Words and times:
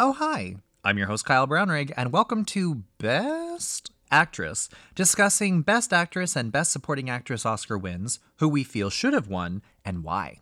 Oh, 0.00 0.12
hi. 0.12 0.54
I'm 0.84 0.96
your 0.96 1.08
host, 1.08 1.24
Kyle 1.24 1.48
Brownrigg, 1.48 1.92
and 1.96 2.12
welcome 2.12 2.44
to 2.44 2.84
Best 2.98 3.90
Actress, 4.12 4.68
discussing 4.94 5.62
Best 5.62 5.92
Actress 5.92 6.36
and 6.36 6.52
Best 6.52 6.70
Supporting 6.70 7.10
Actress 7.10 7.44
Oscar 7.44 7.76
wins, 7.76 8.20
who 8.36 8.48
we 8.48 8.62
feel 8.62 8.90
should 8.90 9.12
have 9.12 9.26
won, 9.26 9.60
and 9.84 10.04
why. 10.04 10.38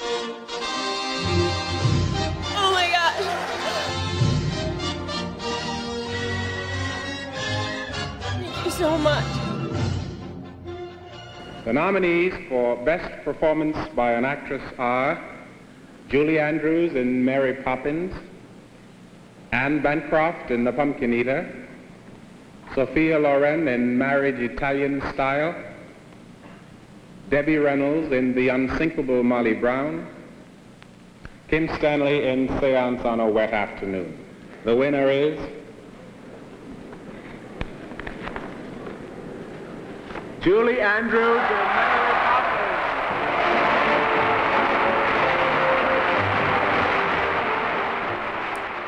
Oh 0.00 0.32
my 2.72 2.90
gosh. 2.90 3.22
Thank 8.22 8.64
you 8.64 8.70
so 8.72 8.98
much. 8.98 9.24
The 11.64 11.72
nominees 11.72 12.34
for 12.48 12.74
Best 12.84 13.22
Performance 13.24 13.76
by 13.94 14.14
an 14.14 14.24
Actress 14.24 14.64
are 14.78 15.24
Julie 16.08 16.40
Andrews 16.40 16.96
in 16.96 17.24
Mary 17.24 17.54
Poppins, 17.62 18.12
Anne 19.54 19.80
Bancroft 19.80 20.50
in 20.50 20.64
The 20.64 20.72
Pumpkin 20.72 21.14
Eater, 21.14 21.48
Sophia 22.74 23.20
Loren 23.20 23.68
in 23.68 23.96
Marriage 23.96 24.40
Italian 24.40 25.00
Style, 25.12 25.54
Debbie 27.30 27.58
Reynolds 27.58 28.12
in 28.12 28.34
The 28.34 28.48
Unsinkable 28.48 29.22
Molly 29.22 29.54
Brown, 29.54 30.08
Kim 31.46 31.68
Stanley 31.76 32.26
in 32.26 32.48
Seance 32.58 33.04
on 33.04 33.20
a 33.20 33.28
Wet 33.28 33.52
Afternoon. 33.52 34.18
The 34.64 34.74
winner 34.74 35.08
is 35.08 35.38
Julie 40.40 40.80
Andrews 40.80 41.40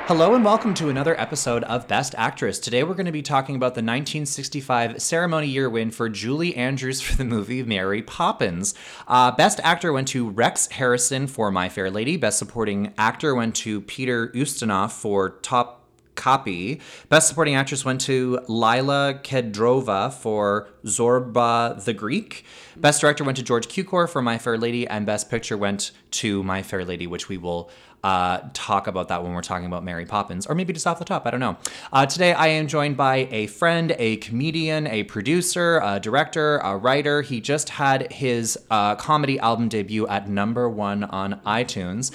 Hello 0.07 0.37
and 0.37 0.45
welcome 0.45 0.73
to 0.75 0.89
another 0.89 1.21
episode 1.21 1.65
of 1.65 1.89
Best 1.89 2.15
Actress. 2.17 2.61
Today 2.61 2.85
we're 2.85 2.95
going 2.95 3.07
to 3.07 3.13
be 3.13 3.23
talking 3.23 3.57
about 3.57 3.75
the 3.75 3.81
1965 3.81 5.03
ceremony 5.03 5.49
year 5.49 5.69
win 5.69 5.91
for 5.91 6.09
Julie 6.09 6.55
Andrews 6.55 7.01
for 7.01 7.17
the 7.17 7.25
movie 7.25 7.65
Mary 7.65 8.03
Poppins. 8.03 8.77
Uh, 9.09 9.33
Best 9.33 9.59
Actor 9.65 9.93
went 9.93 10.07
to 10.07 10.31
Rex 10.31 10.69
Harrison 10.69 11.27
for 11.27 11.51
My 11.51 11.69
Fair 11.69 11.91
Lady. 11.91 12.17
Best 12.17 12.39
Supporting 12.39 12.95
Actor 12.97 13.35
went 13.35 13.57
to 13.57 13.81
Peter 13.81 14.29
Ustinov 14.29 14.93
for 14.93 15.31
Top 15.43 15.87
Copy. 16.15 16.81
Best 17.09 17.29
Supporting 17.29 17.55
Actress 17.55 17.85
went 17.85 18.01
to 18.03 18.41
Lila 18.49 19.21
Kedrova 19.23 20.13
for 20.13 20.69
Zorba 20.85 21.85
the 21.85 21.93
Greek. 21.93 22.45
Best 22.77 23.01
Director 23.01 23.25
went 23.25 23.37
to 23.39 23.43
George 23.43 23.69
Cukor 23.69 24.09
for 24.09 24.23
My 24.23 24.39
Fair 24.39 24.59
Lady, 24.59 24.87
and 24.87 25.07
Best 25.07 25.31
Picture 25.31 25.57
went 25.57 25.93
to 26.13 26.43
My 26.43 26.63
Fair 26.63 26.85
Lady, 26.85 27.07
which 27.07 27.29
we 27.29 27.37
will 27.37 27.71
uh, 28.07 28.49
talk 28.53 28.87
about 28.87 29.09
that 29.09 29.25
when 29.25 29.33
we're 29.33 29.43
talking 29.43 29.67
about 29.67 29.83
Mary 29.83 30.07
Poppins, 30.07 30.47
or 30.47 30.55
maybe 30.55 30.73
just 30.73 30.87
off 30.87 31.01
the 31.01 31.05
top. 31.05 31.27
I 31.27 31.31
don't 31.33 31.41
know. 31.41 31.57
Uh, 31.93 32.07
today, 32.07 32.33
I 32.33 32.47
am 32.47 32.69
joined 32.69 32.97
by 32.97 33.27
a 33.33 33.49
friend, 33.49 33.97
a 33.99 34.19
comedian, 34.19 34.87
a 34.87 35.03
producer, 35.03 35.81
a 35.83 35.99
director, 35.99 36.59
a 36.59 36.77
writer. 36.77 37.23
He 37.23 37.41
just 37.41 37.71
had 37.71 38.13
his 38.13 38.57
uh, 38.71 38.95
comedy 38.95 39.41
album 39.41 39.69
debut 39.69 40.07
at 40.07 40.29
number 40.29 40.69
one 40.69 41.03
on 41.03 41.41
iTunes. 41.45 42.15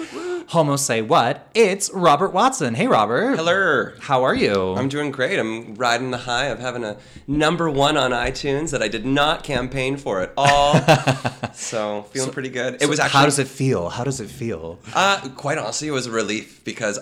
Homo 0.51 0.75
say 0.77 1.01
what? 1.01 1.49
It's 1.53 1.89
Robert 1.91 2.31
Watson. 2.33 2.73
Hey, 2.75 2.87
Robert. 2.87 3.35
Hello. 3.35 3.91
How 3.99 4.23
are 4.23 4.35
you? 4.35 4.73
I'm 4.75 4.89
doing 4.89 5.11
great. 5.11 5.39
I'm 5.39 5.75
riding 5.75 6.11
the 6.11 6.17
high 6.19 6.45
of 6.45 6.59
having 6.59 6.83
a 6.85 6.97
number 7.27 7.69
one 7.69 7.97
on 7.97 8.11
iTunes 8.11 8.71
that 8.71 8.81
I 8.81 8.87
did 8.87 9.05
not 9.05 9.43
campaign 9.43 9.97
for 9.97 10.21
at 10.21 10.31
all. 10.37 10.75
so 11.53 12.03
feeling 12.11 12.31
pretty 12.31 12.49
good. 12.49 12.81
It 12.81 12.87
was 12.89 12.99
actually 12.99 13.19
How 13.19 13.25
does 13.25 13.39
it 13.39 13.47
feel? 13.47 13.89
How 13.89 14.03
does 14.03 14.19
it 14.19 14.29
feel? 14.29 14.79
uh, 14.93 15.27
quite 15.35 15.57
honestly, 15.57 15.80
it 15.89 15.91
was 15.93 16.07
a 16.07 16.11
relief 16.11 16.63
because 16.63 16.99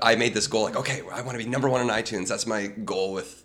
I 0.00 0.14
made 0.16 0.34
this 0.34 0.46
goal 0.46 0.64
like, 0.64 0.76
okay, 0.76 1.02
I 1.12 1.22
want 1.22 1.38
to 1.38 1.44
be 1.44 1.48
number 1.50 1.68
one 1.68 1.80
on 1.80 1.88
iTunes. 1.88 2.28
That's 2.28 2.46
my 2.46 2.66
goal 2.66 3.12
with 3.12 3.44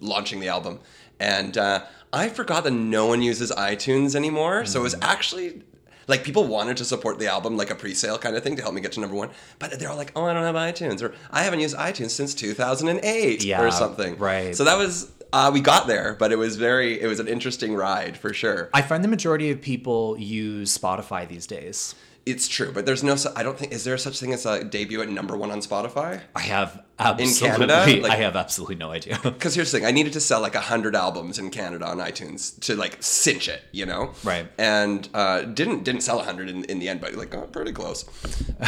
launching 0.00 0.40
the 0.40 0.48
album. 0.48 0.80
And 1.20 1.56
uh, 1.58 1.84
I 2.12 2.28
forgot 2.28 2.64
that 2.64 2.72
no 2.72 3.06
one 3.06 3.22
uses 3.22 3.52
iTunes 3.52 4.14
anymore. 4.14 4.64
So 4.64 4.80
it 4.80 4.82
was 4.82 4.96
actually 5.02 5.62
like 6.08 6.24
people 6.24 6.44
wanted 6.46 6.76
to 6.78 6.84
support 6.84 7.18
the 7.18 7.28
album 7.28 7.56
like 7.56 7.70
a 7.70 7.74
pre-sale 7.76 8.18
kind 8.18 8.34
of 8.36 8.42
thing 8.42 8.56
to 8.56 8.62
help 8.62 8.74
me 8.74 8.80
get 8.80 8.92
to 8.92 9.00
number 9.00 9.14
one. 9.16 9.30
But 9.58 9.78
they're 9.78 9.90
all 9.90 9.96
like, 9.96 10.12
oh, 10.16 10.24
I 10.24 10.32
don't 10.34 10.42
have 10.42 10.54
iTunes 10.56 11.00
or 11.02 11.14
I 11.30 11.42
haven't 11.44 11.60
used 11.60 11.76
iTunes 11.76 12.10
since 12.10 12.34
2008 12.34 13.44
Yeah, 13.44 13.62
or 13.62 13.70
something. 13.70 14.18
right. 14.18 14.54
So 14.56 14.64
that 14.64 14.76
was. 14.78 15.10
Uh, 15.34 15.50
we 15.50 15.62
got 15.62 15.86
there, 15.86 16.14
but 16.18 16.30
it 16.30 16.36
was 16.36 16.56
very, 16.56 17.00
it 17.00 17.06
was 17.06 17.18
an 17.18 17.26
interesting 17.26 17.74
ride 17.74 18.18
for 18.18 18.34
sure. 18.34 18.68
I 18.74 18.82
find 18.82 19.02
the 19.02 19.08
majority 19.08 19.50
of 19.50 19.62
people 19.62 20.14
use 20.18 20.76
Spotify 20.76 21.26
these 21.26 21.46
days. 21.46 21.94
It's 22.24 22.46
true, 22.46 22.70
but 22.72 22.86
there's 22.86 23.02
no, 23.02 23.16
I 23.34 23.42
don't 23.42 23.58
think, 23.58 23.72
is 23.72 23.82
there 23.82 23.98
such 23.98 24.20
thing 24.20 24.32
as 24.32 24.46
a 24.46 24.62
debut 24.62 25.02
at 25.02 25.08
number 25.08 25.36
one 25.36 25.50
on 25.50 25.58
Spotify? 25.60 26.20
I 26.36 26.40
have 26.42 26.84
absolutely, 26.96 27.48
In 27.48 27.52
Canada? 27.74 28.02
Like- 28.02 28.12
I 28.12 28.16
have 28.16 28.36
absolutely 28.36 28.76
no 28.76 28.90
idea. 28.92 29.18
Because 29.32 29.56
here's 29.56 29.72
the 29.72 29.78
thing, 29.78 29.86
I 29.86 29.90
needed 29.90 30.12
to 30.12 30.20
sell 30.20 30.40
like 30.40 30.54
hundred 30.54 30.94
albums 30.94 31.38
in 31.38 31.50
Canada 31.50 31.84
on 31.86 31.98
iTunes 31.98 32.58
to 32.60 32.76
like 32.76 32.98
cinch 33.00 33.48
it, 33.48 33.62
you 33.72 33.86
know. 33.86 34.12
Right. 34.22 34.46
And 34.56 35.08
uh, 35.14 35.42
didn't 35.42 35.82
didn't 35.82 36.02
sell 36.02 36.20
hundred 36.20 36.48
in, 36.48 36.64
in 36.64 36.78
the 36.78 36.88
end, 36.88 37.00
but 37.00 37.14
like 37.14 37.34
oh, 37.34 37.42
pretty 37.48 37.72
close. 37.72 38.04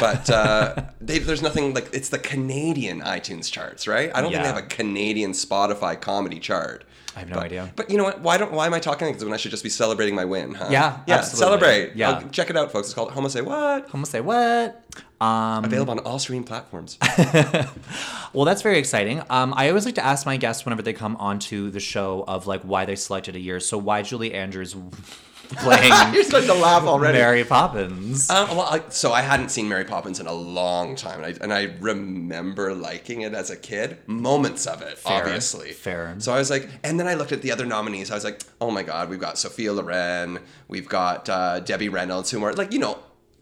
But 0.01 0.29
uh, 0.31 0.87
they, 1.01 1.21
there's 1.21 1.43
nothing 1.43 1.75
like 1.75 1.91
it's 1.93 2.09
the 2.09 2.19
Canadian 2.19 3.03
iTunes 3.03 3.53
charts, 3.53 3.87
right? 3.87 4.11
I 4.15 4.21
don't 4.21 4.33
think 4.33 4.43
they 4.43 4.49
have 4.49 4.57
a 4.59 4.63
Canadian 4.63 5.31
Spotify 5.31 6.01
comedy 6.01 6.41
chart. 6.41 6.85
I 7.17 7.21
have 7.21 7.29
no 7.29 7.37
But- 7.37 7.45
idea. 7.45 7.73
But 7.77 7.91
you 7.91 7.97
know 7.97 8.05
what? 8.05 8.21
Why 8.21 8.37
don't 8.39 8.53
why 8.53 8.67
am 8.67 8.75
I 8.75 8.81
talking 8.81 9.07
like 9.07 9.17
this 9.17 9.25
when 9.25 9.33
I 9.33 9.37
should 9.37 9.51
just 9.51 9.63
be 9.63 9.71
celebrating 9.71 10.15
my 10.15 10.25
win? 10.25 10.55
Huh? 10.55 10.69
Yeah, 10.71 10.99
yeah. 11.07 11.17
absolutely. 11.17 11.39
Celebrate. 11.61 11.97
Yeah. 11.97 12.23
Oh, 12.25 12.29
check 12.29 12.51
it 12.51 12.57
out, 12.57 12.73
folks. 12.73 12.89
It's 12.89 12.95
called 12.95 13.13
Homo 13.13 13.29
Say 13.29 13.41
What. 13.41 13.89
I'm 13.93 14.05
say 14.05 14.21
what? 14.21 14.83
Um, 15.21 15.65
Available 15.65 15.93
on 15.93 16.01
all 16.01 16.19
streaming 16.19 16.45
platforms. 16.45 16.99
well, 18.33 18.45
that's 18.45 18.63
very 18.63 18.79
exciting. 18.79 19.23
Um, 19.31 19.55
I 19.57 19.69
always 19.69 19.85
like 19.87 19.95
to 19.95 20.05
ask 20.05 20.27
my 20.27 20.37
guests 20.37 20.65
whenever 20.65 20.83
they 20.83 20.93
come 20.93 21.17
onto 21.17 21.71
the 21.71 21.81
show 21.81 22.25
of 22.29 22.47
like 22.47 22.63
why 22.63 22.85
they 22.85 22.97
selected 22.97 23.35
a 23.37 23.41
year. 23.41 23.61
So 23.61 23.79
why 23.79 24.03
Julie 24.03 24.35
Andrews 24.35 24.75
playing 25.49 25.93
You're 26.15 26.25
starting 26.25 26.49
to 26.49 26.55
laugh 26.55 26.84
already. 26.84 27.19
Mary 27.19 27.44
Poppins? 27.44 28.28
Uh, 28.31 28.47
well, 28.50 28.60
I, 28.62 28.82
so 28.88 29.12
I 29.12 29.22
hadn't 29.22 29.50
seen 29.50 29.69
Mary 29.69 29.84
Poppins 29.84 30.21
in 30.21 30.27
a 30.27 30.32
long 30.32 30.97
time, 30.97 31.22
and 31.22 31.27
I, 31.27 31.43
and 31.43 31.53
I 31.53 31.75
remember 31.81 32.75
liking 32.75 33.22
it 33.22 33.34
as 33.34 33.50
a 33.50 33.56
kid. 33.56 33.99
Moments 34.06 34.66
of 34.66 34.82
it, 34.82 34.99
Fair, 34.99 35.22
obviously. 35.25 35.72
fair. 35.72 36.15
So 36.19 36.32
I 36.32 36.38
was 36.38 36.50
like, 36.50 36.69
and 36.82 36.99
then 36.99 37.06
I 37.09 37.15
looked 37.15 37.32
at 37.32 37.43
the 37.43 37.53
other 37.53 37.66
nominees. 37.66 38.10
I 38.10 38.15
was 38.15 38.25
like, 38.25 38.43
oh 38.60 38.71
my 38.71 38.82
god, 38.82 39.09
we've 39.09 39.21
got 39.21 39.38
Sophia 39.38 39.72
Loren, 39.72 40.38
we've 40.69 40.88
got 40.88 41.28
uh, 41.28 41.61
Debbie 41.61 41.88
Reynolds, 41.88 42.31
who 42.31 42.43
are 42.44 42.53
like, 42.53 42.72
you 42.72 42.78
know, 42.78 42.99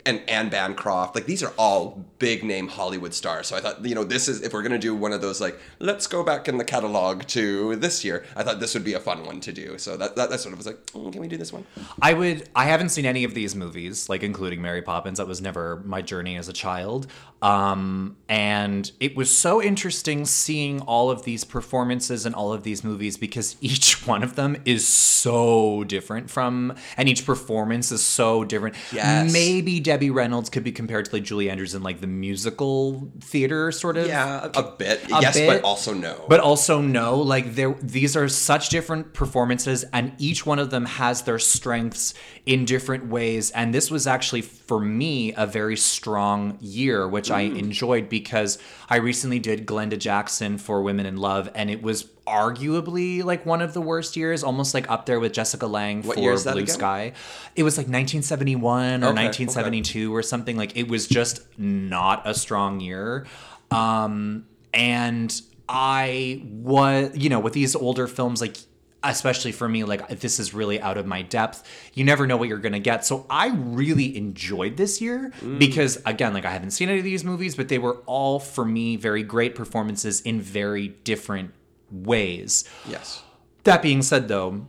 and 0.07 0.23
Anne 0.29 0.49
Bancroft. 0.49 1.15
Like 1.15 1.27
these 1.27 1.43
are 1.43 1.53
all 1.59 2.05
big 2.19 2.45
name 2.45 2.69
Hollywood 2.69 3.15
stars. 3.15 3.49
So 3.49 3.57
I 3.57 3.61
thought, 3.61 3.85
you 3.85 3.95
know, 3.95 4.05
this 4.05 4.29
is 4.29 4.43
if 4.43 4.53
we're 4.53 4.63
gonna 4.63 4.79
do 4.79 4.95
one 4.95 5.13
of 5.13 5.21
those 5.21 5.41
like, 5.41 5.59
let's 5.79 6.07
go 6.07 6.23
back 6.23 6.49
in 6.49 6.59
the 6.59 6.65
catalog 6.65 7.23
to 7.29 7.77
this 7.77 8.05
year. 8.05 8.25
I 8.37 8.43
thought 8.43 8.61
this 8.61 8.75
would 8.75 8.85
be 8.85 8.95
a 8.95 9.01
fun 9.01 9.25
one 9.27 9.41
to 9.41 9.53
do. 9.53 9.79
So 9.79 9.97
that 9.97 10.17
that, 10.17 10.31
that 10.31 10.41
sort 10.41 10.53
of 10.53 10.59
was 10.59 10.67
like, 10.67 10.85
mm, 10.87 11.13
can 11.13 11.21
we 11.21 11.29
do 11.29 11.37
this 11.37 11.53
one? 11.53 11.67
I 12.01 12.13
would. 12.15 12.49
I 12.55 12.65
haven't 12.65 12.91
seen 12.91 13.07
any 13.07 13.25
of 13.25 13.35
these 13.35 13.55
movies, 13.55 14.09
like 14.09 14.23
including 14.23 14.63
Mary 14.63 14.83
Poppins. 14.83 15.19
That 15.19 15.27
was 15.27 15.41
never 15.41 15.83
my 15.85 16.03
journey 16.03 16.37
as 16.37 16.49
a 16.49 16.53
child. 16.53 17.07
Um, 17.43 18.17
and 18.29 18.91
it 19.01 19.17
was 19.17 19.37
so 19.37 19.61
interesting 19.61 20.25
seeing 20.27 20.81
all 20.83 21.11
of 21.11 21.25
these 21.25 21.43
performances 21.43 22.25
and 22.25 22.37
all 22.37 22.53
of 22.53 22.63
these 22.63 22.85
movies 22.85 23.17
because 23.17 23.57
each 23.61 24.07
one 24.07 24.23
of 24.23 24.37
them 24.37 24.57
is 24.65 24.87
so 24.87 25.85
different 25.85 26.31
from, 26.31 26.75
and 26.97 27.09
each 27.09 27.27
performance 27.27 27.91
is 27.91 28.03
so 28.03 28.45
different. 28.45 28.77
Yes. 28.93 29.33
Maybe 29.33 29.81
Debbie 29.93 30.09
Reynolds 30.09 30.49
could 30.49 30.65
be 30.65 30.73
compared 30.73 31.05
to 31.05 31.13
like 31.15 31.23
Julie 31.23 31.51
Andrews 31.51 31.75
in 31.75 31.83
like 31.83 32.01
the 32.01 32.07
musical 32.07 33.13
theater 33.21 33.71
sort 33.71 33.99
of. 33.99 34.07
Yeah, 34.07 34.49
a, 34.55 34.61
a 34.61 34.63
bit. 34.63 35.05
A 35.13 35.21
yes, 35.21 35.35
bit. 35.35 35.47
but 35.47 35.63
also 35.69 35.93
no. 35.93 36.25
But 36.31 36.41
also 36.41 36.81
no, 36.81 37.19
like 37.19 37.55
there 37.57 37.75
these 37.83 38.17
are 38.17 38.27
such 38.27 38.71
different 38.71 39.13
performances 39.13 39.85
and 39.93 40.15
each 40.17 40.47
one 40.47 40.59
of 40.59 40.71
them 40.71 40.87
has 40.87 41.23
their 41.23 41.39
strengths 41.39 42.15
in 42.47 42.65
different 42.65 43.09
ways 43.09 43.51
and 43.51 43.75
this 43.75 43.91
was 43.91 44.07
actually 44.07 44.41
for 44.41 44.81
me 44.81 45.35
a 45.35 45.47
very 45.47 45.77
strong 45.77 46.57
year 46.61 47.07
which 47.07 47.31
I 47.31 47.43
Mm. 47.43 47.59
enjoyed 47.59 48.09
because 48.09 48.59
I 48.89 48.97
recently 48.97 49.41
did 49.41 49.67
Glenda 49.67 49.99
Jackson 49.99 50.57
for 50.57 50.81
Women 50.83 51.05
in 51.05 51.19
Love 51.19 51.51
and 51.55 51.69
it 51.71 51.83
was 51.83 52.03
arguably 52.27 53.25
like 53.25 53.45
one 53.45 53.61
of 53.61 53.75
the 53.75 53.81
worst 53.81 54.17
years 54.17 54.45
almost 54.45 54.75
like 54.75 54.89
up 54.91 55.07
there 55.07 55.19
with 55.19 55.33
Jessica 55.33 55.67
Lange 55.67 56.03
What 56.03 56.15
for 56.15 56.21
year 56.21 56.33
is 56.33 56.45
that 56.45 56.53
Blue 56.53 56.63
again? 56.63 56.75
Sky. 56.75 57.13
It 57.57 57.63
was 57.65 57.77
like 57.77 57.87
1971 57.87 59.03
or 59.03 59.09
Okay, 59.09 59.13
okay. 59.13 59.25
1972 59.25 60.15
or 60.15 60.23
something 60.23 60.57
like 60.57 60.77
it 60.77 60.89
was 60.89 61.07
just 61.07 61.43
not 61.59 62.23
a 62.27 62.35
strong 62.35 62.81
year. 62.81 63.27
Um 63.71 64.47
and 64.73 65.41
I 65.69 66.43
was, 66.45 67.17
you 67.17 67.29
know, 67.29 67.41
with 67.41 67.55
these 67.55 67.75
older 67.75 68.07
films, 68.07 68.41
like, 68.41 68.57
especially 69.03 69.53
for 69.53 69.69
me, 69.69 69.85
like, 69.85 70.07
this 70.21 70.39
is 70.39 70.53
really 70.53 70.81
out 70.81 70.97
of 70.99 71.07
my 71.07 71.23
depth. 71.23 71.67
You 71.95 72.05
never 72.05 72.27
know 72.27 72.37
what 72.37 72.49
you're 72.49 72.59
going 72.59 72.73
to 72.73 72.81
get. 72.81 73.05
So 73.05 73.27
I 73.31 73.49
really 73.49 74.17
enjoyed 74.17 74.77
this 74.77 75.01
year 75.01 75.33
because, 75.59 76.01
again, 76.05 76.35
like, 76.35 76.45
I 76.45 76.51
haven't 76.51 76.73
seen 76.73 76.89
any 76.89 76.99
of 76.99 77.05
these 77.05 77.25
movies, 77.25 77.57
but 77.57 77.69
they 77.69 77.79
were 77.79 77.97
all, 78.07 78.39
for 78.39 78.65
me, 78.65 78.97
very 78.97 79.23
great 79.23 79.55
performances 79.55 80.21
in 80.21 80.41
very 80.41 80.89
different 80.89 81.53
ways. 81.93 82.65
yes. 82.89 83.23
That 83.65 83.81
being 83.81 84.03
said, 84.03 84.27
though, 84.27 84.67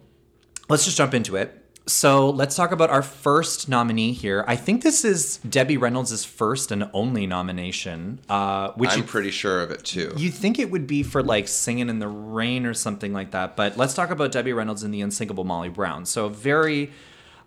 let's 0.70 0.86
just 0.86 0.98
jump 0.98 1.16
into 1.16 1.36
it. 1.36 1.60
So 1.86 2.30
let's 2.30 2.56
talk 2.56 2.72
about 2.72 2.90
our 2.92 3.02
first 3.02 3.68
nominee 3.68 4.14
here. 4.14 4.46
I 4.48 4.56
think 4.56 4.84
this 4.84 5.04
is 5.04 5.38
Debbie 5.38 5.76
Reynolds' 5.76 6.24
first 6.24 6.72
and 6.72 6.90
only 6.94 7.28
nomination, 7.28 8.22
uh, 8.30 8.72
which 8.74 8.92
I'm 8.92 9.00
you, 9.00 9.04
pretty 9.04 9.32
sure 9.32 9.62
of 9.62 9.72
it 9.72 9.84
too. 9.84 10.14
you 10.16 10.30
think 10.30 10.60
it 10.60 10.72
would 10.72 10.88
be 10.88 11.04
for 11.04 11.22
like 11.22 11.50
Singing 11.50 11.90
in 11.90 12.00
the 12.00 12.08
Rain 12.08 12.66
or 12.66 12.74
something 12.74 13.12
like 13.12 13.32
that. 13.32 13.58
But 13.58 13.76
let's 13.76 13.94
talk 13.94 14.12
about 14.12 14.32
Debbie 14.32 14.54
Reynolds 14.54 14.84
and 14.84 14.94
the 14.94 15.02
Unsinkable 15.02 15.44
Molly 15.44 15.68
Brown. 15.68 16.06
So 16.06 16.30
very 16.30 16.92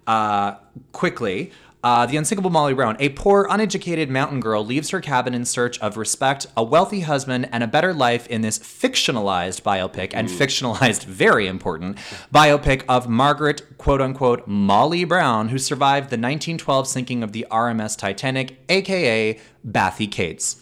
uh, 0.06 0.56
quickly. 0.92 1.52
Uh, 1.86 2.04
the 2.04 2.16
unsinkable 2.16 2.50
Molly 2.50 2.74
Brown, 2.74 2.96
a 2.98 3.10
poor, 3.10 3.46
uneducated 3.48 4.10
mountain 4.10 4.40
girl, 4.40 4.66
leaves 4.66 4.90
her 4.90 5.00
cabin 5.00 5.34
in 5.34 5.44
search 5.44 5.78
of 5.78 5.96
respect, 5.96 6.44
a 6.56 6.64
wealthy 6.64 7.02
husband, 7.02 7.48
and 7.52 7.62
a 7.62 7.68
better 7.68 7.94
life 7.94 8.26
in 8.26 8.40
this 8.40 8.58
fictionalized 8.58 9.62
biopic, 9.62 10.10
and 10.12 10.28
fictionalized, 10.28 11.04
very 11.04 11.46
important, 11.46 11.96
biopic 12.34 12.82
of 12.88 13.08
Margaret, 13.08 13.78
quote 13.78 14.00
unquote, 14.00 14.48
Molly 14.48 15.04
Brown, 15.04 15.50
who 15.50 15.58
survived 15.58 16.06
the 16.06 16.18
1912 16.18 16.88
sinking 16.88 17.22
of 17.22 17.30
the 17.30 17.46
RMS 17.52 17.96
Titanic, 17.96 18.58
aka 18.68 19.38
Bathy 19.62 20.08
Cates. 20.08 20.56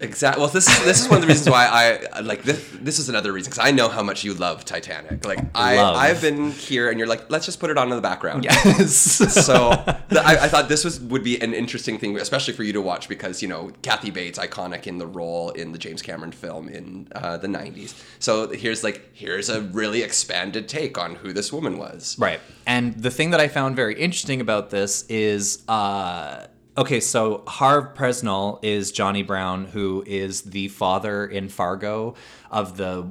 Exactly. 0.00 0.40
Well, 0.40 0.50
this 0.50 0.66
is 0.66 0.84
this 0.84 1.00
is 1.02 1.08
one 1.08 1.16
of 1.16 1.22
the 1.22 1.28
reasons 1.28 1.50
why 1.50 1.66
I 1.66 2.20
like 2.20 2.42
this. 2.42 2.66
This 2.80 2.98
is 2.98 3.10
another 3.10 3.32
reason 3.32 3.50
because 3.50 3.64
I 3.64 3.70
know 3.70 3.88
how 3.88 4.02
much 4.02 4.24
you 4.24 4.32
love 4.32 4.64
Titanic. 4.64 5.26
Like 5.26 5.40
I, 5.54 5.76
Love. 5.76 5.96
I've 5.96 6.22
been 6.22 6.52
here, 6.52 6.88
and 6.88 6.98
you're 6.98 7.08
like, 7.08 7.30
let's 7.30 7.44
just 7.44 7.60
put 7.60 7.68
it 7.70 7.76
on 7.76 7.90
in 7.90 7.96
the 7.96 8.02
background. 8.02 8.44
Yes. 8.44 9.20
So 9.50 9.70
th- 10.10 10.22
I, 10.22 10.44
I 10.44 10.48
thought 10.48 10.68
this 10.68 10.84
was 10.84 11.00
would 11.00 11.24
be 11.24 11.40
an 11.40 11.54
interesting 11.54 11.98
thing, 11.98 12.16
especially 12.18 12.54
for 12.54 12.62
you 12.62 12.72
to 12.72 12.80
watch 12.80 13.08
because 13.08 13.42
you 13.42 13.48
know 13.48 13.70
Kathy 13.82 14.10
Bates, 14.10 14.38
iconic 14.38 14.86
in 14.86 14.98
the 14.98 15.06
role 15.06 15.50
in 15.50 15.72
the 15.72 15.78
James 15.78 16.02
Cameron 16.02 16.32
film 16.32 16.68
in 16.68 17.08
uh, 17.14 17.36
the 17.36 17.48
'90s. 17.48 17.94
So 18.18 18.48
here's 18.48 18.82
like 18.82 19.10
here's 19.12 19.48
a 19.48 19.62
really 19.62 20.02
expanded 20.02 20.68
take 20.68 20.98
on 20.98 21.16
who 21.16 21.32
this 21.32 21.52
woman 21.52 21.78
was. 21.78 22.18
Right. 22.18 22.40
And 22.66 22.94
the 22.94 23.10
thing 23.10 23.30
that 23.30 23.40
I 23.40 23.48
found 23.48 23.76
very 23.76 23.94
interesting 23.94 24.40
about 24.40 24.70
this 24.70 25.04
is 25.08 25.62
uh 25.68 26.46
okay, 26.80 26.98
so 26.98 27.42
Harve 27.46 27.94
Presnell 27.94 28.58
is 28.62 28.90
Johnny 28.90 29.22
Brown 29.22 29.66
who 29.66 30.02
is 30.06 30.40
the 30.40 30.68
father 30.68 31.26
in 31.26 31.50
Fargo 31.50 32.14
of 32.50 32.76
the 32.76 33.08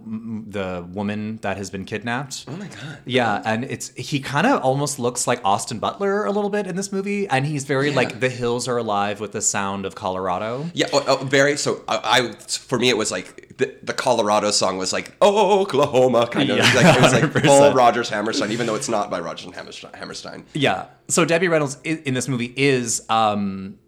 the 0.48 0.86
woman 0.92 1.38
that 1.38 1.56
has 1.58 1.70
been 1.70 1.86
kidnapped. 1.86 2.46
Oh 2.48 2.58
my 2.58 2.68
god. 2.68 2.98
Yeah, 3.06 3.42
and 3.46 3.64
it's 3.64 3.90
he 3.96 4.20
kind 4.20 4.46
of 4.46 4.62
almost 4.62 5.00
looks 5.00 5.28
like 5.28 5.40
Austin 5.46 5.80
Butler 5.80 6.26
a 6.26 6.32
little 6.32 6.50
bit 6.50 6.68
in 6.68 6.76
this 6.76 6.92
movie 6.92 7.28
and 7.28 7.46
he's 7.46 7.64
very 7.64 7.90
Yeah. 7.90 7.96
like 7.96 8.20
the 8.20 8.30
hills 8.30 8.68
are 8.68 8.78
alive 8.78 9.20
with 9.20 9.32
the 9.32 9.42
sound 9.42 9.86
of 9.86 9.96
Colorado. 9.96 10.70
Yeah, 10.74 10.88
oh, 10.92 11.04
oh, 11.08 11.16
very. 11.24 11.56
So 11.58 11.84
I, 11.88 12.00
I, 12.04 12.32
for 12.34 12.78
me, 12.78 12.90
it 12.90 12.98
was 12.98 13.12
like 13.12 13.58
the, 13.58 13.74
the 13.82 13.94
Colorado 13.94 14.52
song 14.52 14.78
was 14.78 14.92
like 14.92 15.16
oh, 15.22 15.62
Oklahoma 15.62 16.28
kind 16.28 16.50
of. 16.50 16.58
Yeah, 16.58 16.74
like, 16.76 16.98
it 16.98 17.02
was 17.02 17.14
like 17.14 17.24
100%. 17.32 17.46
full 17.46 17.74
Rodgers 17.74 18.10
Hammerstein, 18.10 18.52
even 18.52 18.68
though 18.68 18.76
it's 18.76 18.90
not 18.90 19.10
by 19.10 19.20
Rodgers 19.22 19.54
Hammerstein. 19.56 19.94
Hammerstein. 19.94 20.46
Yeah. 20.54 20.88
So 21.08 21.24
Debbie 21.26 21.48
Reynolds 21.48 21.78
in 21.84 22.14
this 22.14 22.28
movie 22.28 22.54
is 22.58 23.04
um, 23.10 23.80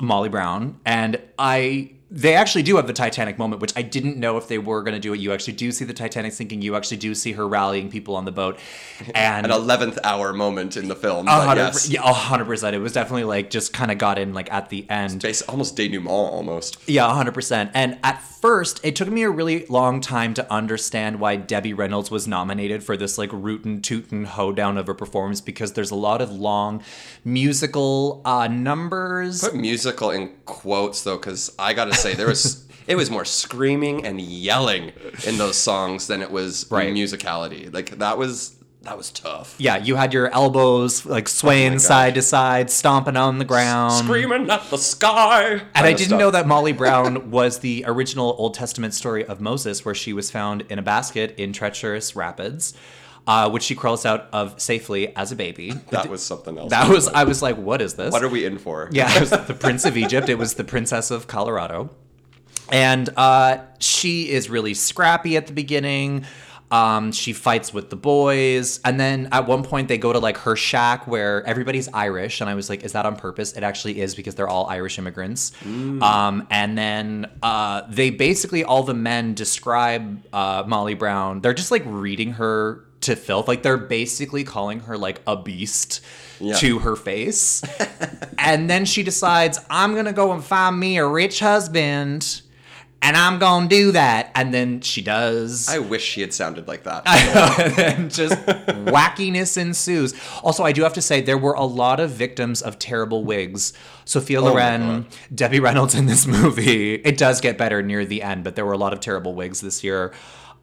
Molly 0.00 0.28
Brown, 0.28 0.78
and 0.84 1.20
I 1.38 1.92
they 2.10 2.34
actually 2.34 2.62
do 2.62 2.76
have 2.76 2.86
the 2.86 2.92
Titanic 2.94 3.38
moment, 3.38 3.60
which 3.60 3.72
I 3.76 3.82
didn't 3.82 4.16
know 4.16 4.36
if 4.38 4.48
they 4.48 4.56
were 4.58 4.82
going 4.82 4.94
to 4.94 5.00
do 5.00 5.12
it. 5.12 5.20
You 5.20 5.32
actually 5.32 5.52
do 5.54 5.70
see 5.72 5.84
the 5.84 5.92
Titanic 5.92 6.32
sinking. 6.32 6.62
You 6.62 6.74
actually 6.74 6.96
do 6.96 7.14
see 7.14 7.32
her 7.32 7.46
rallying 7.46 7.90
people 7.90 8.16
on 8.16 8.24
the 8.24 8.32
boat, 8.32 8.58
and 9.14 9.44
An 9.46 9.52
eleventh 9.52 9.98
hour 10.04 10.32
moment 10.32 10.76
in 10.76 10.88
the 10.88 10.96
film. 10.96 11.26
yes, 11.26 11.90
yeah, 11.90 12.00
a 12.02 12.12
hundred 12.12 12.46
percent. 12.46 12.74
It 12.74 12.78
was 12.78 12.92
definitely 12.92 13.24
like 13.24 13.50
just 13.50 13.72
kind 13.72 13.90
of 13.90 13.98
got 13.98 14.18
in 14.18 14.32
like 14.32 14.50
at 14.52 14.70
the 14.70 14.88
end. 14.88 15.20
Bas- 15.22 15.42
almost 15.42 15.76
denouement, 15.76 16.08
almost. 16.08 16.78
Yeah, 16.88 17.02
100%. 17.08 17.70
And 17.74 17.98
at 18.02 18.22
first, 18.22 18.80
it 18.84 18.96
took 18.96 19.08
me 19.08 19.22
a 19.22 19.30
really 19.30 19.66
long 19.66 20.00
time 20.00 20.32
to 20.34 20.52
understand 20.52 21.20
why 21.20 21.36
Debbie 21.36 21.74
Reynolds 21.74 22.10
was 22.10 22.26
nominated 22.26 22.82
for 22.82 22.96
this 22.96 23.18
like 23.18 23.30
rootin' 23.32 23.82
tootin' 23.82 24.24
hoedown 24.24 24.78
of 24.78 24.88
a 24.88 24.94
performance 24.94 25.40
because 25.40 25.74
there's 25.74 25.90
a 25.90 25.94
lot 25.96 26.22
of 26.22 26.30
long 26.30 26.82
musical 27.24 28.20
uh, 28.24 28.48
numbers. 28.48 29.40
Put 29.42 29.54
musical 29.54 30.10
in 30.10 30.30
quotes 30.44 31.02
though, 31.02 31.16
because 31.18 31.54
I 31.58 31.74
gotta 31.74 31.94
say 31.98 32.14
there 32.14 32.26
was. 32.28 32.64
It 32.86 32.96
was 32.96 33.10
more 33.10 33.26
screaming 33.26 34.06
and 34.06 34.18
yelling 34.18 34.92
in 35.26 35.36
those 35.36 35.56
songs 35.58 36.06
than 36.06 36.22
it 36.22 36.30
was 36.30 36.66
Right. 36.70 36.90
musicality. 36.94 37.70
Like 37.72 37.98
that 37.98 38.16
was 38.16 38.54
that 38.82 38.96
was 38.96 39.10
tough. 39.10 39.54
Yeah, 39.58 39.76
you 39.76 39.96
had 39.96 40.14
your 40.14 40.32
elbows 40.32 41.04
like 41.04 41.28
swaying 41.28 41.74
gosh. 41.74 41.82
side 41.82 42.14
to 42.14 42.22
side, 42.22 42.70
stomping 42.70 43.16
on 43.16 43.38
the 43.38 43.44
ground. 43.44 43.92
Screaming 44.04 44.48
at 44.48 44.70
the 44.70 44.78
sky. 44.78 45.60
And 45.74 45.86
I 45.86 45.92
didn't 45.92 46.16
know 46.16 46.30
that 46.30 46.46
Molly 46.46 46.72
Brown 46.82 47.30
was 47.30 47.58
the 47.58 47.84
original 47.86 48.34
Old 48.38 48.54
Testament 48.54 48.94
story 48.94 49.22
of 49.26 49.38
Moses, 49.40 49.84
where 49.84 49.94
she 49.94 50.14
was 50.14 50.30
found 50.30 50.62
in 50.70 50.78
a 50.78 50.82
basket 50.82 51.34
in 51.36 51.52
treacherous 51.52 52.16
rapids, 52.16 52.72
uh, 53.28 53.50
which 53.50 53.62
she 53.62 53.74
crawls 53.74 54.06
out 54.06 54.28
of 54.32 54.58
safely 54.58 55.14
as 55.14 55.30
a 55.30 55.36
baby. 55.36 55.70
that 55.90 56.08
was 56.08 56.24
something 56.24 56.58
else. 56.58 56.70
That 56.70 56.88
was, 56.88 57.08
I 57.08 57.24
was 57.24 57.42
like, 57.42 57.56
what 57.56 57.82
is 57.82 57.94
this? 57.94 58.10
What 58.10 58.24
are 58.24 58.28
we 58.28 58.46
in 58.46 58.58
for? 58.58 58.88
Yeah, 58.90 59.14
it 59.14 59.20
was 59.20 59.30
the 59.46 59.54
Prince 59.54 59.84
of 59.84 59.98
Egypt. 59.98 60.30
It 60.30 60.36
was 60.36 60.54
the 60.54 60.64
Princess 60.64 61.10
of 61.10 61.26
Colorado. 61.26 61.90
And 62.72 63.08
uh, 63.16 63.58
she 63.78 64.30
is 64.30 64.48
really 64.48 64.72
scrappy 64.72 65.36
at 65.36 65.46
the 65.46 65.52
beginning. 65.52 66.24
Um, 66.70 67.12
she 67.12 67.34
fights 67.34 67.72
with 67.72 67.90
the 67.90 67.96
boys. 67.96 68.80
And 68.82 68.98
then 68.98 69.28
at 69.32 69.46
one 69.46 69.62
point, 69.62 69.88
they 69.88 69.98
go 69.98 70.12
to 70.12 70.18
like 70.18 70.38
her 70.38 70.56
shack 70.56 71.06
where 71.06 71.44
everybody's 71.44 71.88
Irish. 71.88 72.40
And 72.40 72.48
I 72.48 72.54
was 72.54 72.70
like, 72.70 72.82
is 72.82 72.92
that 72.92 73.04
on 73.04 73.16
purpose? 73.16 73.52
It 73.52 73.62
actually 73.62 74.00
is 74.00 74.14
because 74.14 74.36
they're 74.36 74.48
all 74.48 74.66
Irish 74.66 74.98
immigrants. 74.98 75.52
Um, 76.02 76.46
and 76.50 76.76
then 76.78 77.30
uh, 77.42 77.82
they 77.90 78.08
basically, 78.08 78.64
all 78.64 78.82
the 78.84 78.94
men 78.94 79.34
describe 79.34 80.22
uh, 80.32 80.64
Molly 80.66 80.94
Brown. 80.94 81.40
They're 81.42 81.54
just 81.54 81.70
like 81.70 81.82
reading 81.86 82.32
her 82.32 82.84
to 83.08 83.16
filth. 83.16 83.48
Like 83.48 83.62
they're 83.62 83.76
basically 83.76 84.44
calling 84.44 84.80
her 84.80 84.96
like 84.96 85.20
a 85.26 85.36
beast 85.36 86.00
Yeah. 86.40 86.54
to 86.56 86.78
her 86.80 86.96
face. 86.96 87.62
and 88.38 88.70
then 88.70 88.84
she 88.84 89.02
decides, 89.02 89.58
I'm 89.68 89.92
going 89.92 90.06
to 90.06 90.12
go 90.12 90.32
and 90.32 90.42
find 90.44 90.78
me 90.78 90.96
a 90.98 91.06
rich 91.06 91.40
husband 91.40 92.42
and 93.00 93.16
I'm 93.16 93.38
to 93.38 93.68
do 93.68 93.92
that. 93.92 94.32
And 94.34 94.52
then 94.52 94.80
she 94.80 95.02
does. 95.02 95.68
I 95.68 95.78
wish 95.78 96.02
she 96.04 96.20
had 96.20 96.34
sounded 96.34 96.66
like 96.66 96.82
that. 96.82 97.02
and 97.60 97.74
then 97.76 98.10
just 98.10 98.34
wackiness 98.86 99.56
ensues. 99.56 100.14
Also, 100.42 100.64
I 100.64 100.72
do 100.72 100.82
have 100.82 100.94
to 100.94 101.02
say, 101.02 101.20
there 101.20 101.38
were 101.38 101.52
a 101.54 101.64
lot 101.64 102.00
of 102.00 102.10
victims 102.10 102.60
of 102.60 102.78
terrible 102.80 103.24
wigs. 103.24 103.72
Sophia 104.04 104.40
Oh 104.40 104.46
Loren. 104.46 105.06
Debbie 105.32 105.60
Reynolds 105.60 105.94
in 105.94 106.06
this 106.06 106.26
movie. 106.38 106.94
It 106.94 107.16
does 107.16 107.40
get 107.40 107.56
better 107.56 107.82
near 107.82 108.04
the 108.04 108.20
end, 108.22 108.42
but 108.42 108.56
there 108.56 108.66
were 108.66 108.72
a 108.72 108.78
lot 108.78 108.92
of 108.92 108.98
terrible 109.00 109.34
wigs 109.34 109.60
this 109.60 109.84
year. 109.84 110.12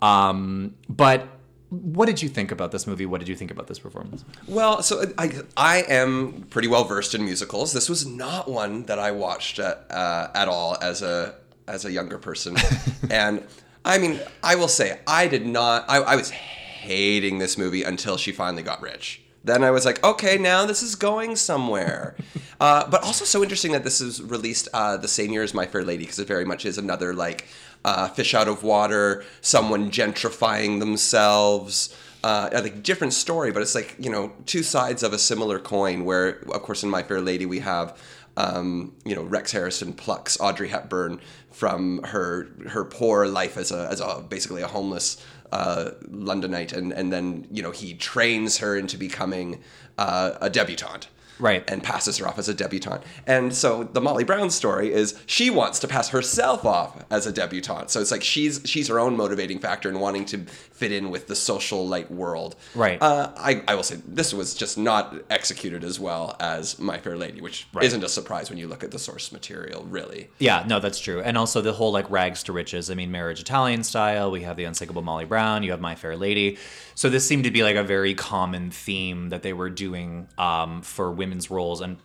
Um, 0.01 0.75
but 0.89 1.27
what 1.69 2.05
did 2.05 2.21
you 2.21 2.29
think 2.29 2.51
about 2.51 2.71
this 2.71 2.85
movie? 2.85 3.05
What 3.05 3.19
did 3.19 3.27
you 3.27 3.35
think 3.35 3.51
about 3.51 3.67
this 3.67 3.79
performance? 3.79 4.23
Well, 4.47 4.83
so 4.83 5.11
I, 5.17 5.31
I 5.57 5.81
am 5.83 6.45
pretty 6.49 6.67
well 6.67 6.83
versed 6.83 7.15
in 7.15 7.25
musicals. 7.25 7.73
This 7.73 7.89
was 7.89 8.05
not 8.05 8.49
one 8.49 8.83
that 8.83 8.99
I 8.99 9.11
watched 9.11 9.59
at, 9.59 9.85
uh, 9.89 10.29
at 10.33 10.47
all 10.47 10.77
as 10.81 11.01
a 11.01 11.35
as 11.67 11.83
a 11.83 11.91
younger 11.91 12.19
person, 12.19 12.55
and 13.09 13.43
I 13.83 13.97
mean, 13.97 14.19
I 14.43 14.55
will 14.55 14.67
say 14.67 14.99
I 15.07 15.27
did 15.27 15.45
not. 15.45 15.85
I, 15.89 15.97
I 15.97 16.15
was 16.15 16.29
hating 16.29 17.39
this 17.39 17.57
movie 17.57 17.83
until 17.83 18.17
she 18.17 18.31
finally 18.31 18.63
got 18.63 18.81
rich. 18.81 19.21
Then 19.43 19.63
I 19.63 19.69
was 19.69 19.85
like, 19.85 20.03
okay, 20.03 20.39
now 20.39 20.65
this 20.65 20.81
is 20.81 20.95
going 20.95 21.35
somewhere. 21.35 22.15
uh, 22.59 22.89
but 22.89 23.03
also 23.03 23.25
so 23.25 23.43
interesting 23.43 23.73
that 23.73 23.83
this 23.83 24.01
is 24.01 24.21
released 24.21 24.67
uh, 24.73 24.97
the 24.97 25.07
same 25.07 25.31
year 25.31 25.43
as 25.43 25.53
My 25.53 25.67
Fair 25.67 25.83
Lady 25.83 26.03
because 26.03 26.17
it 26.17 26.27
very 26.27 26.45
much 26.45 26.65
is 26.65 26.79
another 26.79 27.13
like 27.13 27.45
uh, 27.85 28.09
fish 28.09 28.33
out 28.33 28.47
of 28.47 28.63
water, 28.63 29.23
someone 29.41 29.91
gentrifying 29.91 30.79
themselves 30.79 31.95
uh, 32.25 32.49
a 32.51 32.69
different 32.71 33.13
story, 33.13 33.51
but 33.51 33.61
it's 33.61 33.75
like 33.75 33.95
you 33.99 34.09
know 34.09 34.33
two 34.47 34.63
sides 34.63 35.03
of 35.03 35.13
a 35.13 35.19
similar 35.19 35.59
coin. 35.59 36.03
Where 36.05 36.39
of 36.51 36.63
course 36.63 36.81
in 36.81 36.89
My 36.89 37.03
Fair 37.03 37.21
Lady 37.21 37.45
we 37.45 37.59
have 37.59 37.95
um, 38.35 38.95
you 39.05 39.15
know 39.15 39.21
Rex 39.21 39.51
Harrison 39.51 39.93
plucks 39.93 40.35
Audrey 40.39 40.69
Hepburn 40.69 41.21
from 41.51 42.01
her 42.03 42.47
her 42.69 42.83
poor 42.83 43.27
life 43.27 43.57
as 43.57 43.71
a 43.71 43.87
as 43.91 43.99
a 44.01 44.25
basically 44.27 44.63
a 44.63 44.67
homeless 44.67 45.23
uh, 45.51 45.91
Londonite, 46.09 46.73
and 46.73 46.91
and 46.91 47.13
then 47.13 47.47
you 47.51 47.61
know 47.61 47.69
he 47.69 47.93
trains 47.93 48.57
her 48.57 48.75
into 48.75 48.97
becoming 48.97 49.61
uh, 49.99 50.31
a 50.41 50.49
debutante. 50.49 51.07
Right. 51.39 51.63
And 51.69 51.83
passes 51.83 52.17
her 52.17 52.27
off 52.27 52.39
as 52.39 52.47
a 52.49 52.53
debutante. 52.53 53.03
And 53.27 53.53
so 53.53 53.83
the 53.83 54.01
Molly 54.01 54.23
Brown 54.23 54.49
story 54.49 54.91
is 54.93 55.19
she 55.25 55.49
wants 55.49 55.79
to 55.79 55.87
pass 55.87 56.09
herself 56.09 56.65
off 56.65 57.03
as 57.11 57.27
a 57.27 57.31
debutante. 57.31 57.89
So 57.91 57.99
it's 58.01 58.11
like 58.11 58.23
she's 58.23 58.61
she's 58.65 58.87
her 58.87 58.99
own 58.99 59.17
motivating 59.17 59.59
factor 59.59 59.89
in 59.89 59.99
wanting 59.99 60.25
to 60.25 60.39
fit 60.71 60.91
in 60.91 61.09
with 61.09 61.27
the 61.27 61.35
social 61.35 61.87
light 61.87 62.09
world. 62.11 62.55
Right. 62.73 63.01
Uh, 63.01 63.31
I, 63.37 63.63
I 63.67 63.75
will 63.75 63.83
say 63.83 63.97
this 64.07 64.33
was 64.33 64.53
just 64.53 64.77
not 64.77 65.15
executed 65.29 65.83
as 65.83 65.99
well 65.99 66.35
as 66.39 66.79
My 66.79 66.97
Fair 66.97 67.17
Lady, 67.17 67.41
which 67.41 67.67
Right. 67.73 67.85
isn't 67.85 68.03
a 68.03 68.09
surprise 68.09 68.49
when 68.49 68.59
you 68.59 68.67
look 68.67 68.83
at 68.83 68.91
the 68.91 68.99
source 68.99 69.31
material, 69.31 69.85
really. 69.89 70.29
Yeah, 70.39 70.63
no, 70.67 70.79
that's 70.79 70.99
true. 70.99 71.21
And 71.21 71.37
also 71.37 71.61
the 71.61 71.73
whole 71.73 71.91
like 71.91 72.09
rags 72.09 72.43
to 72.43 72.53
riches. 72.53 72.89
I 72.89 72.95
mean, 72.95 73.11
marriage 73.11 73.39
Italian 73.41 73.83
style. 73.83 74.31
We 74.31 74.43
have 74.43 74.57
the 74.57 74.65
unsinkable 74.65 75.01
Molly 75.01 75.25
Brown. 75.25 75.63
You 75.63 75.71
have 75.71 75.81
My 75.81 75.95
Fair 75.95 76.15
Lady. 76.15 76.57
So 76.95 77.09
this 77.09 77.27
seemed 77.27 77.43
to 77.43 77.51
be 77.51 77.61
like 77.61 77.75
a 77.75 77.83
very 77.83 78.13
common 78.13 78.71
theme 78.71 79.29
that 79.29 79.43
they 79.43 79.51
were 79.51 79.69
doing 79.69 80.29
um, 80.37 80.81
for 80.81 81.11
women's 81.11 81.51
roles, 81.51 81.81
and 81.81 81.97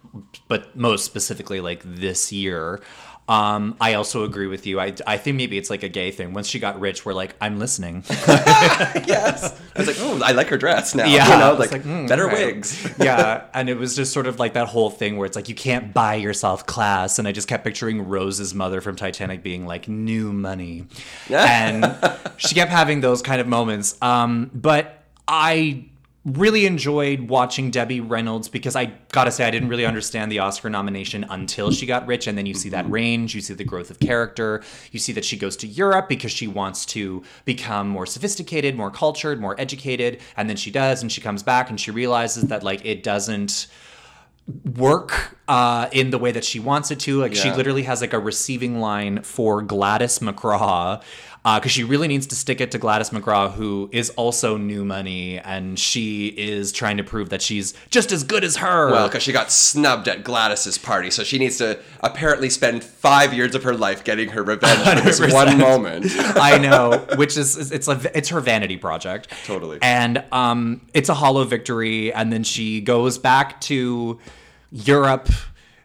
but 0.49 0.77
most 0.77 1.05
specifically 1.05 1.61
like 1.61 1.83
this 1.85 2.33
year. 2.33 2.81
Um, 3.31 3.77
I 3.81 3.95
also 3.95 4.25
agree 4.25 4.49
with 4.49 4.67
you. 4.67 4.81
I, 4.81 4.93
I 5.07 5.17
think 5.17 5.37
maybe 5.37 5.57
it's 5.57 5.71
like 5.71 5.85
a 5.85 5.89
gay 5.89 6.11
thing. 6.11 6.33
Once 6.33 6.49
she 6.49 6.59
got 6.59 6.81
rich, 6.81 7.07
we're 7.07 7.13
like, 7.13 7.37
I'm 7.41 7.61
listening. 7.61 8.03
yes. 8.27 9.57
I 9.77 9.79
was 9.79 9.87
like, 9.87 9.97
oh, 10.01 10.21
I 10.25 10.33
like 10.33 10.49
her 10.49 10.59
dress 10.59 10.97
now. 10.97 11.07
Yeah, 11.07 11.33
You 11.33 11.39
know, 11.39 11.53
like, 11.55 11.71
like, 11.71 11.85
mm, 11.85 12.09
better 12.09 12.29
okay. 12.29 12.47
wigs. 12.47 12.93
yeah, 12.99 13.45
and 13.55 13.69
it 13.69 13.79
was 13.79 13.95
just 13.95 14.13
sort 14.13 14.27
of 14.27 14.41
like 14.41 14.55
that 14.55 14.67
whole 14.67 14.91
thing 14.91 15.17
where 15.17 15.27
it's 15.27 15.37
like 15.37 15.49
you 15.49 15.55
can't 15.55 15.95
buy 15.95 16.17
yourself 16.17 16.67
class, 16.67 17.21
and 17.21 17.29
I 17.29 17.33
just 17.33 17.47
kept 17.47 17.63
picturing 17.63 18.09
Rose's 18.09 18.53
mother 18.53 18.81
from 18.81 18.97
Titanic 18.97 19.45
being 19.45 19.65
like 19.65 19.87
new 19.87 20.33
money, 20.33 20.87
and 21.31 21.97
she 22.37 22.57
kept 22.57 22.73
having 22.73 23.01
those 23.01 23.23
kind 23.23 23.41
of 23.41 23.47
moments. 23.47 23.97
Um, 24.03 24.51
but 24.53 25.05
I 25.29 25.85
really 26.25 26.67
enjoyed 26.67 27.21
watching 27.29 27.71
Debbie 27.71 28.01
Reynolds 28.01 28.49
because 28.49 28.77
I 28.77 28.93
gotta 29.11 29.31
say 29.31 29.47
I 29.47 29.51
didn't 29.51 29.71
really 29.71 29.87
understand 29.87 30.31
the 30.31 30.41
Oscar 30.41 30.69
nomination 30.69 31.25
until 31.31 31.71
she 31.71 31.87
got 31.87 32.07
rich, 32.07 32.27
and 32.27 32.37
then 32.37 32.45
you 32.45 32.53
see 32.53 32.69
that 32.71 32.89
range, 32.91 33.35
you 33.35 33.41
see 33.41 33.55
the 33.55 33.65
growth 33.65 33.91
of 33.91 33.99
character, 34.01 34.63
you 34.93 34.99
see 34.99 35.13
that 35.15 35.25
she 35.25 35.39
goes 35.39 35.57
to 35.59 35.67
Europe 35.67 36.09
because 36.09 36.31
she 36.31 36.47
wants 36.47 36.85
to 36.87 37.23
become 37.47 37.89
more 37.89 38.05
sophisticated, 38.05 38.77
more 38.77 38.91
cultured, 38.91 39.41
more 39.41 39.59
educated, 39.59 40.21
and 40.37 40.49
then 40.49 40.57
she 40.57 40.71
does, 40.71 41.01
and 41.01 41.11
she 41.11 41.23
comes 41.23 41.43
back 41.43 41.71
and 41.71 41.81
she 41.81 41.91
realizes 41.91 42.45
that 42.45 42.63
like 42.63 42.85
it 42.85 43.03
doesn't 43.03 43.69
work 44.77 45.39
uh, 45.49 45.89
in 45.93 46.11
the 46.11 46.19
way 46.19 46.33
that 46.33 46.45
she 46.45 46.61
wants 46.61 46.91
it 46.91 47.01
to. 47.01 47.21
Like 47.21 47.35
she 47.35 47.51
literally 47.51 47.85
has 47.85 48.01
like 48.01 48.13
a 48.13 48.19
receiving 48.19 48.81
line 48.81 49.23
for 49.23 49.63
Gladys 49.63 50.19
McGraw 50.19 51.03
because 51.43 51.71
she 51.71 51.85
really 51.85 52.09
needs 52.09 52.27
to 52.29 52.35
stick 52.35 52.61
it 52.61 52.71
to 52.73 52.79
Gladys 52.79 53.11
McGraw, 53.11 53.53
who 53.53 53.89
is 53.93 54.11
also 54.11 54.57
new 54.57 54.85
money, 54.85 55.39
and 55.39 55.79
she 55.79 56.29
is 56.29 56.71
trying 56.71 56.99
to 56.99 57.05
prove 57.05 57.31
that 57.31 57.41
she's 57.41 57.73
just 57.89 58.13
as 58.13 58.25
good 58.25 58.45
as 58.45 58.57
her. 58.57 58.91
Well, 58.91 59.09
because 59.09 59.23
she 59.23 59.33
got 59.33 59.51
snubbed 59.51 60.07
at 60.09 60.23
Gladys's 60.23 60.77
party, 60.77 61.11
so 61.11 61.25
she 61.25 61.39
needs 61.39 61.57
to 61.59 61.81
apparently 62.01 62.51
spend 62.51 62.85
five 62.85 63.33
years 63.33 63.55
of 63.55 63.63
her 63.65 63.75
life 63.75 64.05
getting 64.05 64.29
her 64.31 64.43
revenge 64.43 64.81
for 64.87 65.05
this 65.05 65.21
one 65.33 65.59
moment. 65.59 66.07
I 66.19 66.59
know, 66.59 66.99
which 67.17 67.37
is 67.37 67.73
it's 67.73 67.89
a 67.89 68.11
it's 68.15 68.29
her 68.29 68.41
vanity 68.41 68.77
project. 68.77 69.33
Totally. 69.47 69.79
And 69.81 70.23
um, 70.33 70.83
it's 70.93 71.09
a 71.09 71.15
hollow 71.15 71.45
victory, 71.45 72.13
and 72.13 72.33
then 72.33 72.45
she 72.45 72.81
goes 72.81 73.17
back 73.17 73.61
to 73.63 74.19
Europe 74.73 75.29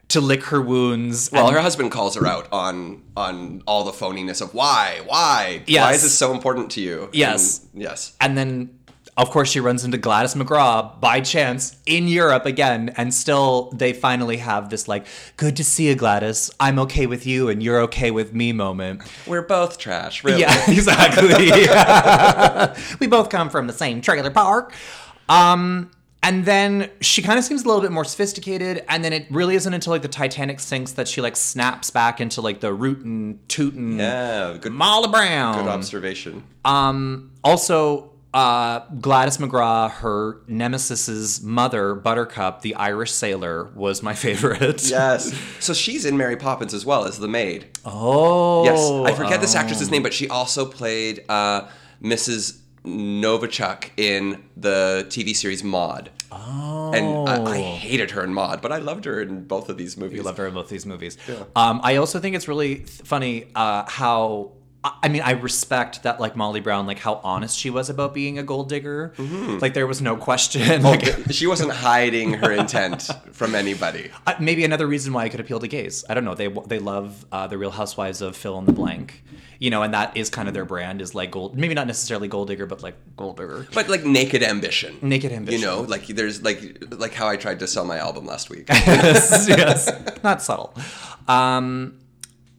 to 0.08 0.20
lick 0.20 0.44
her 0.44 0.60
wounds. 0.60 1.30
Well, 1.32 1.50
her 1.50 1.60
husband 1.60 1.90
calls 1.90 2.14
her 2.14 2.26
out 2.26 2.48
on 2.52 3.02
on 3.16 3.62
all 3.66 3.84
the 3.84 3.92
phoniness 3.92 4.40
of 4.40 4.54
why, 4.54 5.00
why, 5.06 5.62
why 5.68 5.92
is 5.92 6.02
this 6.02 6.16
so 6.16 6.32
important 6.32 6.70
to 6.72 6.80
you? 6.80 7.08
Yes. 7.12 7.66
And- 7.72 7.82
yes. 7.82 8.14
And 8.20 8.36
then, 8.38 8.78
of 9.16 9.30
course, 9.30 9.50
she 9.50 9.60
runs 9.60 9.84
into 9.84 9.96
Gladys 9.96 10.34
McGraw 10.34 11.00
by 11.00 11.20
chance 11.22 11.76
in 11.86 12.06
Europe 12.06 12.44
again. 12.44 12.92
And 12.98 13.12
still, 13.14 13.70
they 13.70 13.92
finally 13.94 14.36
have 14.36 14.68
this, 14.68 14.86
like, 14.86 15.06
good 15.38 15.56
to 15.56 15.64
see 15.64 15.88
you, 15.88 15.94
Gladys. 15.94 16.50
I'm 16.60 16.78
okay 16.80 17.06
with 17.06 17.26
you, 17.26 17.48
and 17.48 17.62
you're 17.62 17.80
okay 17.82 18.10
with 18.10 18.34
me 18.34 18.52
moment. 18.52 19.00
We're 19.26 19.40
both 19.42 19.78
trash, 19.78 20.22
really. 20.22 20.42
Yeah, 20.42 20.54
exactly. 20.70 21.28
we 23.00 23.06
both 23.06 23.30
come 23.30 23.48
from 23.48 23.66
the 23.66 23.72
same 23.72 24.02
trailer 24.02 24.30
park. 24.30 24.74
Um, 25.28 25.90
and 26.26 26.44
then 26.44 26.90
she 27.00 27.22
kind 27.22 27.38
of 27.38 27.44
seems 27.44 27.62
a 27.64 27.66
little 27.68 27.80
bit 27.80 27.92
more 27.92 28.04
sophisticated, 28.04 28.84
and 28.88 29.04
then 29.04 29.12
it 29.12 29.26
really 29.30 29.54
isn't 29.54 29.72
until 29.72 29.92
like 29.92 30.02
the 30.02 30.08
Titanic 30.08 30.58
sinks 30.60 30.92
that 30.92 31.06
she 31.06 31.20
like 31.20 31.36
snaps 31.36 31.90
back 31.90 32.20
into 32.20 32.40
like 32.40 32.60
the 32.60 32.74
rootin' 32.74 33.38
tootin' 33.48 33.98
Yeah, 33.98 34.56
good, 34.60 34.72
Molly 34.72 35.08
Brown. 35.08 35.54
good 35.54 35.68
observation. 35.68 36.42
Um, 36.64 37.30
also, 37.44 38.10
uh, 38.34 38.80
Gladys 39.00 39.38
McGraw, 39.38 39.90
her 39.90 40.40
nemesis's 40.48 41.42
mother, 41.42 41.94
Buttercup, 41.94 42.60
the 42.62 42.74
Irish 42.74 43.12
sailor, 43.12 43.70
was 43.74 44.02
my 44.02 44.14
favorite. 44.26 44.82
Yes. 44.90 45.32
So 45.60 45.72
she's 45.72 46.04
in 46.04 46.16
Mary 46.16 46.36
Poppins 46.36 46.74
as 46.74 46.84
well 46.84 47.04
as 47.04 47.18
the 47.18 47.28
maid. 47.28 47.66
Oh. 47.84 48.64
Yes. 48.64 49.14
I 49.14 49.16
forget 49.16 49.40
this 49.40 49.54
actress's 49.54 49.90
name, 49.90 50.02
but 50.02 50.12
she 50.12 50.28
also 50.28 50.66
played 50.66 51.24
uh, 51.28 51.68
Mrs. 52.02 52.58
Naugatuck 52.86 53.90
in 53.96 54.44
the 54.56 55.06
TV 55.08 55.34
series 55.34 55.64
Maude. 55.64 56.10
Oh. 56.30 56.92
And 56.94 57.28
I, 57.28 57.52
I 57.52 57.60
hated 57.60 58.12
her 58.12 58.22
in 58.24 58.32
Maude, 58.32 58.60
but 58.62 58.72
I 58.72 58.78
loved 58.78 59.04
her 59.04 59.20
in 59.20 59.44
both 59.44 59.68
of 59.68 59.76
these 59.76 59.96
movies. 59.96 60.18
You 60.18 60.22
love 60.22 60.36
her 60.38 60.46
in 60.46 60.54
both 60.54 60.68
these 60.68 60.86
movies. 60.86 61.18
Um, 61.54 61.80
I 61.82 61.96
also 61.96 62.18
think 62.20 62.36
it's 62.36 62.48
really 62.48 62.76
th- 62.76 62.88
funny 62.88 63.46
uh, 63.54 63.88
how. 63.88 64.52
I 65.02 65.08
mean, 65.08 65.22
I 65.22 65.32
respect 65.32 66.02
that, 66.02 66.20
like 66.20 66.36
Molly 66.36 66.60
Brown, 66.60 66.86
like 66.86 66.98
how 66.98 67.20
honest 67.24 67.58
she 67.58 67.70
was 67.70 67.88
about 67.88 68.12
being 68.14 68.38
a 68.38 68.42
gold 68.42 68.68
digger. 68.68 69.12
Like 69.60 69.74
there 69.74 69.86
was 69.86 70.02
no 70.02 70.16
question. 70.16 70.82
like, 70.82 71.04
she 71.30 71.46
wasn't 71.46 71.72
hiding 71.72 72.34
her 72.34 72.52
intent 72.52 73.08
from 73.32 73.54
anybody. 73.54 74.10
Uh, 74.26 74.34
maybe 74.40 74.64
another 74.64 74.86
reason 74.86 75.12
why 75.12 75.24
I 75.24 75.28
could 75.28 75.40
appeal 75.40 75.60
to 75.60 75.68
gays. 75.68 76.04
I 76.08 76.14
don't 76.14 76.24
know. 76.24 76.34
They 76.34 76.48
they 76.48 76.78
love 76.78 77.24
uh, 77.32 77.46
the 77.46 77.58
Real 77.58 77.70
Housewives 77.70 78.20
of 78.20 78.36
Fill 78.36 78.58
in 78.58 78.64
the 78.66 78.72
Blank, 78.72 79.22
you 79.58 79.70
know, 79.70 79.82
and 79.82 79.94
that 79.94 80.16
is 80.16 80.30
kind 80.30 80.48
of 80.48 80.54
their 80.54 80.64
brand 80.64 81.00
is 81.00 81.14
like 81.14 81.30
gold. 81.30 81.56
Maybe 81.56 81.74
not 81.74 81.86
necessarily 81.86 82.28
gold 82.28 82.48
digger, 82.48 82.66
but 82.66 82.82
like 82.82 82.96
gold 83.16 83.36
digger. 83.38 83.66
But 83.74 83.88
like 83.88 84.04
naked 84.04 84.42
ambition. 84.42 84.98
Naked 85.02 85.32
ambition. 85.32 85.60
You 85.60 85.66
know, 85.66 85.80
like 85.82 86.06
there's 86.06 86.42
like 86.42 86.84
like 86.90 87.14
how 87.14 87.28
I 87.28 87.36
tried 87.36 87.60
to 87.60 87.66
sell 87.66 87.84
my 87.84 87.98
album 87.98 88.26
last 88.26 88.50
week. 88.50 88.66
yes, 88.70 89.46
yes, 89.48 89.90
not 90.22 90.42
subtle. 90.42 90.74
Um, 91.28 91.98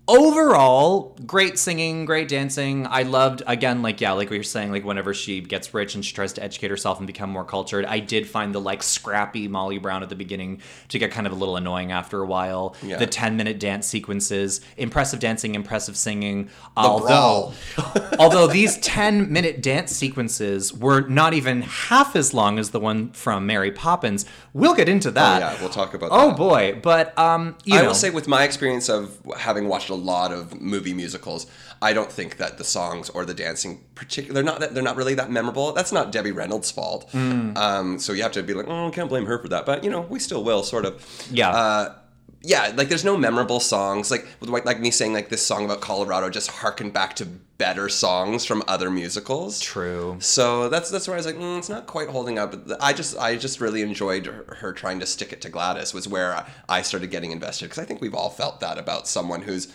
overall, 0.08 1.16
great 1.26 1.58
singing, 1.60 2.06
great 2.06 2.28
dancing. 2.28 2.88
I 2.88 3.04
loved 3.04 3.44
again, 3.48 3.82
like 3.82 4.02
yeah, 4.02 4.12
like 4.14 4.30
we 4.30 4.38
were 4.38 4.44
saying, 4.44 4.72
like 4.72 4.84
whenever 4.86 5.14
she 5.14 5.42
gets 5.42 5.74
rich 5.74 5.96
and 5.96 6.04
she 6.04 6.14
tries 6.14 6.34
to 6.34 6.44
educate 6.44 6.70
herself 6.70 6.98
and 7.00 7.08
become 7.08 7.30
more 7.30 7.44
cultured. 7.46 7.86
I 7.86 8.00
did 8.00 8.28
find 8.28 8.54
the 8.54 8.62
like 8.62 8.84
scrappy 8.84 9.48
Molly 9.48 9.78
Brown 9.78 10.04
at 10.04 10.10
the 10.10 10.16
beginning 10.16 10.62
to 10.90 11.00
get 11.00 11.12
kind 11.12 11.28
of 11.28 11.34
a 11.34 11.36
little 11.36 11.56
annoying 11.58 11.92
after 11.92 12.22
a 12.22 12.26
while. 12.28 12.76
Yeah. 12.84 12.98
The 12.98 13.08
ten 13.08 13.38
minute 13.38 13.60
dance 13.60 13.88
sequences, 13.88 14.62
impressive 14.78 15.20
dancing, 15.20 15.56
impressive 15.56 15.98
singing. 15.98 16.46
The 16.46 16.52
although, 16.76 17.54
although 18.20 18.48
these 18.48 18.78
ten 18.80 19.32
minute 19.32 19.62
dance 19.62 19.92
sequences 19.96 20.74
were 20.74 21.02
not 21.02 21.34
even 21.34 21.62
half 21.64 22.16
as 22.16 22.34
long 22.34 22.60
as 22.60 22.72
the 22.72 22.80
one 22.80 23.12
from 23.12 23.46
Mary 23.46 23.72
Poppins. 23.72 24.26
We'll 24.54 24.74
get 24.76 24.90
into 24.90 25.08
Oh, 25.10 25.12
that. 25.12 25.40
yeah, 25.42 25.60
we'll 25.62 25.70
talk 25.70 25.94
about 25.94 26.10
Oh 26.12 26.30
that. 26.30 26.38
boy, 26.38 26.80
but 26.82 27.18
um, 27.18 27.56
you 27.64 27.78
I 27.78 27.82
know, 27.82 27.88
will 27.90 27.94
say, 27.96 28.10
with 28.10 28.28
my 28.28 28.44
experience 28.44 28.90
of 28.90 29.18
having 29.38 29.68
watched 29.68 29.90
a 29.90 29.96
lot 29.98 30.32
of 30.32 30.60
movie 30.62 30.94
musicals, 30.94 31.48
I 31.82 31.94
don't 31.94 32.12
think 32.12 32.38
that 32.38 32.58
the 32.58 32.64
songs 32.64 33.10
or 33.10 33.26
the 33.26 33.34
dancing, 33.34 33.84
particular, 33.96 34.34
they're 34.34 34.44
not 34.44 34.74
they're 34.74 34.84
not 34.84 34.96
really 34.96 35.16
that 35.16 35.30
memorable. 35.32 35.74
That's 35.74 35.92
not 35.92 36.12
Debbie 36.12 36.32
Reynolds' 36.32 36.72
fault. 36.72 37.10
Mm. 37.12 37.58
Um, 37.58 38.00
so 38.00 38.14
you 38.14 38.24
have 38.24 38.32
to 38.34 38.44
be 38.44 38.54
like, 38.54 38.68
oh, 38.68 38.88
I 38.88 38.92
can't 38.92 39.10
blame 39.10 39.26
her 39.26 39.40
for 39.40 39.50
that. 39.50 39.66
But 39.66 39.84
you 39.84 39.90
know, 39.90 40.02
we 40.02 40.20
still 40.20 40.44
will, 40.44 40.64
sort 40.64 40.86
of. 40.86 41.28
Yeah. 41.32 41.50
Uh, 41.50 41.96
yeah, 42.42 42.72
like 42.76 42.88
there's 42.88 43.04
no 43.04 43.18
memorable 43.18 43.60
songs. 43.60 44.12
Like 44.12 44.28
like 44.42 44.66
like 44.66 44.80
me 44.80 44.92
saying 44.92 45.14
like 45.14 45.30
this 45.30 45.46
song 45.46 45.66
about 45.66 45.82
Colorado 45.82 46.30
just 46.30 46.50
harkened 46.50 46.94
back 46.94 47.16
to 47.18 47.26
better 47.58 47.90
songs 47.90 48.46
from 48.46 48.64
other 48.68 48.90
musicals. 48.92 49.60
True. 49.60 50.18
So 50.20 50.70
that's 50.70 50.92
that's 50.92 51.08
where 51.08 51.16
I 51.16 51.18
was 51.18 51.26
like, 51.26 51.36
mm, 51.36 51.58
it's 51.58 51.70
not 51.70 51.88
quite 51.88 52.10
holding 52.10 52.38
up. 52.38 52.56
I 52.80 52.94
just 52.94 53.18
I 53.18 53.36
just 53.36 53.60
really 53.60 53.82
enjoyed 53.82 54.28
her, 54.28 54.58
her 54.60 54.74
trying 54.74 55.00
to 55.00 55.06
stick 55.06 55.34
it 55.34 55.42
to 55.42 55.50
Gladys 55.50 55.94
was 55.94 56.08
where 56.08 56.46
I 56.70 56.82
started 56.84 57.10
getting 57.10 57.32
invested 57.32 57.66
because 57.66 57.80
I 57.80 57.86
think 57.86 58.02
we've 58.02 58.16
all 58.16 58.30
felt 58.30 58.60
that 58.60 58.78
about 58.78 59.08
someone 59.08 59.42
who's, 59.42 59.74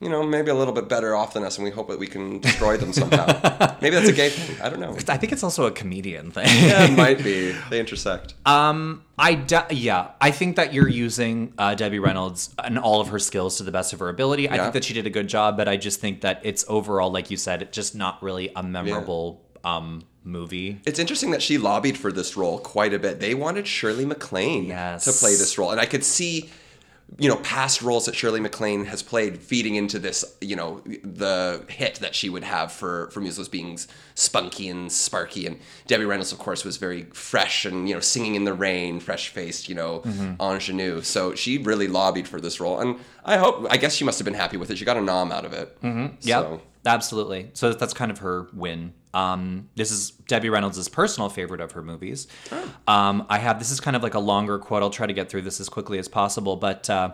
you 0.00 0.08
know, 0.08 0.22
maybe 0.22 0.50
a 0.50 0.54
little 0.54 0.72
bit 0.72 0.88
better 0.88 1.16
off 1.16 1.34
than 1.34 1.42
us, 1.42 1.56
and 1.58 1.64
we 1.64 1.70
hope 1.70 1.88
that 1.88 1.98
we 1.98 2.06
can 2.06 2.38
destroy 2.38 2.76
them 2.76 2.92
somehow. 2.92 3.26
maybe 3.80 3.96
that's 3.96 4.08
a 4.08 4.12
gay 4.12 4.28
thing. 4.30 4.60
I 4.62 4.68
don't 4.68 4.78
know. 4.80 4.96
I 5.08 5.16
think 5.16 5.32
it's 5.32 5.42
also 5.42 5.66
a 5.66 5.70
comedian 5.72 6.30
thing. 6.30 6.46
Yeah, 6.46 6.84
it 6.84 6.96
might 6.96 7.22
be. 7.24 7.52
They 7.70 7.80
intersect. 7.80 8.34
Um, 8.46 9.02
I 9.18 9.34
de- 9.34 9.66
yeah, 9.70 10.12
I 10.20 10.30
think 10.30 10.56
that 10.56 10.72
you're 10.72 10.88
using 10.88 11.52
uh, 11.58 11.74
Debbie 11.74 11.98
Reynolds 11.98 12.54
and 12.62 12.78
all 12.78 13.00
of 13.00 13.08
her 13.08 13.18
skills 13.18 13.56
to 13.56 13.64
the 13.64 13.72
best 13.72 13.92
of 13.92 13.98
her 13.98 14.08
ability. 14.08 14.48
I 14.48 14.54
Yeah. 14.54 14.62
think 14.62 14.74
that 14.74 14.84
she 14.84 14.94
did 14.94 15.06
a 15.06 15.10
good 15.10 15.28
job, 15.28 15.56
but 15.56 15.66
I 15.68 15.76
just 15.76 16.00
think 16.00 16.20
that 16.20 16.40
it's 16.44 16.64
overall, 16.68 17.10
like 17.10 17.30
you 17.30 17.36
said, 17.36 17.72
just 17.72 17.94
not 17.96 18.22
really 18.22 18.52
a 18.54 18.62
memorable 18.62 19.42
um 19.64 20.04
movie. 20.22 20.80
It's 20.86 20.98
interesting 20.98 21.30
that 21.32 21.42
she 21.42 21.58
lobbied 21.58 21.96
for 21.96 22.12
this 22.12 22.36
role 22.36 22.58
quite 22.58 22.92
a 22.94 22.98
bit. 22.98 23.18
They 23.18 23.34
wanted 23.34 23.66
Shirley 23.66 24.04
MacLaine 24.04 24.64
Yes. 24.66 25.04
to 25.06 25.12
play 25.12 25.30
this 25.32 25.56
role, 25.58 25.70
and 25.70 25.80
I 25.80 25.86
could 25.86 26.04
see, 26.04 26.50
you 27.16 27.28
know, 27.28 27.36
past 27.36 27.80
roles 27.80 28.04
that 28.04 28.14
Shirley 28.14 28.38
MacLaine 28.38 28.84
has 28.84 29.02
played 29.02 29.38
feeding 29.38 29.76
into 29.76 29.98
this, 29.98 30.24
you 30.42 30.54
know, 30.54 30.80
the 31.02 31.64
hit 31.68 31.96
that 31.96 32.14
she 32.14 32.28
would 32.28 32.44
have 32.44 32.70
for 32.70 33.08
for 33.10 33.20
musicals 33.20 33.48
being 33.48 33.78
spunky 34.14 34.68
and 34.68 34.92
sparky. 34.92 35.46
And 35.46 35.58
Debbie 35.86 36.04
Reynolds, 36.04 36.32
of 36.32 36.38
course, 36.38 36.64
was 36.64 36.76
very 36.76 37.04
fresh 37.14 37.64
and 37.64 37.88
you 37.88 37.94
know, 37.94 38.00
singing 38.00 38.34
in 38.34 38.44
the 38.44 38.52
rain, 38.52 39.00
fresh 39.00 39.28
faced, 39.30 39.68
you 39.68 39.74
know, 39.74 40.02
ingenue. 40.40 41.00
So 41.02 41.34
she 41.34 41.58
really 41.58 41.88
lobbied 41.88 42.28
for 42.28 42.40
this 42.40 42.60
role, 42.60 42.78
and 42.80 42.96
I 43.24 43.36
hope, 43.38 43.66
I 43.70 43.78
guess 43.78 43.94
she 43.94 44.04
must 44.04 44.18
have 44.18 44.24
been 44.24 44.34
happy 44.34 44.56
with 44.56 44.70
it. 44.70 44.76
She 44.78 44.84
got 44.84 44.96
a 44.96 45.02
nom 45.02 45.32
out 45.32 45.44
of 45.44 45.52
it. 45.52 45.80
Mm-hmm. 45.82 46.16
Yep, 46.20 46.42
So. 46.42 46.60
absolutely. 46.86 47.50
So 47.54 47.72
that's 47.72 47.94
kind 47.94 48.10
of 48.10 48.18
her 48.18 48.48
win. 48.52 48.92
Um, 49.14 49.68
this 49.74 49.90
is 49.90 50.10
Debbie 50.10 50.50
Reynolds' 50.50 50.88
personal 50.88 51.28
favorite 51.28 51.60
of 51.60 51.72
her 51.72 51.82
movies. 51.82 52.26
Um, 52.86 53.26
I 53.28 53.38
have 53.38 53.58
this 53.58 53.70
is 53.70 53.80
kind 53.80 53.96
of 53.96 54.02
like 54.02 54.14
a 54.14 54.20
longer 54.20 54.58
quote. 54.58 54.82
I'll 54.82 54.90
try 54.90 55.06
to 55.06 55.12
get 55.12 55.28
through 55.30 55.42
this 55.42 55.60
as 55.60 55.68
quickly 55.68 55.98
as 55.98 56.08
possible. 56.08 56.56
But 56.56 56.88
uh, 56.90 57.12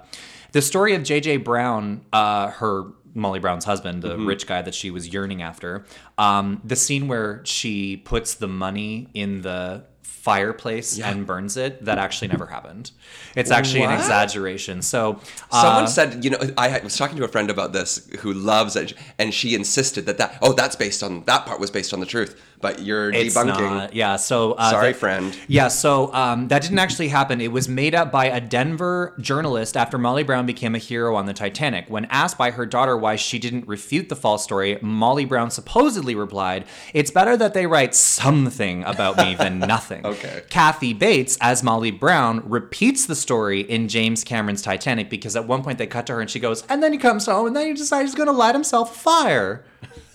the 0.52 0.62
story 0.62 0.94
of 0.94 1.02
J.J. 1.02 1.38
Brown, 1.38 2.04
uh, 2.12 2.48
her 2.50 2.84
Molly 3.14 3.38
Brown's 3.38 3.64
husband, 3.64 4.02
the 4.02 4.18
rich 4.18 4.46
guy 4.46 4.60
that 4.62 4.74
she 4.74 4.90
was 4.90 5.08
yearning 5.08 5.40
after, 5.40 5.84
um, 6.18 6.60
the 6.64 6.76
scene 6.76 7.06
where 7.06 7.44
she 7.44 7.96
puts 7.96 8.34
the 8.34 8.48
money 8.48 9.08
in 9.14 9.42
the 9.42 9.84
fireplace 10.04 10.98
and 10.98 11.26
burns 11.26 11.56
it 11.56 11.84
that 11.84 11.98
actually 11.98 12.28
never 12.28 12.46
happened. 12.46 12.90
It's 13.34 13.50
actually 13.50 13.82
an 13.82 13.92
exaggeration. 13.92 14.82
So 14.82 15.20
uh, 15.50 15.62
Someone 15.62 15.88
said, 15.88 16.24
you 16.24 16.30
know, 16.30 16.38
I 16.56 16.78
was 16.80 16.96
talking 16.96 17.16
to 17.16 17.24
a 17.24 17.28
friend 17.28 17.50
about 17.50 17.72
this 17.72 18.08
who 18.20 18.32
loves 18.32 18.76
it, 18.76 18.94
and 19.18 19.34
she 19.34 19.54
insisted 19.54 20.06
that 20.06 20.18
that 20.18 20.38
oh, 20.40 20.52
that's 20.52 20.76
based 20.76 21.02
on 21.02 21.24
that 21.24 21.44
part 21.46 21.60
was 21.60 21.70
based 21.70 21.92
on 21.92 22.00
the 22.00 22.06
truth, 22.06 22.40
but 22.60 22.80
you're 22.82 23.12
It's 23.12 23.36
debunking. 23.36 23.46
not. 23.60 23.94
Yeah. 23.94 24.16
So 24.16 24.52
uh, 24.52 24.70
Sorry, 24.70 24.92
the- 24.92 24.98
friend. 24.98 25.38
Yeah. 25.48 25.68
So 25.68 26.12
um, 26.14 26.48
that 26.48 26.62
didn't 26.62 26.78
actually 26.78 27.08
happen. 27.08 27.40
It 27.40 27.52
was 27.52 27.68
made 27.68 27.94
up 27.94 28.10
by 28.10 28.26
a 28.26 28.40
Denver 28.40 29.14
journalist 29.20 29.76
after 29.76 29.98
Molly 29.98 30.22
Brown 30.22 30.46
became 30.46 30.74
a 30.74 30.78
hero 30.78 31.14
on 31.16 31.26
the 31.26 31.32
Titanic. 31.34 31.86
When 31.88 32.04
asked 32.06 32.38
by 32.38 32.50
her 32.52 32.64
daughter 32.66 32.96
why 32.96 33.16
she 33.16 33.38
didn't 33.38 33.66
refute 33.68 34.08
the 34.08 34.16
false 34.16 34.42
story, 34.44 34.78
Molly 34.80 35.24
Brown 35.24 35.50
supposedly 35.50 36.14
replied, 36.14 36.64
"It's 36.92 37.10
better 37.10 37.36
that 37.36 37.54
they 37.54 37.66
write 37.66 37.94
something 37.94 38.82
about 38.84 39.16
me 39.18 39.34
than 39.34 39.58
nothing." 39.74 40.04
Okay. 40.06 40.42
Kathy 40.50 40.92
Bates, 40.94 41.36
as 41.40 41.62
Molly 41.62 41.90
Brown, 41.90 42.42
repeats 42.48 43.06
the 43.06 43.14
story 43.14 43.60
in 43.60 43.88
James 43.88 44.24
Cameron's 44.24 44.62
Titanic 44.62 45.10
because 45.10 45.36
at 45.36 45.46
one 45.46 45.62
point 45.62 45.78
they 45.78 45.86
cut 45.86 46.06
to 46.06 46.14
her 46.14 46.20
and 46.20 46.30
she 46.30 46.38
goes, 46.40 46.64
and 46.68 46.82
then 46.82 46.92
he 46.92 46.98
comes 46.98 47.26
home 47.26 47.46
and 47.46 47.54
then 47.56 47.66
he 47.66 47.74
decides 47.74 48.08
he's 48.10 48.14
going 48.14 48.26
to 48.28 48.32
light 48.32 48.54
himself 48.54 48.96
fire." 48.96 49.64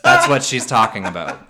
That's 0.03 0.27
what 0.29 0.43
she's 0.43 0.65
talking 0.65 1.05
about. 1.05 1.45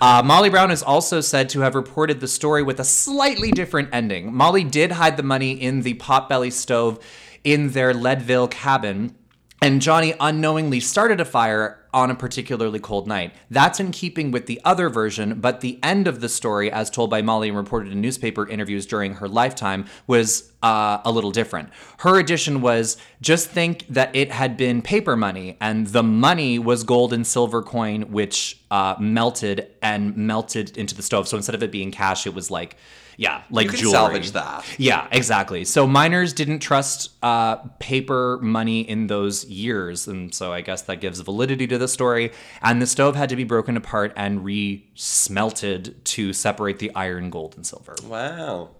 Uh, 0.00 0.22
Molly 0.24 0.50
Brown 0.50 0.70
is 0.70 0.82
also 0.82 1.20
said 1.20 1.48
to 1.50 1.60
have 1.60 1.74
reported 1.74 2.20
the 2.20 2.28
story 2.28 2.62
with 2.62 2.80
a 2.80 2.84
slightly 2.84 3.50
different 3.50 3.88
ending. 3.92 4.34
Molly 4.34 4.64
did 4.64 4.92
hide 4.92 5.16
the 5.16 5.22
money 5.22 5.52
in 5.52 5.82
the 5.82 5.94
potbelly 5.94 6.52
stove 6.52 6.98
in 7.44 7.70
their 7.70 7.92
Leadville 7.92 8.48
cabin, 8.48 9.14
and 9.62 9.80
Johnny 9.80 10.12
unknowingly 10.18 10.80
started 10.80 11.20
a 11.20 11.24
fire 11.24 11.78
on 11.94 12.10
a 12.10 12.16
particularly 12.16 12.80
cold 12.80 13.06
night. 13.06 13.32
That's 13.48 13.78
in 13.78 13.92
keeping 13.92 14.32
with 14.32 14.46
the 14.46 14.60
other 14.64 14.88
version, 14.88 15.40
but 15.40 15.60
the 15.60 15.78
end 15.84 16.08
of 16.08 16.20
the 16.20 16.28
story, 16.28 16.68
as 16.70 16.90
told 16.90 17.10
by 17.10 17.22
Molly 17.22 17.48
and 17.48 17.56
reported 17.56 17.92
in 17.92 18.00
newspaper 18.00 18.48
interviews 18.48 18.86
during 18.86 19.14
her 19.14 19.28
lifetime, 19.28 19.84
was 20.08 20.50
uh, 20.64 20.98
a 21.04 21.12
little 21.12 21.30
different. 21.30 21.68
Her 21.98 22.18
addition 22.18 22.60
was 22.60 22.96
just 23.20 23.50
think 23.50 23.86
that 23.88 24.14
it 24.16 24.32
had 24.32 24.56
been 24.56 24.82
paper 24.82 25.16
money, 25.16 25.56
and 25.60 25.86
the 25.86 26.02
money 26.02 26.58
was 26.58 26.82
gold 26.82 27.12
and 27.12 27.24
silver 27.24 27.62
coin, 27.62 28.10
which 28.10 28.58
uh, 28.70 28.96
melted 28.98 29.68
and 29.80 30.16
melted 30.16 30.76
into 30.76 30.96
the 30.96 31.02
stove. 31.02 31.28
So 31.28 31.36
instead 31.36 31.54
of 31.54 31.62
it 31.62 31.70
being 31.70 31.92
cash, 31.92 32.26
it 32.26 32.34
was 32.34 32.50
like, 32.50 32.76
yeah, 33.16 33.42
like 33.50 33.70
You 33.72 33.78
jewelry. 33.78 33.92
salvage 33.92 34.30
that. 34.32 34.64
Yeah, 34.78 35.06
exactly. 35.12 35.64
So 35.64 35.86
miners 35.86 36.32
didn't 36.32 36.60
trust 36.60 37.10
uh, 37.22 37.56
paper 37.78 38.38
money 38.42 38.80
in 38.80 39.06
those 39.06 39.44
years, 39.44 40.08
and 40.08 40.34
so 40.34 40.52
I 40.52 40.60
guess 40.62 40.82
that 40.82 41.00
gives 41.00 41.20
validity 41.20 41.66
to 41.66 41.78
the 41.78 41.88
story. 41.88 42.32
And 42.62 42.80
the 42.80 42.86
stove 42.86 43.14
had 43.16 43.28
to 43.28 43.36
be 43.36 43.44
broken 43.44 43.76
apart 43.76 44.12
and 44.16 44.44
re-smelted 44.44 46.04
to 46.04 46.32
separate 46.32 46.78
the 46.78 46.94
iron, 46.94 47.30
gold, 47.30 47.54
and 47.56 47.66
silver. 47.66 47.94
Wow. 48.06 48.70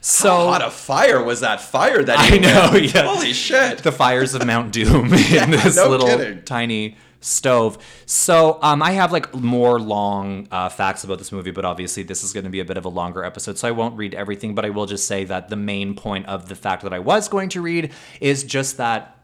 So 0.00 0.28
How 0.30 0.46
hot 0.52 0.62
a 0.64 0.70
fire 0.70 1.22
was 1.22 1.40
that 1.40 1.60
fire 1.60 2.02
that 2.04 2.16
I 2.18 2.38
know, 2.38 2.78
yeah. 2.78 3.02
Holy 3.02 3.32
shit. 3.32 3.78
the 3.78 3.90
fires 3.92 4.32
of 4.34 4.46
Mount 4.46 4.72
Doom 4.72 5.06
in 5.12 5.50
this 5.50 5.74
no 5.76 5.88
little 5.88 6.06
kidding. 6.06 6.44
tiny 6.44 6.96
stove. 7.20 7.78
So 8.06 8.58
um, 8.62 8.82
I 8.82 8.92
have 8.92 9.12
like 9.12 9.34
more 9.34 9.80
long 9.80 10.48
uh, 10.50 10.68
facts 10.68 11.04
about 11.04 11.18
this 11.18 11.32
movie, 11.32 11.50
but 11.50 11.64
obviously 11.64 12.02
this 12.02 12.22
is 12.22 12.32
going 12.32 12.44
to 12.44 12.50
be 12.50 12.60
a 12.60 12.64
bit 12.64 12.76
of 12.76 12.84
a 12.84 12.88
longer 12.88 13.24
episode, 13.24 13.58
so 13.58 13.68
I 13.68 13.72
won't 13.72 13.96
read 13.96 14.14
everything. 14.14 14.54
But 14.54 14.64
I 14.64 14.70
will 14.70 14.86
just 14.86 15.06
say 15.06 15.24
that 15.24 15.48
the 15.48 15.56
main 15.56 15.94
point 15.94 16.26
of 16.26 16.48
the 16.48 16.54
fact 16.54 16.82
that 16.82 16.92
I 16.92 16.98
was 16.98 17.28
going 17.28 17.48
to 17.50 17.60
read 17.60 17.92
is 18.20 18.44
just 18.44 18.76
that 18.76 19.18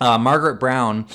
uh, 0.00 0.18
Margaret 0.18 0.60
Brown. 0.60 1.06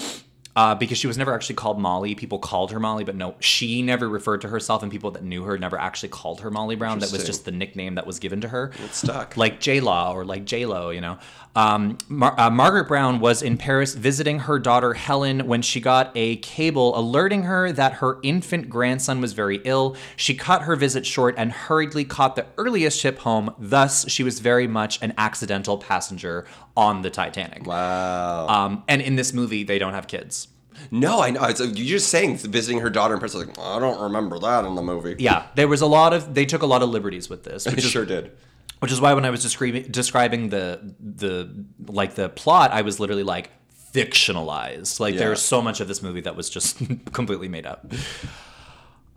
Uh, 0.55 0.75
because 0.75 0.97
she 0.97 1.07
was 1.07 1.17
never 1.17 1.33
actually 1.33 1.55
called 1.55 1.79
Molly. 1.79 2.15
People 2.15 2.38
called 2.38 2.71
her 2.71 2.81
Molly, 2.81 3.05
but 3.05 3.15
no, 3.15 3.35
she 3.39 3.81
never 3.81 4.09
referred 4.09 4.41
to 4.41 4.49
herself, 4.49 4.83
and 4.83 4.91
people 4.91 5.11
that 5.11 5.23
knew 5.23 5.43
her 5.43 5.57
never 5.57 5.79
actually 5.79 6.09
called 6.09 6.41
her 6.41 6.51
Molly 6.51 6.75
Brown. 6.75 6.99
That 6.99 7.13
was 7.13 7.23
just 7.23 7.45
the 7.45 7.51
nickname 7.51 7.95
that 7.95 8.05
was 8.05 8.19
given 8.19 8.41
to 8.41 8.49
her. 8.49 8.73
It 8.83 8.93
stuck. 8.93 9.38
Like 9.38 9.61
J 9.61 9.79
Law 9.79 10.11
or 10.13 10.25
like 10.25 10.43
J 10.43 10.65
Lo, 10.65 10.89
you 10.89 10.99
know. 10.99 11.17
Um, 11.56 11.98
Mar- 12.08 12.39
uh, 12.39 12.50
Margaret 12.50 12.88
Brown 12.88 13.20
was 13.20 13.41
in 13.41 13.58
Paris 13.58 13.94
visiting 13.96 14.39
her 14.39 14.60
daughter 14.60 14.94
Helen 14.94 15.48
when 15.48 15.62
she 15.62 15.82
got 15.82 16.12
a 16.15 16.38
cable 16.38 16.98
alerting 16.98 17.44
her 17.44 17.72
that 17.72 17.94
her 17.94 18.20
infant 18.24 18.70
grandson 18.70 19.20
was 19.20 19.34
very 19.34 19.60
ill. 19.65 19.96
She 20.15 20.36
cut 20.36 20.63
her 20.63 20.75
visit 20.75 21.06
short 21.06 21.36
and 21.38 21.51
hurriedly 21.51 22.06
caught 22.06 22.36
the 22.36 22.46
earliest 22.58 23.00
ship 23.00 23.20
home. 23.20 23.53
Thus, 23.58 24.10
she 24.10 24.24
was 24.24 24.39
very 24.39 24.68
much 24.68 25.01
an 25.01 25.13
accidental 25.18 25.77
passenger 25.77 26.46
on 26.77 27.01
the 27.01 27.10
Titanic. 27.10 27.65
Wow. 27.65 28.48
Um, 28.48 28.84
and 28.88 29.01
in 29.01 29.15
this 29.15 29.34
movie, 29.34 29.63
they 29.63 29.79
don't 29.79 29.94
have 29.94 30.08
kids. 30.08 30.48
No, 30.91 31.22
I 31.22 31.32
know. 31.32 31.44
It's, 31.44 31.60
you're 31.60 31.74
just 31.74 32.08
saying 32.10 32.38
visiting 32.38 32.79
her 32.79 32.89
daughter 32.89 33.13
in 33.15 33.20
person. 33.20 33.41
Like, 33.48 33.60
I 33.60 33.79
don't 33.79 34.01
remember 34.01 34.39
that 34.39 34.65
in 34.65 34.75
the 34.75 34.82
movie. 34.82 35.15
Yeah, 35.20 35.47
there 35.56 35.67
was 35.67 35.82
a 35.82 35.86
lot 35.86 36.13
of 36.13 36.34
they 36.34 36.45
took 36.45 36.62
a 36.62 36.65
lot 36.65 36.82
of 36.82 36.89
liberties 36.89 37.30
with 37.30 37.43
this, 37.43 37.65
which 37.65 37.82
sure 37.84 38.06
did. 38.06 38.32
Which 38.80 38.92
is 38.92 39.00
why 39.02 39.13
when 39.13 39.26
I 39.26 39.30
was 39.30 39.42
describing 39.42 39.84
describing 39.92 40.50
the 40.50 40.94
the 41.00 41.65
like 41.88 42.15
the 42.15 42.30
plot, 42.30 42.72
I 42.72 42.82
was 42.82 43.00
literally 43.00 43.24
like 43.24 43.52
fictionalized. 43.94 45.00
Like 45.00 45.13
Yeah. 45.15 45.20
there's 45.22 45.42
so 45.42 45.62
much 45.62 45.80
of 45.82 45.88
this 45.88 46.02
movie 46.02 46.22
that 46.22 46.36
was 46.36 46.50
just 46.50 46.78
completely 47.13 47.48
made 47.48 47.65
up. 47.65 47.92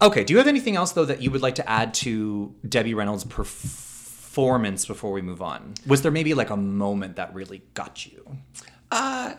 Okay, 0.00 0.24
do 0.24 0.32
you 0.32 0.38
have 0.38 0.48
anything 0.48 0.74
else 0.76 0.92
though 0.92 1.04
that 1.04 1.22
you 1.22 1.30
would 1.30 1.42
like 1.42 1.54
to 1.56 1.68
add 1.70 1.94
to 1.94 2.54
Debbie 2.68 2.94
Reynolds' 2.94 3.24
performance 3.24 4.84
before 4.86 5.12
we 5.12 5.22
move 5.22 5.42
on? 5.42 5.74
Was 5.86 6.02
there 6.02 6.10
maybe 6.10 6.34
like 6.34 6.50
a 6.50 6.56
moment 6.56 7.16
that 7.16 7.32
really 7.34 7.62
got 7.74 8.04
you? 8.06 8.38
Uh, 8.90 9.34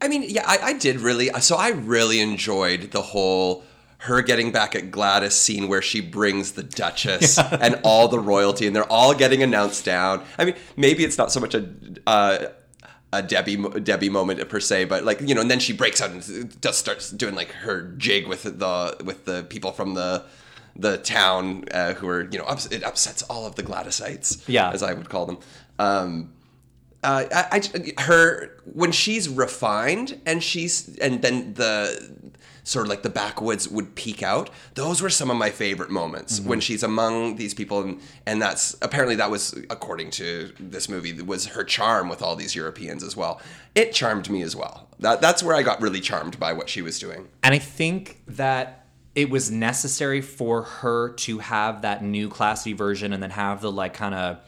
I 0.00 0.08
mean, 0.08 0.24
yeah, 0.28 0.44
I, 0.46 0.58
I 0.62 0.72
did 0.74 1.00
really. 1.00 1.28
So 1.40 1.56
I 1.56 1.70
really 1.70 2.20
enjoyed 2.20 2.90
the 2.92 3.02
whole 3.02 3.64
her 4.02 4.22
getting 4.22 4.52
back 4.52 4.74
at 4.76 4.90
Gladys 4.90 5.34
scene 5.34 5.66
where 5.68 5.82
she 5.82 6.00
brings 6.00 6.52
the 6.52 6.62
Duchess 6.62 7.38
and 7.60 7.80
all 7.82 8.08
the 8.08 8.20
royalty, 8.20 8.66
and 8.66 8.74
they're 8.74 8.90
all 8.92 9.14
getting 9.14 9.42
announced 9.42 9.84
down. 9.84 10.24
I 10.38 10.44
mean, 10.44 10.54
maybe 10.76 11.04
it's 11.04 11.18
not 11.18 11.32
so 11.32 11.40
much 11.40 11.54
a. 11.54 11.68
Uh, 12.06 12.46
a 13.10 13.22
Debbie 13.22 13.56
Debbie 13.80 14.10
moment 14.10 14.46
per 14.50 14.60
se, 14.60 14.84
but 14.84 15.02
like 15.02 15.22
you 15.22 15.34
know, 15.34 15.40
and 15.40 15.50
then 15.50 15.60
she 15.60 15.72
breaks 15.72 16.02
out 16.02 16.10
and 16.10 16.60
just 16.60 16.78
starts 16.78 17.10
doing 17.10 17.34
like 17.34 17.50
her 17.52 17.80
jig 17.96 18.26
with 18.26 18.42
the 18.42 18.96
with 19.02 19.24
the 19.24 19.44
people 19.48 19.72
from 19.72 19.94
the 19.94 20.26
the 20.76 20.98
town 20.98 21.64
uh, 21.72 21.94
who 21.94 22.06
are 22.06 22.28
you 22.30 22.38
know 22.38 22.44
ups, 22.44 22.66
it 22.66 22.84
upsets 22.84 23.22
all 23.22 23.46
of 23.46 23.54
the 23.54 23.62
Gladysites, 23.62 24.42
Yeah. 24.46 24.70
as 24.70 24.82
I 24.82 24.92
would 24.92 25.08
call 25.08 25.24
them. 25.24 25.38
Um, 25.78 26.32
uh, 27.02 27.24
I, 27.32 27.62
I, 27.96 28.02
her 28.02 28.54
when 28.74 28.92
she's 28.92 29.26
refined 29.26 30.20
and 30.26 30.42
she's 30.42 30.98
and 30.98 31.22
then 31.22 31.54
the 31.54 32.12
sort 32.68 32.84
of 32.84 32.90
like 32.90 33.02
the 33.02 33.08
backwoods 33.08 33.66
would 33.66 33.94
peek 33.94 34.22
out. 34.22 34.50
Those 34.74 35.00
were 35.00 35.08
some 35.08 35.30
of 35.30 35.38
my 35.38 35.50
favorite 35.50 35.90
moments 35.90 36.38
mm-hmm. 36.38 36.50
when 36.50 36.60
she's 36.60 36.82
among 36.82 37.36
these 37.36 37.54
people, 37.54 37.80
and 37.80 38.00
and 38.26 38.42
that's 38.42 38.76
apparently 38.82 39.16
that 39.16 39.30
was 39.30 39.54
according 39.70 40.10
to 40.12 40.52
this 40.60 40.88
movie 40.88 41.20
was 41.22 41.46
her 41.46 41.64
charm 41.64 42.08
with 42.08 42.20
all 42.20 42.36
these 42.36 42.54
Europeans 42.54 43.02
as 43.02 43.16
well. 43.16 43.40
It 43.74 43.92
charmed 43.92 44.28
me 44.28 44.42
as 44.42 44.54
well. 44.54 44.88
That 45.00 45.22
that's 45.22 45.42
where 45.42 45.56
I 45.56 45.62
got 45.62 45.80
really 45.80 46.00
charmed 46.00 46.38
by 46.38 46.52
what 46.52 46.68
she 46.68 46.82
was 46.82 46.98
doing. 46.98 47.28
And 47.42 47.54
I 47.54 47.58
think 47.58 48.20
that 48.26 48.84
it 49.14 49.30
was 49.30 49.50
necessary 49.50 50.20
for 50.20 50.62
her 50.62 51.10
to 51.10 51.38
have 51.38 51.82
that 51.82 52.04
new 52.04 52.28
classy 52.28 52.74
version 52.74 53.12
and 53.14 53.22
then 53.22 53.30
have 53.30 53.62
the 53.62 53.72
like 53.72 53.94
kind 53.94 54.14
of 54.14 54.38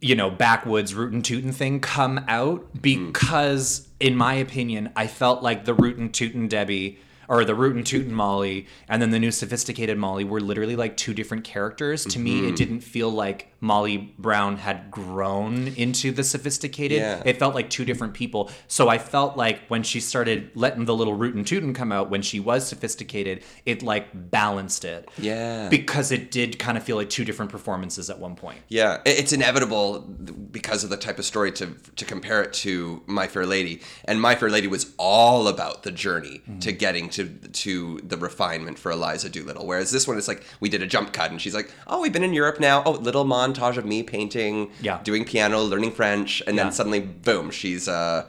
you 0.00 0.14
know 0.14 0.30
backwoods 0.30 0.94
rootin' 0.94 1.22
tootin' 1.22 1.52
thing 1.52 1.80
come 1.80 2.24
out 2.28 2.72
mm. 2.74 2.82
because 2.82 3.87
in 4.00 4.16
my 4.16 4.34
opinion 4.34 4.90
i 4.96 5.06
felt 5.06 5.42
like 5.42 5.64
the 5.64 5.74
rootin' 5.74 6.10
tootin' 6.10 6.48
debbie 6.48 6.98
or 7.28 7.44
the 7.44 7.54
rootin' 7.54 7.84
tootin' 7.84 8.12
molly 8.12 8.66
and 8.88 9.02
then 9.02 9.10
the 9.10 9.18
new 9.18 9.30
sophisticated 9.30 9.98
molly 9.98 10.24
were 10.24 10.40
literally 10.40 10.76
like 10.76 10.96
two 10.96 11.12
different 11.12 11.44
characters. 11.44 12.04
To 12.06 12.18
me 12.18 12.38
it 12.38 12.42
mm-hmm. 12.42 12.54
didn't 12.54 12.80
feel 12.80 13.10
like 13.10 13.52
molly 13.60 14.14
brown 14.18 14.56
had 14.56 14.90
grown 14.90 15.68
into 15.68 16.12
the 16.12 16.22
sophisticated 16.22 16.98
Yeah. 16.98 17.22
it 17.24 17.38
felt 17.38 17.54
like 17.54 17.70
two 17.70 17.84
different 17.84 18.14
people. 18.14 18.50
So 18.68 18.88
I 18.88 18.98
felt 18.98 19.36
like 19.36 19.66
when 19.68 19.82
she 19.82 20.00
started 20.00 20.50
letting 20.54 20.84
the 20.84 20.94
little 20.94 21.14
root 21.14 21.34
and 21.34 21.46
tootin' 21.46 21.74
come 21.74 21.90
out, 21.90 22.08
when 22.10 22.22
she 22.22 22.38
was 22.38 22.66
sophisticated, 22.66 23.42
it 23.66 23.82
like 23.82 24.08
balanced 24.30 24.84
it. 24.84 25.08
Yeah. 25.18 25.68
Because 25.68 26.12
it 26.12 26.30
did 26.30 26.58
kind 26.58 26.78
of 26.78 26.84
feel 26.84 26.96
like 26.96 27.10
two 27.10 27.24
different 27.24 27.50
performances 27.50 28.10
at 28.10 28.18
one 28.18 28.36
point. 28.36 28.60
Yeah, 28.68 28.98
it's 29.04 29.32
inevitable 29.32 30.00
because 30.00 30.84
of 30.84 30.90
the 30.90 30.96
type 30.96 31.18
of 31.18 31.24
story 31.24 31.50
to 31.52 31.74
to 31.96 32.04
compare 32.04 32.42
it 32.42 32.52
to 32.54 33.02
My 33.06 33.26
Fair 33.26 33.46
Lady, 33.46 33.80
and 34.04 34.20
My 34.20 34.34
Fair 34.34 34.50
Lady 34.50 34.68
was 34.68 34.92
all 34.98 35.48
about 35.48 35.82
the 35.82 35.90
journey 35.90 36.42
mm-hmm. 36.42 36.58
to 36.60 36.72
getting 36.72 37.08
to 37.10 37.28
to 37.64 38.00
the 38.04 38.16
refinement 38.16 38.78
for 38.78 38.92
Eliza 38.92 39.28
Doolittle. 39.28 39.66
Whereas 39.66 39.90
this 39.90 40.06
one 40.06 40.16
is 40.16 40.28
like 40.28 40.44
we 40.60 40.68
did 40.68 40.82
a 40.82 40.86
jump 40.86 41.12
cut, 41.12 41.30
and 41.30 41.40
she's 41.40 41.54
like, 41.54 41.72
"Oh, 41.86 42.00
we've 42.00 42.12
been 42.12 42.24
in 42.24 42.34
Europe 42.34 42.60
now. 42.60 42.82
Oh, 42.84 42.92
little 42.92 43.24
montage 43.52 43.76
of 43.76 43.84
me 43.84 44.02
painting, 44.02 44.70
Yeah. 44.80 45.00
doing 45.02 45.24
piano, 45.24 45.62
learning 45.62 45.92
French, 45.92 46.42
and 46.46 46.56
Yeah. 46.56 46.64
then 46.64 46.72
suddenly, 46.72 47.00
boom, 47.00 47.50
she's 47.50 47.88
a, 47.88 48.26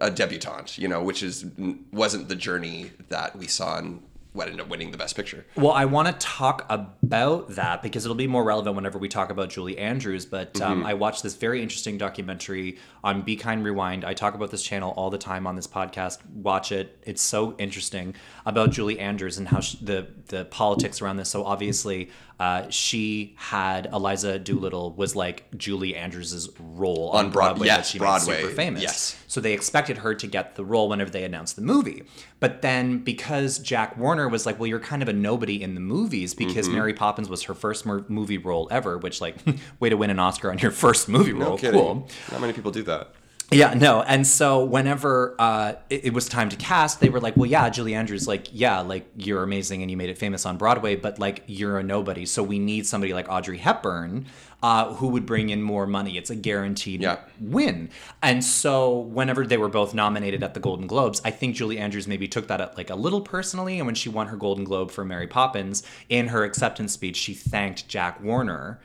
a 0.00 0.10
debutante. 0.10 0.78
You 0.78 0.88
know, 0.88 1.02
which 1.02 1.22
is 1.22 1.44
wasn't 1.92 2.28
the 2.28 2.36
journey 2.36 2.92
that 3.08 3.36
we 3.36 3.46
saw 3.46 3.78
in 3.78 4.00
what 4.32 4.46
ended 4.46 4.60
up 4.60 4.68
winning 4.68 4.92
the 4.92 4.96
Best 4.96 5.16
Picture. 5.16 5.44
Well, 5.56 5.72
I 5.72 5.86
want 5.86 6.06
to 6.06 6.14
talk 6.24 6.64
about 6.68 7.48
that 7.56 7.82
because 7.82 8.04
it'll 8.04 8.14
be 8.14 8.28
more 8.28 8.44
relevant 8.44 8.76
whenever 8.76 8.96
we 8.96 9.08
talk 9.08 9.28
about 9.28 9.50
Julie 9.50 9.76
Andrews. 9.76 10.24
But 10.24 10.60
um, 10.60 10.86
I 10.86 10.94
watched 10.94 11.24
this 11.24 11.34
very 11.34 11.60
interesting 11.60 11.98
documentary 11.98 12.78
on 13.02 13.22
Be 13.22 13.34
Kind 13.34 13.64
Rewind. 13.64 14.04
I 14.04 14.14
talk 14.14 14.34
about 14.34 14.52
this 14.52 14.62
channel 14.62 14.92
all 14.96 15.10
the 15.10 15.18
time 15.18 15.48
on 15.48 15.56
this 15.56 15.66
podcast. 15.66 16.18
Watch 16.32 16.70
it; 16.70 16.96
it's 17.04 17.20
so 17.22 17.56
interesting 17.58 18.14
about 18.46 18.70
Julie 18.70 19.00
Andrews 19.00 19.36
and 19.36 19.48
how 19.48 19.58
sh 19.58 19.72
the 19.82 20.06
the 20.28 20.44
politics 20.44 21.02
around 21.02 21.16
this. 21.16 21.28
So 21.28 21.44
obviously, 21.44 22.10
uh, 22.40 22.68
she 22.70 23.34
had 23.36 23.86
Eliza 23.92 24.38
Doolittle 24.38 24.92
was 24.94 25.14
like 25.14 25.44
Julie 25.56 25.94
Andrews' 25.94 26.48
role 26.58 27.10
on, 27.10 27.26
On 27.26 27.30
Broad- 27.30 27.48
Broadway 27.50 27.66
yes, 27.66 27.76
that 27.76 27.86
she 27.86 27.98
Broadway, 27.98 28.34
made 28.36 28.40
super 28.40 28.54
famous. 28.54 28.82
yes. 28.82 29.16
So 29.26 29.40
they 29.42 29.52
expected 29.52 29.98
her 29.98 30.14
to 30.14 30.26
get 30.26 30.56
the 30.56 30.64
role 30.64 30.88
whenever 30.88 31.10
they 31.10 31.22
announced 31.24 31.54
the 31.56 31.62
movie. 31.62 32.02
But 32.40 32.62
then 32.62 32.98
because 33.04 33.58
Jack 33.58 33.96
Warner 33.98 34.26
was 34.28 34.46
like, 34.46 34.58
well, 34.58 34.66
you're 34.66 34.80
kind 34.80 35.02
of 35.02 35.08
a 35.08 35.12
nobody 35.12 35.62
in 35.62 35.74
the 35.74 35.80
movies 35.80 36.34
because 36.34 36.66
Mm-hmm. 36.66 36.74
Mary 36.76 36.94
Poppins 36.94 37.28
was 37.28 37.42
her 37.44 37.54
first 37.54 37.84
mer- 37.84 38.04
movie 38.08 38.38
role 38.38 38.66
ever, 38.70 38.96
which 38.96 39.20
like 39.20 39.36
way 39.78 39.90
to 39.90 39.96
win 39.96 40.08
an 40.10 40.18
Oscar 40.18 40.50
on 40.50 40.58
your 40.58 40.70
first 40.70 41.08
movie 41.08 41.34
No 41.34 41.46
role. 41.50 41.58
kidding. 41.58 41.78
Cool. 41.78 42.08
Not 42.32 42.40
many 42.40 42.54
people 42.54 42.70
do 42.70 42.82
that. 42.84 43.10
Yeah, 43.52 43.74
no. 43.74 44.02
And 44.02 44.24
so 44.24 44.64
whenever 44.64 45.34
uh, 45.38 45.72
it, 45.88 46.06
it 46.06 46.14
was 46.14 46.28
time 46.28 46.50
to 46.50 46.56
cast, 46.56 47.00
they 47.00 47.08
were 47.08 47.18
like, 47.20 47.36
well, 47.36 47.50
yeah, 47.50 47.68
Julie 47.68 47.94
Andrews, 47.96 48.28
like, 48.28 48.46
yeah, 48.52 48.78
like, 48.80 49.06
you're 49.16 49.42
amazing 49.42 49.82
and 49.82 49.90
you 49.90 49.96
made 49.96 50.08
it 50.08 50.18
famous 50.18 50.46
on 50.46 50.56
Broadway, 50.56 50.94
but 50.94 51.18
like, 51.18 51.42
you're 51.48 51.76
a 51.78 51.82
nobody. 51.82 52.26
So 52.26 52.44
we 52.44 52.60
need 52.60 52.86
somebody 52.86 53.12
like 53.12 53.28
Audrey 53.28 53.58
Hepburn 53.58 54.26
uh, 54.62 54.94
who 54.94 55.08
would 55.08 55.26
bring 55.26 55.48
in 55.48 55.62
more 55.62 55.84
money. 55.86 56.16
It's 56.16 56.30
a 56.30 56.36
guaranteed 56.36 57.02
Yeah. 57.02 57.18
win. 57.40 57.88
And 58.22 58.44
so 58.44 58.98
whenever 58.98 59.44
they 59.44 59.56
were 59.56 59.68
both 59.68 59.94
nominated 59.94 60.44
at 60.44 60.54
the 60.54 60.60
Golden 60.60 60.86
Globes, 60.86 61.20
I 61.24 61.32
think 61.32 61.56
Julie 61.56 61.78
Andrews 61.78 62.06
maybe 62.06 62.28
took 62.28 62.46
that 62.48 62.60
at, 62.60 62.76
like 62.76 62.90
a 62.90 62.94
little 62.94 63.20
personally. 63.20 63.78
And 63.78 63.86
when 63.86 63.96
she 63.96 64.08
won 64.08 64.28
her 64.28 64.36
Golden 64.36 64.62
Globe 64.64 64.92
for 64.92 65.04
Mary 65.04 65.26
Poppins, 65.26 65.82
in 66.08 66.28
her 66.28 66.44
acceptance 66.44 66.92
speech, 66.92 67.16
she 67.16 67.34
thanked 67.34 67.88
Jack 67.88 68.22
Warner. 68.22 68.78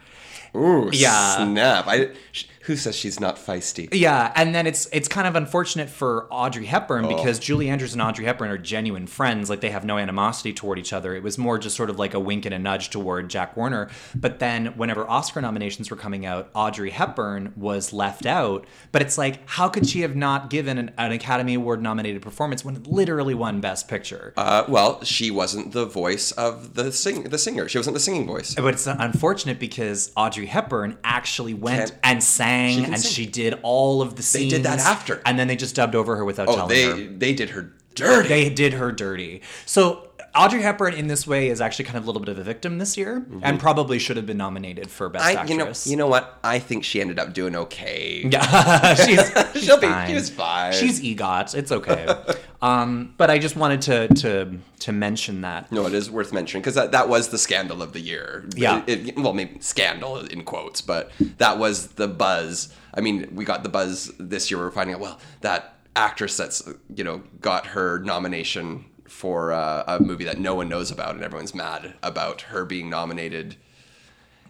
Ooh, 0.56 0.90
Yeah. 0.94 1.36
snap! 1.44 1.86
I, 1.88 2.12
sh- 2.32 2.46
who 2.66 2.76
says 2.76 2.96
she's 2.96 3.20
not 3.20 3.38
feisty? 3.38 3.88
Yeah, 3.92 4.32
and 4.36 4.54
then 4.56 4.66
it's 4.68 4.88
it's 4.92 5.08
kind 5.08 5.28
of 5.28 5.36
unfortunate 5.36 5.90
for 5.90 6.28
Audrey 6.32 6.66
Hepburn 6.66 7.06
Oh. 7.06 7.16
because 7.16 7.40
Julie 7.40 7.70
Andrews 7.70 7.94
and 7.94 8.02
Audrey 8.02 8.26
Hepburn 8.26 8.50
are 8.50 8.58
genuine 8.58 9.08
friends. 9.08 9.50
Like 9.50 9.62
they 9.62 9.70
have 9.72 9.86
no 9.86 9.98
animosity 9.98 10.54
toward 10.54 10.80
each 10.80 10.94
other. 10.94 11.16
It 11.16 11.24
was 11.24 11.38
more 11.38 11.58
just 11.60 11.76
sort 11.76 11.90
of 11.90 12.00
like 12.00 12.14
a 12.14 12.20
wink 12.20 12.46
and 12.46 12.54
a 12.56 12.60
nudge 12.60 12.90
toward 12.90 13.30
Jack 13.30 13.56
Warner. 13.56 13.90
But 14.16 14.40
then 14.40 14.68
whenever 14.78 15.08
Oscar 15.10 15.42
nominations 15.42 15.90
were 15.92 15.98
coming 15.98 16.26
out, 16.26 16.50
Audrey 16.54 16.90
Hepburn 16.92 17.54
was 17.56 17.94
left 17.94 18.26
out. 18.26 18.66
But 18.92 19.02
it's 19.02 19.18
like, 19.18 19.48
how 19.50 19.70
could 19.70 19.88
she 19.88 20.02
have 20.02 20.16
not 20.16 20.50
given 20.50 20.78
an, 20.78 20.92
an 20.98 21.12
Academy 21.12 21.54
Award 21.56 21.82
nominated 21.82 22.22
performance 22.22 22.66
when 22.66 22.76
it 22.78 22.88
literally 22.88 23.34
won 23.36 23.62
Best 23.62 23.88
Picture? 23.88 24.34
Uh, 24.38 24.64
well, 24.68 25.04
she 25.04 25.30
wasn't 25.30 25.72
the 25.74 25.86
voice 25.86 26.32
of 26.32 26.74
the 26.76 26.92
sing 26.92 27.24
the 27.24 27.38
singer. 27.38 27.68
She 27.68 27.78
wasn't 27.78 27.94
the 27.94 28.00
singing 28.00 28.26
voice. 28.26 28.56
But 28.56 28.74
it's 28.74 28.88
unfortunate 28.88 29.60
because 29.60 30.12
Audrey 30.16 30.46
Hepburn 30.48 30.98
actually 31.04 31.54
went 31.54 31.92
Can- 31.92 32.00
and 32.04 32.24
sang 32.24 32.55
She 32.74 32.84
and 32.84 33.00
sing. 33.00 33.12
she 33.12 33.26
did 33.26 33.60
all 33.64 34.02
of 34.02 34.16
the 34.16 34.24
scenes. 34.24 34.52
They 34.52 34.58
did 34.58 34.66
that 34.66 34.80
after. 34.80 35.22
And 35.26 35.38
then 35.40 35.48
they 35.48 35.56
just 35.56 35.76
dubbed 35.76 35.96
over 35.96 36.16
her 36.16 36.26
without 36.26 36.48
Oh, 36.48 36.56
telling 36.56 36.70
they 36.70 36.84
her. 36.84 36.96
they 37.18 37.34
did 37.34 37.52
her 37.52 37.72
dirty. 37.96 38.28
They 38.30 38.50
did 38.50 38.74
her 38.74 38.92
dirty. 38.92 39.42
So 39.66 40.10
Audrey 40.36 40.62
Hepburn 40.62 40.94
in 40.96 41.08
this 41.08 41.26
way 41.26 41.48
is 41.48 41.62
actually 41.62 41.86
kind 41.86 41.98
of 41.98 42.04
a 42.04 42.08
little 42.08 42.20
bit 42.22 42.28
of 42.28 42.38
a 42.38 42.44
victim 42.44 42.78
this 42.78 42.98
year 42.98 43.26
and 43.42 43.58
probably 43.58 44.00
should 44.00 44.18
have 44.18 44.26
been 44.26 44.36
nominated 44.38 44.90
for 44.90 45.08
Best 45.08 45.24
Mm-hmm. 45.26 45.40
I, 45.40 45.46
you 45.46 45.56
know, 45.58 45.64
Actress. 45.64 45.88
you 45.88 45.96
know 45.96 46.08
what? 46.08 46.38
I 46.44 46.60
think 46.60 46.84
she 46.84 47.00
ended 47.00 47.20
up 47.20 47.34
doing 47.34 47.56
okay. 47.56 48.28
Yeah, 48.30 48.94
she's, 49.06 49.32
she's 49.54 49.64
She'll 49.64 49.80
fine. 49.80 50.10
she 50.10 50.14
was 50.14 50.30
fine. 50.30 50.74
She's 50.74 51.00
EGOT. 51.02 51.56
It's 51.56 51.72
okay. 51.72 52.14
um, 52.66 53.14
but 53.18 53.30
I 53.30 53.38
just 53.40 53.56
wanted 53.56 53.82
to 53.84 54.08
to 54.22 54.60
to 54.80 54.92
mention 54.92 55.42
that. 55.42 55.72
No, 55.72 55.86
it 55.86 55.94
is 55.94 56.10
worth 56.10 56.34
mentioning 56.34 56.62
because 56.62 56.76
that, 56.76 56.92
that 56.92 57.08
was 57.10 57.30
the 57.30 57.38
scandal 57.38 57.82
of 57.82 57.94
the 57.94 58.00
year. 58.00 58.46
Yeah. 58.56 58.84
It- 58.88 59.10
it- 59.10 59.18
well, 59.18 59.34
maybe 59.34 59.60
scandal 59.62 60.18
in 60.18 60.44
quotes, 60.44 60.82
but 60.82 61.12
that 61.38 61.58
was 61.58 61.88
the 61.90 62.08
buzz. 62.08 62.74
I 62.94 63.02
mean, 63.02 63.30
we 63.34 63.46
got 63.46 63.64
the 63.64 63.70
buzz 63.70 64.12
this 64.20 64.50
year. 64.50 64.60
We're 64.60 64.72
finding 64.72 64.96
out, 64.96 65.02
well, 65.02 65.20
that 65.42 65.76
actress 65.96 66.36
that's, 66.38 66.68
you 66.96 67.04
know, 67.04 67.22
got 67.42 67.68
her 67.68 68.00
nomination 68.00 68.86
for 69.08 69.52
uh, 69.54 69.84
a 69.88 70.00
movie 70.00 70.26
that 70.26 70.40
no 70.40 70.56
one 70.56 70.68
knows 70.68 70.92
about 70.92 71.16
and 71.16 71.24
everyone's 71.24 71.54
mad 71.56 71.94
about 72.04 72.42
her 72.42 72.66
being 72.66 72.90
nominated. 72.90 73.56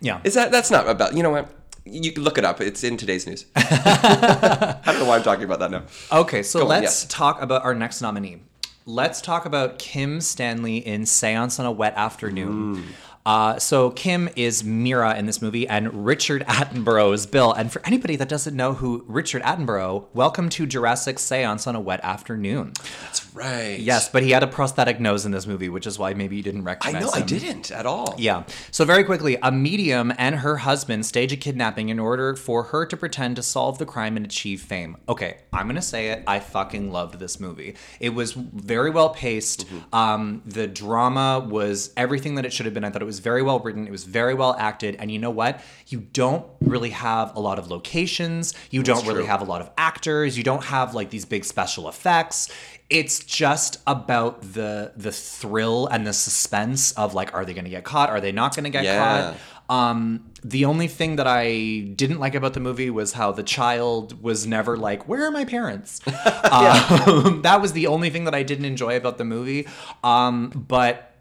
Yeah. 0.02 0.22
Is 0.24 0.34
that, 0.34 0.52
that's 0.52 0.72
not 0.72 0.88
about, 0.88 1.16
you 1.16 1.24
know 1.24 1.30
what? 1.32 1.50
You 1.86 2.12
can 2.12 2.24
look 2.24 2.38
it 2.40 2.46
up. 2.46 2.62
It's 2.62 2.84
in 2.84 2.98
today's 2.98 3.28
news. 3.28 3.46
I 3.56 4.82
don't 4.86 5.00
know 5.00 5.06
why 5.06 5.18
I'm 5.18 5.24
talking 5.24 5.44
about 5.44 5.60
that 5.60 5.70
now. 5.70 5.84
Okay, 6.12 6.42
so 6.42 6.62
Go 6.62 6.66
let's 6.66 7.04
yes. 7.04 7.06
talk 7.06 7.42
about 7.42 7.64
our 7.64 7.76
next 7.76 8.02
nominee. 8.02 8.42
Let's 8.88 9.22
talk 9.22 9.46
about 9.46 9.78
Kim 9.78 10.20
Stanley 10.20 10.78
in 10.78 11.06
Seance 11.06 11.60
on 11.60 11.66
a 11.66 11.72
Wet 11.72 11.94
Afternoon. 11.96 12.78
Mm. 12.78 12.84
Uh, 13.26 13.58
so 13.58 13.90
Kim 13.90 14.30
is 14.36 14.64
Myra 14.64 15.16
in 15.18 15.26
this 15.26 15.42
movie, 15.42 15.68
and 15.68 16.06
Richard 16.06 16.44
Attenborough 16.48 17.14
is 17.14 17.26
Bill. 17.26 17.52
And 17.52 17.72
for 17.72 17.82
anybody 17.86 18.16
that 18.18 18.30
doesn't 18.30 18.56
know 18.56 18.74
who 18.74 19.04
Richard 19.08 19.42
Attenborough, 19.42 20.06
welcome 20.14 20.48
to 20.50 20.68
Jurassic 20.68 21.18
Seance 21.18 21.66
on 21.66 21.76
a 21.76 21.80
Wet 21.80 22.00
Afternoon. 22.04 22.74
That's 23.02 23.34
right. 23.34 23.80
Yes, 23.80 24.10
but 24.10 24.22
he 24.22 24.30
had 24.30 24.44
a 24.44 24.48
prosthetic 24.48 25.00
nose 25.00 25.26
in 25.26 25.32
this 25.32 25.48
movie, 25.48 25.70
which 25.70 25.88
is 25.88 25.98
why 25.98 26.14
maybe 26.14 26.36
you 26.36 26.44
didn't 26.44 26.66
recognize. 26.66 26.96
I 26.96 27.00
know. 27.00 27.12
him. 27.12 27.24
I 27.24 27.26
didn't 27.26 27.72
at 27.72 27.88
all. 27.88 28.14
Yeah. 28.20 28.44
So 28.70 28.86
very 28.86 29.04
quickly, 29.04 29.38
a 29.42 29.52
medium 29.52 30.14
and 30.20 30.36
her 30.36 30.58
husband 30.58 31.06
stage 31.06 31.34
a 31.34 31.38
kidnapping 31.38 31.90
in 31.90 31.98
order 32.00 32.36
for 32.36 32.64
her 32.64 32.86
to 32.86 32.96
pretend 32.96 33.38
to 33.38 33.44
solve 33.44 33.80
the 33.80 33.86
crime 33.86 34.18
and 34.18 34.26
achieve 34.26 34.62
fame. 34.62 34.98
Okay, 35.10 35.38
I'm 35.52 35.68
gonna 35.68 35.82
say 35.82 36.10
it. 36.10 36.24
I 36.28 36.40
fucking 36.40 36.92
loved 36.92 37.18
this 37.18 37.40
movie. 37.40 37.76
It 38.00 38.10
was 38.10 38.34
very 38.34 38.92
well 38.92 39.10
paced. 39.10 39.66
Um, 39.92 40.44
the 40.46 40.68
drama 40.68 41.40
was 41.40 41.92
everything 41.98 42.36
that 42.36 42.46
it 42.46 42.54
should 42.54 42.68
have 42.68 42.76
been. 42.76 42.84
I 42.84 42.92
thought 42.92 43.02
it 43.02 43.06
was 43.06 43.15
very 43.20 43.42
well 43.42 43.60
written. 43.60 43.88
It 43.88 43.92
was 43.92 44.04
very 44.04 44.34
well 44.34 44.56
acted. 44.58 44.96
And 44.96 45.12
you 45.12 45.20
know 45.20 45.30
what? 45.30 45.62
You 45.88 46.00
don't 46.00 46.46
really 46.62 46.92
have 46.92 47.36
a 47.36 47.40
lot 47.40 47.60
of 47.60 47.70
locations. 47.70 48.54
You 48.72 48.84
don't 48.84 49.06
really 49.06 49.20
true. 49.22 49.26
have 49.28 49.42
a 49.42 49.46
lot 49.46 49.62
of 49.62 49.70
actors. 49.78 50.38
You 50.38 50.44
don't 50.44 50.64
have 50.66 50.94
like 50.94 51.10
these 51.10 51.26
big 51.26 51.46
special 51.46 51.88
effects 51.90 52.50
it's 52.90 53.24
just 53.24 53.80
about 53.88 54.42
the 54.54 54.92
the 54.96 55.12
thrill 55.12 55.88
and 55.88 56.06
the 56.06 56.14
suspense 56.14 56.92
of 56.92 57.14
like 57.16 57.34
are 57.34 57.44
they 57.44 57.54
going 57.54 57.64
to 57.64 57.70
get 57.70 57.84
caught 57.84 58.10
are 58.10 58.22
they 58.22 58.32
not 58.32 58.56
going 58.56 58.64
to 58.64 58.70
get 58.70 58.84
Yeah. 58.84 59.34
caught 59.68 59.76
um 59.76 60.30
the 60.44 60.66
only 60.66 60.88
thing 60.88 61.16
that 61.16 61.26
i 61.26 61.80
didn't 61.96 62.20
like 62.20 62.36
about 62.36 62.54
the 62.54 62.60
movie 62.60 62.92
was 62.92 63.14
how 63.14 63.32
the 63.32 63.42
child 63.42 64.22
was 64.22 64.46
never 64.46 64.78
like 64.78 65.08
where 65.08 65.26
are 65.26 65.32
my 65.32 65.46
parents 65.46 66.00
um, 66.52 67.42
that 67.42 67.58
was 67.60 67.74
the 67.74 67.88
only 67.88 68.12
thing 68.12 68.26
that 68.26 68.36
i 68.36 68.44
didn't 68.44 68.66
enjoy 68.66 68.96
about 68.96 69.18
the 69.18 69.26
movie 69.26 69.68
um 70.04 70.50
but 70.68 71.15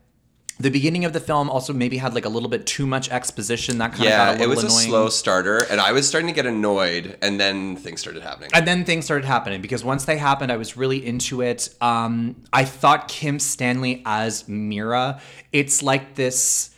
the 0.61 0.71
beginning 0.71 1.05
of 1.05 1.13
the 1.13 1.21
film 1.21 1.51
also 1.51 1.73
maybe 1.73 1.97
had 1.97 2.15
like 2.15 2.25
a 2.25 2.29
little 2.29 2.49
bit 2.49 2.65
too 2.67 2.87
much 2.87 3.11
exposition 3.11 3.79
that 3.79 3.93
kind 3.93 4.05
Yeah, 4.05 4.31
of 4.31 4.39
got 4.39 4.41
a 4.41 4.45
it 4.45 4.49
was 4.49 4.63
annoying. 4.65 4.79
a 4.79 4.83
slow 4.89 5.09
starter, 5.09 5.59
and 5.71 5.81
I 5.81 5.93
was 5.93 6.07
starting 6.07 6.29
to 6.29 6.33
get 6.35 6.47
annoyed, 6.47 7.19
and 7.23 7.41
then 7.41 7.77
things 7.77 8.01
started 8.01 8.23
happening. 8.23 8.51
And 8.55 8.67
then 8.67 8.85
things 8.85 9.05
started 9.05 9.25
happening 9.27 9.61
because 9.61 9.83
once 9.85 10.05
they 10.05 10.17
happened, 10.17 10.53
I 10.53 10.57
was 10.57 10.77
really 10.77 11.05
into 11.05 11.43
it. 11.43 11.71
Um, 11.81 12.37
I 12.53 12.65
thought 12.65 13.09
Kim 13.09 13.39
Stanley 13.39 14.03
as 14.07 14.49
Myra, 14.49 15.21
it's 15.53 15.83
like 15.83 16.15
this. 16.15 16.71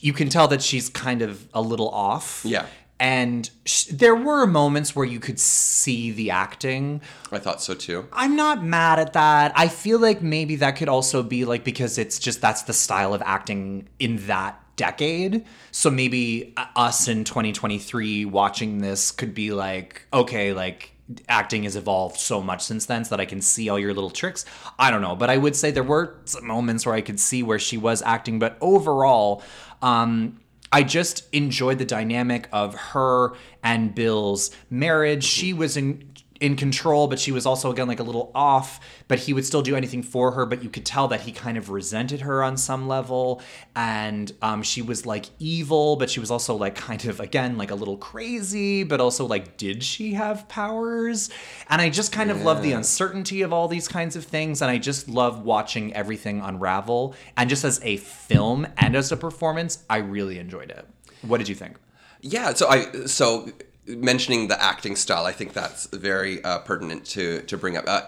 You 0.00 0.12
can 0.12 0.28
tell 0.28 0.48
that 0.48 0.60
she's 0.62 0.88
kind 0.88 1.22
of 1.22 1.46
a 1.54 1.60
little 1.62 1.88
off. 1.90 2.42
Yeah. 2.44 2.66
And 3.00 3.48
sh- 3.64 3.84
there 3.84 4.16
were 4.16 4.46
moments 4.46 4.96
where 4.96 5.06
you 5.06 5.20
could 5.20 5.38
see 5.38 6.10
the 6.10 6.30
acting. 6.30 7.00
I 7.30 7.38
thought 7.38 7.62
so 7.62 7.74
too. 7.74 8.08
I'm 8.12 8.34
not 8.34 8.64
mad 8.64 8.98
at 8.98 9.12
that. 9.12 9.52
I 9.54 9.68
feel 9.68 10.00
like 10.00 10.20
maybe 10.20 10.56
that 10.56 10.72
could 10.72 10.88
also 10.88 11.22
be 11.22 11.44
like 11.44 11.64
because 11.64 11.96
it's 11.96 12.18
just 12.18 12.40
that's 12.40 12.62
the 12.62 12.72
style 12.72 13.14
of 13.14 13.22
acting 13.24 13.88
in 13.98 14.26
that 14.26 14.60
decade. 14.76 15.44
So 15.70 15.90
maybe 15.90 16.54
uh, 16.56 16.66
us 16.74 17.06
in 17.06 17.24
2023 17.24 18.24
watching 18.24 18.78
this 18.78 19.10
could 19.10 19.34
be 19.34 19.52
like, 19.52 20.06
okay, 20.12 20.52
like 20.52 20.92
acting 21.28 21.62
has 21.62 21.76
evolved 21.76 22.18
so 22.18 22.42
much 22.42 22.62
since 22.62 22.86
then 22.86 23.04
so 23.04 23.10
that 23.10 23.20
I 23.20 23.26
can 23.26 23.40
see 23.40 23.68
all 23.68 23.78
your 23.78 23.94
little 23.94 24.10
tricks. 24.10 24.44
I 24.78 24.90
don't 24.90 25.02
know, 25.02 25.16
but 25.16 25.30
I 25.30 25.36
would 25.36 25.56
say 25.56 25.70
there 25.70 25.82
were 25.82 26.18
some 26.24 26.46
moments 26.46 26.84
where 26.84 26.94
I 26.94 27.00
could 27.00 27.20
see 27.20 27.42
where 27.42 27.58
she 27.58 27.76
was 27.76 28.02
acting, 28.02 28.38
but 28.38 28.56
overall, 28.60 29.42
um 29.82 30.40
I 30.70 30.82
just 30.82 31.24
enjoyed 31.32 31.78
the 31.78 31.84
dynamic 31.84 32.48
of 32.52 32.74
her 32.74 33.32
and 33.62 33.94
Bill's 33.94 34.50
marriage. 34.70 35.24
She 35.24 35.52
was 35.52 35.76
in 35.76 36.07
in 36.40 36.56
control, 36.56 37.08
but 37.08 37.18
she 37.18 37.32
was 37.32 37.46
also 37.46 37.70
again 37.70 37.88
like 37.88 38.00
a 38.00 38.04
little 38.04 38.30
off, 38.34 38.80
but 39.08 39.18
he 39.18 39.32
would 39.32 39.44
still 39.44 39.62
do 39.62 39.74
anything 39.74 40.02
for 40.02 40.32
her, 40.32 40.46
but 40.46 40.62
you 40.62 40.70
could 40.70 40.86
tell 40.86 41.08
that 41.08 41.22
he 41.22 41.32
kind 41.32 41.58
of 41.58 41.70
resented 41.70 42.20
her 42.20 42.42
on 42.42 42.56
some 42.56 42.86
level. 42.86 43.42
And 43.74 44.32
um, 44.42 44.62
she 44.62 44.82
was 44.82 45.04
like 45.04 45.26
evil, 45.38 45.96
but 45.96 46.10
she 46.10 46.20
was 46.20 46.30
also 46.30 46.54
like 46.54 46.74
kind 46.74 47.04
of 47.06 47.20
again 47.20 47.58
like 47.58 47.70
a 47.70 47.74
little 47.74 47.96
crazy, 47.96 48.84
but 48.84 49.00
also 49.00 49.26
like, 49.26 49.56
did 49.56 49.82
she 49.82 50.14
have 50.14 50.48
powers? 50.48 51.30
And 51.68 51.82
I 51.82 51.90
just 51.90 52.12
kind 52.12 52.30
of 52.30 52.42
love 52.42 52.62
the 52.62 52.72
uncertainty 52.72 53.42
of 53.42 53.52
all 53.52 53.68
these 53.68 53.88
kinds 53.88 54.16
of 54.16 54.24
things. 54.24 54.62
And 54.62 54.70
I 54.70 54.78
just 54.78 55.08
love 55.08 55.42
watching 55.42 55.92
everything 55.94 56.40
unravel. 56.40 57.14
And 57.36 57.50
just 57.50 57.64
as 57.64 57.80
a 57.82 57.96
film 57.96 58.66
and 58.76 58.94
as 58.94 59.10
a 59.10 59.16
performance, 59.16 59.84
I 59.90 59.98
really 59.98 60.38
enjoyed 60.38 60.70
it. 60.70 60.86
What 61.22 61.38
did 61.38 61.48
you 61.48 61.54
think? 61.54 61.76
Yeah, 62.20 62.52
so 62.54 62.68
I 62.68 63.06
so 63.06 63.48
mentioning 63.88 64.48
the 64.48 64.62
acting 64.62 64.96
style, 64.96 65.24
I 65.24 65.32
think 65.32 65.52
that's 65.52 65.86
very 65.86 66.42
uh, 66.44 66.58
pertinent 66.60 67.04
to 67.06 67.42
to 67.42 67.56
bring 67.56 67.76
up. 67.76 67.84
Uh, 67.86 68.02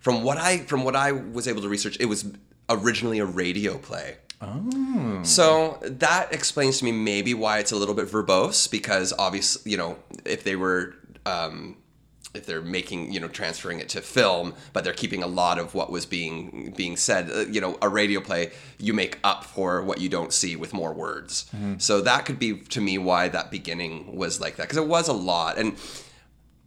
from 0.00 0.22
what 0.22 0.38
I 0.38 0.58
from 0.58 0.84
what 0.84 0.96
I 0.96 1.12
was 1.12 1.48
able 1.48 1.62
to 1.62 1.68
research, 1.68 1.96
it 2.00 2.06
was 2.06 2.24
originally 2.68 3.18
a 3.18 3.24
radio 3.24 3.78
play. 3.78 4.16
Oh. 4.40 5.20
So 5.22 5.78
that 5.82 6.32
explains 6.32 6.78
to 6.78 6.84
me 6.84 6.92
maybe 6.92 7.32
why 7.32 7.58
it's 7.58 7.70
a 7.70 7.76
little 7.76 7.94
bit 7.94 8.08
verbose 8.08 8.68
because 8.68 9.12
obviously, 9.16 9.70
you 9.70 9.76
know, 9.76 9.96
if 10.24 10.42
they 10.42 10.56
were 10.56 10.94
um, 11.24 11.76
if 12.34 12.46
they're 12.46 12.62
making 12.62 13.12
you 13.12 13.20
know 13.20 13.28
transferring 13.28 13.78
it 13.78 13.88
to 13.90 14.00
film 14.00 14.54
but 14.72 14.84
they're 14.84 14.92
keeping 14.92 15.22
a 15.22 15.26
lot 15.26 15.58
of 15.58 15.74
what 15.74 15.90
was 15.90 16.06
being 16.06 16.72
being 16.76 16.96
said. 16.96 17.30
Uh, 17.30 17.40
you 17.40 17.60
know 17.60 17.78
a 17.82 17.88
radio 17.88 18.20
play 18.20 18.52
you 18.78 18.92
make 18.94 19.18
up 19.22 19.44
for 19.44 19.82
what 19.82 20.00
you 20.00 20.08
don't 20.08 20.32
see 20.32 20.56
with 20.56 20.72
more 20.72 20.92
words. 20.92 21.46
So 21.78 22.00
that 22.00 22.24
could 22.24 22.38
be 22.38 22.58
to 22.58 22.80
me 22.80 22.98
why 22.98 23.28
that 23.28 23.50
beginning 23.50 24.16
was 24.16 24.40
like 24.40 24.56
that 24.56 24.64
because 24.64 24.78
it 24.78 24.86
was 24.86 25.08
a 25.08 25.12
lot. 25.12 25.58
And 25.58 25.76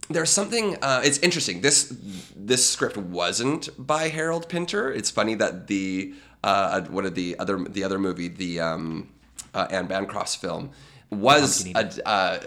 there's 0.08 0.30
something 0.30 0.76
uh, 0.82 1.02
it's 1.04 1.18
interesting. 1.18 1.60
This 1.62 1.94
this 2.34 2.68
script 2.68 2.96
wasn't 2.96 3.68
by 3.78 4.08
harold 4.08 4.48
pinter. 4.48 4.92
It's 4.92 5.10
funny 5.10 5.34
that 5.34 5.66
the 5.66 6.14
uh, 6.44 6.82
one 6.82 7.06
of 7.06 7.14
the 7.14 7.36
other 7.38 7.58
the 7.58 7.82
other 7.82 7.98
movie 7.98 8.28
the 8.28 8.60
um, 8.60 9.08
uh, 9.52 9.66
anne 9.70 9.86
bancroft's 9.86 10.36
film 10.36 10.70
was 11.10 11.66
a, 11.74 12.40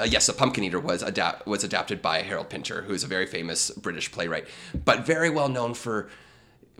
uh, 0.00 0.04
yes, 0.04 0.28
a 0.28 0.32
Pumpkin 0.32 0.64
Eater 0.64 0.80
was 0.80 1.02
adapt 1.02 1.46
was 1.46 1.64
adapted 1.64 2.02
by 2.02 2.22
Harold 2.22 2.50
Pinter, 2.50 2.82
who 2.82 2.94
is 2.94 3.04
a 3.04 3.06
very 3.06 3.26
famous 3.26 3.70
British 3.70 4.10
playwright, 4.10 4.46
but 4.84 5.06
very 5.06 5.30
well 5.30 5.48
known 5.48 5.74
for 5.74 6.08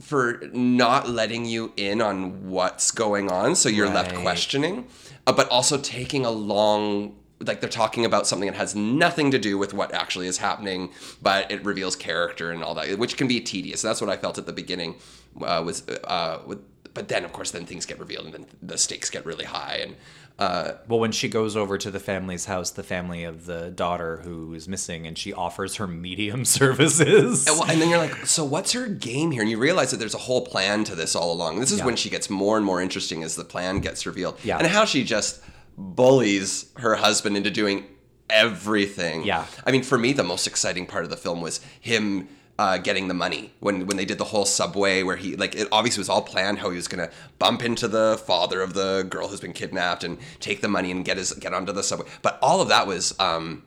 for 0.00 0.40
not 0.52 1.08
letting 1.08 1.44
you 1.44 1.72
in 1.76 2.02
on 2.02 2.50
what's 2.50 2.90
going 2.90 3.30
on, 3.30 3.54
so 3.54 3.68
you're 3.68 3.88
left 3.88 4.12
questioning, 4.16 4.88
uh, 5.26 5.32
but 5.32 5.48
also 5.50 5.78
taking 5.78 6.26
a 6.26 6.30
long 6.30 7.14
like 7.40 7.60
they're 7.60 7.68
talking 7.68 8.04
about 8.04 8.26
something 8.26 8.48
that 8.48 8.56
has 8.56 8.74
nothing 8.74 9.30
to 9.30 9.38
do 9.38 9.58
with 9.58 9.74
what 9.74 9.92
actually 9.92 10.26
is 10.26 10.38
happening, 10.38 10.90
but 11.20 11.50
it 11.50 11.64
reveals 11.64 11.96
character 11.96 12.50
and 12.50 12.62
all 12.62 12.74
that, 12.74 12.98
which 12.98 13.16
can 13.16 13.28
be 13.28 13.40
tedious. 13.40 13.82
That's 13.82 14.00
what 14.00 14.08
I 14.10 14.16
felt 14.16 14.38
at 14.38 14.46
the 14.46 14.52
beginning 14.52 14.96
uh, 15.40 15.62
was 15.64 15.86
uh, 15.88 16.40
with. 16.46 16.60
But 16.94 17.08
then, 17.08 17.24
of 17.24 17.32
course, 17.32 17.50
then 17.50 17.66
things 17.66 17.86
get 17.86 17.98
revealed, 17.98 18.26
and 18.26 18.34
then 18.34 18.46
the 18.62 18.78
stakes 18.78 19.10
get 19.10 19.26
really 19.26 19.44
high, 19.44 19.78
and 19.82 19.96
uh, 20.38 20.72
Well, 20.88 20.98
when 20.98 21.12
she 21.12 21.28
goes 21.28 21.56
over 21.56 21.78
to 21.78 21.90
the 21.90 22.00
family's 22.00 22.46
house, 22.46 22.70
the 22.70 22.82
family 22.82 23.24
of 23.24 23.46
the 23.46 23.70
daughter 23.70 24.18
who 24.24 24.52
is 24.54 24.66
missing, 24.68 25.06
and 25.06 25.16
she 25.16 25.32
offers 25.32 25.76
her 25.76 25.86
medium 25.86 26.44
services. 26.58 27.46
And, 27.46 27.58
well, 27.58 27.70
and 27.70 27.80
then 27.80 27.88
you're 27.88 27.98
like, 27.98 28.26
so 28.26 28.44
what's 28.44 28.72
her 28.72 28.86
game 28.88 29.30
here? 29.30 29.42
And 29.42 29.50
you 29.50 29.58
realize 29.58 29.90
that 29.92 29.98
there's 29.98 30.14
a 30.14 30.18
whole 30.18 30.44
plan 30.46 30.84
to 30.84 30.94
this 30.94 31.14
all 31.14 31.32
along. 31.32 31.60
This 31.60 31.70
is 31.72 31.78
Yeah. 31.78 31.86
when 31.86 31.96
she 31.96 32.10
gets 32.10 32.28
more 32.30 32.56
and 32.56 32.66
more 32.66 32.80
interesting 32.82 33.22
as 33.22 33.36
the 33.36 33.44
plan 33.44 33.80
gets 33.80 34.06
revealed. 34.06 34.38
Yeah. 34.42 34.58
And 34.58 34.66
how 34.66 34.84
she 34.84 35.04
just 35.04 35.40
bullies 35.76 36.66
her 36.76 36.94
husband 36.96 37.36
into 37.36 37.50
doing 37.50 37.84
everything. 38.30 39.24
Yeah. 39.24 39.46
I 39.66 39.70
mean, 39.72 39.82
for 39.82 39.98
me, 39.98 40.12
the 40.12 40.24
most 40.24 40.46
exciting 40.46 40.86
part 40.86 41.04
of 41.04 41.10
the 41.10 41.16
film 41.16 41.40
was 41.40 41.60
him. 41.80 42.28
Uh, 42.56 42.78
getting 42.78 43.08
the 43.08 43.14
money 43.14 43.52
when 43.58 43.84
when 43.88 43.96
they 43.96 44.04
did 44.04 44.16
the 44.16 44.24
whole 44.32 44.44
subway 44.44 45.02
where 45.02 45.16
he 45.16 45.34
like 45.34 45.56
it 45.56 45.66
obviously 45.72 46.00
was 46.00 46.08
all 46.08 46.22
planned 46.22 46.60
how 46.60 46.70
he 46.70 46.76
was 46.76 46.86
gonna 46.86 47.10
bump 47.40 47.64
into 47.64 47.88
the 47.88 48.16
father 48.26 48.60
of 48.60 48.74
the 48.74 49.04
girl 49.10 49.26
who's 49.26 49.40
been 49.40 49.52
kidnapped 49.52 50.04
and 50.04 50.18
take 50.38 50.60
the 50.60 50.68
money 50.68 50.92
and 50.92 51.04
get 51.04 51.16
his 51.16 51.32
get 51.32 51.52
onto 51.52 51.72
the 51.72 51.82
subway 51.82 52.06
but 52.22 52.38
all 52.40 52.60
of 52.60 52.68
that 52.68 52.86
was 52.86 53.12
um 53.18 53.64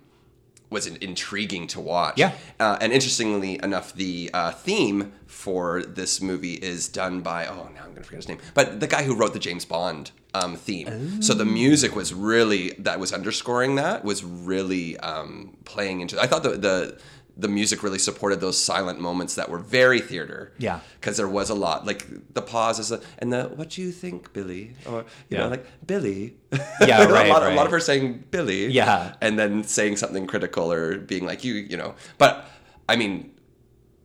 was 0.70 0.86
intriguing 0.88 1.68
to 1.68 1.82
watch 1.82 2.18
Yeah. 2.18 2.32
uh, 2.62 2.78
and 2.82 2.92
interestingly 2.94 3.58
enough, 3.64 3.94
the 3.94 4.30
uh, 4.34 4.52
theme 4.52 5.14
for 5.26 5.82
this 5.84 6.22
movie 6.22 6.54
is 6.56 6.88
done 6.90 7.22
by 7.22 7.46
oh 7.46 7.70
now 7.76 7.84
I'm 7.86 7.92
gonna 7.94 8.04
forget 8.04 8.18
his 8.24 8.28
name, 8.30 8.40
but 8.54 8.80
the 8.80 8.88
guy 8.88 9.04
who 9.04 9.16
wrote 9.16 9.34
the 9.34 9.40
James 9.40 9.66
Bond 9.66 10.12
um, 10.34 10.56
theme. 10.56 11.22
So 11.22 11.34
the 11.34 11.46
music 11.46 11.96
was 11.96 12.14
really 12.14 12.72
that 12.80 13.00
was 13.00 13.12
underscoring 13.14 13.76
that 13.76 14.04
was 14.04 14.24
really 14.24 14.98
um, 14.98 15.58
playing 15.66 16.02
into. 16.02 16.20
I 16.22 16.28
thought 16.28 16.44
the 16.44 16.58
the 16.58 17.00
the 17.40 17.48
music 17.48 17.84
really 17.84 18.00
supported 18.00 18.42
those 18.42 18.58
silent 18.62 19.00
moments 19.00 19.36
that 19.36 19.48
were 19.50 19.60
very 19.60 20.00
theater. 20.00 20.52
Yeah. 20.58 20.80
because 21.00 21.18
there 21.18 21.28
was 21.28 21.50
a 21.52 21.56
lot 21.56 21.86
like 21.86 22.34
the 22.34 22.42
pauses 22.42 22.92
and 23.20 23.32
the 23.32 23.44
what 23.56 23.70
do 23.70 23.82
you 23.84 23.92
think, 23.92 24.34
Billy, 24.34 24.74
or 24.88 25.00
you 25.30 25.38
Yeah. 25.38 25.44
know 25.44 25.50
like 25.50 25.66
Billy. 25.86 26.36
Yeah, 26.82 27.04
a 27.08 27.12
right, 27.12 27.30
lot, 27.30 27.44
a 27.44 27.54
lot 27.54 27.66
of 27.68 27.72
her 27.72 27.80
saying 27.80 28.24
Billy 28.32 28.68
Yeah. 28.68 29.16
and 29.22 29.38
then 29.38 29.64
saying 29.64 29.98
something 29.98 30.26
critical 30.28 30.72
or 30.72 30.98
being 30.98 31.26
like 31.26 31.44
you 31.44 31.54
you 31.54 31.78
know 31.78 31.94
but 32.18 32.46
i 32.90 32.96
mean 32.96 33.32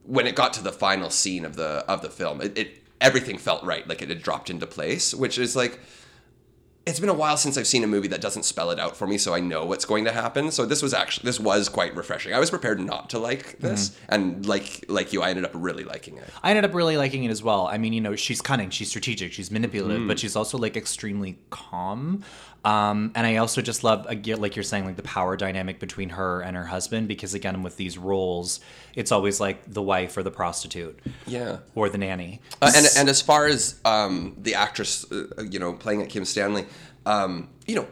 when 0.04 0.26
it 0.26 0.34
got 0.34 0.52
to 0.54 0.62
the 0.62 0.72
final 0.72 1.08
scene 1.10 1.44
of 1.44 1.54
the 1.56 1.84
of 1.88 2.02
the 2.02 2.10
film 2.10 2.40
it, 2.40 2.58
it 2.58 2.82
everything 3.00 3.38
felt 3.38 3.62
right 3.64 3.86
like 3.88 4.02
it 4.02 4.08
had 4.08 4.20
dropped 4.22 4.50
into 4.50 4.66
place 4.66 5.14
which 5.14 5.38
is 5.38 5.54
like 5.54 5.78
it's 6.84 6.98
been 6.98 7.08
a 7.08 7.14
while 7.14 7.36
since 7.36 7.56
I've 7.56 7.66
seen 7.68 7.84
a 7.84 7.86
movie 7.86 8.08
that 8.08 8.20
doesn't 8.20 8.42
spell 8.44 8.70
it 8.72 8.80
out 8.80 8.96
for 8.96 9.06
me, 9.06 9.16
so 9.16 9.32
I 9.34 9.38
know 9.40 9.64
what's 9.64 9.84
going 9.84 10.04
to 10.06 10.12
happen. 10.12 10.50
So 10.50 10.66
this 10.66 10.82
was 10.82 10.92
actually 10.92 11.24
this 11.26 11.38
was 11.38 11.68
quite 11.68 11.94
refreshing. 11.94 12.34
I 12.34 12.40
was 12.40 12.50
prepared 12.50 12.80
not 12.80 13.10
to 13.10 13.18
like 13.20 13.58
this, 13.60 13.90
Mm-hmm. 13.90 14.14
and 14.14 14.46
like 14.46 14.84
like 14.88 15.12
you, 15.12 15.22
I 15.22 15.30
ended 15.30 15.44
up 15.44 15.52
really 15.54 15.84
liking 15.84 16.16
it. 16.18 16.28
I 16.42 16.50
ended 16.50 16.64
up 16.64 16.74
really 16.74 16.96
liking 16.96 17.22
it 17.24 17.30
as 17.30 17.42
well. 17.42 17.68
I 17.68 17.78
mean, 17.78 17.92
you 17.92 18.00
know, 18.00 18.16
she's 18.16 18.40
cunning, 18.40 18.70
she's 18.70 18.88
strategic, 18.88 19.32
she's 19.32 19.50
manipulative, 19.50 20.00
Mm. 20.02 20.08
but 20.08 20.18
she's 20.18 20.34
also 20.34 20.58
like 20.58 20.76
extremely 20.76 21.38
calm. 21.50 22.24
Um, 22.64 23.10
and 23.16 23.26
I 23.26 23.36
also 23.36 23.60
just 23.60 23.82
love, 23.82 24.06
like 24.06 24.54
you're 24.56 24.62
saying, 24.62 24.84
like 24.84 24.96
the 24.96 25.02
power 25.02 25.36
dynamic 25.36 25.80
between 25.80 26.10
her 26.10 26.40
and 26.42 26.56
her 26.56 26.64
husband, 26.66 27.08
because 27.08 27.34
again, 27.34 27.62
with 27.64 27.76
these 27.76 27.98
roles, 27.98 28.60
it's 28.94 29.10
always 29.10 29.40
like 29.40 29.64
the 29.66 29.82
wife 29.82 30.16
or 30.16 30.22
the 30.22 30.30
prostitute 30.30 30.98
Yeah. 31.26 31.58
or 31.74 31.88
the 31.88 31.98
nanny. 31.98 32.40
Uh, 32.60 32.70
and 32.76 32.86
and 32.96 33.08
as 33.08 33.20
far 33.20 33.46
as 33.46 33.80
um, 33.84 34.36
the 34.40 34.54
actress, 34.54 35.04
uh, 35.10 35.42
you 35.50 35.58
know, 35.58 35.72
playing 35.72 36.02
at 36.02 36.08
Kim 36.08 36.24
Stanley, 36.24 36.66
um, 37.04 37.48
you 37.66 37.74
know, 37.74 37.88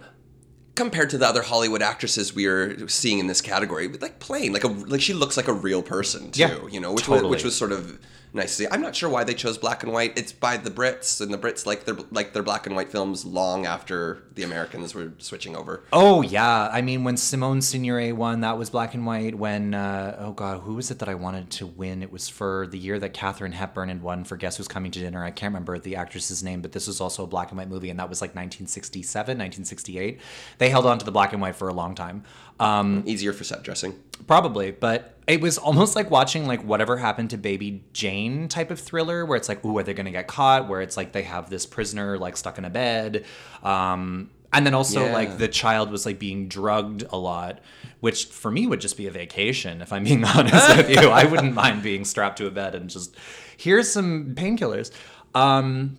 compared 0.76 1.10
to 1.10 1.18
the 1.18 1.26
other 1.26 1.42
Hollywood 1.42 1.82
actresses 1.82 2.32
we 2.32 2.46
are 2.46 2.86
seeing 2.88 3.18
in 3.18 3.26
this 3.26 3.40
category, 3.40 3.88
like 3.88 4.20
plain, 4.20 4.52
like 4.52 4.62
a 4.64 4.68
like 4.68 5.00
she 5.00 5.14
looks 5.14 5.36
like 5.36 5.48
a 5.48 5.52
real 5.52 5.82
person 5.82 6.30
too. 6.30 6.40
Yeah, 6.42 6.58
you 6.70 6.78
know, 6.80 6.92
which 6.92 7.08
was, 7.08 7.22
which 7.24 7.42
was 7.44 7.56
sort 7.56 7.72
of 7.72 7.98
nice 8.32 8.56
to 8.56 8.64
see. 8.64 8.68
I'm 8.70 8.80
not 8.80 8.94
sure 8.94 9.08
why 9.08 9.24
they 9.24 9.34
chose 9.34 9.58
black 9.58 9.82
and 9.82 9.92
white. 9.92 10.18
It's 10.18 10.32
by 10.32 10.56
the 10.56 10.70
Brits, 10.70 11.20
and 11.20 11.32
the 11.32 11.38
Brits 11.38 11.66
like 11.66 11.84
their 11.84 11.96
like 12.10 12.32
their 12.32 12.42
black 12.42 12.66
and 12.66 12.74
white 12.76 12.90
films 12.90 13.24
long 13.24 13.66
after 13.66 14.22
the 14.34 14.42
Americans 14.42 14.94
were 14.94 15.12
switching 15.18 15.56
over. 15.56 15.84
Oh 15.92 16.22
yeah, 16.22 16.68
I 16.72 16.80
mean 16.80 17.04
when 17.04 17.16
Simone 17.16 17.60
Signoret 17.60 18.14
won, 18.14 18.40
that 18.40 18.58
was 18.58 18.70
black 18.70 18.94
and 18.94 19.06
white. 19.06 19.34
When 19.34 19.74
uh, 19.74 20.16
oh 20.18 20.32
god, 20.32 20.60
who 20.60 20.74
was 20.74 20.90
it 20.90 20.98
that 21.00 21.08
I 21.08 21.14
wanted 21.14 21.50
to 21.52 21.66
win? 21.66 22.02
It 22.02 22.12
was 22.12 22.28
for 22.28 22.66
the 22.66 22.78
year 22.78 22.98
that 22.98 23.12
Katharine 23.12 23.52
Hepburn 23.52 23.88
had 23.88 24.02
won 24.02 24.24
for 24.24 24.36
Guess 24.36 24.56
Who's 24.56 24.68
Coming 24.68 24.90
to 24.92 25.00
Dinner. 25.00 25.24
I 25.24 25.30
can't 25.30 25.52
remember 25.52 25.78
the 25.78 25.96
actress's 25.96 26.42
name, 26.42 26.62
but 26.62 26.72
this 26.72 26.86
was 26.86 27.00
also 27.00 27.24
a 27.24 27.26
black 27.26 27.50
and 27.50 27.58
white 27.58 27.68
movie, 27.68 27.90
and 27.90 27.98
that 27.98 28.08
was 28.08 28.20
like 28.20 28.30
1967, 28.30 29.38
1968. 29.38 30.20
They 30.58 30.70
held 30.70 30.86
on 30.86 30.98
to 30.98 31.04
the 31.04 31.12
black 31.12 31.32
and 31.32 31.42
white 31.42 31.56
for 31.56 31.68
a 31.68 31.74
long 31.74 31.94
time. 31.94 32.24
Um, 32.58 33.04
Easier 33.06 33.32
for 33.32 33.44
set 33.44 33.62
dressing. 33.62 33.98
Probably, 34.26 34.70
but 34.70 35.16
it 35.30 35.40
was 35.40 35.58
almost 35.58 35.94
like 35.96 36.10
watching 36.10 36.46
like 36.46 36.62
whatever 36.64 36.96
happened 36.96 37.30
to 37.30 37.36
Baby 37.38 37.84
Jane 37.92 38.48
type 38.48 38.70
of 38.70 38.80
thriller, 38.80 39.24
where 39.24 39.36
it's 39.36 39.48
like, 39.48 39.64
ooh, 39.64 39.78
are 39.78 39.82
they 39.82 39.94
gonna 39.94 40.10
get 40.10 40.26
caught? 40.26 40.68
Where 40.68 40.80
it's 40.80 40.96
like 40.96 41.12
they 41.12 41.22
have 41.22 41.48
this 41.50 41.66
prisoner 41.66 42.18
like 42.18 42.36
stuck 42.36 42.58
in 42.58 42.64
a 42.64 42.70
bed, 42.70 43.24
um, 43.62 44.30
and 44.52 44.66
then 44.66 44.74
also 44.74 45.04
Yeah. 45.06 45.12
like 45.12 45.38
the 45.38 45.48
child 45.48 45.90
was 45.90 46.04
like 46.04 46.18
being 46.18 46.48
drugged 46.48 47.04
a 47.10 47.16
lot, 47.16 47.60
which 48.00 48.24
for 48.26 48.50
me 48.50 48.66
would 48.66 48.80
just 48.80 48.96
be 48.96 49.06
a 49.06 49.10
vacation. 49.10 49.80
If 49.82 49.92
I'm 49.92 50.04
being 50.04 50.24
honest 50.36 50.76
with 50.76 50.90
you, 50.90 51.08
I 51.08 51.24
wouldn't 51.24 51.54
mind 51.54 51.82
being 51.82 52.04
strapped 52.04 52.38
to 52.38 52.46
a 52.46 52.50
bed 52.50 52.74
and 52.74 52.90
just 52.90 53.16
here's 53.56 53.88
some 53.90 54.34
painkillers. 54.34 54.90
Um, 55.34 55.98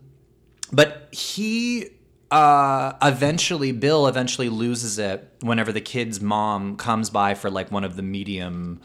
but 0.74 1.08
he 1.14 1.90
uh 2.32 2.94
eventually 3.02 3.74
bill 3.74 4.08
eventually 4.08 4.48
loses 4.48 4.98
it 4.98 5.30
whenever 5.42 5.74
the 5.74 5.82
kid's 5.82 6.22
mom 6.22 6.78
comes 6.78 7.10
by 7.10 7.34
for 7.34 7.50
like 7.50 7.70
one 7.72 7.84
of 7.84 7.98
the 7.98 8.02
medium 8.02 8.80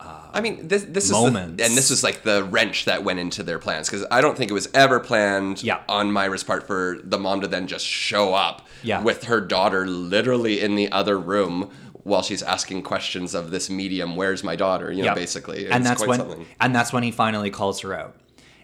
Uh, 0.00 0.28
I 0.32 0.40
mean, 0.40 0.68
this 0.68 0.84
this 0.84 1.04
is 1.04 1.10
the, 1.10 1.26
and 1.38 1.58
this 1.58 1.90
was 1.90 2.02
like 2.04 2.22
the 2.22 2.44
wrench 2.44 2.84
that 2.84 3.02
went 3.02 3.18
into 3.18 3.42
their 3.42 3.58
plans 3.58 3.88
because 3.88 4.06
I 4.10 4.20
don't 4.20 4.36
think 4.38 4.50
it 4.50 4.54
was 4.54 4.68
ever 4.72 5.00
planned 5.00 5.62
Yeah. 5.62 5.80
on 5.88 6.12
Myra's 6.12 6.44
part 6.44 6.66
for 6.66 6.98
the 7.02 7.18
mom 7.18 7.40
to 7.40 7.48
then 7.48 7.66
just 7.66 7.84
show 7.84 8.32
up 8.34 8.66
Yeah. 8.84 9.02
with 9.02 9.24
her 9.24 9.40
daughter 9.40 9.86
literally 9.88 10.60
in 10.60 10.76
the 10.76 10.90
other 10.92 11.18
room 11.18 11.70
while 12.04 12.22
she's 12.22 12.42
asking 12.44 12.82
questions 12.82 13.34
of 13.34 13.50
this 13.50 13.68
medium. 13.68 14.14
Where's 14.14 14.44
my 14.44 14.54
daughter? 14.54 14.90
You 14.92 14.98
know, 14.98 15.06
Yep. 15.06 15.16
basically, 15.16 15.68
and 15.68 15.84
that's 15.84 16.06
when 16.06 16.20
something. 16.20 16.46
and 16.60 16.74
that's 16.74 16.92
when 16.92 17.02
he 17.02 17.10
finally 17.10 17.50
calls 17.50 17.80
her 17.80 17.92
out 17.92 18.14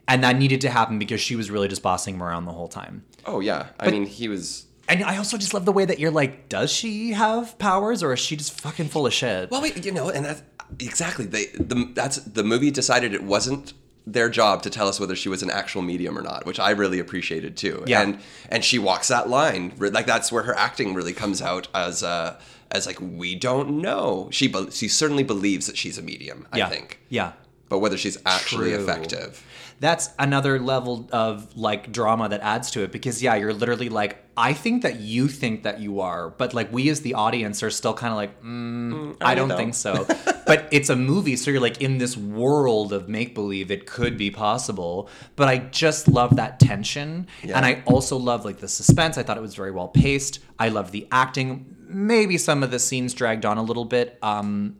and 0.07 0.23
that 0.23 0.37
needed 0.37 0.61
to 0.61 0.71
happen 0.71 0.99
because 0.99 1.21
she 1.21 1.35
was 1.35 1.51
really 1.51 1.67
just 1.67 1.83
bossing 1.83 2.15
him 2.15 2.23
around 2.23 2.45
the 2.45 2.53
whole 2.53 2.69
time 2.69 3.03
Oh 3.27 3.41
yeah, 3.41 3.67
I 3.81 3.91
mean, 3.91 4.07
he 4.07 4.29
was. 4.29 4.67
And 4.89 5.03
i 5.05 5.17
also 5.17 5.37
just 5.37 5.55
love 5.55 5.65
the 5.65 5.73
way 5.73 5.85
that 5.85 5.99
you're 5.99 6.11
like 6.11 6.49
does 6.49 6.71
she 6.73 7.11
have 7.13 7.59
powers 7.59 8.03
or 8.03 8.13
is 8.13 8.21
she 8.21 8.37
just 8.37 8.61
fucking 8.61 8.89
full 8.89 9.07
of 9.07 9.13
shit 9.13 9.51
Well, 9.51 9.63
wait, 9.63 9.85
you 9.85 9.93
know, 9.93 10.09
and 10.11 10.25
that's 10.25 10.43
exactly 10.81 11.27
they. 11.27 11.47
The, 11.47 11.91
that's 11.95 12.17
the 12.17 12.43
movie 12.45 12.71
decided 12.71 13.15
it 13.15 13.23
wasn't 13.23 13.73
their 14.07 14.29
job 14.29 14.63
to 14.63 14.71
tell 14.71 14.87
us 14.89 15.01
whether 15.01 15.17
she 15.17 15.29
was 15.29 15.43
an 15.43 15.51
actual 15.51 15.81
medium 15.81 16.19
or 16.19 16.23
not, 16.23 16.45
which 16.45 16.59
I 16.61 16.71
really 16.71 16.99
appreciated 16.99 17.57
too. 17.57 17.83
Yeah. 17.87 18.03
And 18.03 18.19
and 18.51 18.65
she 18.65 18.79
walks 18.79 19.09
that 19.09 19.29
line, 19.29 19.73
like 19.79 20.07
that's 20.07 20.31
where 20.33 20.43
her 20.43 20.55
acting 20.57 20.95
really 20.95 21.13
comes 21.15 21.41
out 21.41 21.69
as 21.75 22.03
uh 22.03 22.39
as 22.71 22.87
like 22.87 22.99
we 23.01 23.35
don't 23.35 23.81
know. 23.81 24.29
She 24.31 24.49
be- 24.49 24.71
she 24.71 24.89
certainly 24.89 25.23
believes 25.25 25.67
that 25.67 25.77
she's 25.79 25.97
a 25.99 26.03
medium. 26.03 26.47
I 26.53 26.59
yeah 26.59 26.69
think, 26.69 27.01
yeah 27.09 27.33
but 27.71 27.79
whether 27.79 27.97
she's 27.97 28.19
actually 28.27 28.71
True. 28.73 28.83
effective. 28.83 29.43
That's 29.85 30.11
another 30.19 30.59
level 30.59 31.09
of 31.13 31.55
like 31.57 31.93
drama 31.93 32.29
that 32.29 32.41
adds 32.41 32.71
to 32.71 32.83
it 32.83 32.91
because 32.91 33.23
yeah 33.23 33.35
you're 33.35 33.53
literally 33.53 33.89
like 33.89 34.25
i 34.37 34.53
think 34.53 34.83
that 34.83 35.01
you 35.01 35.29
think 35.29 35.63
that 35.65 35.79
you 35.79 36.01
are 36.01 36.31
but 36.31 36.55
like 36.55 36.73
we 36.73 36.89
as 36.89 37.03
the 37.03 37.15
audience 37.15 37.63
are 37.63 37.71
still 37.71 37.93
kind 37.93 38.11
of 38.11 38.17
like 38.17 38.43
mm, 38.43 39.17
i 39.21 39.33
we 39.33 39.37
don't 39.37 39.49
though? 39.49 39.57
think 39.57 39.75
so. 39.75 40.07
But 40.47 40.69
it's 40.71 40.91
a 40.91 40.97
movie 40.97 41.37
so 41.37 41.51
you're 41.51 41.61
like 41.61 41.81
in 41.81 41.97
this 41.97 42.19
world 42.19 42.93
of 42.93 43.09
make 43.09 43.35
believe 43.35 43.71
it 43.71 43.87
could 43.87 44.19
be 44.19 44.31
possible 44.31 45.09
but 45.37 45.49
i 45.49 45.57
just 45.57 46.07
love 46.07 46.37
that 46.37 46.61
tension. 46.61 47.29
Yeah. 47.43 47.57
and 47.57 47.65
i 47.65 47.83
also 47.87 48.17
love 48.17 48.45
like 48.45 48.59
the 48.59 48.69
suspense. 48.69 49.17
I 49.17 49.23
thought 49.23 49.39
it 49.39 49.43
was 49.43 49.55
very 49.55 49.71
well 49.71 49.89
paced. 49.89 50.41
I 50.59 50.69
love 50.69 50.93
the 50.93 51.09
acting. 51.11 51.77
Maybe 51.89 52.37
some 52.37 52.63
of 52.63 52.71
the 52.71 52.79
scenes 52.79 53.15
dragged 53.15 53.47
on 53.47 53.57
a 53.57 53.63
little 53.63 53.87
bit 53.87 54.19
um 54.23 54.77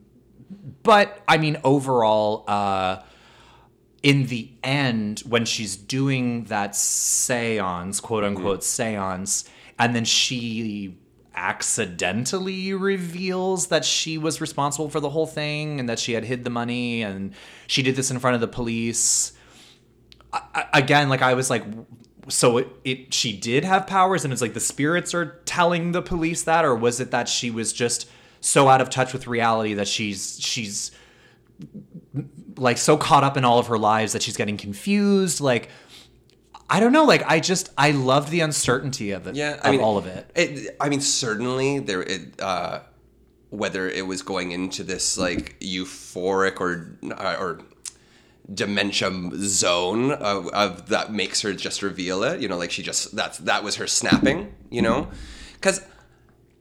but 0.83 1.19
I 1.27 1.37
mean, 1.37 1.57
overall, 1.63 2.43
uh, 2.47 3.01
in 4.05 4.27
the 4.27 4.47
end, 4.63 5.21
when 5.21 5.45
she's 5.45 5.75
doing 5.75 6.43
that 6.43 6.75
seance, 6.75 7.99
quote 7.99 8.23
unquote 8.23 8.59
mm-hmm. 8.59 8.61
seance, 8.61 9.49
and 9.79 9.95
then 9.95 10.05
she 10.05 10.95
accidentally 11.33 12.71
reveals 12.71 13.67
that 13.67 13.83
she 13.83 14.19
was 14.19 14.39
responsible 14.39 14.91
for 14.91 14.99
the 14.99 15.09
whole 15.09 15.25
thing 15.25 15.79
and 15.79 15.89
that 15.89 15.97
she 15.97 16.13
had 16.13 16.23
hid 16.23 16.43
the 16.43 16.51
money 16.51 17.01
and 17.01 17.33
she 17.65 17.81
did 17.81 17.95
this 17.95 18.11
in 18.11 18.19
front 18.19 18.35
of 18.35 18.41
the 18.41 18.47
police. 18.47 19.33
I, 20.31 20.41
I- 20.53 20.79
again, 20.79 21.09
like 21.09 21.23
I 21.23 21.33
was 21.33 21.49
like, 21.49 21.63
so 22.27 22.59
it, 22.59 22.67
it 22.83 23.11
she 23.11 23.35
did 23.35 23.63
have 23.63 23.87
powers 23.87 24.23
and 24.23 24.31
it's 24.31 24.41
like 24.41 24.53
the 24.53 24.59
spirits 24.59 25.15
are 25.15 25.41
telling 25.45 25.93
the 25.93 26.03
police 26.03 26.43
that, 26.43 26.63
or 26.63 26.75
was 26.75 26.99
it 26.99 27.09
that 27.09 27.27
she 27.27 27.49
was 27.49 27.73
just 27.73 28.07
so 28.39 28.67
out 28.67 28.81
of 28.81 28.91
touch 28.91 29.13
with 29.13 29.25
reality 29.25 29.73
that 29.73 29.87
she's 29.87 30.39
she's 30.39 30.91
like 32.57 32.77
so 32.77 32.97
caught 32.97 33.23
up 33.23 33.37
in 33.37 33.45
all 33.45 33.59
of 33.59 33.67
her 33.67 33.77
lives 33.77 34.13
that 34.13 34.21
she's 34.23 34.37
getting 34.37 34.57
confused 34.57 35.41
like 35.41 35.69
i 36.69 36.79
don't 36.79 36.91
know 36.93 37.03
like 37.05 37.23
i 37.27 37.39
just 37.39 37.69
i 37.77 37.91
loved 37.91 38.29
the 38.29 38.39
uncertainty 38.39 39.11
of 39.11 39.27
it 39.27 39.35
Yeah, 39.35 39.53
of 39.55 39.59
I 39.65 39.71
mean, 39.71 39.81
all 39.81 39.97
of 39.97 40.05
it 40.07 40.29
It, 40.35 40.75
I 40.79 40.89
mean, 40.89 41.01
certainly 41.01 41.79
there. 41.79 42.01
It, 42.01 42.39
uh, 42.41 42.79
whether 43.51 43.87
it 43.87 44.05
was 44.05 44.21
going 44.21 44.51
into 44.51 44.83
this 44.83 45.17
like 45.17 45.57
euphoric 45.61 46.59
or 46.59 46.97
uh, 47.11 47.37
or 47.39 47.59
dementia 48.53 49.09
zone 49.35 50.11
of, 50.11 50.47
of 50.49 50.89
that 50.89 51.13
makes 51.13 51.41
her 51.41 51.53
just 51.53 51.81
reveal 51.81 52.23
it. 52.23 52.41
You 52.41 52.47
know, 52.47 52.57
like 52.57 52.71
she 52.71 52.83
just 52.83 53.15
that's 53.15 53.37
that 53.39 53.63
was 53.63 53.75
her 53.77 53.87
snapping. 53.87 54.53
You 54.69 54.81
know, 54.81 55.07
because 55.53 55.81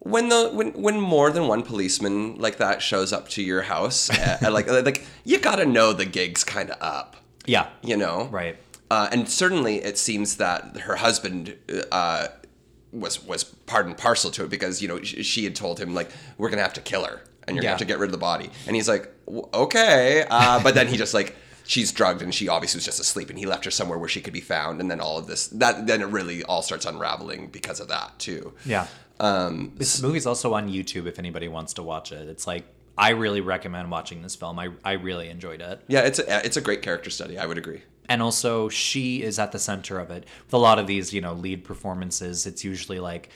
when 0.05 0.29
the 0.29 0.51
when 0.53 0.69
when 0.75 1.01
more 1.01 1.31
than 1.31 1.49
one 1.49 1.63
policeman 1.63 2.37
like 2.37 2.57
that 2.59 2.81
shows 2.83 3.13
up 3.13 3.29
to 3.31 3.43
your 3.43 3.63
house, 3.63 4.11
uh, 4.11 4.39
like 4.53 4.69
like 4.69 5.05
you 5.25 5.39
gotta 5.39 5.67
know 5.67 5.93
the 5.93 6.05
gig's 6.07 6.45
kind 6.45 6.71
of 6.71 6.77
up. 6.81 7.17
yeah 7.47 7.67
You 7.83 7.97
know, 7.97 8.29
right 8.31 8.57
uh, 8.91 9.09
and 9.11 9.29
certainly, 9.29 9.77
it 9.83 9.97
seems 9.99 10.37
that 10.37 10.77
her 10.81 10.97
husband 10.97 11.57
uh, 11.91 12.29
was 12.93 13.25
was 13.25 13.43
part 13.45 13.87
and 13.87 13.97
parcel 13.97 14.31
to 14.31 14.45
it 14.45 14.51
because 14.51 14.81
you 14.83 14.89
know 14.89 15.03
she, 15.03 15.23
she 15.23 15.43
had 15.45 15.57
told 15.57 15.81
him 15.81 15.95
like 15.95 16.11
we're 16.39 16.51
gonna 16.51 16.63
have 16.63 16.75
to 16.75 16.81
kill 16.83 17.05
her 17.05 17.21
and 17.49 17.57
you're 17.57 17.63
Yeah. 17.65 17.69
gonna 17.69 17.71
have 17.71 17.79
to 17.79 17.85
get 17.93 17.99
rid 17.99 18.07
of 18.09 18.13
the 18.13 18.19
body, 18.19 18.51
and 18.67 18.77
he's 18.77 18.89
like 18.89 19.11
okay, 19.53 20.25
uh, 20.31 20.63
but 20.63 20.75
then 20.75 20.87
he 20.89 20.97
just 20.97 21.15
like 21.15 21.35
she's 21.67 21.91
drugged 21.93 22.21
and 22.23 22.35
she 22.35 22.47
obviously 22.49 22.77
was 22.79 22.85
just 22.85 23.01
asleep 23.01 23.31
and 23.31 23.39
he 23.39 23.47
left 23.47 23.65
her 23.65 23.71
somewhere 23.71 23.99
where 23.99 24.09
she 24.09 24.21
could 24.21 24.35
be 24.35 24.41
found, 24.41 24.81
and 24.81 24.91
then 24.91 25.01
all 25.01 25.17
of 25.19 25.27
this 25.27 25.49
that 25.49 25.87
then 25.87 26.01
it 26.03 26.07
really 26.07 26.43
all 26.45 26.63
starts 26.63 26.85
unraveling 26.85 27.49
because 27.49 27.81
of 27.81 27.89
that 27.89 28.17
too. 28.19 28.53
yeah 28.67 28.87
Um, 29.21 29.73
this 29.77 30.03
movie's 30.03 30.27
also 30.27 30.55
on 30.55 30.69
youtube 30.69 31.07
if 31.07 31.19
anybody 31.19 31.49
wants 31.49 31.75
to 31.75 31.83
watch 31.83 32.11
it 32.11 32.29
it's 32.29 32.47
like 32.47 32.65
i 32.99 33.11
really 33.11 33.41
recommend 33.41 33.91
watching 33.91 34.23
this 34.23 34.35
film 34.35 34.59
i, 34.59 34.69
I 34.85 34.93
really 34.93 35.29
enjoyed 35.29 35.61
it 35.61 35.81
yeah, 35.87 36.01
it's 36.01 36.19
a, 36.19 36.45
it's 36.45 36.57
a 36.57 36.61
great 36.61 36.83
character 36.83 37.11
study. 37.11 37.39
I 37.39 37.47
would 37.47 37.59
agree. 37.59 37.83
and 38.09 38.21
also 38.21 38.69
she 38.69 39.23
is 39.23 39.39
at 39.39 39.53
the 39.53 39.59
center 39.59 39.99
of 40.01 40.11
it 40.11 40.25
with 40.45 40.55
a 40.55 40.59
lot 40.59 40.79
of 40.79 40.87
these 40.87 41.13
you 41.13 41.21
know 41.21 41.33
lead 41.35 41.65
performances 41.65 42.45
it's 42.47 42.65
usually 42.65 42.99
like 43.01 43.31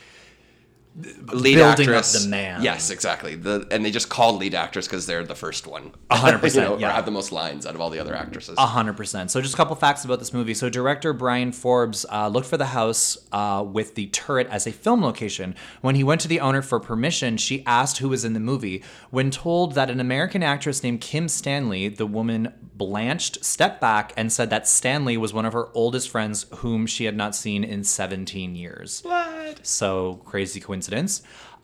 Lead 0.98 1.56
Building 1.56 1.60
up 1.60 1.78
actress, 1.78 2.24
the 2.24 2.28
man. 2.28 2.60
Yes, 2.60 2.90
exactly. 2.90 3.36
The 3.36 3.68
and 3.70 3.84
they 3.84 3.92
just 3.92 4.08
called 4.08 4.40
lead 4.40 4.54
actress 4.54 4.88
because 4.88 5.06
they're 5.06 5.22
the 5.22 5.34
first 5.36 5.66
one. 5.66 5.92
Hundred 6.10 6.38
percent, 6.40 6.80
yeah. 6.80 6.88
Or 6.88 6.92
have 6.92 7.04
the 7.04 7.12
most 7.12 7.30
lines 7.30 7.66
out 7.66 7.76
of 7.76 7.80
all 7.80 7.88
the 7.88 8.00
other 8.00 8.16
actresses. 8.16 8.58
Hundred 8.58 8.96
percent. 8.96 9.30
So 9.30 9.40
just 9.40 9.54
a 9.54 9.56
couple 9.56 9.76
facts 9.76 10.04
about 10.04 10.18
this 10.18 10.32
movie. 10.32 10.54
So 10.54 10.68
director 10.68 11.12
Bryan 11.12 11.52
Forbes 11.52 12.04
uh, 12.10 12.26
looked 12.26 12.48
for 12.48 12.56
the 12.56 12.66
house 12.66 13.16
uh, 13.30 13.64
with 13.64 13.94
the 13.94 14.06
turret 14.08 14.48
as 14.50 14.66
a 14.66 14.72
film 14.72 15.02
location. 15.02 15.54
When 15.82 15.94
he 15.94 16.02
went 16.02 16.20
to 16.22 16.28
the 16.28 16.40
owner 16.40 16.62
for 16.62 16.80
permission, 16.80 17.36
she 17.36 17.64
asked 17.64 17.98
who 17.98 18.08
was 18.08 18.24
in 18.24 18.32
the 18.32 18.40
movie. 18.40 18.82
When 19.10 19.30
told 19.30 19.74
that 19.74 19.90
an 19.90 20.00
American 20.00 20.42
actress 20.42 20.82
named 20.82 21.00
Kim 21.00 21.28
Stanley, 21.28 21.88
the 21.88 22.06
woman 22.06 22.52
blanched, 22.74 23.44
stepped 23.44 23.80
back, 23.80 24.12
and 24.16 24.32
said 24.32 24.50
that 24.50 24.66
Stanley 24.66 25.16
was 25.16 25.32
one 25.32 25.44
of 25.44 25.52
her 25.52 25.68
oldest 25.74 26.08
friends 26.08 26.46
whom 26.56 26.86
she 26.86 27.04
had 27.04 27.16
not 27.16 27.34
seen 27.34 27.62
in 27.64 27.84
17 27.84 28.54
years. 28.54 29.00
What? 29.04 29.66
So 29.66 30.20
crazy 30.24 30.60
coincidence. 30.60 30.87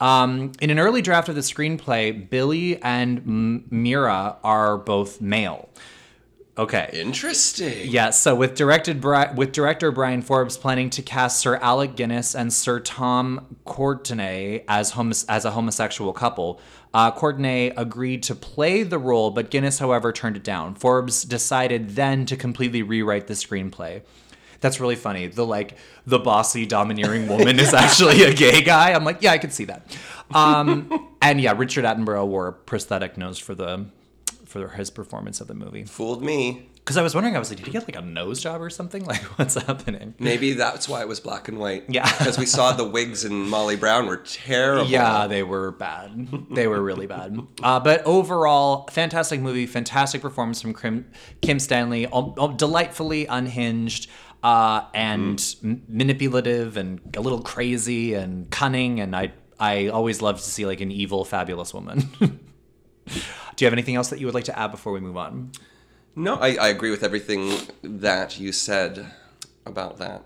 Um, 0.00 0.52
in 0.60 0.70
an 0.70 0.78
early 0.78 1.02
draft 1.02 1.28
of 1.28 1.34
the 1.34 1.40
screenplay, 1.40 2.28
Billy 2.28 2.80
and 2.82 3.18
M- 3.18 3.64
Myra 3.70 4.36
are 4.42 4.76
both 4.76 5.20
male. 5.20 5.68
Okay. 6.56 6.88
Interesting. 6.92 7.88
Yeah, 7.88 8.10
so 8.10 8.34
with 8.34 8.54
directed 8.54 9.00
Bri- 9.00 9.32
with 9.34 9.50
director 9.50 9.90
Bryan 9.90 10.22
Forbes 10.22 10.56
planning 10.56 10.88
to 10.90 11.02
cast 11.02 11.40
Sir 11.40 11.56
Alec 11.56 11.96
Guinness 11.96 12.34
and 12.34 12.52
Sir 12.52 12.78
Tom 12.78 13.56
Courtenay 13.64 14.64
as 14.68 14.94
as 15.28 15.44
a 15.44 15.50
homosexual 15.50 16.12
couple, 16.12 16.60
uh, 16.92 17.10
Courtenay 17.10 17.72
agreed 17.76 18.22
to 18.24 18.36
play 18.36 18.84
the 18.84 18.98
role, 18.98 19.32
but 19.32 19.50
Guinness, 19.50 19.80
however, 19.80 20.12
turned 20.12 20.36
it 20.36 20.44
down. 20.44 20.76
Forbes 20.76 21.24
decided 21.24 21.96
then 21.96 22.24
to 22.26 22.36
completely 22.36 22.82
rewrite 22.82 23.26
the 23.26 23.34
screenplay. 23.34 24.02
That's 24.64 24.80
really 24.80 24.96
funny. 24.96 25.26
The 25.26 25.44
like 25.44 25.76
the 26.06 26.18
bossy, 26.18 26.64
domineering 26.64 27.28
woman 27.28 27.60
is 27.60 27.74
actually 27.74 28.22
a 28.22 28.32
gay 28.32 28.62
guy. 28.62 28.94
I'm 28.94 29.04
like, 29.04 29.20
yeah, 29.20 29.32
I 29.32 29.36
could 29.36 29.52
see 29.52 29.66
that. 29.66 29.94
Um, 30.32 31.10
and 31.22 31.38
yeah, 31.38 31.52
Richard 31.54 31.84
Attenborough 31.84 32.26
wore 32.26 32.48
a 32.48 32.52
prosthetic 32.54 33.18
nose 33.18 33.38
for 33.38 33.54
the 33.54 33.84
for 34.46 34.68
his 34.68 34.88
performance 34.88 35.42
of 35.42 35.48
the 35.48 35.54
movie. 35.54 35.84
Fooled 35.84 36.22
me. 36.22 36.70
Because 36.76 36.98
I 36.98 37.02
was 37.02 37.14
wondering, 37.14 37.34
I 37.34 37.38
was 37.38 37.48
like, 37.48 37.56
did 37.58 37.66
he 37.66 37.72
get 37.72 37.88
like 37.88 37.96
a 37.96 38.02
nose 38.02 38.42
job 38.42 38.60
or 38.60 38.68
something? 38.68 39.04
Like, 39.14 39.22
what's 39.38 39.54
happening? 39.54 40.14
Maybe 40.18 40.52
that's 40.52 40.86
why 40.88 41.00
it 41.00 41.08
was 41.08 41.18
black 41.18 41.48
and 41.48 41.58
white. 41.58 41.84
Yeah. 41.88 42.04
Because 42.18 42.38
we 42.38 42.44
saw 42.46 42.72
the 42.72 42.84
wigs 42.84 43.24
in 43.24 43.32
Molly 43.48 43.76
Brown 43.76 44.06
were 44.06 44.18
terrible. 44.18 44.90
Yeah, 44.90 45.26
they 45.26 45.42
were 45.42 45.72
bad. 45.72 46.28
They 46.50 46.66
were 46.66 46.82
really 46.82 47.06
bad. 47.06 47.38
Uh, 47.62 47.80
but 47.80 48.02
overall, 48.04 48.86
fantastic 48.90 49.40
movie, 49.40 49.66
fantastic 49.66 50.20
performance 50.20 50.60
from 50.60 50.74
Kim, 50.74 51.10
Kim 51.40 51.58
Stanley, 51.58 52.06
al- 52.06 52.34
al- 52.38 52.48
delightfully 52.48 53.24
unhinged 53.26 54.10
uh, 54.44 54.84
and 54.92 55.42
m- 55.64 55.82
manipulative 55.88 56.76
and 56.76 57.00
a 57.16 57.20
little 57.20 57.40
crazy 57.40 58.12
and 58.12 58.48
cunning. 58.50 59.00
And 59.00 59.16
I, 59.16 59.32
I 59.58 59.88
always 59.88 60.20
love 60.20 60.36
to 60.36 60.44
see 60.44 60.66
like 60.66 60.82
an 60.82 60.92
evil, 60.92 61.24
fabulous 61.24 61.72
woman. 61.72 62.00
Do 62.20 63.64
you 63.64 63.66
have 63.66 63.72
anything 63.72 63.96
else 63.96 64.10
that 64.10 64.20
you 64.20 64.26
would 64.26 64.34
like 64.34 64.44
to 64.44 64.58
add 64.58 64.70
before 64.70 64.92
we 64.92 65.00
move 65.00 65.16
on? 65.16 65.52
No, 66.14 66.36
I, 66.36 66.56
I 66.56 66.68
agree 66.68 66.90
with 66.90 67.02
everything 67.02 67.56
that 67.82 68.38
you 68.38 68.52
said 68.52 69.06
about 69.66 69.96
that. 69.98 70.22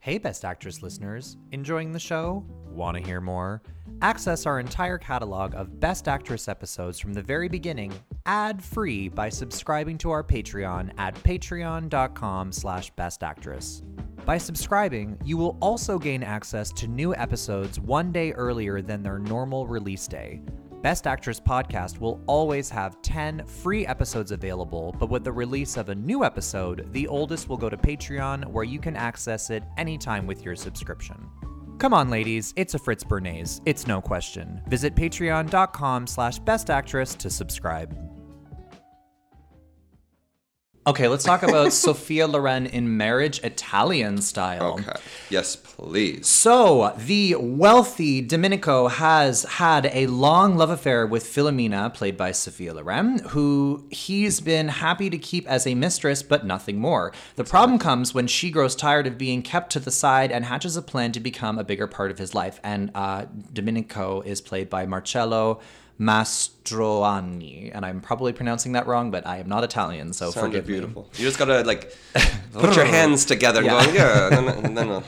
Hey, 0.00 0.18
Best 0.18 0.44
Actress 0.44 0.82
listeners, 0.82 1.36
enjoying 1.52 1.92
the 1.92 1.98
show? 1.98 2.44
Want 2.74 2.96
to 2.96 3.02
hear 3.02 3.20
more? 3.20 3.62
Access 4.02 4.46
our 4.46 4.58
entire 4.58 4.98
catalog 4.98 5.54
of 5.54 5.78
Best 5.78 6.08
Actress 6.08 6.48
episodes 6.48 6.98
from 6.98 7.14
the 7.14 7.22
very 7.22 7.48
beginning, 7.48 7.92
ad-free 8.26 9.08
by 9.08 9.28
subscribing 9.28 9.96
to 9.98 10.10
our 10.10 10.24
Patreon 10.24 10.90
at 10.98 11.14
patreon.com 11.22 12.50
slash 12.50 12.92
bestactress. 12.94 13.82
By 14.24 14.38
subscribing, 14.38 15.16
you 15.24 15.36
will 15.36 15.56
also 15.60 15.98
gain 15.98 16.24
access 16.24 16.72
to 16.72 16.88
new 16.88 17.14
episodes 17.14 17.78
one 17.78 18.10
day 18.10 18.32
earlier 18.32 18.82
than 18.82 19.02
their 19.02 19.20
normal 19.20 19.66
release 19.68 20.08
day. 20.08 20.42
Best 20.82 21.06
Actress 21.06 21.38
podcast 21.38 22.00
will 22.00 22.20
always 22.26 22.68
have 22.68 23.00
10 23.02 23.46
free 23.46 23.86
episodes 23.86 24.32
available, 24.32 24.94
but 24.98 25.08
with 25.08 25.24
the 25.24 25.32
release 25.32 25.76
of 25.76 25.90
a 25.90 25.94
new 25.94 26.24
episode, 26.24 26.88
the 26.92 27.06
oldest 27.06 27.48
will 27.48 27.56
go 27.56 27.70
to 27.70 27.76
Patreon 27.76 28.46
where 28.46 28.64
you 28.64 28.80
can 28.80 28.96
access 28.96 29.48
it 29.48 29.62
anytime 29.76 30.26
with 30.26 30.44
your 30.44 30.56
subscription. 30.56 31.30
Come 31.78 31.92
on, 31.92 32.08
ladies, 32.08 32.52
it's 32.56 32.74
a 32.74 32.78
Fritz 32.78 33.04
Bernays. 33.04 33.60
It's 33.66 33.86
no 33.86 34.00
question. 34.00 34.62
Visit 34.68 34.94
patreon.com 34.94 36.06
slash 36.06 36.40
bestactress 36.40 37.16
to 37.18 37.30
subscribe. 37.30 38.13
Okay, 40.86 41.08
let's 41.08 41.24
talk 41.24 41.42
about 41.42 41.72
Sophia 41.72 42.26
Loren 42.26 42.66
in 42.66 42.98
Marriage 42.98 43.40
Italian 43.42 44.20
Style. 44.20 44.74
Okay. 44.74 44.92
Yes, 45.30 45.56
please. 45.56 46.26
So, 46.26 46.92
the 46.98 47.36
wealthy 47.36 48.20
Domenico 48.20 48.88
has 48.88 49.44
had 49.44 49.86
a 49.94 50.06
long 50.08 50.58
love 50.58 50.68
affair 50.68 51.06
with 51.06 51.24
Filomena, 51.24 51.92
played 51.92 52.18
by 52.18 52.32
Sophia 52.32 52.74
Loren, 52.74 53.20
who 53.30 53.86
he's 53.90 54.40
been 54.40 54.68
happy 54.68 55.08
to 55.08 55.16
keep 55.16 55.46
as 55.48 55.66
a 55.66 55.74
mistress, 55.74 56.22
but 56.22 56.44
nothing 56.44 56.78
more. 56.78 57.12
The 57.36 57.44
problem 57.44 57.78
comes 57.78 58.12
when 58.12 58.26
she 58.26 58.50
grows 58.50 58.76
tired 58.76 59.06
of 59.06 59.16
being 59.16 59.40
kept 59.40 59.72
to 59.72 59.80
the 59.80 59.90
side 59.90 60.30
and 60.30 60.44
hatches 60.44 60.76
a 60.76 60.82
plan 60.82 61.12
to 61.12 61.20
become 61.20 61.58
a 61.58 61.64
bigger 61.64 61.86
part 61.86 62.10
of 62.10 62.18
his 62.18 62.34
life. 62.34 62.60
And 62.62 62.90
uh, 62.94 63.24
Domenico 63.54 64.20
is 64.20 64.42
played 64.42 64.68
by 64.68 64.84
Marcello 64.84 65.60
Mastroianni, 66.00 67.70
and 67.74 67.84
I'm 67.84 68.00
probably 68.00 68.32
pronouncing 68.32 68.72
that 68.72 68.86
wrong, 68.86 69.10
but 69.10 69.26
I 69.26 69.38
am 69.38 69.48
not 69.48 69.64
Italian, 69.64 70.12
so 70.12 70.30
Sounded 70.30 70.48
forgive 70.48 70.66
me. 70.66 70.72
beautiful. 70.74 71.10
You 71.16 71.24
just 71.24 71.38
gotta 71.38 71.62
like 71.62 71.94
put 72.52 72.76
your 72.76 72.84
hands 72.84 73.24
together 73.24 73.58
and 73.60 73.66
Yeah. 73.66 73.86
go, 73.86 73.92
yeah, 73.92 74.38
and 74.38 74.48
then, 74.48 74.58
and 74.64 74.78
then 74.78 74.90
uh, 74.90 75.02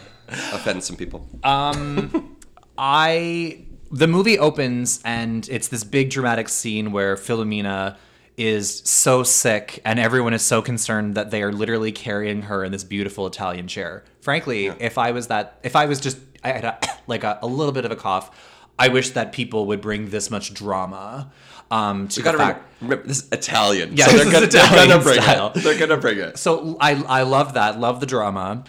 offend 0.53 0.83
some 0.85 0.97
people. 0.97 1.27
Um, 1.45 2.37
I 2.79 3.63
the 3.91 4.09
movie 4.09 4.39
opens 4.39 5.01
and 5.05 5.49
it's 5.49 5.69
this 5.69 5.85
big 5.85 6.11
dramatic 6.11 6.49
scene 6.49 6.91
where 6.91 7.15
Filomena 7.17 7.97
is 8.37 8.83
so 8.85 9.23
sick 9.23 9.81
and 9.85 9.99
everyone 10.01 10.35
is 10.35 10.43
so 10.43 10.61
concerned 10.61 11.15
that 11.15 11.31
they 11.31 11.41
are 11.43 11.53
literally 11.53 11.93
carrying 11.93 12.43
her 12.43 12.65
in 12.65 12.73
this 12.73 12.83
beautiful 12.85 13.27
Italian 13.29 13.69
chair. 13.69 14.03
Frankly, 14.21 14.67
if 14.67 14.99
I 14.99 15.13
was 15.13 15.29
that 15.29 15.61
if 15.63 15.77
I 15.77 15.87
was 15.87 16.01
just 16.01 16.19
I 16.45 16.49
had 16.51 16.65
a, 16.65 16.79
like 17.07 17.23
a, 17.25 17.39
a 17.43 17.47
little 17.47 17.73
bit 17.73 17.85
of 17.85 17.93
a 17.93 17.97
cough, 17.97 18.31
I 18.79 18.89
wish 18.89 19.11
that 19.11 19.33
people 19.33 19.67
would 19.67 19.81
bring 19.81 20.11
this 20.11 20.31
much 20.31 20.53
drama 20.55 21.33
um, 21.71 22.09
to 22.09 22.23
the 22.23 22.33
fact. 22.35 22.65
remember, 22.81 23.07
this 23.07 23.23
is 23.25 23.29
Italian. 23.33 23.97
Yeah, 23.97 24.07
so 24.07 24.17
they're 24.19 24.33
gonna, 24.33 24.47
they're 24.47 24.87
gonna 24.89 25.03
bring 25.03 25.21
style. 25.23 25.53
it. 25.55 25.63
They're 25.63 25.79
gonna 25.79 25.97
bring 25.97 26.19
it. 26.19 26.39
So 26.39 26.77
I 26.81 26.93
I 26.95 27.23
love 27.23 27.55
that. 27.55 27.81
Love 27.81 28.01
the 28.01 28.07
drama. 28.07 28.65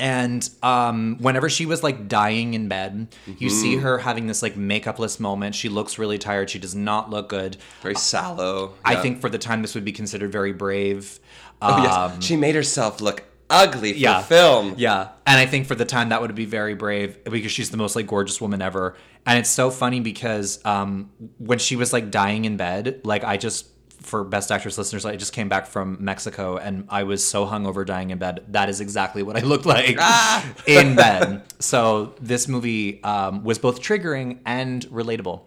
And 0.00 0.48
um, 0.62 1.16
whenever 1.18 1.48
she 1.50 1.66
was 1.66 1.82
like 1.82 2.06
dying 2.06 2.54
in 2.54 2.68
bed, 2.68 3.08
you 3.38 3.50
see 3.50 3.74
Mm-hmm. 3.74 3.82
her 3.82 3.98
having 3.98 4.28
this 4.28 4.42
like 4.42 4.54
makeupless 4.54 5.18
moment. 5.18 5.56
She 5.56 5.68
looks 5.68 5.98
really 5.98 6.18
tired. 6.18 6.50
She 6.50 6.60
does 6.60 6.74
not 6.76 7.10
look 7.10 7.28
good. 7.28 7.56
Very 7.82 7.96
sallow. 7.96 8.74
I 8.84 8.92
yeah. 8.92 9.02
think 9.02 9.20
for 9.20 9.28
the 9.28 9.38
time 9.38 9.60
this 9.62 9.74
would 9.74 9.84
be 9.84 9.90
considered 9.90 10.30
very 10.30 10.52
brave. 10.52 11.18
Oh, 11.60 11.82
yes. 11.82 11.92
Um, 11.92 12.20
she 12.20 12.36
made 12.36 12.54
herself 12.54 13.00
look 13.00 13.24
ugly 13.50 13.92
for 13.92 13.98
yeah. 13.98 14.22
film. 14.22 14.74
Yeah. 14.76 15.08
And 15.26 15.38
I 15.38 15.46
think 15.46 15.66
for 15.66 15.74
the 15.74 15.84
time 15.84 16.10
that 16.10 16.20
would 16.20 16.34
be 16.34 16.44
very 16.44 16.74
brave 16.74 17.22
because 17.24 17.52
she's 17.52 17.70
the 17.70 17.76
most 17.76 17.96
like 17.96 18.06
gorgeous 18.06 18.40
woman 18.40 18.62
ever. 18.62 18.96
And 19.26 19.38
it's 19.38 19.50
so 19.50 19.70
funny 19.70 20.00
because 20.00 20.64
um 20.64 21.10
when 21.38 21.58
she 21.58 21.76
was 21.76 21.92
like 21.92 22.10
dying 22.10 22.44
in 22.44 22.56
bed, 22.56 23.00
like 23.04 23.24
I 23.24 23.36
just 23.36 23.66
for 24.02 24.24
best 24.24 24.50
actress 24.50 24.78
listeners, 24.78 25.04
I 25.04 25.16
just 25.16 25.32
came 25.32 25.48
back 25.48 25.66
from 25.66 25.98
Mexico 26.00 26.56
and 26.56 26.86
I 26.88 27.02
was 27.02 27.26
so 27.26 27.46
hungover 27.46 27.84
dying 27.84 28.10
in 28.10 28.18
bed. 28.18 28.44
That 28.48 28.68
is 28.68 28.80
exactly 28.80 29.22
what 29.22 29.36
I 29.36 29.40
looked 29.40 29.66
like 29.76 29.96
Ah! 29.98 30.54
in 30.66 30.94
bed. 30.94 31.42
So 31.58 32.14
this 32.20 32.48
movie 32.48 33.02
um, 33.02 33.44
was 33.44 33.58
both 33.58 33.80
triggering 33.82 34.38
and 34.46 34.86
relatable. 34.86 35.42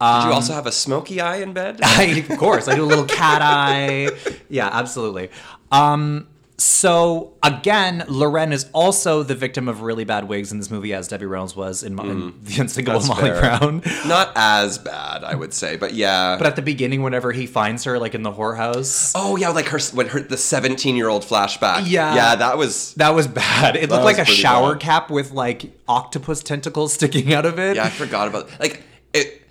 Um, 0.00 0.22
Did 0.22 0.28
you 0.28 0.34
also 0.34 0.52
have 0.54 0.66
a 0.66 0.72
smoky 0.72 1.20
eye 1.20 1.36
in 1.36 1.52
bed? 1.52 1.80
I, 1.82 2.24
of 2.28 2.36
course, 2.38 2.68
I 2.68 2.74
do 2.74 2.84
a 2.84 2.86
little 2.86 3.06
cat 3.06 3.40
eye. 3.42 4.10
Yeah, 4.48 4.68
absolutely. 4.70 5.30
Um, 5.72 6.28
so 6.56 7.34
again, 7.42 8.04
Loren 8.06 8.52
is 8.52 8.68
also 8.72 9.24
the 9.24 9.34
victim 9.34 9.66
of 9.66 9.82
really 9.82 10.04
bad 10.04 10.28
wigs 10.28 10.52
in 10.52 10.58
this 10.58 10.70
movie, 10.70 10.94
as 10.94 11.08
Debbie 11.08 11.26
Reynolds 11.26 11.56
was 11.56 11.82
in, 11.82 11.96
Mo- 11.96 12.04
in 12.04 12.32
mm. 12.32 12.44
The 12.44 12.60
Unsinkable 12.60 13.04
Molly 13.06 13.22
fair. 13.22 13.40
Brown. 13.40 13.82
Not 14.06 14.32
as 14.36 14.78
bad, 14.78 15.24
I 15.24 15.34
would 15.34 15.52
say, 15.52 15.76
but 15.76 15.94
yeah. 15.94 16.36
But 16.38 16.46
at 16.46 16.54
the 16.54 16.62
beginning, 16.62 17.02
whenever 17.02 17.32
he 17.32 17.46
finds 17.46 17.84
her, 17.84 17.98
like 17.98 18.14
in 18.14 18.22
the 18.22 18.30
whorehouse, 18.30 19.12
oh 19.16 19.34
yeah, 19.34 19.48
like 19.48 19.66
her 19.66 19.80
when 19.94 20.08
her 20.08 20.20
the 20.20 20.36
seventeen 20.36 20.94
year 20.94 21.08
old 21.08 21.24
flashback. 21.24 21.84
Yeah. 21.86 22.14
yeah, 22.14 22.36
that 22.36 22.56
was. 22.56 22.94
that 22.94 23.10
was 23.10 23.26
bad. 23.26 23.74
It 23.74 23.90
looked 23.90 24.04
like 24.04 24.18
a 24.18 24.24
shower 24.24 24.74
bad. 24.74 24.80
cap 24.80 25.10
with 25.10 25.32
like 25.32 25.72
octopus 25.88 26.42
tentacles 26.42 26.92
sticking 26.92 27.34
out 27.34 27.46
of 27.46 27.58
it. 27.58 27.76
Yeah, 27.76 27.84
I 27.84 27.90
forgot 27.90 28.28
about 28.28 28.48
like 28.60 28.82
it. 29.12 29.42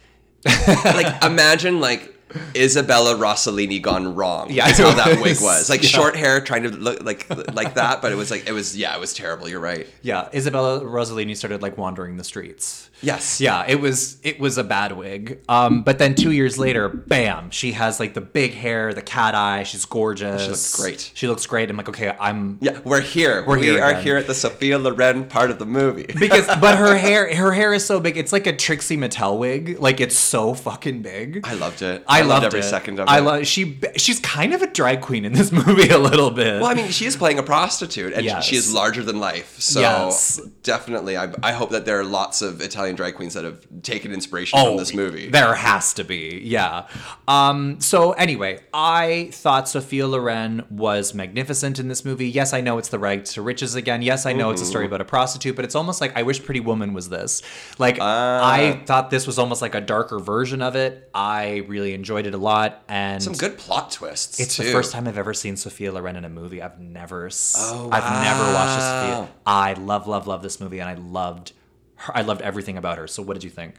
like 0.86 1.24
imagine 1.24 1.82
like 1.82 2.14
Isabella 2.56 3.16
Rossellini 3.16 3.82
gone 3.82 4.16
wrong. 4.16 4.52
Yeah, 4.52 4.68
how 4.72 4.92
that 4.94 5.18
wig 5.18 5.20
was- 5.20 5.42
was. 5.42 5.70
Like 5.70 5.84
yeah. 5.84 5.90
short 5.90 6.16
hair, 6.16 6.42
trying 6.42 6.64
to 6.64 6.70
look 6.70 7.04
like 7.04 7.28
like 7.54 7.76
that, 7.76 8.02
but 8.02 8.12
it 8.12 8.16
was 8.16 8.32
like 8.32 8.48
it 8.48 8.54
was 8.54 8.76
yeah, 8.78 8.96
it 8.96 9.00
was 9.00 9.14
terrible. 9.14 9.48
You're 9.50 9.60
right. 9.60 9.88
Yeah, 10.02 10.30
Isabella 10.34 10.82
Rossellini 10.82 11.36
started 11.36 11.62
like 11.62 11.78
wandering 11.78 12.18
the 12.18 12.24
streets. 12.24 12.90
Yes. 13.04 13.42
Yeah, 13.42 13.66
it 13.68 13.80
was 13.82 14.18
it 14.24 14.40
was 14.40 14.58
a 14.58 14.64
bad 14.64 14.94
wig. 14.94 15.40
Um, 15.50 15.84
but 15.84 16.00
then 16.00 16.16
two 16.16 16.32
years 16.32 16.58
later, 16.58 16.90
bam, 16.90 17.52
she 17.52 17.74
has 17.74 18.00
like 18.00 18.14
the 18.14 18.22
big 18.22 18.54
hair, 18.54 18.94
the 18.94 19.02
cat 19.02 19.36
eye. 19.36 19.64
She's 19.64 19.86
gorgeous. 19.86 20.42
She 20.44 20.50
looks 20.50 20.76
great. 20.82 21.12
She 21.14 21.28
looks 21.28 21.46
great. 21.46 21.70
I'm 21.70 21.78
like, 21.78 21.90
okay, 21.90 22.16
I'm 22.20 22.58
Yeah, 22.62 22.80
we're 22.84 23.02
here. 23.02 23.44
We're 23.46 23.60
we 23.60 23.68
here 23.68 23.84
are 23.84 23.92
again. 23.92 24.04
here 24.04 24.18
at 24.18 24.28
the 24.28 24.34
Sophia 24.34 24.78
Loren 24.80 25.26
part 25.26 25.52
of 25.52 25.60
the 25.60 25.66
movie. 25.66 26.06
because 26.20 26.48
but 26.48 26.78
her 26.78 26.96
hair 27.06 27.34
her 27.36 27.52
hair 27.52 27.74
is 27.74 27.86
so 27.86 28.00
big. 28.00 28.18
It's 28.18 28.32
like 28.32 28.48
a 28.48 28.56
Trixie 28.56 28.98
Mattel 28.98 29.38
wig. 29.38 29.80
Like 29.80 30.00
it's 30.00 30.18
so 30.18 30.54
fucking 30.54 31.02
big. 31.02 31.42
I 31.44 31.56
loved 31.56 31.82
it. 31.82 32.04
I, 32.08 32.20
loved 32.22 32.30
loved 32.30 32.46
every 32.46 32.60
it. 32.62 32.64
second 32.64 33.00
of 33.00 33.08
I 33.10 33.18
it. 33.18 33.22
love 33.22 33.46
she 33.48 33.80
she's 33.98 34.20
kind 34.22 34.54
of 34.54 34.62
a 34.62 34.68
drag 34.68 35.02
queen 35.02 35.26
in 35.26 35.34
this 35.34 35.52
movie 35.62 35.90
a 35.90 35.98
little 35.98 36.32
bit. 36.32 36.62
Well, 36.62 36.72
I 36.72 36.74
mean, 36.74 36.90
she 36.92 37.06
is 37.06 37.16
playing 37.18 37.40
a 37.40 37.44
prostitute, 37.44 38.14
and 38.14 38.24
Yes. 38.24 38.46
she 38.46 38.56
is 38.56 38.74
larger 38.74 39.04
than 39.04 39.20
life. 39.20 39.60
So 39.60 39.82
Yes. 39.82 40.40
definitely, 40.64 41.18
I, 41.18 41.34
I 41.44 41.52
hope 41.52 41.72
that 41.72 41.86
there 41.86 42.00
are 42.00 42.04
lots 42.04 42.42
of 42.42 42.62
Italian 42.62 42.93
drag 42.96 43.16
queens 43.16 43.34
that 43.34 43.44
have 43.44 43.66
taken 43.82 44.14
inspiration 44.14 44.60
from 44.60 44.78
this 44.78 44.94
movie. 44.94 45.28
Oh, 45.28 45.32
There 45.32 45.56
has 45.56 45.94
to 45.96 46.04
be, 46.04 46.42
yeah. 46.44 46.88
Um, 47.28 47.80
so 47.80 48.12
anyway, 48.14 48.60
I 48.74 49.30
thought 49.32 49.68
Sophia 49.70 50.08
Loren 50.08 50.64
was 50.70 51.14
magnificent 51.14 51.80
in 51.80 51.88
this 51.88 52.04
movie. 52.06 52.30
Yes, 52.30 52.54
I 52.54 52.62
know 52.62 52.78
it's 52.78 52.90
the 52.90 53.00
right 53.00 53.24
to 53.26 53.42
riches 53.42 53.76
again. 53.76 54.02
Yes, 54.02 54.26
I 54.26 54.34
know 54.34 54.50
it's 54.52 54.62
a 54.62 54.66
story 54.66 54.86
about 54.86 55.02
a 55.02 55.06
prostitute, 55.06 55.56
but 55.56 55.66
it's 55.66 55.76
almost 55.76 56.02
like 56.02 56.16
I 56.18 56.24
wish 56.24 56.44
Pretty 56.44 56.60
Woman 56.60 56.94
was 56.94 57.10
this. 57.10 57.42
Like 57.78 58.00
I 58.00 58.82
thought 58.86 59.10
this 59.10 59.26
was 59.28 59.40
almost 59.40 59.62
like 59.62 59.76
a 59.76 59.82
darker 59.82 60.20
version 60.20 60.62
of 60.62 60.76
it. 60.76 61.10
I 61.14 61.64
really 61.68 61.94
enjoyed 61.94 62.26
it 62.26 62.34
a 62.34 62.38
lot, 62.38 62.84
and 62.88 63.22
Some 63.22 63.34
good 63.34 63.58
plot 63.58 63.92
twists. 63.92 64.40
it's 64.40 64.58
too. 64.58 64.64
the 64.64 64.72
first 64.72 64.92
time 64.92 65.08
I've 65.08 65.18
ever 65.18 65.34
seen 65.34 65.56
Sophia 65.56 65.92
Loren 65.92 66.16
in 66.16 66.26
a 66.26 66.30
movie. 66.30 66.62
I've 66.62 66.80
never, 66.80 67.30
Oh, 67.58 67.90
I've 67.92 68.24
never 68.24 68.44
watched 68.54 68.78
a. 68.78 68.82
Sophia. 68.82 69.30
I 69.46 69.74
love, 69.74 70.08
love, 70.08 70.28
love 70.28 70.42
this 70.44 70.60
movie, 70.60 70.80
and 70.80 70.90
I 70.90 70.94
loved, 70.96 71.54
her, 72.04 72.18
I 72.18 72.22
loved 72.22 72.42
everything 72.42 72.78
about 72.78 72.98
her. 72.98 73.08
So, 73.08 73.22
what 73.24 73.34
did 73.34 73.44
you 73.44 73.50
think? 73.50 73.76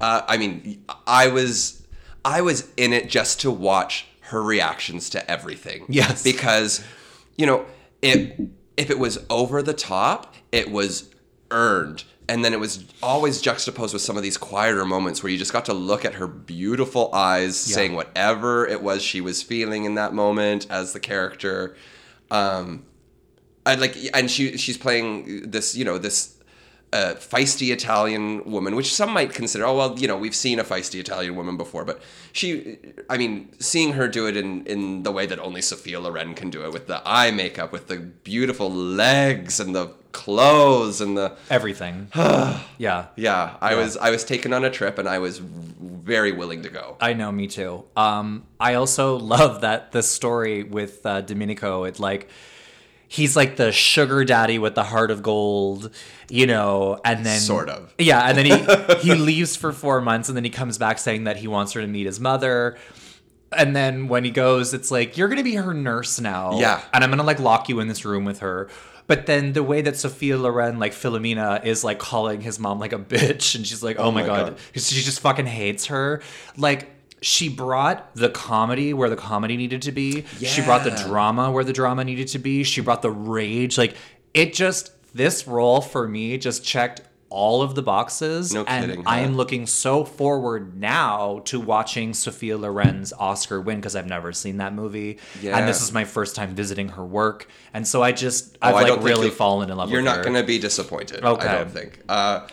Uh, 0.00 0.22
I 0.28 0.36
mean, 0.38 0.84
I 1.06 1.28
was 1.28 1.86
I 2.24 2.40
was 2.40 2.68
in 2.76 2.92
it 2.92 3.08
just 3.08 3.40
to 3.40 3.50
watch 3.50 4.06
her 4.22 4.42
reactions 4.42 5.10
to 5.10 5.30
everything. 5.30 5.84
Yes. 5.88 6.22
because 6.22 6.84
you 7.36 7.46
know, 7.46 7.66
it 8.00 8.38
if 8.76 8.90
it 8.90 8.98
was 8.98 9.18
over 9.28 9.62
the 9.62 9.74
top, 9.74 10.34
it 10.52 10.70
was 10.70 11.10
earned. 11.50 12.04
And 12.28 12.42
then 12.44 12.52
it 12.54 12.60
was 12.60 12.84
always 13.02 13.40
juxtaposed 13.42 13.92
with 13.92 14.00
some 14.00 14.16
of 14.16 14.22
these 14.22 14.38
quieter 14.38 14.84
moments 14.86 15.22
where 15.22 15.30
you 15.30 15.36
just 15.36 15.52
got 15.52 15.64
to 15.66 15.74
look 15.74 16.04
at 16.04 16.14
her 16.14 16.26
beautiful 16.26 17.12
eyes, 17.12 17.68
Yeah. 17.68 17.74
saying 17.74 17.94
whatever 17.94 18.66
it 18.66 18.80
was 18.82 19.02
she 19.02 19.20
was 19.20 19.42
feeling 19.42 19.84
in 19.84 19.96
that 19.96 20.14
moment 20.14 20.66
as 20.70 20.92
the 20.92 21.00
character. 21.00 21.76
Um, 22.30 22.84
and 23.66 23.80
like, 23.80 23.96
and 24.14 24.30
she 24.30 24.56
she's 24.56 24.78
playing 24.78 25.50
this, 25.50 25.74
you 25.76 25.84
know, 25.84 25.98
this 25.98 26.38
uh, 26.92 27.14
feisty 27.14 27.72
Italian 27.72 28.44
woman, 28.44 28.76
which 28.76 28.94
some 28.94 29.10
might 29.12 29.32
consider, 29.32 29.64
oh 29.64 29.76
well, 29.76 29.98
you 29.98 30.06
know, 30.06 30.16
we've 30.16 30.34
seen 30.34 30.58
a 30.58 30.64
feisty 30.64 31.00
Italian 31.00 31.36
woman 31.36 31.56
before, 31.56 31.84
but 31.84 32.02
she, 32.32 32.78
I 33.08 33.16
mean, 33.16 33.48
seeing 33.58 33.94
her 33.94 34.08
do 34.08 34.26
it 34.26 34.36
in 34.36 34.66
in 34.66 35.02
the 35.02 35.12
way 35.12 35.26
that 35.26 35.38
only 35.38 35.62
Sophia 35.62 36.00
Loren 36.00 36.34
can 36.34 36.50
do 36.50 36.64
it, 36.64 36.72
with 36.72 36.86
the 36.86 37.02
eye 37.06 37.30
makeup, 37.30 37.72
with 37.72 37.88
the 37.88 37.96
beautiful 37.96 38.70
legs 38.70 39.58
and 39.58 39.74
the 39.74 39.92
clothes 40.12 41.00
and 41.00 41.16
the 41.16 41.36
Everything. 41.50 42.08
yeah. 42.14 43.06
yeah, 43.16 43.56
I 43.60 43.74
was 43.74 43.96
I 43.96 44.10
was 44.10 44.24
taken 44.24 44.52
on 44.52 44.64
a 44.64 44.70
trip 44.70 44.98
and 44.98 45.08
I 45.08 45.18
was 45.18 45.38
very 45.38 46.32
willing 46.32 46.62
to 46.62 46.68
go. 46.68 46.96
I 47.00 47.14
know, 47.14 47.32
me 47.32 47.46
too. 47.46 47.84
Um, 47.96 48.46
I 48.60 48.74
also 48.74 49.16
love 49.36 49.62
that 49.62 49.92
the 49.92 50.02
story 50.02 50.62
with 50.62 51.04
uh, 51.06 51.22
Domenico. 51.22 51.84
It's 51.84 52.00
like 52.00 52.28
he's 53.12 53.36
like 53.36 53.56
the 53.56 53.70
sugar 53.72 54.24
daddy 54.24 54.58
with 54.58 54.74
the 54.74 54.82
heart 54.84 55.10
of 55.10 55.22
gold, 55.22 55.90
you 56.30 56.46
know, 56.46 56.98
and 57.04 57.26
then 57.26 57.38
Sort 57.38 57.68
of. 57.68 57.92
yeah, 57.98 58.22
and 58.22 58.38
then 58.38 58.46
he 58.46 59.06
he 59.10 59.14
leaves 59.30 59.54
for 59.54 59.70
four 59.70 60.00
months, 60.00 60.28
and 60.30 60.36
then 60.36 60.44
he 60.44 60.50
comes 60.50 60.78
back 60.78 60.98
saying 60.98 61.24
that 61.24 61.36
he 61.36 61.46
wants 61.46 61.72
her 61.74 61.82
to 61.82 61.86
meet 61.86 62.06
his 62.06 62.18
mother. 62.18 62.78
And 63.54 63.76
then 63.76 64.08
when 64.08 64.24
he 64.24 64.30
goes, 64.30 64.72
it's 64.72 64.90
like 64.90 65.18
you're 65.18 65.28
gonna 65.28 65.42
be 65.44 65.56
her 65.56 65.74
nurse 65.74 66.18
now. 66.20 66.58
Yeah. 66.58 66.80
and 66.94 67.04
I'm 67.04 67.10
gonna 67.10 67.22
like 67.22 67.38
lock 67.38 67.68
you 67.68 67.80
in 67.80 67.88
this 67.88 68.04
room 68.06 68.24
with 68.24 68.38
her. 68.40 68.70
But 69.08 69.26
then 69.26 69.52
the 69.52 69.62
way 69.62 69.82
that 69.82 69.96
Sophia 69.96 70.38
Loren, 70.38 70.78
like 70.78 70.92
Filomena, 70.92 71.62
is 71.66 71.84
like 71.84 71.98
calling 71.98 72.40
his 72.40 72.58
mom 72.58 72.78
like 72.78 72.94
a 72.94 72.98
bitch, 72.98 73.54
and 73.56 73.66
she's 73.66 73.82
like, 73.82 73.96
"Oh, 73.98 74.10
my 74.10 74.22
oh 74.22 74.26
my 74.26 74.26
god. 74.26 74.46
God. 74.52 74.58
she 74.82 75.02
just 75.02 75.20
fucking 75.20 75.44
hates 75.44 75.86
her." 75.86 76.22
Like 76.56 76.88
she 77.22 77.48
brought 77.48 78.14
the 78.14 78.28
comedy 78.28 78.92
where 78.92 79.08
the 79.08 79.16
comedy 79.16 79.56
needed 79.56 79.82
to 79.82 79.92
be. 79.92 80.24
She 80.40 80.60
brought 80.62 80.84
the 80.84 80.90
drama 80.90 81.50
where 81.50 81.64
the 81.64 81.72
drama 81.72 82.04
needed 82.04 82.28
to 82.28 82.38
be. 82.38 82.64
She 82.64 82.80
brought 82.80 83.02
the 83.02 83.10
rage. 83.10 83.78
Like 83.78 83.94
it 84.34 84.52
just 84.52 84.92
this 85.14 85.46
role 85.46 85.80
for 85.80 86.06
me 86.08 86.36
just 86.38 86.64
checked 86.64 87.02
all 87.28 87.62
of 87.62 87.74
the 87.74 87.82
boxes. 87.82 88.52
No 88.52 88.64
and 88.64 88.90
kidding, 88.90 89.06
I 89.06 89.20
huh? 89.20 89.24
am 89.24 89.36
looking 89.36 89.66
so 89.66 90.04
forward 90.04 90.78
now 90.78 91.40
to 91.46 91.58
watching 91.58 92.12
Sophia 92.12 92.58
Loren's 92.58 93.12
Oscar 93.14 93.58
win 93.60 93.76
because 93.76 93.96
I've 93.96 94.06
never 94.06 94.32
seen 94.32 94.58
that 94.58 94.74
movie. 94.74 95.18
Yeah. 95.40 95.56
And 95.56 95.66
this 95.66 95.80
is 95.80 95.92
my 95.92 96.04
first 96.04 96.36
time 96.36 96.54
visiting 96.54 96.90
her 96.90 97.04
work. 97.04 97.48
And 97.72 97.88
so 97.88 98.02
I 98.02 98.12
just 98.12 98.58
I've 98.60 98.74
Oh, 98.74 98.78
I 98.78 98.82
like 98.82 99.02
really 99.02 99.30
fallen 99.30 99.70
in 99.70 99.76
love 99.76 99.86
with 99.88 99.92
her. 99.92 99.96
You're 99.96 100.04
not 100.04 100.26
her. 100.26 100.32
to 100.34 100.46
be 100.46 100.58
disappointed. 100.58 101.24
Okay. 101.24 101.48
I 101.48 101.58
don't 101.58 101.70
think. 101.70 102.00
Uh, 102.08 102.46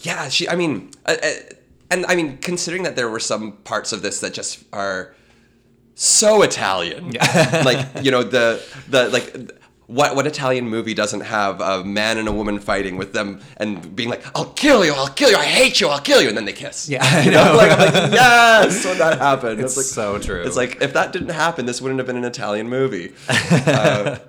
yeah, 0.00 0.28
she. 0.28 0.48
I 0.48 0.56
mean, 0.56 0.90
uh, 1.06 1.16
uh, 1.22 1.28
and 1.90 2.04
I 2.06 2.14
mean, 2.16 2.38
considering 2.38 2.82
that 2.84 2.96
there 2.96 3.08
were 3.08 3.20
some 3.20 3.52
parts 3.64 3.92
of 3.92 4.02
this 4.02 4.20
that 4.20 4.34
just 4.34 4.64
are 4.72 5.14
so 5.94 6.42
Italian, 6.42 7.10
like 7.64 7.86
you 8.04 8.10
know 8.10 8.22
the 8.22 8.62
the 8.88 9.08
like. 9.08 9.60
What, 9.86 10.16
what 10.16 10.26
Italian 10.26 10.66
movie 10.66 10.94
doesn't 10.94 11.20
have 11.20 11.60
a 11.60 11.84
man 11.84 12.16
and 12.16 12.26
a 12.26 12.32
woman 12.32 12.58
fighting 12.58 12.96
with 12.96 13.12
them 13.12 13.42
and 13.58 13.94
being 13.94 14.08
like, 14.08 14.24
"I'll 14.34 14.46
kill 14.54 14.82
you, 14.82 14.94
I'll 14.94 15.08
kill 15.08 15.28
you, 15.30 15.36
I 15.36 15.44
hate 15.44 15.78
you, 15.78 15.88
I'll 15.88 16.00
kill 16.00 16.22
you," 16.22 16.28
and 16.28 16.36
then 16.38 16.46
they 16.46 16.54
kiss. 16.54 16.88
Yeah, 16.88 17.00
I 17.02 17.24
You 17.24 17.30
know, 17.32 17.44
know. 17.52 17.56
like 17.58 17.70
I'm 17.72 17.78
like, 17.78 18.12
yes, 18.14 18.82
when 18.86 18.96
that 18.96 19.18
happened. 19.28 19.60
It's 19.60 19.76
like, 19.76 19.84
so 19.84 20.18
true. 20.18 20.40
It's 20.42 20.56
like 20.56 20.80
if 20.80 20.94
that 20.94 21.12
didn't 21.12 21.28
happen, 21.28 21.66
this 21.66 21.82
wouldn't 21.82 21.98
have 21.98 22.06
been 22.06 22.16
an 22.16 22.24
Italian 22.24 22.70
movie. 22.70 23.12
Uh, 23.28 24.20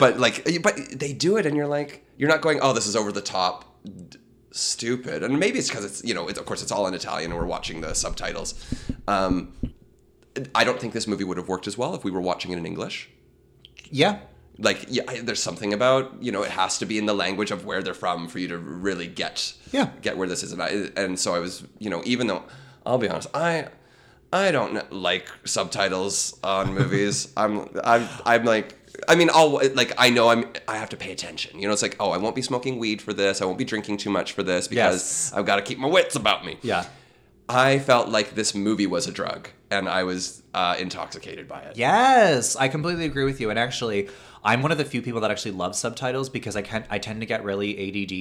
but 0.00 0.18
like, 0.18 0.44
but 0.60 0.76
they 0.90 1.12
do 1.12 1.36
it, 1.36 1.46
and 1.46 1.56
you're 1.56 1.68
like, 1.68 2.04
you're 2.16 2.28
not 2.28 2.40
going, 2.40 2.58
oh, 2.60 2.72
this 2.72 2.88
is 2.88 2.96
over 2.96 3.12
the 3.12 3.22
top, 3.22 3.64
stupid. 4.60 5.22
And 5.22 5.38
maybe 5.38 5.58
it's 5.58 5.68
because 5.68 5.84
it's 5.84 6.04
you 6.04 6.14
know, 6.14 6.28
it's, 6.28 6.38
of 6.38 6.46
course, 6.46 6.62
it's 6.62 6.72
all 6.72 6.86
in 6.86 6.94
Italian, 6.94 7.30
and 7.30 7.40
we're 7.40 7.46
watching 7.46 7.80
the 7.80 7.94
subtitles. 7.94 8.54
Um, 9.08 9.52
I 10.54 10.64
don't 10.64 10.80
think 10.80 10.92
this 10.92 11.06
movie 11.06 11.24
would 11.24 11.36
have 11.38 11.48
worked 11.48 11.66
as 11.66 11.78
well 11.78 11.94
if 11.94 12.04
we 12.04 12.10
were 12.10 12.20
watching 12.20 12.50
it 12.52 12.58
in 12.58 12.66
English. 12.66 13.08
Yeah. 13.90 14.18
like 14.58 14.86
yeah, 14.88 15.02
I- 15.08 15.20
there's 15.20 15.42
something 15.42 15.72
about 15.72 16.22
you 16.22 16.32
know 16.32 16.42
it 16.42 16.50
has 16.50 16.78
to 16.78 16.86
be 16.86 16.98
in 16.98 17.06
the 17.06 17.14
language 17.14 17.50
of 17.50 17.64
where 17.64 17.82
they're 17.82 17.94
from 17.94 18.26
for 18.28 18.38
you 18.38 18.48
to 18.48 18.58
really 18.58 19.06
get 19.06 19.52
Yeah. 19.72 19.90
get 20.02 20.16
where 20.18 20.26
this 20.28 20.42
is. 20.42 20.52
And, 20.52 20.62
I, 20.62 20.90
and 20.96 21.18
so 21.18 21.34
I 21.34 21.38
was 21.38 21.64
you 21.78 21.88
know 21.90 22.02
even 22.04 22.26
though 22.26 22.42
I'll 22.84 22.98
be 22.98 23.08
honest 23.08 23.28
I. 23.34 23.68
I 24.32 24.50
don't 24.50 24.92
like 24.92 25.28
subtitles 25.44 26.36
on 26.42 26.74
movies. 26.74 27.32
I'm, 27.36 27.68
I'm, 27.84 28.08
I'm 28.26 28.44
like, 28.44 28.74
I 29.08 29.14
mean, 29.14 29.30
I'll 29.32 29.60
like, 29.74 29.92
I 29.98 30.10
know 30.10 30.28
I'm, 30.28 30.46
I 30.68 30.76
have 30.78 30.88
to 30.90 30.96
pay 30.96 31.12
attention. 31.12 31.58
You 31.58 31.66
know, 31.66 31.72
it's 31.72 31.82
like, 31.82 31.96
oh, 32.00 32.10
I 32.10 32.18
won't 32.18 32.34
be 32.34 32.42
smoking 32.42 32.78
weed 32.78 33.00
for 33.02 33.12
this. 33.12 33.40
I 33.42 33.44
won't 33.44 33.58
be 33.58 33.64
drinking 33.64 33.98
too 33.98 34.10
much 34.10 34.32
for 34.32 34.42
this 34.42 34.68
because 34.68 34.94
Yes. 34.94 35.32
I've 35.34 35.46
got 35.46 35.56
to 35.56 35.62
keep 35.62 35.78
my 35.78 35.88
wits 35.88 36.16
about 36.16 36.44
me. 36.44 36.58
Yeah. 36.62 36.86
I 37.48 37.78
felt 37.78 38.08
like 38.08 38.34
this 38.34 38.54
movie 38.56 38.88
was 38.88 39.06
a 39.06 39.12
drug, 39.12 39.48
and 39.70 39.88
I 39.88 40.02
was 40.02 40.42
uh, 40.52 40.74
intoxicated 40.80 41.46
by 41.46 41.60
it. 41.60 41.76
Yes, 41.76 42.56
I 42.56 42.66
completely 42.66 43.04
agree 43.04 43.24
with 43.24 43.40
you. 43.40 43.50
And 43.50 43.58
actually, 43.58 44.08
I'm 44.46 44.62
one 44.62 44.72
of 44.72 44.78
the 44.78 44.84
few 44.84 45.02
people 45.02 45.20
that 45.22 45.30
actually 45.30 45.50
love 45.52 45.74
subtitles 45.76 46.28
because 46.30 46.54
I 46.56 46.62
can 46.62 46.84
I 46.88 46.98
tend 46.98 47.20
to 47.20 47.26
get 47.26 47.44
really 47.44 47.70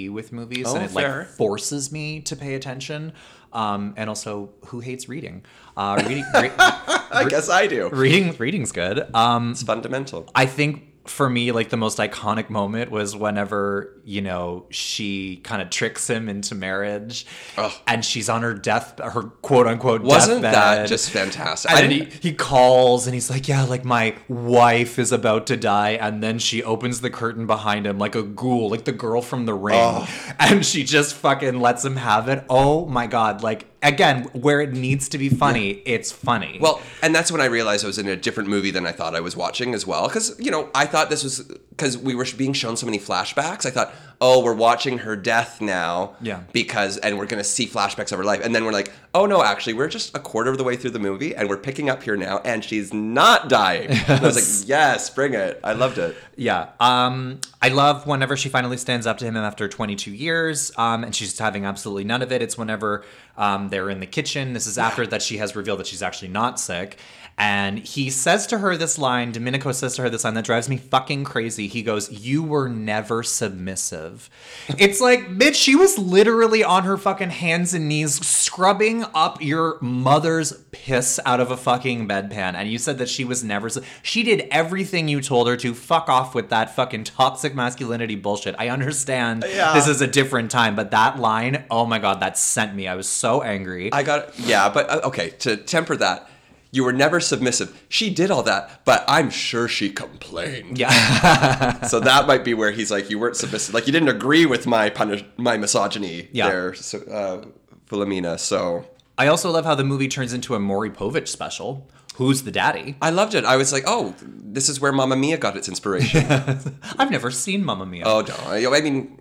ADD 0.07 0.11
with 0.11 0.31
movies, 0.33 0.65
Oh, 0.67 0.75
and 0.75 0.83
it 0.85 0.91
fair. 0.91 1.19
like 1.19 1.27
forces 1.27 1.91
me 1.91 2.19
to 2.21 2.35
pay 2.35 2.55
attention. 2.55 3.13
Um, 3.53 3.93
and 3.95 4.09
also, 4.09 4.49
who 4.65 4.79
hates 4.81 5.07
reading? 5.07 5.45
Uh, 5.77 6.03
reading, 6.07 6.25
re- 6.33 6.51
I 6.57 7.25
guess 7.29 7.47
I 7.49 7.67
do. 7.67 7.89
reading, 7.89 8.35
reading's 8.37 8.73
good. 8.73 9.07
Um, 9.15 9.51
It's 9.51 9.63
fundamental. 9.63 10.29
I 10.35 10.45
think 10.45 10.83
for 11.05 11.29
me, 11.29 11.51
like 11.51 11.69
the 11.69 11.77
most 11.77 11.97
iconic 11.97 12.49
moment 12.49 12.91
was 12.91 13.15
whenever 13.15 13.93
you 14.03 14.21
know 14.21 14.65
she 14.69 15.37
kind 15.37 15.61
of 15.61 15.69
tricks 15.69 16.09
him 16.09 16.27
into 16.29 16.55
marriage, 16.55 17.25
Ugh. 17.57 17.71
and 17.87 18.03
she's 18.03 18.29
on 18.29 18.41
her 18.41 18.53
death, 18.53 18.99
her 18.99 19.23
quote 19.23 19.67
unquote 19.67 20.01
Wasn't 20.01 20.41
deathbed. 20.41 20.53
that 20.79 20.87
just 20.89 21.09
fantastic? 21.09 21.71
And 21.71 21.91
he, 21.91 22.05
he 22.21 22.33
calls 22.33 23.07
and 23.07 23.13
he's 23.13 23.29
like, 23.29 23.47
Yeah, 23.47 23.63
like 23.63 23.85
my 23.85 24.15
wife 24.27 24.99
is 24.99 25.11
about 25.11 25.47
to 25.47 25.57
die. 25.57 25.91
And 25.91 26.21
then 26.23 26.39
she 26.39 26.63
opens 26.63 27.01
the 27.01 27.09
curtain 27.09 27.45
behind 27.47 27.85
him 27.87 27.97
like 27.97 28.15
a 28.15 28.23
ghoul, 28.23 28.69
like 28.69 28.85
the 28.85 28.91
girl 28.91 29.21
from 29.21 29.45
the 29.45 29.53
ring. 29.53 30.05
And 30.39 30.65
she 30.65 30.83
just 30.83 31.15
fucking 31.15 31.59
lets 31.59 31.83
him 31.85 31.95
have 31.97 32.27
it. 32.29 32.43
Oh 32.49 32.85
my 32.85 33.07
God. 33.07 33.43
Like, 33.43 33.67
again, 33.87 34.23
where 34.33 34.61
it 34.61 34.73
needs 34.73 35.09
to 35.09 35.17
be 35.17 35.29
funny, 35.29 35.81
it's 35.85 36.11
funny. 36.11 36.57
Well, 36.61 36.81
and 37.01 37.13
that's 37.13 37.31
when 37.31 37.41
I 37.41 37.45
realized 37.45 37.83
I 37.83 37.87
was 37.87 37.97
in 37.97 38.07
a 38.07 38.15
different 38.15 38.49
movie 38.49 38.71
than 38.71 38.85
I 38.85 38.91
thought 38.91 39.15
I 39.15 39.21
was 39.21 39.35
watching 39.35 39.73
as 39.73 39.85
well. 39.85 40.07
Because 40.07 40.37
you 40.39 40.51
know, 40.51 40.69
I 40.73 40.85
thought 40.85 41.09
this 41.09 41.23
was 41.23 41.41
because 41.69 41.97
we 41.97 42.15
were 42.15 42.25
being 42.37 42.53
shown 42.53 42.77
so 42.77 42.85
many 42.85 42.99
flashbacks. 42.99 43.65
I 43.65 43.69
thought, 43.69 43.93
oh, 44.21 44.43
we're 44.43 44.53
watching 44.53 44.99
her 44.99 45.15
death 45.15 45.61
now. 45.61 46.15
Yeah. 46.21 46.41
Because 46.51 46.97
and 46.97 47.17
we're 47.17 47.25
gonna 47.25 47.43
see 47.43 47.67
flashbacks 47.67 48.11
of 48.11 48.17
her 48.17 48.23
life, 48.23 48.41
and 48.43 48.53
then 48.55 48.65
we're 48.65 48.71
like, 48.71 48.91
oh 49.13 49.25
no, 49.25 49.43
actually, 49.43 49.73
we're 49.73 49.87
just 49.87 50.15
a 50.15 50.19
quarter 50.19 50.51
of 50.51 50.57
the 50.57 50.63
way 50.63 50.75
through 50.75 50.91
the 50.91 50.99
movie, 50.99 51.35
and 51.35 51.49
we're 51.49 51.57
picking 51.57 51.89
up 51.89 52.03
here 52.03 52.17
now, 52.17 52.39
and 52.39 52.63
she's 52.63 52.93
not 52.93 53.49
dying. 53.49 53.89
And 54.05 54.23
I 54.23 54.27
was 54.27 54.35
like, 54.61 54.69
yes, 54.69 55.09
bring 55.09 55.33
it. 55.33 55.59
I 55.63 55.73
loved 55.73 55.97
it. 55.97 56.15
Yeah. 56.35 56.69
Um, 56.79 57.39
I 57.61 57.69
love 57.69 58.05
whenever 58.05 58.37
she 58.37 58.49
finally 58.49 58.77
stands 58.77 59.07
up 59.07 59.17
to 59.17 59.25
him 59.25 59.35
after 59.35 59.67
22 59.67 60.11
years, 60.11 60.71
um, 60.77 61.03
and 61.03 61.15
she's 61.15 61.37
having 61.39 61.65
absolutely 61.65 62.03
none 62.03 62.21
of 62.21 62.31
it. 62.31 62.41
It's 62.41 62.57
whenever 62.57 63.03
um, 63.37 63.69
they're 63.69 63.89
in 63.89 63.99
the 63.99 64.05
kitchen. 64.05 64.53
This 64.53 64.67
is 64.67 64.77
after 64.77 65.05
that 65.07 65.21
she 65.21 65.37
has 65.37 65.55
revealed 65.55 65.79
that 65.79 65.87
she's 65.87 66.03
actually 66.03 66.29
not 66.29 66.59
sick. 66.59 66.97
And 67.37 67.79
he 67.79 68.09
says 68.09 68.47
to 68.47 68.59
her 68.59 68.77
this 68.77 68.97
line, 68.97 69.33
Domenico 69.33 69.73
says 69.73 69.95
to 69.97 70.03
her 70.03 70.09
this 70.09 70.23
line 70.23 70.35
that 70.35 70.45
drives 70.45 70.69
me 70.69 70.77
fucking 70.77 71.25
crazy. 71.25 71.67
He 71.67 71.83
goes, 71.83 72.09
You 72.09 72.41
were 72.41 72.69
never 72.69 73.23
submissive. 73.23 74.29
it's 74.77 75.01
like, 75.01 75.27
bitch, 75.37 75.55
she 75.55 75.75
was 75.75 75.97
literally 75.97 76.63
on 76.63 76.83
her 76.83 76.95
fucking 76.95 77.31
hands 77.31 77.73
and 77.73 77.89
knees 77.89 78.25
scrubbing 78.25 79.03
up 79.13 79.41
your 79.41 79.77
mother's 79.81 80.53
piss 80.71 81.19
out 81.25 81.41
of 81.41 81.51
a 81.51 81.57
fucking 81.57 82.07
bedpan. 82.07 82.53
And 82.55 82.71
you 82.71 82.77
said 82.77 82.99
that 82.99 83.09
she 83.09 83.25
was 83.25 83.43
never. 83.43 83.67
Su- 83.69 83.81
she 84.01 84.23
did 84.23 84.47
everything 84.49 85.09
you 85.09 85.19
told 85.19 85.47
her 85.49 85.57
to. 85.57 85.73
Fuck 85.73 86.07
off 86.07 86.35
with 86.35 86.49
that 86.51 86.73
fucking 86.73 87.03
toxic 87.03 87.53
masculinity 87.53 88.15
bullshit. 88.15 88.55
I 88.57 88.69
understand 88.69 89.43
Yeah. 89.47 89.73
this 89.73 89.87
is 89.89 89.99
a 90.01 90.07
different 90.07 90.51
time, 90.51 90.75
but 90.75 90.91
that 90.91 91.19
line, 91.19 91.65
oh 91.69 91.85
my 91.85 91.99
God, 91.99 92.21
that 92.21 92.37
sent 92.37 92.73
me. 92.75 92.87
I 92.87 92.95
was 92.95 93.09
so 93.09 93.41
angry. 93.41 93.91
I 93.91 94.03
got 94.03 94.39
yeah, 94.39 94.69
but 94.69 94.89
uh, 94.89 95.01
okay. 95.05 95.31
To 95.39 95.57
temper 95.57 95.97
that, 95.97 96.29
you 96.75 96.83
were 96.83 96.93
never 96.93 97.19
submissive. 97.19 97.85
She 97.89 98.09
did 98.13 98.29
all 98.29 98.43
that, 98.43 98.81
but 98.85 99.03
I'm 99.07 99.29
sure 99.29 99.67
she 99.67 99.89
complained. 99.89 100.77
yeah. 100.77 101.81
so 101.87 101.99
that 102.01 102.27
might 102.27 102.43
be 102.43 102.53
where 102.53 102.71
he's 102.71 102.91
like, 102.91 103.09
you 103.09 103.17
weren't 103.17 103.37
submissive. 103.37 103.73
Like 103.73 103.87
you 103.87 103.93
didn't 103.93 104.09
agree 104.09 104.45
with 104.45 104.67
my 104.67 104.89
punish, 104.89 105.23
my 105.37 105.57
misogyny 105.57 106.27
Yeah. 106.33 106.49
there, 106.49 106.73
so, 106.73 106.97
uh, 107.11 107.45
Filomena. 107.89 108.39
So 108.39 108.85
I 109.17 109.27
also 109.27 109.49
love 109.51 109.65
how 109.65 109.75
the 109.75 109.83
movie 109.83 110.07
turns 110.09 110.33
into 110.33 110.55
a 110.55 110.59
Maury 110.59 110.89
Povich 110.89 111.27
special. 111.29 111.87
Who's 112.15 112.43
the 112.43 112.51
daddy? 112.51 112.95
I 113.01 113.09
loved 113.09 113.35
it. 113.35 113.43
I 113.45 113.57
was 113.57 113.73
like, 113.73 113.83
oh, 113.87 114.15
this 114.21 114.69
is 114.69 114.79
where 114.79 114.91
Mamma 114.93 115.15
Mia 115.17 115.37
got 115.37 115.57
its 115.57 115.67
inspiration. 115.67 116.25
I've 116.97 117.11
never 117.11 117.29
seen 117.31 117.63
Mamma 117.63 117.85
Mia. 117.85 118.03
oh 118.05 118.21
no, 118.21 118.35
I, 118.47 118.65
I 118.77 118.81
mean, 118.81 119.19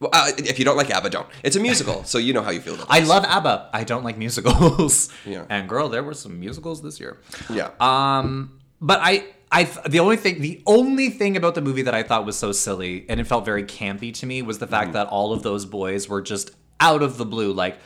well, 0.00 0.10
uh, 0.12 0.32
if 0.38 0.58
you 0.58 0.64
don't 0.64 0.78
like 0.78 0.90
ABBA, 0.90 1.10
don't. 1.10 1.26
It's 1.42 1.56
a 1.56 1.60
musical, 1.60 2.04
so 2.04 2.16
you 2.16 2.32
know 2.32 2.42
how 2.42 2.50
you 2.50 2.60
feel 2.60 2.74
about 2.74 2.86
I 2.88 3.00
love 3.00 3.24
ABBA. 3.24 3.70
I 3.72 3.84
don't 3.84 4.02
like 4.02 4.16
musicals. 4.16 5.10
Yeah. 5.26 5.44
And 5.50 5.68
girl, 5.68 5.88
there 5.88 6.02
were 6.02 6.14
some 6.14 6.40
musicals 6.40 6.80
this 6.82 6.98
year. 6.98 7.18
Yeah. 7.50 7.70
Um, 7.80 8.60
but 8.80 9.00
I, 9.02 9.26
I, 9.52 9.64
the 9.64 10.00
only 10.00 10.16
thing, 10.16 10.40
the 10.40 10.62
only 10.66 11.10
thing 11.10 11.36
about 11.36 11.54
the 11.54 11.60
movie 11.60 11.82
that 11.82 11.94
I 11.94 12.02
thought 12.02 12.24
was 12.24 12.38
so 12.38 12.52
silly 12.52 13.04
and 13.08 13.20
it 13.20 13.26
felt 13.26 13.44
very 13.44 13.64
campy 13.64 14.14
to 14.14 14.26
me 14.26 14.42
was 14.42 14.58
the 14.58 14.66
fact 14.66 14.92
that 14.94 15.08
all 15.08 15.32
of 15.32 15.42
those 15.42 15.66
boys 15.66 16.08
were 16.08 16.22
just 16.22 16.52
out 16.78 17.02
of 17.02 17.18
the 17.18 17.26
blue, 17.26 17.52
like, 17.52 17.78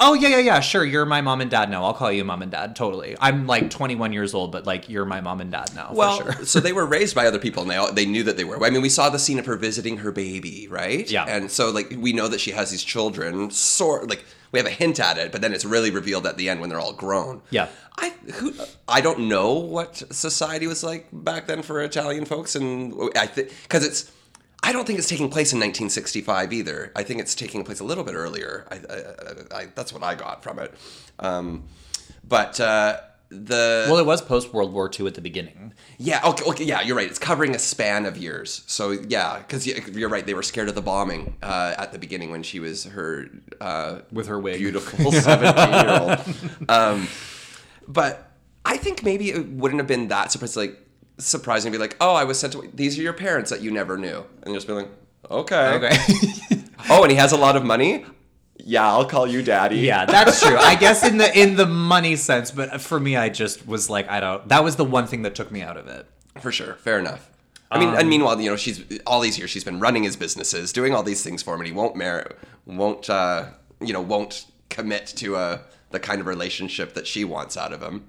oh 0.00 0.14
yeah, 0.14 0.28
yeah, 0.28 0.38
yeah, 0.38 0.60
sure, 0.60 0.84
you're 0.84 1.06
my 1.06 1.20
mom 1.20 1.40
and 1.40 1.50
dad 1.50 1.70
now. 1.70 1.84
I'll 1.84 1.94
call 1.94 2.10
you 2.10 2.24
mom 2.24 2.42
and 2.42 2.50
dad. 2.50 2.74
Totally. 2.74 3.16
I'm 3.20 3.46
like 3.46 3.70
21 3.70 4.12
years 4.12 4.34
old, 4.34 4.50
but 4.50 4.66
like 4.66 4.88
you're 4.88 5.04
my 5.04 5.20
mom 5.20 5.40
and 5.40 5.52
dad 5.52 5.70
now. 5.74 5.92
Well, 5.92 6.20
for 6.20 6.32
sure. 6.32 6.44
so 6.44 6.60
they 6.60 6.72
were 6.80 6.86
raised 6.86 7.14
by 7.14 7.26
other 7.26 7.38
people, 7.38 7.62
and 7.62 7.70
they 7.70 7.76
all, 7.76 7.92
they 7.92 8.06
knew 8.06 8.22
that 8.24 8.36
they 8.36 8.44
were. 8.44 8.64
I 8.64 8.70
mean, 8.70 8.82
we 8.82 8.88
saw 8.88 9.10
the 9.10 9.18
scene 9.18 9.38
of 9.38 9.46
her 9.46 9.56
visiting 9.56 9.98
her 9.98 10.10
baby, 10.10 10.66
right? 10.68 11.08
Yeah. 11.10 11.24
And 11.24 11.50
so, 11.50 11.70
like, 11.70 11.94
we 11.96 12.12
know 12.12 12.28
that 12.28 12.40
she 12.40 12.50
has 12.52 12.70
these 12.70 12.82
children. 12.82 13.50
Sort 13.50 14.08
like 14.08 14.24
we 14.52 14.58
have 14.58 14.66
a 14.66 14.70
hint 14.70 14.98
at 14.98 15.18
it, 15.18 15.30
but 15.30 15.40
then 15.40 15.52
it's 15.52 15.64
really 15.64 15.90
revealed 15.90 16.26
at 16.26 16.36
the 16.36 16.48
end 16.48 16.60
when 16.60 16.70
they're 16.70 16.80
all 16.80 16.92
grown. 16.92 17.42
Yeah. 17.50 17.68
I 17.98 18.10
who 18.34 18.54
I 18.88 19.00
don't 19.00 19.28
know 19.28 19.54
what 19.54 19.96
society 19.96 20.66
was 20.66 20.82
like 20.82 21.08
back 21.12 21.46
then 21.46 21.62
for 21.62 21.80
Italian 21.82 22.24
folks, 22.24 22.56
and 22.56 22.94
I 23.16 23.26
think 23.26 23.50
because 23.62 23.84
it's. 23.84 24.12
I 24.62 24.72
don't 24.72 24.86
think 24.86 24.98
it's 24.98 25.08
taking 25.08 25.30
place 25.30 25.52
in 25.52 25.58
1965 25.58 26.52
either. 26.52 26.92
I 26.94 27.02
think 27.02 27.20
it's 27.20 27.34
taking 27.34 27.64
place 27.64 27.80
a 27.80 27.84
little 27.84 28.04
bit 28.04 28.14
earlier. 28.14 28.66
I, 28.70 28.76
I, 28.76 29.60
I, 29.62 29.66
that's 29.74 29.92
what 29.92 30.02
I 30.02 30.14
got 30.14 30.42
from 30.42 30.58
it. 30.58 30.74
Um, 31.18 31.64
but 32.28 32.60
uh, 32.60 33.00
the 33.30 33.86
well, 33.88 33.98
it 33.98 34.04
was 34.06 34.20
post 34.20 34.52
World 34.52 34.72
War 34.72 34.90
II 34.98 35.06
at 35.06 35.14
the 35.14 35.20
beginning. 35.20 35.72
yeah, 35.98 36.20
okay, 36.24 36.44
okay, 36.44 36.64
yeah, 36.64 36.80
you're 36.82 36.96
right. 36.96 37.08
It's 37.08 37.18
covering 37.18 37.54
a 37.54 37.58
span 37.58 38.04
of 38.04 38.16
years. 38.18 38.62
So 38.66 38.90
yeah, 38.90 39.38
because 39.38 39.66
you're 39.66 40.08
right. 40.08 40.26
They 40.26 40.34
were 40.34 40.42
scared 40.42 40.68
of 40.68 40.74
the 40.74 40.82
bombing 40.82 41.36
uh, 41.42 41.74
at 41.78 41.92
the 41.92 41.98
beginning 41.98 42.30
when 42.30 42.42
she 42.42 42.60
was 42.60 42.84
her 42.84 43.26
uh, 43.60 44.00
With 44.12 44.26
her 44.26 44.38
wig. 44.38 44.58
beautiful 44.58 45.12
17 45.12 45.72
year 45.72 45.98
old. 46.00 46.18
Um, 46.68 47.08
but 47.88 48.30
I 48.64 48.76
think 48.76 49.02
maybe 49.02 49.30
it 49.30 49.48
wouldn't 49.48 49.80
have 49.80 49.88
been 49.88 50.08
that 50.08 50.30
surprising. 50.32 50.62
Like 50.70 50.78
surprising 51.26 51.72
to 51.72 51.78
be 51.78 51.80
like, 51.80 51.96
oh, 52.00 52.14
I 52.14 52.24
was 52.24 52.38
sent 52.38 52.52
to. 52.54 52.68
These 52.74 52.98
are 52.98 53.02
your 53.02 53.12
parents 53.12 53.50
that 53.50 53.60
you 53.60 53.70
never 53.70 53.96
knew, 53.96 54.24
and 54.42 54.54
just 54.54 54.66
be 54.66 54.72
like, 54.72 54.88
okay, 55.30 55.74
Okay. 55.74 55.96
oh, 56.90 57.02
and 57.02 57.10
he 57.10 57.16
has 57.16 57.32
a 57.32 57.36
lot 57.36 57.56
of 57.56 57.64
money. 57.64 58.04
Yeah, 58.62 58.86
I'll 58.86 59.06
call 59.06 59.26
you 59.26 59.42
daddy. 59.42 59.78
Yeah, 59.78 60.04
that's 60.04 60.42
true. 60.46 60.56
I 60.56 60.74
guess 60.74 61.06
in 61.06 61.16
the 61.16 61.38
in 61.38 61.56
the 61.56 61.66
money 61.66 62.14
sense, 62.16 62.50
but 62.50 62.80
for 62.80 63.00
me, 63.00 63.16
I 63.16 63.28
just 63.30 63.66
was 63.66 63.88
like, 63.88 64.08
I 64.10 64.20
don't. 64.20 64.46
That 64.48 64.62
was 64.64 64.76
the 64.76 64.84
one 64.84 65.06
thing 65.06 65.22
that 65.22 65.34
took 65.34 65.50
me 65.50 65.62
out 65.62 65.76
of 65.76 65.86
it. 65.86 66.06
For 66.40 66.52
sure, 66.52 66.74
fair 66.74 66.98
enough. 66.98 67.30
I 67.70 67.78
mean, 67.78 67.90
Um, 67.90 67.96
and 67.98 68.08
meanwhile, 68.08 68.40
you 68.40 68.50
know, 68.50 68.56
she's 68.56 68.82
all 69.06 69.20
these 69.20 69.38
years 69.38 69.48
she's 69.50 69.64
been 69.64 69.78
running 69.80 70.02
his 70.02 70.16
businesses, 70.16 70.72
doing 70.72 70.92
all 70.94 71.02
these 71.02 71.22
things 71.22 71.42
for 71.42 71.54
him, 71.54 71.60
and 71.60 71.68
he 71.68 71.72
won't 71.72 71.94
marry, 71.96 72.24
won't, 72.66 73.08
uh, 73.08 73.46
you 73.80 73.92
know, 73.92 74.00
won't 74.00 74.44
commit 74.68 75.06
to 75.06 75.36
a 75.36 75.60
the 75.90 76.00
kind 76.00 76.20
of 76.20 76.26
relationship 76.26 76.94
that 76.94 77.06
she 77.06 77.24
wants 77.24 77.56
out 77.56 77.72
of 77.72 77.80
him. 77.82 78.06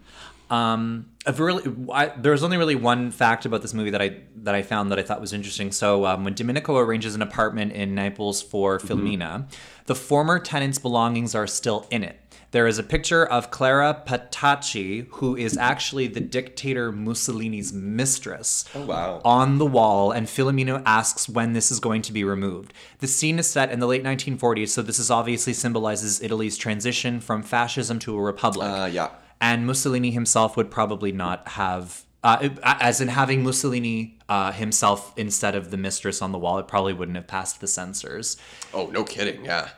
Um, 0.52 1.06
really, 1.38 1.64
I, 1.94 2.08
there's 2.18 2.44
only 2.44 2.58
really 2.58 2.76
one 2.76 3.10
fact 3.12 3.46
about 3.46 3.62
this 3.62 3.74
movie 3.74 3.92
that 3.92 4.02
I 4.02 4.18
that 4.44 4.54
I 4.54 4.62
found 4.64 4.92
that 4.92 5.00
I 5.00 5.02
thought 5.04 5.22
was 5.22 5.32
interesting. 5.34 5.72
So 5.72 6.06
um, 6.06 6.24
when 6.26 6.34
Domenico 6.34 6.78
arranges 6.78 7.16
an 7.16 7.22
apartment 7.22 7.72
in 7.72 7.96
Naples 7.96 8.42
for 8.42 8.78
Filomena, 8.78 9.50
the 9.86 9.96
former 9.96 10.40
tenant's 10.40 10.78
belongings 10.78 11.34
are 11.36 11.48
still 11.48 11.88
in 11.90 12.04
it. 12.04 12.18
There 12.52 12.68
is 12.68 12.78
a 12.78 12.84
picture 12.84 13.26
of 13.26 13.50
Clara 13.50 14.04
Petacci, 14.06 15.08
who 15.12 15.38
is 15.38 15.56
actually 15.56 16.08
the 16.08 16.20
dictator 16.20 16.92
Mussolini's 16.92 17.72
mistress, 17.72 18.66
Oh, 18.76 18.86
wow. 18.86 19.22
on 19.24 19.58
the 19.58 19.66
wall, 19.66 20.12
and 20.12 20.28
Filomeno 20.28 20.84
asks 20.86 21.30
when 21.30 21.54
this 21.54 21.72
is 21.72 21.80
going 21.80 22.02
to 22.02 22.12
be 22.12 22.26
removed. 22.26 22.74
The 23.00 23.08
scene 23.08 23.40
is 23.40 23.50
set 23.50 23.72
in 23.72 23.80
the 23.80 23.88
late 23.88 24.04
1940s, 24.04 24.68
so 24.68 24.82
this 24.82 25.00
is 25.00 25.10
obviously 25.10 25.54
symbolizes 25.54 26.22
Italy's 26.22 26.58
transition 26.58 27.22
from 27.22 27.42
fascism 27.42 28.00
to 28.00 28.18
a 28.18 28.22
republic 28.22 28.68
Uh, 28.68 28.90
yeah. 28.92 29.12
And 29.42 29.68
Mussolini 29.68 30.12
himself 30.12 30.56
would 30.56 30.72
probably 30.72 31.12
not 31.12 31.48
have, 31.50 32.04
uh, 32.24 32.50
as 32.64 33.02
in 33.02 33.10
having 33.10 33.44
Mussolini 33.44 34.20
uh, 34.30 34.54
himself 34.54 35.12
instead 35.18 35.56
of 35.56 35.72
the 35.72 35.78
mistress 35.78 36.22
on 36.22 36.32
the 36.32 36.38
wall, 36.38 36.60
it 36.60 36.68
probably 36.68 36.94
wouldn't 36.94 37.18
have 37.18 37.28
passed 37.28 37.60
the 37.60 37.68
censors. 37.68 38.38
Oh, 38.74 38.86
no 38.88 39.04
kidding. 39.04 39.44
Yeah. 39.44 39.70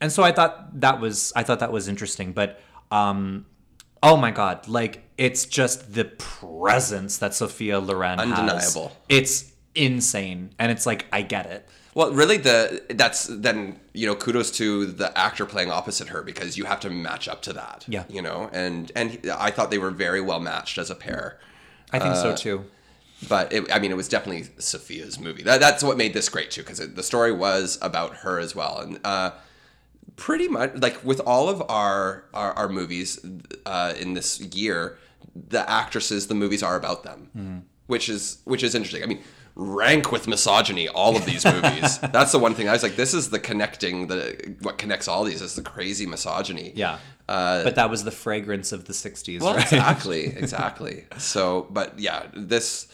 And 0.00 0.10
so 0.10 0.22
I 0.22 0.32
thought 0.32 0.80
that 0.80 1.00
was 1.00 1.32
I 1.36 1.42
thought 1.42 1.60
that 1.60 1.70
was 1.70 1.86
interesting, 1.86 2.32
but 2.32 2.60
um, 2.90 3.46
Oh 4.02 4.16
my 4.16 4.32
god! 4.32 4.66
Like 4.66 5.04
it's 5.16 5.44
just 5.46 5.94
the 5.94 6.04
presence 6.04 7.18
that 7.18 7.34
Sophia 7.34 7.78
Loren 7.78 8.18
has. 8.18 8.32
Undeniable. 8.32 8.96
It's 9.08 9.52
insane, 9.76 10.50
and 10.58 10.72
it's 10.72 10.86
like 10.86 11.06
I 11.12 11.22
get 11.22 11.46
it. 11.46 11.68
Well, 11.94 12.10
really, 12.12 12.38
the 12.38 12.82
that's 12.90 13.26
then 13.26 13.78
you 13.92 14.06
know 14.06 14.14
kudos 14.14 14.50
to 14.52 14.86
the 14.86 15.16
actor 15.18 15.44
playing 15.44 15.70
opposite 15.70 16.08
her 16.08 16.22
because 16.22 16.56
you 16.56 16.64
have 16.64 16.80
to 16.80 16.90
match 16.90 17.28
up 17.28 17.42
to 17.42 17.52
that. 17.52 17.84
Yeah. 17.88 18.04
you 18.08 18.22
know, 18.22 18.48
and 18.52 18.90
and 18.96 19.10
he- 19.10 19.30
I 19.30 19.50
thought 19.50 19.70
they 19.70 19.78
were 19.78 19.90
very 19.90 20.20
well 20.20 20.40
matched 20.40 20.78
as 20.78 20.90
a 20.90 20.94
pair. 20.94 21.38
I 21.92 21.98
think 21.98 22.14
Uh, 22.14 22.22
so 22.22 22.36
too. 22.36 22.64
But 23.28 23.52
it, 23.52 23.70
I 23.72 23.78
mean, 23.78 23.90
it 23.92 23.96
was 23.96 24.08
definitely 24.08 24.48
Sophia's 24.58 25.20
movie. 25.20 25.42
That, 25.44 25.60
that's 25.60 25.84
what 25.84 25.96
made 25.96 26.12
this 26.12 26.28
great 26.28 26.50
too, 26.50 26.62
because 26.62 26.78
the 26.94 27.02
story 27.04 27.30
was 27.30 27.78
about 27.80 28.16
her 28.24 28.40
as 28.40 28.56
well, 28.56 28.80
and 28.80 28.98
uh, 29.04 29.30
pretty 30.16 30.48
much 30.48 30.72
like 30.76 31.04
with 31.04 31.20
all 31.26 31.48
of 31.48 31.62
our 31.68 32.24
our, 32.34 32.52
our 32.54 32.68
movies 32.68 33.20
uh, 33.66 33.92
in 34.00 34.14
this 34.14 34.40
year, 34.40 34.98
the 35.48 35.68
actresses, 35.70 36.26
the 36.26 36.34
movies 36.34 36.62
are 36.62 36.74
about 36.76 37.04
them, 37.04 37.64
which 37.92 38.08
is 38.08 38.38
which 38.52 38.62
is 38.62 38.74
interesting. 38.74 39.02
I 39.04 39.06
mean. 39.06 39.22
Rank 39.54 40.10
with 40.10 40.26
misogyny, 40.28 40.88
all 40.88 41.14
of 41.14 41.26
these 41.26 41.44
movies. 41.44 41.98
That's 42.16 42.32
the 42.32 42.38
one 42.38 42.54
thing 42.54 42.70
I 42.70 42.72
was 42.72 42.82
like. 42.82 42.96
This 42.96 43.12
is 43.12 43.28
the 43.28 43.38
connecting, 43.38 44.06
the 44.06 44.20
what 44.66 44.78
connects 44.78 45.08
all 45.08 45.24
these 45.24 45.42
is 45.42 45.54
the 45.56 45.60
crazy 45.74 46.06
misogyny. 46.06 46.72
Yeah. 46.74 46.96
but 47.66 47.74
that 47.74 47.90
was 47.90 48.00
the 48.04 48.10
fragrance 48.10 48.72
of 48.72 48.86
the 48.86 48.94
'60s, 48.94 49.42
Uh, 49.42 49.44
Well, 49.44 49.54
right? 49.56 49.62
exactly, 49.64 50.24
exactly. 50.44 51.04
So, 51.18 51.66
but 51.68 51.98
yeah, 51.98 52.20
this 52.32 52.88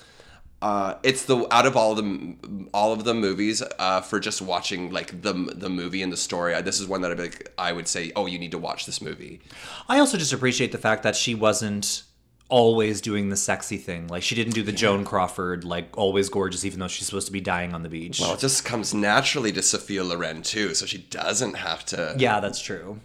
uh, 0.60 0.94
it's 1.04 1.26
the 1.26 1.46
out 1.54 1.66
of 1.66 1.76
all 1.76 1.94
the 1.94 2.34
all 2.74 2.92
of 2.92 3.04
the 3.04 3.14
movies 3.14 3.62
uh, 3.78 4.00
for 4.00 4.18
just 4.18 4.42
watching 4.42 4.90
like 4.90 5.22
the 5.22 5.32
the 5.64 5.70
movie 5.70 6.02
and 6.02 6.12
the 6.12 6.16
story. 6.28 6.54
uh, 6.54 6.60
This 6.60 6.80
is 6.80 6.88
one 6.88 7.02
that 7.02 7.12
I'd 7.12 7.18
be 7.18 7.22
like, 7.30 7.52
I 7.56 7.70
would 7.70 7.86
say, 7.86 8.10
oh, 8.16 8.26
you 8.26 8.38
need 8.44 8.50
to 8.50 8.58
watch 8.58 8.84
this 8.84 9.00
movie. 9.00 9.40
I 9.88 10.00
also 10.00 10.18
just 10.18 10.32
appreciate 10.32 10.72
the 10.72 10.78
fact 10.88 11.04
that 11.04 11.14
she 11.14 11.36
wasn't 11.36 12.02
always 12.48 13.00
doing 13.00 13.28
the 13.28 13.36
sexy 13.36 13.76
thing. 13.76 14.08
Like 14.08 14.22
she 14.22 14.34
didn't 14.34 14.54
do 14.54 14.62
the 14.62 14.72
Joan 14.72 15.04
Crawford, 15.04 15.64
like 15.64 15.96
always 15.96 16.28
gorgeous, 16.28 16.64
even 16.64 16.80
though 16.80 16.88
she's 16.88 17.06
supposed 17.06 17.26
to 17.26 17.32
be 17.32 17.40
dying 17.40 17.74
on 17.74 17.82
the 17.82 17.88
beach. 17.88 18.20
Well, 18.20 18.34
it 18.34 18.40
just 18.40 18.64
comes 18.64 18.94
naturally 18.94 19.52
to 19.52 19.62
Sophia 19.62 20.02
Loren 20.02 20.42
too, 20.42 20.74
so 20.74 20.86
she 20.86 20.98
doesn't 20.98 21.54
have 21.54 21.84
to. 21.86 22.14
yeah, 22.18 22.40
that's 22.40 22.60
true. 22.60 23.00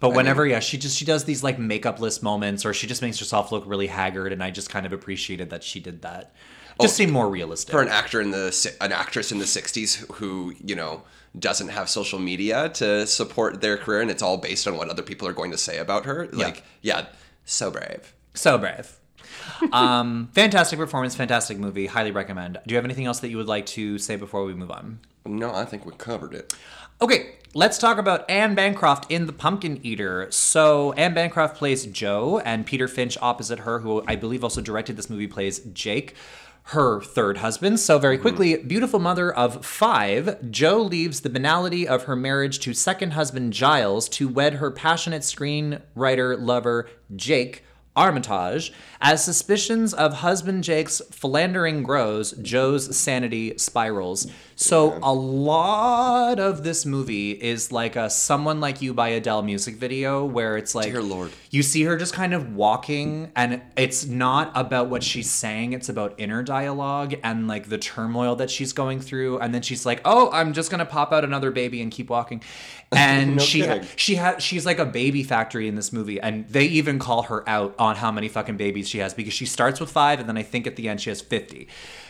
but 0.00 0.10
whenever, 0.10 0.46
yeah, 0.46 0.60
she 0.60 0.78
just 0.78 0.96
she 0.96 1.04
does 1.04 1.24
these 1.24 1.42
like 1.44 1.58
makeupless 1.58 2.22
moments, 2.22 2.64
or 2.64 2.72
she 2.72 2.86
just 2.86 3.02
makes 3.02 3.18
herself 3.18 3.52
look 3.52 3.64
really 3.66 3.86
haggard, 3.86 4.32
and 4.32 4.42
I 4.42 4.50
just 4.50 4.70
kind 4.70 4.86
of 4.86 4.92
appreciated 4.92 5.50
that 5.50 5.62
she 5.62 5.80
did 5.80 6.02
that. 6.02 6.32
Oh, 6.78 6.84
just 6.84 6.96
seemed 6.96 7.12
more 7.12 7.28
realistic. 7.28 7.72
for 7.72 7.80
an 7.80 7.88
actor 7.88 8.20
in 8.20 8.30
the 8.30 8.76
an 8.82 8.92
actress 8.92 9.32
in 9.32 9.38
the 9.38 9.46
60s 9.46 10.10
who 10.16 10.54
you 10.62 10.74
know 10.74 11.02
doesn't 11.38 11.68
have 11.68 11.88
social 11.88 12.18
media 12.18 12.68
to 12.70 13.06
support 13.06 13.60
their 13.62 13.78
career 13.78 14.00
and 14.02 14.10
it's 14.10 14.22
all 14.22 14.36
based 14.36 14.66
on 14.68 14.76
what 14.76 14.88
other 14.90 15.02
people 15.02 15.26
are 15.26 15.32
going 15.32 15.50
to 15.50 15.58
say 15.58 15.78
about 15.78 16.04
her 16.04 16.28
like 16.32 16.62
yeah 16.82 17.06
so 17.46 17.70
brave 17.70 18.14
So 18.36 18.58
brave. 18.58 18.98
um, 19.72 20.28
fantastic 20.34 20.78
performance, 20.78 21.14
fantastic 21.16 21.58
movie. 21.58 21.86
Highly 21.86 22.12
recommend. 22.12 22.58
Do 22.66 22.72
you 22.72 22.76
have 22.76 22.84
anything 22.84 23.06
else 23.06 23.20
that 23.20 23.30
you 23.30 23.36
would 23.36 23.48
like 23.48 23.66
to 23.66 23.98
say 23.98 24.16
before 24.16 24.44
we 24.44 24.54
move 24.54 24.70
on? 24.70 25.00
no 25.28 25.52
i 25.52 25.64
think 25.64 25.84
we 25.84 25.90
covered 25.98 26.32
it 26.32 26.54
Okay, 26.98 27.34
let's 27.52 27.76
talk 27.76 27.98
about 27.98 28.28
Anne 28.30 28.54
Bancroft 28.54 29.10
in 29.12 29.26
The 29.26 29.32
Pumpkin 29.34 29.80
Eater. 29.82 30.28
So, 30.30 30.92
Anne 30.94 31.12
Bancroft 31.12 31.58
plays 31.58 31.84
Jo, 31.84 32.38
and 32.38 32.64
Peter 32.64 32.88
Finch 32.88 33.18
opposite 33.20 33.58
her, 33.58 33.80
who 33.80 34.02
I 34.08 34.16
believe 34.16 34.42
also 34.42 34.62
directed 34.62 34.96
this 34.96 35.10
movie, 35.10 35.26
plays 35.26 35.58
Jake, 35.58 36.14
her 36.68 37.02
third 37.02 37.36
husband. 37.36 37.80
So, 37.80 37.98
very 37.98 38.16
quickly, 38.16 38.56
beautiful 38.56 38.98
mother 38.98 39.30
of 39.30 39.62
five, 39.62 40.50
Jo 40.50 40.80
leaves 40.80 41.20
the 41.20 41.28
banality 41.28 41.86
of 41.86 42.04
her 42.04 42.16
marriage 42.16 42.60
to 42.60 42.72
second 42.72 43.10
husband 43.10 43.52
Giles 43.52 44.08
to 44.08 44.26
wed 44.26 44.54
her 44.54 44.70
passionate 44.70 45.20
screenwriter 45.20 46.40
lover 46.40 46.88
Jake. 47.14 47.62
Armitage. 47.96 48.72
As 49.00 49.24
suspicions 49.24 49.92
of 49.92 50.14
husband 50.14 50.64
Jake's 50.64 51.00
philandering 51.10 51.82
grows, 51.82 52.32
Jo's 52.32 52.96
sanity 52.96 53.56
spirals. 53.58 54.26
So 54.54 54.98
a 55.02 55.12
lot 55.12 56.38
of 56.38 56.62
this 56.64 56.86
movie 56.86 57.32
is 57.32 57.72
like 57.72 57.94
a 57.96 58.08
"Someone 58.08 58.60
Like 58.60 58.80
You" 58.80 58.94
by 58.94 59.08
Adele 59.08 59.42
music 59.42 59.76
video, 59.76 60.24
where 60.24 60.56
it's 60.56 60.74
like 60.74 60.86
Dear 60.86 61.02
Lord. 61.02 61.32
you 61.50 61.62
see 61.62 61.82
her 61.84 61.96
just 61.96 62.14
kind 62.14 62.32
of 62.32 62.54
walking, 62.54 63.30
and 63.36 63.60
it's 63.76 64.06
not 64.06 64.50
about 64.54 64.88
what 64.88 65.02
she's 65.02 65.30
saying; 65.30 65.72
it's 65.74 65.90
about 65.90 66.14
inner 66.16 66.42
dialogue 66.42 67.14
and 67.22 67.46
like 67.48 67.68
the 67.68 67.78
turmoil 67.78 68.36
that 68.36 68.50
she's 68.50 68.72
going 68.72 69.00
through. 69.00 69.38
And 69.40 69.54
then 69.54 69.60
she's 69.62 69.84
like, 69.84 70.00
"Oh, 70.04 70.30
I'm 70.32 70.54
just 70.54 70.70
gonna 70.70 70.86
pop 70.86 71.12
out 71.12 71.22
another 71.24 71.50
baby 71.50 71.82
and 71.82 71.90
keep 71.92 72.08
walking," 72.08 72.42
and 72.96 73.36
No 73.36 73.42
she 73.42 73.62
kidding. 73.62 73.86
she 73.96 74.14
has 74.14 74.42
she's 74.42 74.64
like 74.64 74.78
a 74.78 74.84
baby 74.86 75.22
factory 75.24 75.66
in 75.66 75.74
this 75.74 75.92
movie 75.92 76.20
and 76.20 76.48
they 76.48 76.66
even 76.66 76.98
call 76.98 77.22
her 77.24 77.46
out 77.48 77.74
on 77.78 77.96
how 77.96 78.12
many 78.12 78.28
fucking 78.28 78.56
babies 78.56 78.88
she 78.88 78.98
has 78.98 79.12
because 79.12 79.32
she 79.32 79.44
starts 79.44 79.80
with 79.80 79.90
five 79.90 80.20
and 80.20 80.28
then 80.28 80.36
i 80.36 80.42
think 80.42 80.66
at 80.68 80.76
the 80.76 80.88
end 80.88 81.00
she 81.00 81.10
has 81.10 81.20
50 81.20 81.66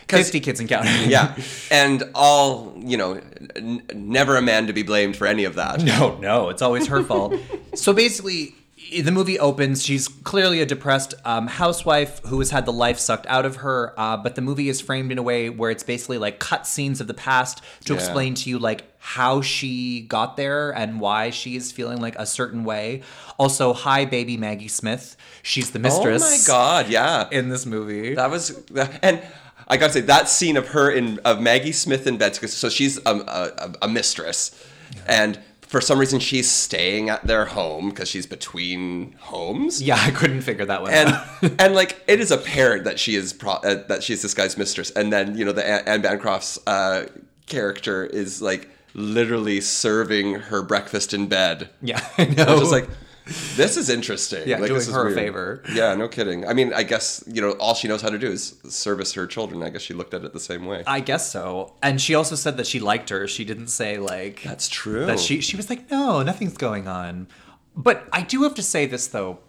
50 0.07 0.39
kids 0.39 0.61
and 0.61 0.69
counting. 0.69 1.09
Yeah. 1.09 1.35
And 1.71 2.03
all 2.15 2.73
you 2.77 2.95
know 2.95 3.19
n- 3.57 3.81
never 3.93 4.37
a 4.37 4.41
man 4.41 4.67
to 4.67 4.73
be 4.73 4.83
blamed 4.83 5.17
for 5.17 5.27
any 5.27 5.43
of 5.43 5.55
that. 5.55 5.83
No 5.83 6.17
no 6.19 6.47
it's 6.49 6.61
always 6.61 6.87
her 6.87 7.03
fault. 7.03 7.33
So 7.75 7.91
basically 7.93 8.55
the 9.01 9.11
movie 9.11 9.37
opens 9.37 9.83
she's 9.83 10.07
clearly 10.07 10.61
a 10.61 10.65
depressed 10.65 11.13
um, 11.25 11.47
housewife 11.47 12.21
who 12.27 12.39
has 12.39 12.51
had 12.51 12.65
the 12.65 12.71
life 12.71 12.99
sucked 12.99 13.25
out 13.27 13.45
of 13.45 13.57
her 13.57 13.93
uh, 13.97 14.15
but 14.15 14.35
the 14.35 14.41
movie 14.41 14.69
is 14.69 14.79
framed 14.79 15.11
in 15.11 15.17
a 15.17 15.23
way 15.23 15.49
where 15.49 15.71
it's 15.71 15.83
basically 15.83 16.17
like 16.17 16.39
cut 16.39 16.65
scenes 16.65 17.01
of 17.01 17.07
the 17.07 17.13
past 17.13 17.61
to 17.85 17.93
Yeah. 17.93 17.99
explain 17.99 18.33
to 18.35 18.49
you 18.49 18.59
like 18.59 18.83
how 19.11 19.41
she 19.41 20.01
got 20.01 20.35
there 20.37 20.71
and 20.71 20.99
why 20.99 21.29
she 21.29 21.55
is 21.55 21.71
feeling 21.71 22.01
like 22.01 22.15
a 22.17 22.25
certain 22.25 22.63
way 22.63 23.01
also 23.37 23.71
hi 23.73 24.03
baby 24.03 24.35
maggie 24.35 24.67
smith 24.67 25.15
she's 25.43 25.71
the 25.71 25.79
mistress 25.79 26.21
oh 26.23 26.29
my 26.29 26.43
god 26.45 26.89
yeah 26.89 27.27
in 27.31 27.49
this 27.49 27.65
movie. 27.65 28.15
That 28.15 28.29
was, 28.29 28.63
and 29.01 29.21
I 29.67 29.77
gotta 29.77 29.93
say 29.93 30.01
that 30.01 30.29
scene 30.29 30.57
of 30.57 30.69
her 30.69 30.89
in 30.89 31.19
of 31.19 31.41
Maggie 31.41 31.71
Smith 31.71 32.07
in 32.07 32.17
bed. 32.17 32.35
So 32.35 32.69
she's 32.69 32.97
a, 33.05 33.15
a, 33.15 33.73
a 33.83 33.87
mistress, 33.87 34.51
and 35.05 35.39
for 35.61 35.81
some 35.81 35.99
reason 35.99 36.19
she's 36.19 36.49
staying 36.49 37.09
at 37.09 37.25
their 37.25 37.45
home 37.45 37.89
because 37.89 38.07
she's 38.07 38.25
between 38.25 39.13
homes. 39.19 39.81
yeah, 39.81 39.97
I 39.99 40.11
couldn't 40.11 40.41
figure 40.41 40.65
that 40.65 40.81
one 40.81 40.93
And 40.93 41.09
out. 41.09 41.27
and 41.59 41.75
like 41.75 42.01
it 42.07 42.19
is 42.19 42.31
apparent 42.31 42.85
that 42.85 42.99
she 42.99 43.15
is 43.15 43.33
pro- 43.33 43.53
uh, 43.53 43.85
that 43.87 44.03
she's 44.03 44.21
this 44.21 44.33
guy's 44.33 44.57
mistress, 44.57 44.91
and 44.91 45.11
then 45.11 45.37
you 45.37 45.45
know 45.45 45.51
the 45.51 45.67
Anne, 45.67 45.83
Anne 45.85 46.01
Bancroft's 46.01 46.59
uh, 46.65 47.05
character 47.45 48.05
is 48.05 48.41
like 48.41 48.69
literally 48.97 49.61
serving 49.61 50.33
her 50.33 50.61
breakfast 50.61 51.13
in 51.13 51.27
bed. 51.27 51.69
Yeah, 51.81 52.05
I 52.17 52.25
know. 52.25 52.43
I 52.43 52.51
was 52.51 52.61
just 52.61 52.71
like, 52.71 52.89
this 53.55 53.77
is 53.77 53.89
interesting. 53.89 54.47
Yeah, 54.47 54.57
like, 54.57 54.67
doing 54.67 54.79
this 54.79 54.87
is 54.87 54.93
her 54.93 55.09
a 55.09 55.13
favor. 55.13 55.63
Yeah, 55.73 55.93
no 55.95 56.07
kidding. 56.07 56.47
I 56.47 56.53
mean, 56.53 56.73
I 56.73 56.83
guess 56.83 57.23
you 57.27 57.41
know 57.41 57.51
all 57.51 57.75
she 57.75 57.87
knows 57.87 58.01
how 58.01 58.09
to 58.09 58.17
do 58.17 58.27
is 58.27 58.59
service 58.67 59.13
her 59.13 59.27
children. 59.27 59.63
I 59.63 59.69
guess 59.69 59.81
she 59.81 59.93
looked 59.93 60.13
at 60.13 60.23
it 60.25 60.33
the 60.33 60.39
same 60.39 60.65
way. 60.65 60.83
I 60.87 60.99
guess 60.99 61.31
so. 61.31 61.75
And 61.81 62.01
she 62.01 62.15
also 62.15 62.35
said 62.35 62.57
that 62.57 62.67
she 62.67 62.79
liked 62.79 63.09
her. 63.09 63.27
She 63.27 63.45
didn't 63.45 63.67
say 63.67 63.97
like 63.97 64.41
That's 64.43 64.67
true. 64.67 65.05
that 65.05 65.19
she 65.19 65.41
she 65.41 65.55
was 65.55 65.69
like, 65.69 65.89
no, 65.91 66.23
nothing's 66.23 66.57
going 66.57 66.87
on. 66.87 67.27
But 67.75 68.07
I 68.11 68.23
do 68.23 68.43
have 68.43 68.55
to 68.55 68.63
say 68.63 68.85
this 68.87 69.07
though. 69.07 69.39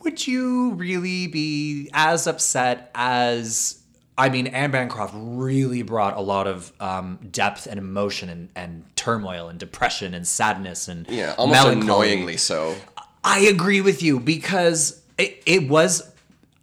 Would 0.00 0.26
you 0.26 0.72
really 0.72 1.28
be 1.28 1.88
as 1.94 2.26
upset 2.26 2.90
as 2.94 3.83
I 4.16 4.28
mean, 4.28 4.46
Anne 4.46 4.70
Bancroft 4.70 5.12
really 5.16 5.82
brought 5.82 6.16
a 6.16 6.20
lot 6.20 6.46
of 6.46 6.72
um, 6.80 7.18
depth 7.32 7.66
and 7.66 7.78
emotion 7.78 8.28
and, 8.28 8.48
and 8.54 8.84
turmoil 8.96 9.48
and 9.48 9.58
depression 9.58 10.14
and 10.14 10.26
sadness 10.26 10.86
and 10.88 11.08
yeah, 11.08 11.34
almost 11.36 11.62
melancholy. 11.64 12.12
annoyingly 12.12 12.36
so. 12.36 12.76
I 13.24 13.40
agree 13.40 13.80
with 13.80 14.02
you 14.02 14.20
because 14.20 15.02
it, 15.18 15.42
it 15.46 15.68
was, 15.68 16.12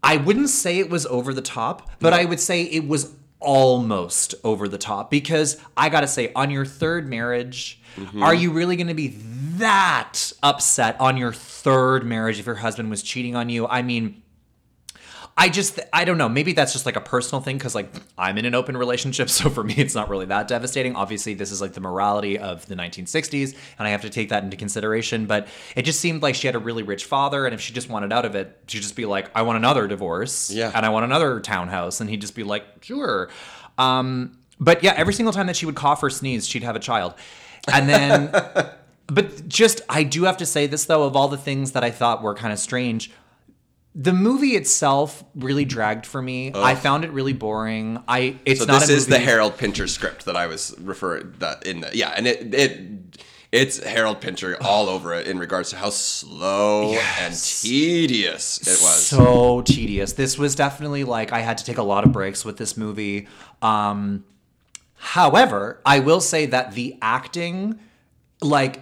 I 0.01 0.17
wouldn't 0.17 0.49
say 0.49 0.79
it 0.79 0.89
was 0.89 1.05
over 1.07 1.33
the 1.33 1.41
top, 1.41 1.89
but 1.99 2.13
I 2.13 2.23
would 2.23 2.39
say 2.39 2.63
it 2.63 2.87
was 2.87 3.11
almost 3.39 4.35
over 4.43 4.67
the 4.67 4.77
top 4.77 5.11
because 5.11 5.57
I 5.75 5.89
gotta 5.89 6.07
say, 6.07 6.31
on 6.33 6.51
your 6.51 6.65
third 6.65 7.07
marriage, 7.09 7.77
Mm-hmm. 7.97 8.23
are 8.23 8.33
you 8.33 8.51
really 8.53 8.77
gonna 8.77 8.93
be 8.93 9.09
that 9.57 10.31
upset 10.41 10.95
on 11.01 11.17
your 11.17 11.33
third 11.33 12.05
marriage 12.05 12.39
if 12.39 12.45
your 12.45 12.55
husband 12.55 12.89
was 12.89 13.03
cheating 13.03 13.35
on 13.35 13.49
you? 13.49 13.67
I 13.67 13.81
mean, 13.81 14.20
I 15.41 15.49
just 15.49 15.79
I 15.91 16.05
don't 16.05 16.19
know. 16.19 16.29
Maybe 16.29 16.53
that's 16.53 16.71
just 16.71 16.85
like 16.85 16.95
a 16.95 17.01
personal 17.01 17.41
thing 17.41 17.57
because 17.57 17.73
like 17.73 17.91
I'm 18.15 18.37
in 18.37 18.45
an 18.45 18.53
open 18.53 18.77
relationship, 18.77 19.27
so 19.37 19.49
for 19.49 19.63
me 19.63 19.73
it's 19.75 19.95
not 19.95 20.07
really 20.07 20.27
that 20.27 20.47
devastating. 20.47 20.95
Obviously, 20.95 21.33
this 21.33 21.51
is 21.51 21.61
like 21.61 21.73
the 21.73 21.79
morality 21.81 22.37
of 22.37 22.65
the 22.67 22.75
1960s, 22.75 23.55
and 23.79 23.87
I 23.87 23.91
have 23.91 24.01
to 24.03 24.09
take 24.11 24.29
that 24.29 24.43
into 24.43 24.55
consideration. 24.55 25.25
But 25.25 25.47
it 25.75 25.81
just 25.81 25.99
seemed 25.99 26.21
like 26.21 26.35
she 26.35 26.47
had 26.47 26.55
a 26.55 26.59
really 26.59 26.83
rich 26.83 27.05
father, 27.05 27.45
and 27.45 27.55
if 27.55 27.61
she 27.61 27.73
just 27.73 27.89
wanted 27.89 28.13
out 28.13 28.23
of 28.25 28.35
it, 28.35 28.55
she'd 28.67 28.83
just 28.83 28.95
be 28.95 29.05
like, 29.05 29.31
"I 29.33 29.41
want 29.41 29.57
another 29.57 29.87
divorce, 29.87 30.51
Yeah. 30.51 30.71
and 30.75 30.85
I 30.85 30.89
want 30.89 31.05
another 31.05 31.39
townhouse," 31.39 32.01
and 32.01 32.09
he'd 32.09 32.21
just 32.21 32.35
be 32.35 32.43
like, 32.43 32.63
"Sure." 32.81 33.29
Um, 33.79 34.37
but 34.59 34.83
yeah, 34.83 34.93
every 34.95 35.13
single 35.15 35.33
time 35.33 35.47
that 35.47 35.55
she 35.55 35.65
would 35.65 35.75
cough 35.75 36.03
or 36.03 36.11
sneeze, 36.11 36.47
she'd 36.47 36.63
have 36.63 36.75
a 36.75 36.79
child, 36.79 37.15
and 37.73 37.89
then. 37.89 38.31
But 39.07 39.49
just, 39.49 39.81
I 39.89 40.03
do 40.03 40.23
have 40.23 40.37
to 40.37 40.45
say 40.45 40.67
this 40.67 40.85
though, 40.85 41.03
of 41.03 41.17
all 41.17 41.27
the 41.27 41.35
things 41.35 41.73
that 41.73 41.83
I 41.83 41.91
thought 41.91 42.23
were 42.23 42.33
kind 42.33 42.53
of 42.53 42.59
strange, 42.59 43.11
the 43.93 44.13
movie 44.13 44.55
itself 44.55 45.23
really 45.35 45.65
dragged 45.65 46.05
for 46.05 46.21
me. 46.21 46.51
I 46.55 46.75
found 46.75 47.03
it 47.03 47.11
really 47.11 47.33
boring. 47.33 48.01
I 48.07 48.37
it's 48.45 48.61
So 48.61 48.65
not 48.65 48.81
this 48.81 48.89
a 48.89 48.93
is 48.93 49.07
the 49.07 49.19
Harold 49.19 49.57
Pinter 49.57 49.87
script 49.87 50.25
that 50.25 50.35
I 50.37 50.47
was 50.47 50.73
referring 50.79 51.33
that 51.39 51.65
in 51.65 51.81
the 51.81 51.89
yeah, 51.93 52.13
and 52.15 52.25
it 52.27 52.53
it 52.53 52.79
It's 53.51 53.83
Harold 53.83 54.21
Pinter 54.21 54.55
all 54.61 54.87
over 54.87 55.13
it 55.13 55.27
in 55.27 55.37
regards 55.37 55.71
to 55.71 55.75
how 55.75 55.89
slow 55.89 56.93
and 57.19 57.33
tedious 57.35 58.59
it 58.61 58.81
was. 58.81 59.05
so 59.05 59.61
tedious. 59.63 60.13
This 60.13 60.37
was 60.37 60.55
definitely 60.55 61.03
like 61.03 61.33
I 61.33 61.39
had 61.39 61.57
to 61.57 61.65
take 61.65 61.77
a 61.77 61.83
lot 61.83 62.05
of 62.05 62.13
breaks 62.13 62.45
with 62.45 62.55
this 62.55 62.77
movie. 62.77 63.27
Um, 63.61 64.23
however, 64.95 65.81
I 65.85 65.99
will 65.99 66.21
say 66.21 66.45
that 66.45 66.73
the 66.75 66.97
acting, 67.01 67.77
like 68.41 68.79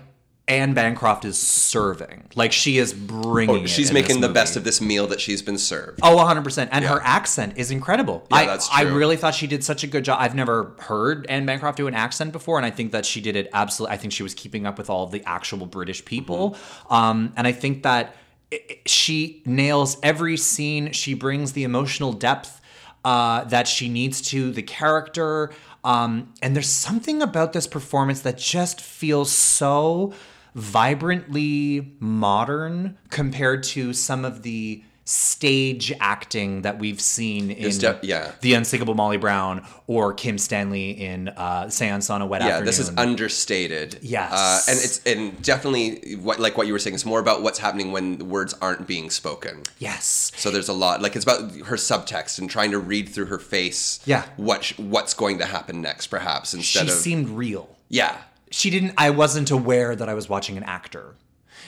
Anne 0.49 0.73
Bancroft 0.73 1.23
is 1.25 1.37
serving, 1.39 2.23
like 2.35 2.51
she 2.51 2.77
is 2.79 2.91
bringing. 2.93 3.63
Oh, 3.63 3.65
she's 3.67 3.89
in 3.89 3.93
making 3.93 4.19
the 4.21 4.27
movie. 4.27 4.33
best 4.33 4.55
of 4.57 4.63
this 4.63 4.81
meal 4.81 5.07
that 5.07 5.21
she's 5.21 5.41
been 5.41 5.57
served. 5.59 5.99
Oh, 6.03 6.17
100%. 6.17 6.69
And 6.71 6.83
her 6.85 6.99
accent 7.03 7.53
is 7.57 7.69
incredible. 7.71 8.25
Yeah, 8.31 8.37
I, 8.37 8.45
that's 8.47 8.67
I 8.73 8.81
really 8.81 9.15
thought 9.15 9.35
she 9.35 9.45
did 9.47 9.63
such 9.63 9.83
a 9.83 9.87
good 9.87 10.03
job. 10.03 10.17
I've 10.19 10.35
never 10.35 10.73
heard 10.79 11.25
Anne 11.29 11.45
Bancroft 11.45 11.77
do 11.77 11.87
an 11.87 11.93
accent 11.93 12.31
before, 12.33 12.57
and 12.57 12.65
I 12.65 12.71
think 12.71 12.91
that 12.93 13.05
she 13.05 13.21
did 13.21 13.35
it 13.35 13.49
absolutely. 13.53 13.93
I 13.93 13.97
think 13.97 14.11
she 14.11 14.23
was 14.23 14.33
keeping 14.33 14.65
up 14.65 14.77
with 14.77 14.89
all 14.89 15.03
of 15.05 15.11
the 15.11 15.23
actual 15.25 15.65
British 15.67 16.03
people. 16.03 16.51
Mm-hmm. 16.51 16.93
Um, 16.93 17.33
and 17.37 17.45
I 17.47 17.51
think 17.51 17.83
that 17.83 18.15
i- 18.51 18.59
i- 18.69 18.77
she 18.87 19.43
nails 19.45 19.97
every 20.01 20.35
scene. 20.35 20.91
She 20.93 21.13
brings 21.13 21.53
the 21.53 21.63
emotional 21.63 22.11
depth 22.11 22.59
uh, 23.05 23.43
that 23.45 23.67
she 23.67 23.87
needs 23.87 24.19
to 24.31 24.51
the 24.51 24.63
character. 24.63 25.51
Um, 25.83 26.33
and 26.41 26.53
there's 26.55 26.67
something 26.69 27.21
about 27.21 27.53
this 27.53 27.65
performance 27.67 28.19
that 28.21 28.37
just 28.37 28.81
feels 28.81 29.31
so 29.31 30.13
vibrantly 30.55 31.93
modern 31.99 32.97
compared 33.09 33.63
to 33.63 33.93
some 33.93 34.25
of 34.25 34.43
the 34.43 34.83
stage 35.05 35.91
acting 35.99 36.61
that 36.61 36.77
we've 36.77 37.01
seen 37.01 37.49
in 37.49 37.75
de- 37.79 37.99
yeah. 38.03 38.31
The 38.41 38.53
Unsinkable 38.53 38.93
Molly 38.93 39.17
Brown 39.17 39.65
or 39.87 40.13
Kim 40.13 40.37
Stanley 40.37 40.91
in 40.91 41.29
uh, 41.29 41.67
Seance 41.67 42.11
on 42.11 42.21
a 42.21 42.27
Wet 42.27 42.41
yeah, 42.41 42.49
Afternoon. 42.49 42.65
this 42.67 42.77
is 42.77 42.91
understated. 42.95 43.97
Yes. 44.03 44.31
uh, 44.31 44.71
and 44.71 44.79
it's 44.79 45.03
and 45.07 45.41
definitely 45.41 46.15
what 46.17 46.39
like 46.39 46.59
what 46.59 46.67
you 46.67 46.73
were 46.73 46.79
saying. 46.79 46.93
It's 46.93 47.07
more 47.07 47.19
about 47.19 47.41
what's 47.41 47.57
happening 47.57 47.91
when 47.91 48.29
words 48.29 48.53
aren't 48.61 48.85
being 48.85 49.09
spoken. 49.09 49.63
yes. 49.79 50.31
So 50.37 50.51
there's 50.51 50.69
a 50.69 50.73
lot 50.73 51.01
like 51.01 51.15
it's 51.15 51.25
about 51.25 51.53
her 51.65 51.75
subtext 51.75 52.37
and 52.37 52.47
trying 52.47 52.69
to 52.69 52.77
read 52.77 53.09
through 53.09 53.25
her 53.27 53.39
face. 53.39 54.01
Yeah. 54.05 54.25
what 54.37 54.63
sh- 54.63 54.77
what's 54.77 55.15
going 55.15 55.39
to 55.39 55.45
happen 55.45 55.81
next, 55.81 56.07
perhaps 56.07 56.53
instead 56.53 56.83
of. 56.83 56.89
She 56.89 56.93
of 56.93 56.99
seemed 56.99 57.29
real. 57.29 57.67
yeah. 57.89 58.15
She 58.51 58.69
didn't. 58.69 58.93
I 58.97 59.09
wasn't 59.11 59.51
aware 59.51 59.95
that 59.95 60.09
I 60.09 60.13
was 60.13 60.27
watching 60.29 60.57
an 60.57 60.63
actor. 60.63 61.15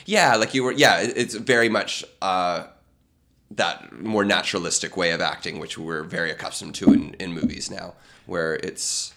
Yeah, 0.05 0.35
like 0.35 0.53
you 0.53 0.63
were. 0.63 0.71
Yeah, 0.71 0.99
it's 1.01 1.35
very 1.35 1.69
much 1.69 2.03
uh, 2.21 2.65
that 3.51 4.01
more 4.01 4.23
naturalistic 4.25 4.97
way 4.97 5.11
of 5.11 5.21
acting, 5.21 5.59
which 5.59 5.77
we're 5.77 6.03
very 6.03 6.31
accustomed 6.31 6.75
to 6.75 6.91
in, 6.93 7.13
in 7.15 7.33
movies 7.33 7.69
now, 7.69 7.93
where 8.25 8.55
it's 8.55 9.13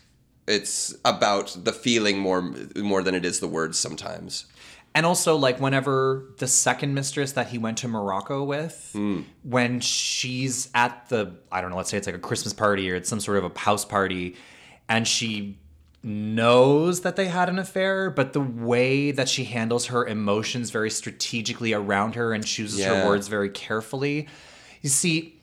it's 0.47 0.95
about 1.05 1.57
the 1.65 1.73
feeling 1.73 2.19
more 2.19 2.43
more 2.77 3.03
than 3.03 3.15
it 3.15 3.25
is 3.25 3.41
the 3.41 3.49
words 3.49 3.79
sometimes. 3.79 4.47
And 4.97 5.05
also, 5.05 5.35
like, 5.35 5.59
whenever 5.61 6.25
the 6.39 6.47
second 6.47 6.95
mistress 6.95 7.33
that 7.33 7.49
he 7.49 7.59
went 7.59 7.79
to 7.79 7.89
Morocco 7.89 8.45
with, 8.45 8.91
Hmm. 8.93 9.23
when 9.43 9.81
she's 9.81 10.69
at 10.73 11.09
the, 11.09 11.33
I 11.51 11.61
don't 11.61 11.71
know, 11.71 11.77
let's 11.79 11.91
say 11.91 11.97
it's 11.97 12.07
like 12.07 12.15
a 12.15 12.21
Christmas 12.21 12.53
party 12.53 12.89
or 12.93 12.95
it's 12.95 13.09
some 13.09 13.19
sort 13.19 13.39
of 13.39 13.45
a 13.45 13.59
house 13.59 13.85
party, 13.85 14.37
and 14.89 15.09
she 15.09 15.59
knows 16.05 17.01
that 17.01 17.17
they 17.17 17.27
had 17.29 17.49
an 17.49 17.59
affair, 17.59 18.11
but 18.11 18.33
the 18.33 18.41
way 18.41 19.11
that 19.11 19.29
she 19.29 19.45
handles 19.45 19.87
her 19.87 20.07
emotions 20.07 20.71
very 20.71 20.91
strategically 20.91 21.73
around 21.73 22.15
her 22.15 22.33
and 22.33 22.45
chooses 22.45 22.81
Yeah. 22.81 23.03
her 23.03 23.09
words 23.09 23.29
very 23.29 23.49
carefully. 23.49 24.29
You 24.83 24.91
see, 24.91 25.41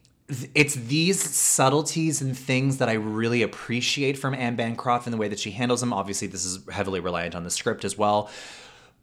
it's 0.55 0.75
these 0.75 1.19
subtleties 1.21 2.21
and 2.21 2.37
things 2.37 2.77
that 2.77 2.87
I 2.87 2.93
really 2.93 3.41
appreciate 3.41 4.17
from 4.17 4.33
Anne 4.33 4.55
Bancroft 4.55 5.05
and 5.07 5.13
the 5.13 5.17
way 5.17 5.27
that 5.27 5.39
she 5.39 5.51
handles 5.51 5.81
them. 5.81 5.91
Obviously, 5.91 6.27
this 6.27 6.45
is 6.45 6.59
heavily 6.71 6.99
reliant 6.99 7.35
on 7.35 7.43
the 7.43 7.49
script 7.49 7.83
as 7.83 7.97
well. 7.97 8.29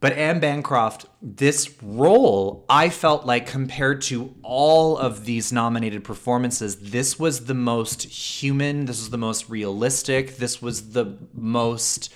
But 0.00 0.12
Anne 0.12 0.38
Bancroft, 0.38 1.06
this 1.20 1.74
role, 1.82 2.64
I 2.68 2.88
felt 2.88 3.26
like 3.26 3.46
compared 3.48 4.00
to 4.02 4.32
all 4.42 4.96
of 4.96 5.24
these 5.24 5.52
nominated 5.52 6.04
performances, 6.04 6.76
this 6.76 7.18
was 7.18 7.46
the 7.46 7.54
most 7.54 8.04
human, 8.04 8.84
this 8.84 8.98
was 9.00 9.10
the 9.10 9.18
most 9.18 9.48
realistic, 9.48 10.36
this 10.36 10.62
was 10.62 10.90
the 10.90 11.16
most 11.34 12.12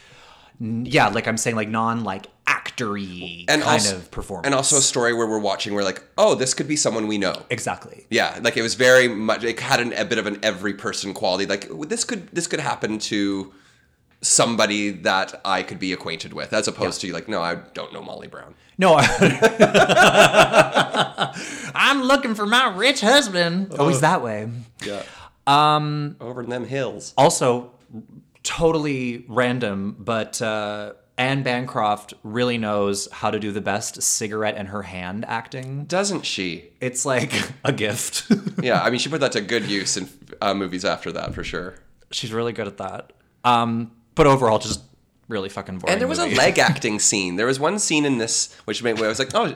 yeah, 0.60 1.08
like 1.08 1.26
I'm 1.26 1.38
saying, 1.38 1.56
like 1.56 1.68
non 1.68 2.04
like 2.04 2.26
actory 2.46 3.46
And 3.48 3.62
kind 3.62 3.80
also, 3.80 3.96
of 3.96 4.10
performance. 4.12 4.46
and 4.46 4.54
also 4.54 4.76
a 4.76 4.80
story 4.80 5.12
where 5.12 5.26
we're 5.26 5.40
watching, 5.40 5.74
we're 5.74 5.82
like, 5.82 6.02
oh, 6.16 6.36
this 6.36 6.54
could 6.54 6.68
be 6.68 6.76
someone 6.76 7.08
we 7.08 7.18
know. 7.18 7.34
exactly. 7.50 8.06
Yeah, 8.10 8.38
like 8.42 8.56
it 8.56 8.62
was 8.62 8.74
very 8.74 9.08
much. 9.08 9.42
It 9.42 9.58
had 9.58 9.80
an, 9.80 9.92
a 9.94 10.04
bit 10.04 10.18
of 10.18 10.26
an 10.26 10.38
every 10.44 10.74
person 10.74 11.14
quality. 11.14 11.46
Like 11.46 11.68
this 11.88 12.04
could 12.04 12.28
this 12.28 12.46
could 12.46 12.60
happen 12.60 12.98
to 13.00 13.52
somebody 14.22 14.90
that 14.90 15.40
I 15.44 15.62
could 15.62 15.78
be 15.78 15.92
acquainted 15.92 16.32
with, 16.32 16.52
as 16.52 16.66
opposed 16.68 17.00
to 17.02 17.12
like, 17.12 17.28
no, 17.28 17.42
I 17.42 17.56
don't 17.74 17.92
know 17.92 18.02
Molly 18.02 18.28
Brown. 18.28 18.54
No, 18.78 18.94
I'm 21.74 22.02
looking 22.02 22.34
for 22.34 22.46
my 22.46 22.74
rich 22.74 23.00
husband. 23.00 23.74
Always 23.74 24.00
that 24.00 24.22
way. 24.22 24.48
Yeah. 24.84 25.02
Um, 25.46 26.16
over 26.20 26.42
in 26.42 26.48
them 26.48 26.64
hills. 26.66 27.12
Also, 27.18 27.72
totally 28.42 29.24
random, 29.28 29.96
but 29.98 30.40
uh, 30.40 30.94
Anne 31.18 31.42
Bancroft 31.42 32.14
really 32.22 32.58
knows 32.58 33.08
how 33.12 33.30
to 33.30 33.38
do 33.38 33.52
the 33.52 33.60
best 33.60 34.02
cigarette 34.02 34.56
in 34.56 34.66
her 34.66 34.82
hand 34.82 35.24
acting. 35.26 35.84
Doesn't 35.84 36.24
she? 36.24 36.70
It's 36.80 37.04
like 37.04 37.32
a 37.64 37.72
gift. 37.72 38.30
Yeah, 38.62 38.82
I 38.82 38.90
mean, 38.90 38.98
she 38.98 39.08
put 39.08 39.20
that 39.20 39.32
to 39.32 39.40
good 39.40 39.66
use 39.66 39.96
in 39.96 40.08
uh, 40.40 40.54
movies 40.54 40.84
after 40.84 41.12
that 41.12 41.34
for 41.34 41.44
sure. 41.44 41.74
She's 42.10 42.32
really 42.32 42.52
good 42.52 42.66
at 42.66 42.78
that. 42.78 43.12
Um, 43.44 43.92
but 44.14 44.26
overall, 44.26 44.58
just 44.58 44.80
really 45.28 45.48
fucking 45.48 45.78
boring. 45.78 45.92
And 45.92 46.00
there 46.00 46.08
was 46.08 46.18
movie. 46.18 46.34
a 46.34 46.36
leg 46.38 46.58
acting 46.70 46.98
scene. 46.98 47.36
There 47.36 47.46
was 47.46 47.58
one 47.60 47.78
scene 47.78 48.04
in 48.04 48.18
this 48.18 48.54
which 48.64 48.82
made 48.82 48.98
where 48.98 49.06
I 49.06 49.08
was 49.08 49.18
like, 49.18 49.30
oh, 49.34 49.54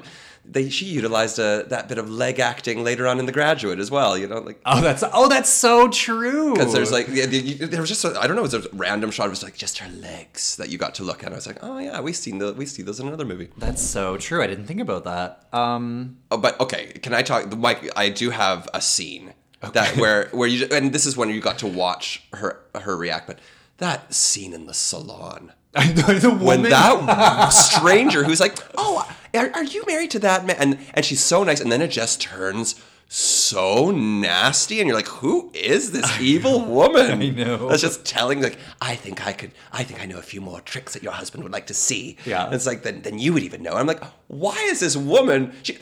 they, 0.48 0.68
she 0.68 0.84
utilized 0.86 1.40
uh 1.40 1.64
that 1.64 1.88
bit 1.88 1.98
of 1.98 2.08
leg 2.08 2.38
acting 2.38 2.84
later 2.84 3.08
on 3.08 3.18
in 3.18 3.26
The 3.26 3.32
Graduate 3.32 3.80
as 3.80 3.90
well. 3.90 4.16
You 4.16 4.28
know, 4.28 4.38
like 4.38 4.60
Oh, 4.64 4.80
that's 4.80 5.02
oh, 5.12 5.28
that's 5.28 5.48
so 5.50 5.88
true. 5.88 6.52
because 6.54 6.72
there's 6.72 6.92
like 6.92 7.08
yeah, 7.10 7.26
there 7.26 7.80
was 7.80 7.90
just 7.90 8.04
a, 8.04 8.16
I 8.18 8.26
don't 8.28 8.36
know, 8.36 8.44
it 8.44 8.52
was 8.52 8.54
a 8.54 8.62
random 8.72 9.10
shot. 9.10 9.26
It 9.26 9.30
was 9.30 9.42
like 9.42 9.56
just 9.56 9.78
her 9.78 9.90
legs 9.90 10.54
that 10.56 10.68
you 10.70 10.78
got 10.78 10.94
to 10.96 11.02
look 11.02 11.24
at. 11.24 11.32
I 11.32 11.34
was 11.34 11.48
like, 11.48 11.58
oh 11.62 11.78
yeah, 11.78 12.00
we 12.00 12.12
seen 12.12 12.38
the 12.38 12.52
we 12.54 12.64
see 12.64 12.82
those 12.82 13.00
in 13.00 13.08
another 13.08 13.24
movie. 13.24 13.48
that's 13.58 13.82
so 13.82 14.16
true. 14.18 14.40
I 14.40 14.46
didn't 14.46 14.66
think 14.66 14.80
about 14.80 15.02
that. 15.04 15.46
Um, 15.52 16.18
Oh, 16.30 16.38
but 16.38 16.58
okay, 16.60 16.92
can 17.02 17.12
I 17.12 17.22
talk? 17.22 17.54
Mike, 17.58 17.90
I 17.96 18.08
do 18.08 18.30
have 18.30 18.68
a 18.72 18.80
scene 18.80 19.34
that 19.72 19.96
where 19.96 20.28
where 20.30 20.48
you 20.48 20.68
and 20.70 20.92
this 20.92 21.06
is 21.06 21.16
when 21.16 21.28
you 21.28 21.40
got 21.40 21.58
to 21.58 21.66
watch 21.66 22.22
her 22.34 22.60
her 22.80 22.96
react, 22.96 23.26
but 23.26 23.40
that 23.78 24.12
scene 24.14 24.52
in 24.52 24.66
the 24.66 24.74
salon. 24.74 25.52
I 25.74 25.92
know 25.92 26.18
the 26.18 26.30
woman. 26.30 26.44
when 26.46 26.62
that 26.64 27.48
stranger 27.50 28.24
who's 28.24 28.40
like, 28.40 28.56
"Oh, 28.78 29.06
are, 29.34 29.50
are 29.54 29.64
you 29.64 29.84
married 29.86 30.10
to 30.12 30.18
that 30.20 30.46
man?" 30.46 30.56
and 30.58 30.78
and 30.94 31.04
she's 31.04 31.22
so 31.22 31.44
nice, 31.44 31.60
and 31.60 31.70
then 31.70 31.82
it 31.82 31.88
just 31.90 32.20
turns 32.20 32.74
so 33.08 33.90
nasty, 33.92 34.80
and 34.80 34.88
you're 34.88 34.96
like, 34.96 35.06
"Who 35.08 35.50
is 35.54 35.92
this 35.92 36.18
evil 36.20 36.64
woman?" 36.64 37.20
I 37.22 37.28
know. 37.28 37.68
That's 37.68 37.82
just 37.82 38.04
telling, 38.06 38.40
like, 38.40 38.58
"I 38.80 38.96
think 38.96 39.26
I 39.26 39.32
could, 39.32 39.52
I 39.72 39.84
think 39.84 40.00
I 40.00 40.06
know 40.06 40.18
a 40.18 40.22
few 40.22 40.40
more 40.40 40.60
tricks 40.62 40.94
that 40.94 41.02
your 41.02 41.12
husband 41.12 41.42
would 41.44 41.52
like 41.52 41.66
to 41.66 41.74
see." 41.74 42.16
Yeah. 42.24 42.46
And 42.46 42.54
it's 42.54 42.66
like, 42.66 42.82
then 42.82 43.02
then 43.02 43.18
you 43.18 43.32
would 43.34 43.42
even 43.42 43.62
know. 43.62 43.74
I'm 43.74 43.86
like, 43.86 44.02
why 44.28 44.56
is 44.70 44.80
this 44.80 44.96
woman? 44.96 45.52
She 45.62 45.76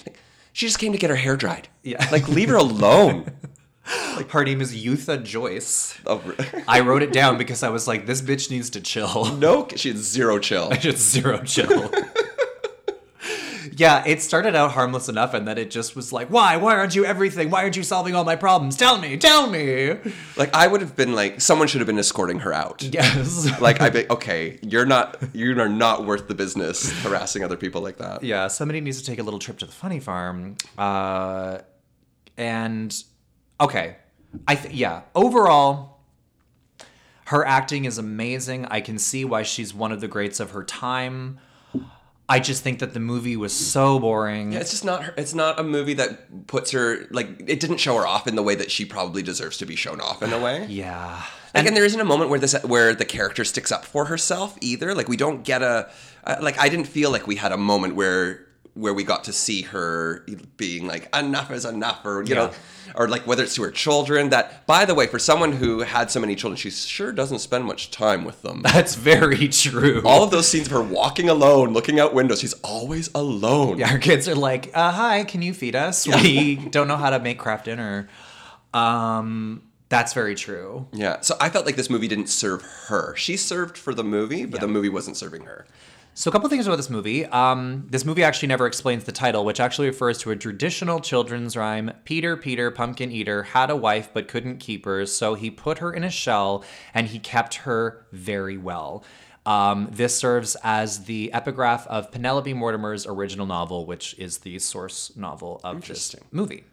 she 0.53 0.66
just 0.66 0.78
came 0.78 0.92
to 0.92 0.99
get 0.99 1.11
her 1.11 1.16
hair 1.16 1.36
dried. 1.36 1.68
Yeah. 1.82 2.05
like 2.11 2.28
leave 2.28 2.49
her 2.49 2.57
alone. 2.57 3.30
Her 4.30 4.45
name 4.45 4.61
is 4.61 4.74
Yootha 4.74 5.22
Joyce. 5.22 5.99
Oh, 6.07 6.22
I 6.68 6.80
wrote 6.80 7.03
it 7.03 7.12
down 7.12 7.37
because 7.37 7.62
I 7.62 7.68
was 7.68 7.87
like, 7.87 8.07
this 8.07 8.22
bitch 8.22 8.51
needs 8.51 8.70
to 8.70 8.80
chill. 8.80 9.37
no, 9.37 9.68
she 9.76 9.89
had 9.89 9.99
zero 9.99 10.39
chill. 10.39 10.70
Just 10.80 11.11
zero 11.11 11.43
chill. 11.43 11.91
yeah, 13.76 14.03
it 14.07 14.22
started 14.22 14.55
out 14.55 14.70
harmless 14.72 15.09
enough, 15.09 15.35
and 15.35 15.47
then 15.47 15.59
it 15.59 15.70
just 15.70 15.97
was 15.97 16.12
like, 16.12 16.28
why? 16.28 16.57
Why 16.57 16.76
aren't 16.76 16.95
you 16.95 17.05
everything? 17.05 17.51
Why 17.51 17.62
aren't 17.62 17.76
you 17.76 17.82
solving 17.82 18.14
all 18.14 18.24
my 18.24 18.37
problems? 18.37 18.76
Tell 18.76 18.99
me, 18.99 19.16
tell 19.16 19.49
me. 19.51 19.97
Like 20.37 20.55
I 20.55 20.66
would 20.66 20.80
have 20.80 20.97
been 20.97 21.14
like, 21.14 21.41
someone 21.41 21.66
should 21.68 21.80
have 21.80 21.87
been 21.87 21.99
escorting 21.99 22.39
her 22.41 22.53
out. 22.53 22.82
Yes. 22.82 23.61
like 23.61 23.80
I 23.80 23.91
be 23.91 24.09
okay, 24.09 24.59
you're 24.62 24.87
not 24.87 25.18
you 25.35 25.59
are 25.61 25.68
not 25.68 26.07
worth 26.07 26.28
the 26.28 26.35
business 26.35 26.91
harassing 27.03 27.43
other 27.43 27.57
people 27.57 27.82
like 27.82 27.99
that. 27.99 28.22
yeah, 28.22 28.49
somebody 28.49 28.80
needs 28.80 29.01
to 29.01 29.07
take 29.07 29.18
a 29.18 29.22
little 29.22 29.41
trip 29.41 29.59
to 29.59 29.66
the 29.66 29.72
funny 29.72 30.01
farm. 30.01 30.57
Uh, 30.78 31.59
and 32.37 33.05
okay, 33.61 33.97
I 34.47 34.55
th- 34.55 34.75
yeah. 34.75 35.03
Overall, 35.15 36.01
her 37.27 37.47
acting 37.47 37.85
is 37.85 37.99
amazing. 37.99 38.67
I 38.67 38.81
can 38.81 38.99
see 38.99 39.25
why 39.25 39.43
she's 39.43 39.73
one 39.73 39.93
of 39.93 40.01
the 40.01 40.09
greats 40.09 40.41
of 40.41 40.51
her 40.51 40.65
time. 40.65 41.39
I 42.27 42.41
just 42.41 42.63
think 42.63 42.79
that 42.79 42.95
the 42.95 43.01
movie 43.01 43.37
was 43.37 43.53
so 43.53 43.99
boring. 43.99 44.53
Yeah, 44.53 44.61
it's 44.61 44.71
just 44.71 44.85
not 44.85 45.05
her, 45.05 45.15
it's 45.19 45.35
not 45.35 45.61
a 45.61 45.63
movie 45.63 45.95
that 45.95 46.47
puts 46.47 46.71
her 46.71 47.07
like 47.11 47.29
it 47.47 47.61
didn't 47.61 47.79
show 47.79 47.97
her 47.97 48.07
off 48.07 48.27
in 48.27 48.35
the 48.35 48.43
way 48.43 48.55
that 48.55 48.71
she 48.71 48.87
probably 48.87 49.23
deserves 49.23 49.59
to 49.59 49.67
be 49.67 49.77
shown 49.77 50.01
off 50.01 50.23
in 50.23 50.33
a 50.33 50.39
way. 50.39 50.65
yeah. 50.69 51.23
Like, 51.55 51.67
and 51.67 51.77
there 51.77 51.85
isn't 51.85 52.01
a 52.01 52.05
moment 52.05 52.31
where 52.31 52.41
this 52.41 52.55
where 52.65 52.95
the 52.95 53.05
character 53.05 53.45
sticks 53.45 53.71
up 53.71 53.85
for 53.85 54.07
herself 54.07 54.57
either. 54.63 54.95
Like 54.95 55.07
we 55.07 55.19
don't 55.19 55.45
get 55.45 55.63
a 55.63 55.91
uh, 56.25 56.37
like 56.41 56.59
I 56.59 56.71
didn't 56.71 56.87
feel 56.87 57.11
like 57.11 57.27
we 57.27 57.37
had 57.37 57.53
a 57.53 57.59
moment 57.59 57.95
where 57.95 58.47
where 58.75 58.93
we 58.93 59.05
got 59.05 59.25
to 59.25 59.33
see 59.33 59.62
her 59.62 60.27
being 60.57 60.87
like 60.87 61.09
enough 61.16 61.51
is 61.53 61.64
enough 61.64 62.05
or 62.05 62.22
you 62.22 62.35
Yeah. 62.35 62.47
know 62.47 62.51
or 62.97 63.09
like 63.09 63.25
whether 63.27 63.43
it's 63.45 63.55
to 63.55 63.62
her 63.62 63.70
children 63.70 64.31
that 64.31 64.66
by 64.66 64.85
the 64.85 64.95
way 64.95 65.07
for 65.07 65.18
someone 65.18 65.53
who 65.53 65.81
had 65.81 66.11
so 66.11 66.18
many 66.20 66.35
children 66.35 66.57
she 66.57 66.70
sure 66.70 67.12
doesn't 67.12 67.39
spend 67.39 67.64
much 67.64 67.91
time 67.93 68.25
with 68.25 68.43
them 68.43 68.62
That's 68.64 68.97
very 68.97 69.49
true. 69.49 70.03
all 70.05 70.25
of 70.25 70.31
those 70.33 70.49
scenes 70.49 70.66
of 70.66 70.72
her 70.72 70.83
walking 70.83 71.29
alone 71.29 71.72
looking 71.72 72.01
out 72.01 72.14
windows 72.14 72.41
she's 72.41 72.55
always 72.64 73.09
alone 73.14 73.79
yeah 73.79 73.87
her 73.89 73.99
kids 73.99 74.29
are 74.29 74.35
like, 74.35 74.70
uh, 74.75 74.91
"Hi, 74.91 75.22
can 75.25 75.41
you 75.43 75.55
feed 75.55 75.77
us? 75.77 76.07
We 76.07 76.57
don't 76.57 76.89
know 76.89 76.97
how 76.97 77.11
to 77.11 77.20
make 77.20 77.39
Kraft 77.39 77.66
Dinner." 77.66 78.09
Um, 78.72 79.62
that's 79.89 80.12
very 80.12 80.35
true. 80.35 80.89
Yeah, 80.93 81.20
so 81.20 81.37
I 81.41 81.49
felt 81.51 81.66
like 81.66 81.77
this 81.77 81.89
movie 81.91 82.09
didn't 82.09 82.29
serve 82.29 82.62
her. 82.89 83.14
She 83.16 83.37
served 83.37 83.79
for 83.79 83.95
the 83.95 84.03
movie, 84.05 84.45
but 84.47 84.61
the 84.61 84.66
movie 84.68 84.89
wasn't 84.89 85.16
serving 85.16 85.43
her. 85.45 85.66
So, 86.17 86.29
a 86.29 86.33
couple 86.33 86.49
things 86.49 86.69
about 86.69 86.77
this 86.77 86.91
movie. 86.91 87.27
Um, 87.27 87.89
this 87.91 88.05
movie 88.05 88.23
actually 88.23 88.47
never 88.47 88.69
explains 88.69 89.03
the 89.03 89.11
title, 89.11 89.45
which 89.45 89.59
actually 89.59 89.89
refers 89.89 90.17
to 90.19 90.31
a 90.31 90.37
traditional 90.37 91.01
children's 91.01 91.57
rhyme. 91.57 91.91
Peter, 92.05 92.37
Peter, 92.37 92.71
pumpkin 92.71 93.11
eater, 93.11 93.43
had 93.43 93.69
a 93.69 93.75
wife 93.75 94.11
but 94.15 94.29
couldn't 94.29 94.59
keep 94.59 94.85
her, 94.85 95.07
so 95.07 95.35
he 95.35 95.51
put 95.51 95.79
her 95.79 95.93
in 95.93 96.05
a 96.05 96.11
shell 96.11 96.62
and 96.95 97.09
he 97.09 97.19
kept 97.19 97.57
her 97.57 98.07
very 98.12 98.57
well. 98.57 99.03
Um, 99.47 99.88
this 99.90 100.16
serves 100.16 100.57
as 100.62 101.05
the 101.05 101.32
epigraph 101.32 101.86
of 101.88 102.11
Penelope 102.11 102.53
Mortimer's 102.55 103.07
original 103.07 103.47
novel, 103.47 103.84
which 103.84 104.14
is 104.18 104.38
the 104.38 104.59
source 104.59 105.14
novel 105.16 105.61
of 105.62 105.86
this 105.86 106.16
movie. 106.32 106.64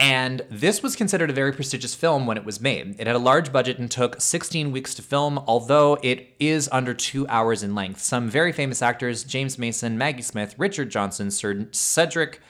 And 0.00 0.40
this 0.48 0.82
was 0.82 0.96
considered 0.96 1.28
a 1.28 1.34
very 1.34 1.52
prestigious 1.52 1.94
film 1.94 2.26
when 2.26 2.38
it 2.38 2.44
was 2.44 2.58
made. 2.58 2.96
It 2.98 3.06
had 3.06 3.14
a 3.14 3.18
large 3.20 3.52
budget 3.52 3.78
and 3.78 3.90
took 3.90 4.18
16 4.18 4.72
weeks 4.72 4.94
to 4.94 5.02
film, 5.02 5.38
although 5.46 5.98
it 6.02 6.34
is 6.40 6.70
under 6.72 6.94
two 6.94 7.28
hours 7.28 7.62
in 7.62 7.74
length. 7.74 8.00
Some 8.00 8.30
very 8.30 8.50
famous 8.50 8.80
actors, 8.80 9.24
James 9.24 9.58
Mason, 9.58 9.98
Maggie 9.98 10.22
Smith, 10.22 10.54
Richard 10.56 10.90
Johnson, 10.90 11.30
Sir 11.30 11.68
Cedric 11.72 12.40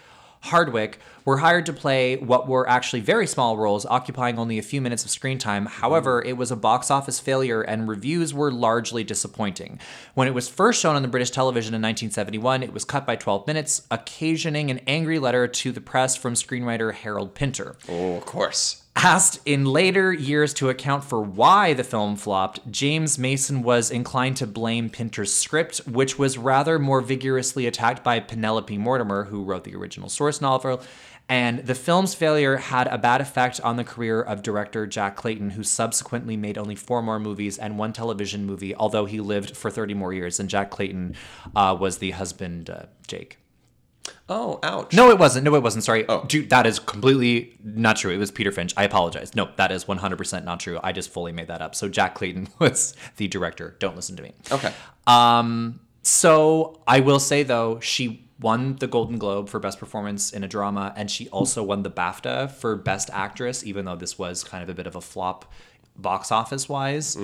Hardwicke, 0.45 0.95
were 1.25 1.39
hired 1.39 1.67
to 1.67 1.73
play 1.73 2.17
what 2.17 2.49
were 2.49 2.69
actually 2.69 3.01
very 3.01 3.27
small 3.27 3.57
roles, 3.57 3.87
occupying 3.87 4.39
only 4.39 4.59
a 4.59 4.63
few 4.63 4.81
minutes 4.81 5.05
of 5.05 5.11
screen 5.11 5.39
time. 5.39 5.67
However, 5.67 6.23
it 6.25 6.37
was 6.37 6.51
a 6.51 6.57
box 6.57 6.91
office 6.91 7.21
failure 7.21 7.63
and 7.63 7.89
reviews 7.89 8.33
were 8.33 8.51
largely 8.51 9.05
disappointing. 9.05 9.79
When 10.15 10.29
it 10.29 10.35
was 10.35 10.49
first 10.49 10.81
shown 10.81 10.97
on 10.97 11.03
the 11.03 11.09
British 11.09 11.31
television 11.31 11.75
in 11.75 11.83
1971, 11.83 12.63
it 12.63 12.73
was 12.73 12.85
cut 12.85 13.07
by 13.07 13.17
12 13.17 13.47
minutes, 13.47 13.83
occasioning 13.91 14.71
an 14.71 14.81
angry 14.87 15.19
letter 15.19 15.47
to 15.47 15.73
the 15.73 15.81
press 15.81 16.17
from 16.17 16.35
screenwriter 16.35 16.93
Harold 16.93 17.35
Pinter. 17.35 17.77
Oh, 17.89 18.17
of 18.17 18.25
course. 18.25 18.80
Asked 19.03 19.41
in 19.47 19.65
later 19.65 20.13
years 20.13 20.53
to 20.55 20.69
account 20.69 21.05
for 21.05 21.23
why 21.23 21.73
the 21.73 21.83
film 21.83 22.17
flopped, 22.17 22.71
James 22.71 23.19
Mason 23.19 23.63
was 23.63 23.91
inclined 23.91 24.37
to 24.37 24.47
blame 24.47 24.91
Pinter's 24.91 25.33
script, 25.33 25.79
which 25.87 26.19
was 26.19 26.37
rather 26.37 26.79
more 26.79 27.01
vigorously 27.01 27.67
attacked 27.67 28.05
by 28.05 28.21
Penelope 28.21 28.77
Mortimer, 28.77 29.25
who 29.25 29.43
wrote 29.43 29.65
the 29.65 29.75
original 29.75 30.11
source 30.11 30.43
novel. 30.43 30.83
And 31.31 31.61
the 31.61 31.75
film's 31.75 32.13
failure 32.13 32.59
had 32.59 32.89
a 32.89 32.99
bad 32.99 33.23
effect 33.23 33.59
on 33.63 33.77
the 33.77 33.85
career 33.85 34.21
of 34.21 34.43
director 34.43 34.87
Jack 34.87 35.17
Clayton, 35.17 35.49
who 35.51 35.63
subsequently 35.63 36.37
made 36.37 36.59
only 36.59 36.75
four 36.75 37.01
more 37.01 37.19
movies 37.19 37.57
and 37.57 37.79
one 37.79 37.95
television 37.95 38.45
movie, 38.45 38.75
although 38.75 39.07
he 39.07 39.21
lived 39.21 39.57
for 39.57 39.71
30 39.71 39.95
more 39.95 40.13
years. 40.13 40.39
And 40.39 40.51
Jack 40.51 40.69
Clayton 40.71 41.15
uh, 41.57 41.75
was 41.81 41.99
the 41.99 42.11
husband, 42.11 42.69
uh, 42.69 42.83
Jake. 43.07 43.39
Oh, 44.29 44.59
ouch. 44.63 44.95
No, 44.95 45.11
it 45.11 45.19
wasn't. 45.19 45.45
No, 45.45 45.55
it 45.55 45.63
wasn't. 45.63 45.85
Sorry. 45.85 46.05
Oh. 46.09 46.25
Dude, 46.25 46.51
that 46.51 46.67
is 46.67 46.79
completely 46.79 47.57
not 47.63 47.97
true. 47.97 48.13
It 48.13 48.19
was 48.19 48.31
Peter 48.31 48.53
Finch. 48.53 48.73
I 48.77 48.85
apologize. 48.85 49.35
No, 49.35 49.51
that 49.57 49.73
is 49.73 49.85
100% 49.85 50.45
not 50.45 50.61
true. 50.61 50.79
I 50.83 50.93
just 50.93 51.11
fully 51.11 51.33
made 51.33 51.49
that 51.49 51.61
up. 51.61 51.75
So 51.75 51.89
Jack 51.89 52.15
Clayton 52.15 52.49
was 52.59 52.95
the 53.17 53.29
director. 53.29 53.77
Don't 53.79 53.97
listen 53.97 54.17
to 54.17 54.23
me. 54.23 54.33
Okay. 54.51 54.73
Um, 55.07 55.81
so 56.03 56.81
I 56.87 57.01
will 57.01 57.21
say 57.21 57.43
though, 57.43 57.81
she 57.81 58.27
won 58.41 58.77
the 58.77 58.87
Golden 58.87 59.19
Globe 59.19 59.49
for 59.49 59.61
Best 59.61 59.79
Performance 59.79 60.33
in 60.33 60.43
a 60.43 60.49
Drama, 60.49 60.95
and 60.97 61.11
she 61.11 61.29
also 61.29 61.63
won 61.63 61.83
the 61.83 61.91
BAFTA 61.91 62.51
for 62.51 62.75
Best 62.75 63.11
Actress, 63.13 63.65
even 63.65 63.85
though 63.85 63.97
this 63.97 64.19
was 64.19 64.43
kind 64.43 64.63
of 64.63 64.69
a 64.71 64.75
bit 64.75 64.87
of 64.87 64.97
a 64.97 65.01
flop 65.01 65.53
box 66.01 66.33
office 66.33 66.69
wise. 66.69 67.17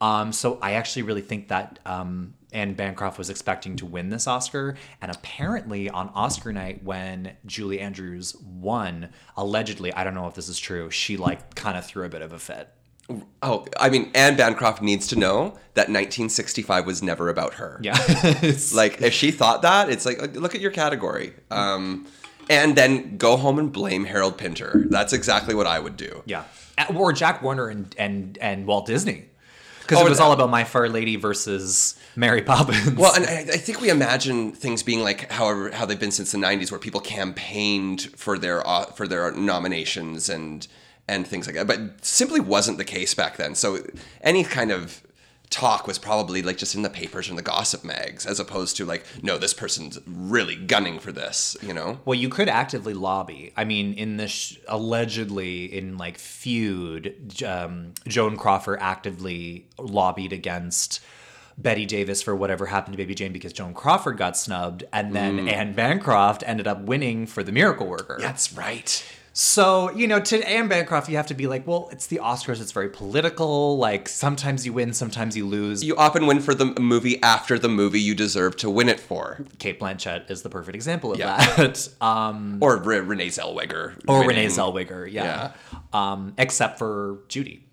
Um, 0.00 0.32
so 0.32 0.58
I 0.60 0.72
actually 0.72 1.02
really 1.02 1.22
think 1.22 1.48
that 1.48 1.78
um, 1.86 2.34
Anne 2.52 2.74
Bancroft 2.74 3.18
was 3.18 3.30
expecting 3.30 3.76
to 3.76 3.86
win 3.86 4.10
this 4.10 4.26
Oscar, 4.26 4.76
and 5.00 5.10
apparently 5.10 5.88
on 5.88 6.10
Oscar 6.14 6.52
night 6.52 6.82
when 6.84 7.36
Julie 7.46 7.80
Andrews 7.80 8.36
won, 8.36 9.08
allegedly, 9.36 9.92
I 9.92 10.04
don't 10.04 10.14
know 10.14 10.26
if 10.26 10.34
this 10.34 10.48
is 10.48 10.58
true, 10.58 10.90
she 10.90 11.16
like 11.16 11.54
kind 11.54 11.78
of 11.78 11.86
threw 11.86 12.04
a 12.04 12.08
bit 12.08 12.22
of 12.22 12.32
a 12.32 12.38
fit. 12.38 12.68
Oh, 13.40 13.66
I 13.78 13.88
mean, 13.88 14.10
Anne 14.14 14.36
Bancroft 14.36 14.82
needs 14.82 15.06
to 15.08 15.16
know 15.16 15.50
that 15.74 15.88
1965 15.88 16.86
was 16.86 17.02
never 17.02 17.28
about 17.28 17.54
her. 17.54 17.78
Yeah, 17.82 17.94
Like, 18.74 19.00
if 19.00 19.12
she 19.12 19.30
thought 19.30 19.62
that, 19.62 19.88
it's 19.88 20.04
like, 20.04 20.34
look 20.34 20.56
at 20.56 20.60
your 20.60 20.72
category. 20.72 21.32
Um, 21.50 22.06
and 22.50 22.76
then 22.76 23.16
go 23.16 23.36
home 23.36 23.58
and 23.60 23.72
blame 23.72 24.04
Harold 24.04 24.38
Pinter. 24.38 24.86
That's 24.88 25.12
exactly 25.12 25.54
what 25.54 25.66
I 25.66 25.78
would 25.78 25.96
do. 25.96 26.22
Yeah, 26.26 26.44
or 26.94 27.12
Jack 27.12 27.42
Warner 27.42 27.68
and 27.68 27.94
and 27.98 28.38
and 28.40 28.66
Walt 28.66 28.86
Disney, 28.86 29.26
because 29.80 29.98
Oh, 29.98 30.06
it 30.06 30.08
was 30.10 30.20
all 30.20 30.32
about 30.32 30.50
My 30.50 30.64
Fair 30.64 30.88
Lady 30.88 31.16
versus 31.16 31.98
Mary 32.16 32.42
Poppins. 32.42 32.90
Well, 32.96 33.14
and 33.14 33.24
I, 33.24 33.38
I 33.54 33.56
think 33.56 33.80
we 33.80 33.90
imagine 33.90 34.52
things 34.52 34.82
being 34.82 35.00
like 35.00 35.30
however 35.30 35.70
how 35.70 35.86
they've 35.86 35.98
been 36.00 36.10
since 36.12 36.32
the 36.32 36.38
'90s, 36.38 36.70
where 36.70 36.80
people 36.80 37.00
campaigned 37.00 38.02
for 38.16 38.38
their 38.38 38.66
uh, 38.66 38.86
for 38.86 39.06
their 39.06 39.32
nominations 39.32 40.28
and 40.28 40.66
and 41.08 41.26
things 41.26 41.46
like 41.46 41.54
that. 41.56 41.66
But 41.66 42.04
simply 42.04 42.40
wasn't 42.40 42.78
the 42.78 42.84
case 42.84 43.14
back 43.14 43.36
then. 43.36 43.54
So 43.54 43.78
any 44.22 44.42
kind 44.44 44.72
of 44.72 45.02
talk 45.50 45.86
was 45.86 45.98
probably 45.98 46.42
like 46.42 46.58
just 46.58 46.74
in 46.74 46.82
the 46.82 46.90
papers 46.90 47.28
and 47.28 47.38
the 47.38 47.42
gossip 47.42 47.84
mags, 47.84 48.26
as 48.26 48.40
opposed 48.40 48.76
to 48.76 48.84
like, 48.84 49.04
no, 49.22 49.38
this 49.38 49.54
person's 49.54 49.98
really 50.06 50.56
gunning 50.56 50.98
for 50.98 51.12
this. 51.12 51.56
You 51.62 51.74
know? 51.74 52.00
well, 52.04 52.18
you 52.18 52.28
could 52.28 52.48
actively 52.48 52.94
lobby. 52.94 53.52
I 53.56 53.64
mean, 53.64 53.94
in 53.94 54.16
this 54.16 54.30
sh- 54.30 54.58
allegedly 54.68 55.64
in 55.64 55.98
like 55.98 56.18
feud, 56.18 57.42
um, 57.44 57.92
Joan 58.06 58.36
Crawford 58.36 58.78
actively 58.80 59.66
lobbied 59.78 60.32
against. 60.32 61.00
Bette 61.58 61.86
Davis 61.86 62.20
for 62.20 62.36
whatever 62.36 62.66
happened 62.66 62.92
to 62.92 62.98
Baby 62.98 63.14
Jane 63.14 63.32
because 63.32 63.50
Joan 63.50 63.72
Crawford 63.72 64.18
got 64.18 64.36
snubbed, 64.36 64.84
and 64.92 65.16
then 65.16 65.48
Anne 65.48 65.72
Bancroft 65.72 66.42
ended 66.44 66.66
up 66.66 66.82
winning 66.82 67.26
for 67.26 67.42
The 67.42 67.50
Miracle 67.50 67.86
Worker. 67.86 68.18
That's 68.20 68.52
right. 68.52 69.02
So, 69.38 69.90
you 69.90 70.06
know, 70.08 70.18
to 70.18 70.48
Anne 70.48 70.66
Bancroft, 70.66 71.10
you 71.10 71.18
have 71.18 71.26
to 71.26 71.34
be 71.34 71.46
like, 71.46 71.66
well, 71.66 71.90
it's 71.92 72.06
the 72.06 72.20
Oscars, 72.22 72.58
it's 72.58 72.72
very 72.72 72.88
political. 72.88 73.76
Like, 73.76 74.08
sometimes 74.08 74.64
you 74.64 74.72
win, 74.72 74.94
sometimes 74.94 75.36
you 75.36 75.46
lose. 75.46 75.84
You 75.84 75.94
often 75.94 76.26
win 76.26 76.40
for 76.40 76.54
the 76.54 76.64
movie 76.80 77.22
after 77.22 77.58
the 77.58 77.68
movie 77.68 78.00
you 78.00 78.14
deserve 78.14 78.56
to 78.56 78.70
win 78.70 78.88
it 78.88 78.98
for, 78.98 79.44
Cate 79.58 79.78
Blanchett 79.78 80.30
is 80.30 80.40
the 80.40 80.48
perfect 80.48 80.74
example 80.74 81.12
of 81.12 81.18
Yeah. 81.18 81.36
that. 81.56 81.86
Um, 82.00 82.58
or 82.62 82.78
Re- 82.78 83.00
Renee 83.00 83.26
Zellweger, 83.28 83.98
or 84.08 84.20
winning. 84.20 84.28
Renee 84.28 84.46
Zellweger, 84.46 85.10
yeah. 85.12 85.52
Um, 85.92 86.32
except 86.38 86.78
for 86.78 87.18
Judy. 87.28 87.65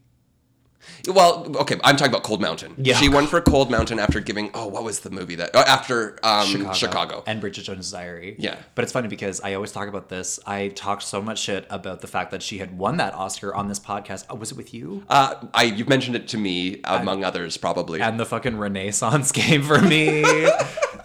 Well, 1.08 1.46
okay, 1.58 1.80
I'm 1.84 1.98
talking 1.98 2.12
about 2.12 2.24
Cold 2.24 2.42
Mountain. 2.42 2.76
Yeah. 2.78 2.96
She 2.96 3.10
won 3.10 3.28
for 3.28 3.42
Cold 3.42 3.70
Mountain 3.70 4.00
after 4.00 4.20
giving, 4.20 4.52
oh, 4.54 4.68
what 4.68 4.84
was 4.84 5.02
the 5.02 5.10
movie 5.10 5.36
that, 5.36 5.52
oh, 5.54 5.62
after 5.62 6.18
um, 6.24 6.74
Chicago. 6.74 7.24
And 7.28 7.42
Bridget 7.42 7.64
Jones' 7.64 7.92
Diary. 7.92 8.36
Yeah. 8.40 8.58
But 8.76 8.84
it's 8.84 8.92
funny 8.92 9.08
because 9.08 9.42
I 9.42 9.54
always 9.54 9.72
talk 9.72 9.88
about 9.88 10.10
this. 10.10 10.40
I 10.46 10.70
talked 10.70 11.04
so 11.04 11.22
much 11.22 11.40
shit 11.40 11.66
about 11.70 12.02
the 12.02 12.08
fact 12.08 12.32
that 12.32 12.42
she 12.42 12.60
had 12.60 12.78
won 12.78 12.98
that 12.98 13.14
Oscar 13.14 13.54
on 13.54 13.68
this 13.68 13.80
podcast. 13.80 14.26
Oh, 14.30 14.36
was 14.36 14.52
it 14.52 14.58
with 14.58 14.74
you? 14.74 15.04
Uh, 15.10 15.36
I 15.54 15.64
you've 15.64 15.90
mentioned 15.90 16.16
it 16.16 16.28
to 16.30 16.38
me 16.38 16.82
among 16.84 17.24
others 17.24 17.58
probably. 17.58 18.02
and 18.02 18.20
the 18.20 18.26
fucking 18.26 18.58
Renaissance 18.58 19.32
came 19.34 19.64
for 19.64 19.82
me. 19.82 20.22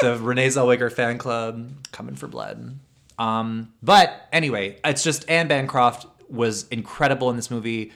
the 0.00 0.18
Renee 0.20 0.48
Zellweger 0.48 0.92
fan 0.92 1.18
club 1.18 1.70
coming 1.92 2.14
for 2.14 2.28
blood. 2.28 2.78
Um, 3.18 3.72
but 3.82 4.28
anyway, 4.32 4.78
it's 4.84 5.02
just 5.02 5.28
Anne 5.28 5.48
Bancroft 5.48 6.06
was 6.30 6.68
incredible 6.68 7.30
in 7.30 7.36
this 7.36 7.50
movie. 7.50 7.92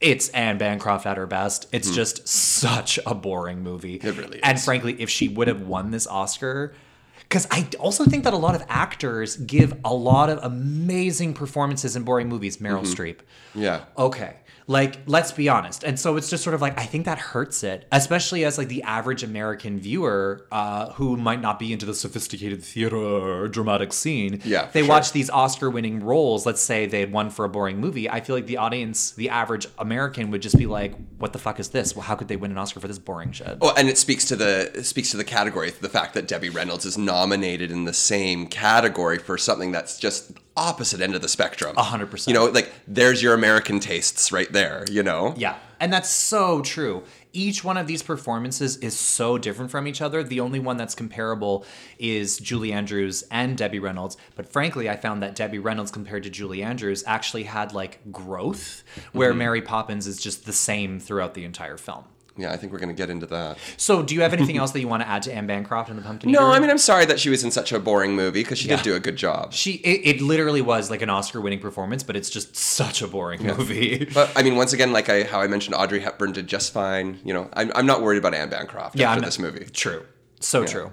It's 0.00 0.28
Anne 0.30 0.58
Bancroft 0.58 1.06
at 1.06 1.16
her 1.16 1.26
best. 1.26 1.66
It's 1.72 1.90
just 1.90 2.28
such 2.28 2.98
a 3.06 3.14
boring 3.14 3.62
movie. 3.62 3.96
It 3.96 4.16
really 4.16 4.36
is. 4.38 4.40
And 4.44 4.60
frankly, 4.60 4.94
if 5.00 5.10
she 5.10 5.28
would 5.28 5.48
have 5.48 5.62
won 5.62 5.90
this 5.90 6.06
Oscar, 6.06 6.74
because 7.20 7.48
I 7.50 7.66
also 7.80 8.04
think 8.04 8.24
that 8.24 8.32
a 8.34 8.36
lot 8.38 8.54
of 8.54 8.62
actors 8.68 9.36
give 9.36 9.74
a 9.84 9.92
lot 9.92 10.30
of 10.30 10.38
amazing 10.44 11.34
performances 11.34 11.96
in 11.96 12.02
boring 12.04 12.28
movies. 12.28 12.58
Meryl 12.58 12.82
Mm-hmm. 12.82 12.92
Streep. 13.02 13.18
yeah. 13.54 13.84
Okay. 13.98 14.36
Like, 14.66 15.00
let's 15.06 15.30
be 15.30 15.48
honest. 15.48 15.84
And 15.84 16.00
so 16.00 16.16
it's 16.16 16.30
just 16.30 16.42
sort 16.42 16.54
of 16.54 16.62
like, 16.62 16.78
I 16.78 16.86
think 16.86 17.04
that 17.04 17.18
hurts 17.18 17.62
it, 17.62 17.86
especially 17.92 18.44
as 18.44 18.56
like 18.56 18.68
the 18.68 18.82
average 18.82 19.22
American 19.22 19.78
viewer 19.78 20.46
uh, 20.50 20.92
who 20.92 21.16
might 21.16 21.40
not 21.40 21.58
be 21.58 21.72
into 21.72 21.84
the 21.84 21.92
sophisticated 21.94 22.62
theater 22.62 22.96
or 22.96 23.48
dramatic 23.48 23.92
scene. 23.92 24.40
Yeah, 24.44 24.68
They 24.72 24.80
sure. 24.80 24.88
watch 24.88 25.12
these 25.12 25.28
Oscar 25.28 25.68
winning 25.68 26.02
roles. 26.02 26.46
Let's 26.46 26.62
say 26.62 26.86
they 26.86 27.00
had 27.00 27.12
won 27.12 27.28
for 27.30 27.44
a 27.44 27.48
boring 27.48 27.78
movie. 27.78 28.08
I 28.08 28.20
feel 28.20 28.34
like 28.34 28.46
the 28.46 28.56
audience, 28.56 29.10
the 29.12 29.28
average 29.28 29.66
American 29.78 30.30
would 30.30 30.40
just 30.40 30.56
be 30.56 30.66
like, 30.66 30.94
what 31.18 31.32
the 31.34 31.38
fuck 31.38 31.60
is 31.60 31.68
this? 31.68 31.94
Well, 31.94 32.04
how 32.04 32.14
could 32.14 32.28
they 32.28 32.36
win 32.36 32.50
an 32.50 32.58
Oscar 32.58 32.80
for 32.80 32.88
this 32.88 32.98
boring 32.98 33.32
shit? 33.32 33.58
Well, 33.60 33.74
and 33.76 33.88
it 33.88 33.98
speaks 33.98 34.24
to 34.26 34.36
the 34.36 34.70
it 34.74 34.84
speaks 34.84 35.10
to 35.10 35.16
the 35.16 35.24
category, 35.24 35.70
the 35.70 35.88
fact 35.88 36.14
that 36.14 36.26
Debbie 36.26 36.48
Reynolds 36.50 36.84
is 36.86 36.96
nominated 36.96 37.70
in 37.70 37.84
the 37.84 37.92
same 37.92 38.46
category 38.46 39.18
for 39.18 39.36
something 39.36 39.72
that's 39.72 39.98
just 39.98 40.32
opposite 40.56 41.00
end 41.00 41.14
of 41.14 41.22
the 41.22 41.28
spectrum. 41.28 41.74
A 41.76 41.82
hundred 41.82 42.10
percent. 42.10 42.34
You 42.34 42.40
know, 42.40 42.50
like 42.50 42.72
there's 42.86 43.22
your 43.22 43.34
American 43.34 43.80
tastes 43.80 44.30
right 44.32 44.50
there. 44.52 44.84
You 44.90 45.02
know. 45.02 45.34
Yeah. 45.36 45.56
And 45.80 45.92
that's 45.92 46.08
so 46.08 46.62
true. 46.62 47.02
each 47.34 47.64
one 47.64 47.76
of 47.76 47.86
these 47.88 48.02
performances 48.02 48.76
is 48.78 48.96
so 48.96 49.36
different 49.36 49.70
from 49.70 49.86
each 49.88 50.00
other. 50.00 50.22
The 50.22 50.38
only 50.40 50.60
one 50.60 50.76
that's 50.76 50.94
comparable 50.94 51.66
is 51.98 52.38
Julie 52.38 52.72
Andrews 52.72 53.24
and 53.30 53.58
Debbie 53.58 53.80
Reynolds. 53.80 54.16
But 54.36 54.48
frankly, 54.50 54.88
I 54.88 54.96
found 54.96 55.22
that 55.22 55.34
Debbie 55.34 55.58
Reynolds 55.58 55.90
compared 55.90 56.22
to 56.22 56.30
Julie 56.30 56.62
Andrews 56.62 57.02
actually 57.06 57.42
had 57.42 57.74
like 57.74 58.00
growth, 58.12 58.84
where 59.12 59.30
Mm-hmm. 59.30 59.38
Mary 59.38 59.62
Poppins 59.62 60.06
is 60.06 60.18
just 60.22 60.46
the 60.46 60.52
same 60.52 61.00
throughout 61.00 61.34
the 61.34 61.44
entire 61.44 61.76
film. 61.76 62.04
Yeah, 62.36 62.52
I 62.52 62.56
think 62.56 62.72
we're 62.72 62.80
going 62.80 62.88
to 62.88 63.00
get 63.00 63.10
into 63.10 63.26
that. 63.26 63.58
So, 63.76 64.02
do 64.02 64.12
you 64.14 64.22
have 64.22 64.32
anything 64.32 64.56
else 64.56 64.72
that 64.72 64.80
you 64.80 64.88
want 64.88 65.02
to 65.04 65.08
add 65.08 65.22
to 65.22 65.32
Anne 65.32 65.46
Bancroft 65.46 65.88
and 65.88 65.96
the 65.96 66.02
Pumpkin 66.02 66.32
No, 66.32 66.40
Eater? 66.40 66.56
I 66.56 66.58
mean, 66.58 66.68
I'm 66.68 66.78
sorry 66.78 67.04
that 67.04 67.20
she 67.20 67.30
was 67.30 67.44
in 67.44 67.52
such 67.52 67.70
a 67.70 67.78
boring 67.78 68.16
movie 68.16 68.42
because 68.42 68.58
she 68.58 68.68
Yeah. 68.68 68.76
did 68.76 68.82
do 68.82 68.94
a 68.96 69.00
good 69.00 69.14
job. 69.14 69.52
she 69.52 69.74
it, 69.74 70.16
it 70.16 70.20
literally 70.20 70.60
was 70.60 70.90
like 70.90 71.00
an 71.00 71.10
Oscar-winning 71.10 71.60
performance, 71.60 72.02
but 72.02 72.16
it's 72.16 72.28
just 72.30 72.56
such 72.56 73.02
a 73.02 73.06
boring 73.06 73.42
movie. 73.46 74.08
But 74.14 74.32
I 74.36 74.42
mean, 74.42 74.56
once 74.56 74.72
again, 74.72 74.92
like 74.92 75.08
I, 75.08 75.22
how 75.22 75.40
I 75.40 75.46
mentioned, 75.46 75.76
Audrey 75.76 76.00
Hepburn 76.00 76.32
did 76.32 76.48
just 76.48 76.72
fine. 76.72 77.20
You 77.24 77.34
know, 77.34 77.48
I'm, 77.52 77.70
I'm 77.74 77.86
not 77.86 78.02
worried 78.02 78.18
about 78.18 78.34
Anne 78.34 78.48
Bancroft 78.50 78.96
yeah, 78.98 79.10
after 79.10 79.20
not- 79.20 79.26
this 79.26 79.38
movie. 79.38 79.66
True. 79.72 80.04
So 80.40 80.64
true. 80.66 80.90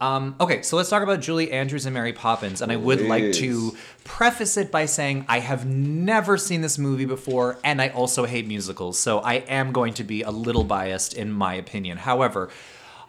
Um, 0.00 0.36
okay, 0.40 0.62
so 0.62 0.76
let's 0.76 0.90
talk 0.90 1.02
about 1.02 1.20
Julie 1.20 1.50
Andrews 1.52 1.86
and 1.86 1.94
Mary 1.94 2.12
Poppins. 2.12 2.60
And 2.60 2.70
I 2.70 2.76
would 2.76 3.00
like 3.00 3.32
to 3.34 3.76
preface 4.04 4.56
it 4.56 4.70
by 4.70 4.86
saying 4.86 5.24
I 5.28 5.40
have 5.40 5.64
never 5.66 6.36
seen 6.36 6.60
this 6.60 6.78
movie 6.78 7.06
before, 7.06 7.58
and 7.64 7.80
I 7.80 7.88
also 7.88 8.26
hate 8.26 8.46
musicals. 8.46 8.98
So 8.98 9.20
I 9.20 9.34
am 9.34 9.72
going 9.72 9.94
to 9.94 10.04
be 10.04 10.22
a 10.22 10.30
little 10.30 10.64
biased 10.64 11.14
in 11.14 11.32
my 11.32 11.54
opinion. 11.54 11.98
However, 11.98 12.50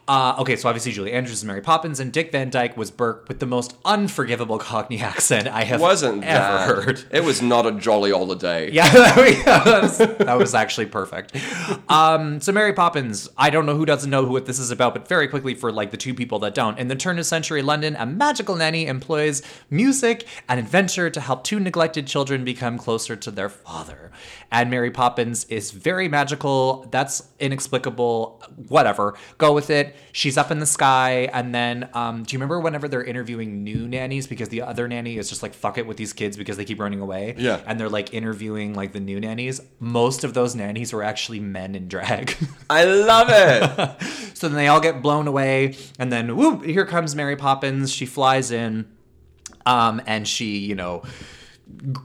uh, 0.07 0.35
okay, 0.39 0.55
so 0.55 0.69
obviously 0.69 0.91
Julie 0.93 1.11
Andrews 1.11 1.39
is 1.39 1.43
Mary 1.45 1.61
Poppins, 1.61 1.99
and 1.99 2.13
Dick 2.13 2.31
Van 2.31 2.49
Dyke 2.49 2.77
was 2.77 2.91
Bert 2.91 3.25
with 3.27 3.39
the 3.39 3.45
most 3.45 3.75
unforgivable 3.83 4.57
Cockney 4.57 4.99
accent 5.01 5.47
I 5.47 5.63
have 5.65 5.81
Wasn't 5.81 6.23
ever 6.23 6.75
that? 6.75 6.83
heard. 6.85 7.03
It 7.11 7.23
was 7.23 7.41
not 7.41 7.65
a 7.65 7.73
jolly 7.73 8.11
all 8.11 8.25
the 8.25 8.35
day. 8.35 8.69
Yeah, 8.77 8.87
that 8.91 9.81
was, 9.83 9.97
that 9.97 10.37
was 10.37 10.53
actually 10.55 10.85
perfect. 10.85 11.35
Um, 11.89 12.39
so 12.39 12.51
Mary 12.51 12.73
Poppins, 12.73 13.27
I 13.37 13.49
don't 13.49 13.65
know 13.65 13.75
who 13.75 13.85
doesn't 13.85 14.09
know 14.09 14.23
what 14.23 14.45
this 14.45 14.59
is 14.59 14.71
about, 14.71 14.93
but 14.93 15.07
very 15.07 15.27
quickly 15.27 15.55
for 15.55 15.71
like 15.71 15.91
the 15.91 15.97
two 15.97 16.13
people 16.13 16.39
that 16.39 16.53
don't. 16.53 16.77
In 16.79 16.87
the 16.87 16.95
turn 16.95 17.17
of 17.19 17.25
century 17.25 17.61
London, 17.61 17.95
a 17.97 18.05
magical 18.05 18.55
nanny 18.55 18.85
employs 18.87 19.41
music 19.69 20.25
and 20.47 20.59
adventure 20.59 21.09
to 21.09 21.19
help 21.19 21.43
two 21.43 21.59
neglected 21.59 22.07
children 22.07 22.45
become 22.45 22.77
closer 22.77 23.15
to 23.15 23.31
their 23.31 23.49
father. 23.49 24.11
And 24.51 24.69
Mary 24.69 24.91
Poppins 24.91 25.43
is 25.45 25.71
very 25.71 26.07
magical. 26.07 26.87
That's 26.91 27.27
inexplicable. 27.39 28.41
Whatever. 28.69 29.15
Go 29.37 29.53
with 29.53 29.69
it. 29.69 29.95
She's 30.11 30.37
up 30.37 30.51
in 30.51 30.59
the 30.59 30.65
sky. 30.65 31.29
And 31.33 31.53
then, 31.53 31.89
um, 31.93 32.23
do 32.23 32.33
you 32.33 32.37
remember 32.37 32.59
whenever 32.59 32.87
they're 32.87 33.03
interviewing 33.03 33.63
new 33.63 33.87
nannies 33.87 34.27
because 34.27 34.49
the 34.49 34.61
other 34.61 34.87
nanny 34.87 35.17
is 35.17 35.29
just 35.29 35.43
like, 35.43 35.53
fuck 35.53 35.77
it 35.77 35.85
with 35.85 35.97
these 35.97 36.13
kids 36.13 36.37
because 36.37 36.57
they 36.57 36.65
keep 36.65 36.79
running 36.79 36.99
away? 36.99 37.35
Yeah. 37.37 37.61
And 37.65 37.79
they're 37.79 37.89
like 37.89 38.13
interviewing 38.13 38.73
like 38.73 38.93
the 38.93 38.99
new 38.99 39.19
nannies. 39.19 39.61
Most 39.79 40.23
of 40.23 40.33
those 40.33 40.55
nannies 40.55 40.93
were 40.93 41.03
actually 41.03 41.39
men 41.39 41.75
in 41.75 41.87
drag. 41.87 42.35
I 42.69 42.85
love 42.85 43.27
it. 43.29 44.01
so 44.35 44.47
then 44.47 44.57
they 44.57 44.67
all 44.67 44.81
get 44.81 45.01
blown 45.01 45.27
away. 45.27 45.75
And 45.99 46.11
then, 46.11 46.35
whoop, 46.35 46.63
here 46.63 46.85
comes 46.85 47.15
Mary 47.15 47.35
Poppins. 47.35 47.91
She 47.91 48.05
flies 48.05 48.51
in. 48.51 48.87
Um, 49.65 50.01
and 50.07 50.27
she, 50.27 50.59
you 50.59 50.75
know, 50.75 51.03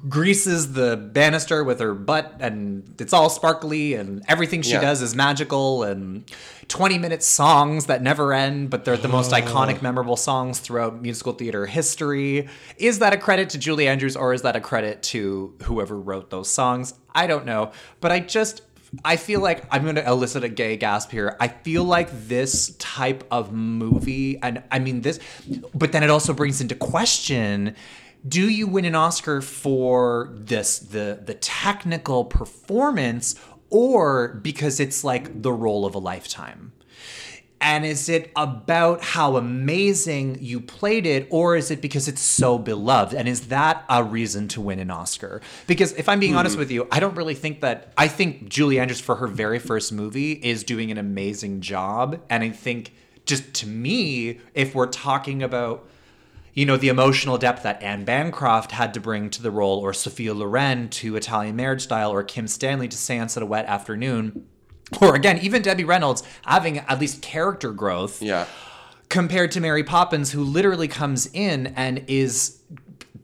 greases 0.08 0.72
the 0.74 0.96
banister 0.96 1.64
with 1.64 1.80
her 1.80 1.94
butt 1.94 2.34
and 2.40 2.94
it's 2.98 3.12
all 3.12 3.30
sparkly 3.30 3.94
and 3.94 4.22
everything 4.28 4.60
she 4.62 4.72
Yeah. 4.72 4.80
does 4.80 5.00
is 5.02 5.14
magical 5.14 5.82
and 5.82 6.30
20 6.68 6.98
minute 6.98 7.22
songs 7.22 7.86
that 7.86 8.02
never 8.02 8.32
end 8.32 8.70
but 8.70 8.84
they're 8.84 8.96
the 8.96 9.08
most 9.08 9.32
oh. 9.32 9.36
iconic 9.36 9.80
memorable 9.80 10.16
songs 10.16 10.58
throughout 10.58 11.00
musical 11.00 11.32
theater 11.32 11.66
history 11.66 12.48
is 12.76 12.98
that 12.98 13.12
a 13.12 13.16
credit 13.16 13.50
to 13.50 13.58
julie 13.58 13.88
andrews 13.88 14.16
or 14.16 14.34
is 14.34 14.42
that 14.42 14.56
a 14.56 14.60
credit 14.60 15.02
to 15.02 15.54
whoever 15.62 15.98
wrote 15.98 16.30
those 16.30 16.50
songs 16.50 16.94
i 17.14 17.26
don't 17.26 17.46
know 17.46 17.72
but 18.00 18.12
i 18.12 18.20
just 18.20 18.62
I 19.06 19.16
feel 19.16 19.40
like 19.40 19.64
I'm 19.70 19.84
going 19.84 19.94
to 19.94 20.06
elicit 20.06 20.44
a 20.44 20.50
gay 20.50 20.76
gasp 20.76 21.10
here. 21.10 21.34
I 21.40 21.48
feel 21.48 21.82
like 21.82 22.10
this 22.28 22.76
type 22.76 23.24
of 23.30 23.50
movie, 23.50 24.38
and 24.42 24.62
I 24.70 24.80
mean 24.80 25.00
this, 25.00 25.18
but 25.74 25.92
then 25.92 26.02
it 26.02 26.10
also 26.10 26.34
brings 26.34 26.60
into 26.60 26.74
question 26.74 27.74
do 28.26 28.48
you 28.48 28.66
win 28.66 28.84
an 28.84 28.94
Oscar 28.94 29.40
for 29.40 30.30
this 30.32 30.78
the 30.78 31.20
the 31.24 31.34
technical 31.34 32.24
performance 32.24 33.34
or 33.70 34.34
because 34.42 34.78
it's 34.80 35.02
like 35.02 35.42
the 35.42 35.52
role 35.52 35.86
of 35.86 35.94
a 35.94 35.98
lifetime? 35.98 36.72
And 37.60 37.86
is 37.86 38.08
it 38.08 38.32
about 38.34 39.04
how 39.04 39.36
amazing 39.36 40.38
you 40.40 40.60
played 40.60 41.06
it, 41.06 41.28
or 41.30 41.54
is 41.54 41.70
it 41.70 41.80
because 41.80 42.08
it's 42.08 42.20
so 42.20 42.58
beloved? 42.58 43.14
And 43.14 43.28
is 43.28 43.48
that 43.48 43.84
a 43.88 44.02
reason 44.02 44.48
to 44.48 44.60
win 44.60 44.80
an 44.80 44.90
Oscar? 44.90 45.40
Because 45.68 45.92
if 45.92 46.08
I'm 46.08 46.18
being 46.18 46.34
honest 46.34 46.56
hmm. 46.56 46.58
with 46.58 46.72
you, 46.72 46.88
I 46.90 46.98
don't 46.98 47.14
really 47.14 47.36
think 47.36 47.60
that. 47.60 47.92
I 47.96 48.08
think 48.08 48.48
Julie 48.48 48.80
Andrews, 48.80 49.00
for 49.00 49.14
her 49.14 49.28
very 49.28 49.60
first 49.60 49.92
movie, 49.92 50.32
is 50.32 50.64
doing 50.64 50.90
an 50.90 50.98
amazing 50.98 51.60
job. 51.60 52.20
And 52.28 52.42
I 52.42 52.50
think, 52.50 52.94
just 53.26 53.54
to 53.54 53.68
me, 53.68 54.40
if 54.54 54.74
we're 54.74 54.86
talking 54.88 55.40
about 55.44 55.88
you 56.55 56.66
know, 56.66 56.76
the 56.76 56.88
emotional 56.88 57.38
depth 57.38 57.62
that 57.62 57.82
Anne 57.82 58.05
Bancroft 58.05 58.72
had 58.72 58.92
to 58.94 59.00
bring 59.00 59.30
to 59.30 59.42
the 59.42 59.50
role, 59.50 59.78
or 59.78 59.92
Sophia 59.92 60.34
Loren 60.34 60.88
to 60.90 61.16
Italian 61.16 61.57
Marriage 61.57 61.82
Style, 61.82 62.12
or 62.12 62.22
Kim 62.22 62.46
Stanley 62.46 62.88
to 62.88 62.96
Seance 62.96 63.36
at 63.36 63.42
a 63.42 63.46
Wet 63.46 63.66
Afternoon, 63.66 64.46
or 65.00 65.14
again, 65.14 65.38
even 65.38 65.62
Debbie 65.62 65.84
Reynolds 65.84 66.22
having 66.44 66.78
at 66.78 67.00
least 67.00 67.22
character 67.22 67.72
growth 67.72 68.20
yeah. 68.20 68.46
compared 69.09 69.50
to 69.53 69.61
Mary 69.61 69.84
Poppins, 69.84 70.32
who 70.32 70.44
literally 70.44 70.88
comes 70.88 71.26
in 71.32 71.68
and 71.68 72.05
is 72.09 72.62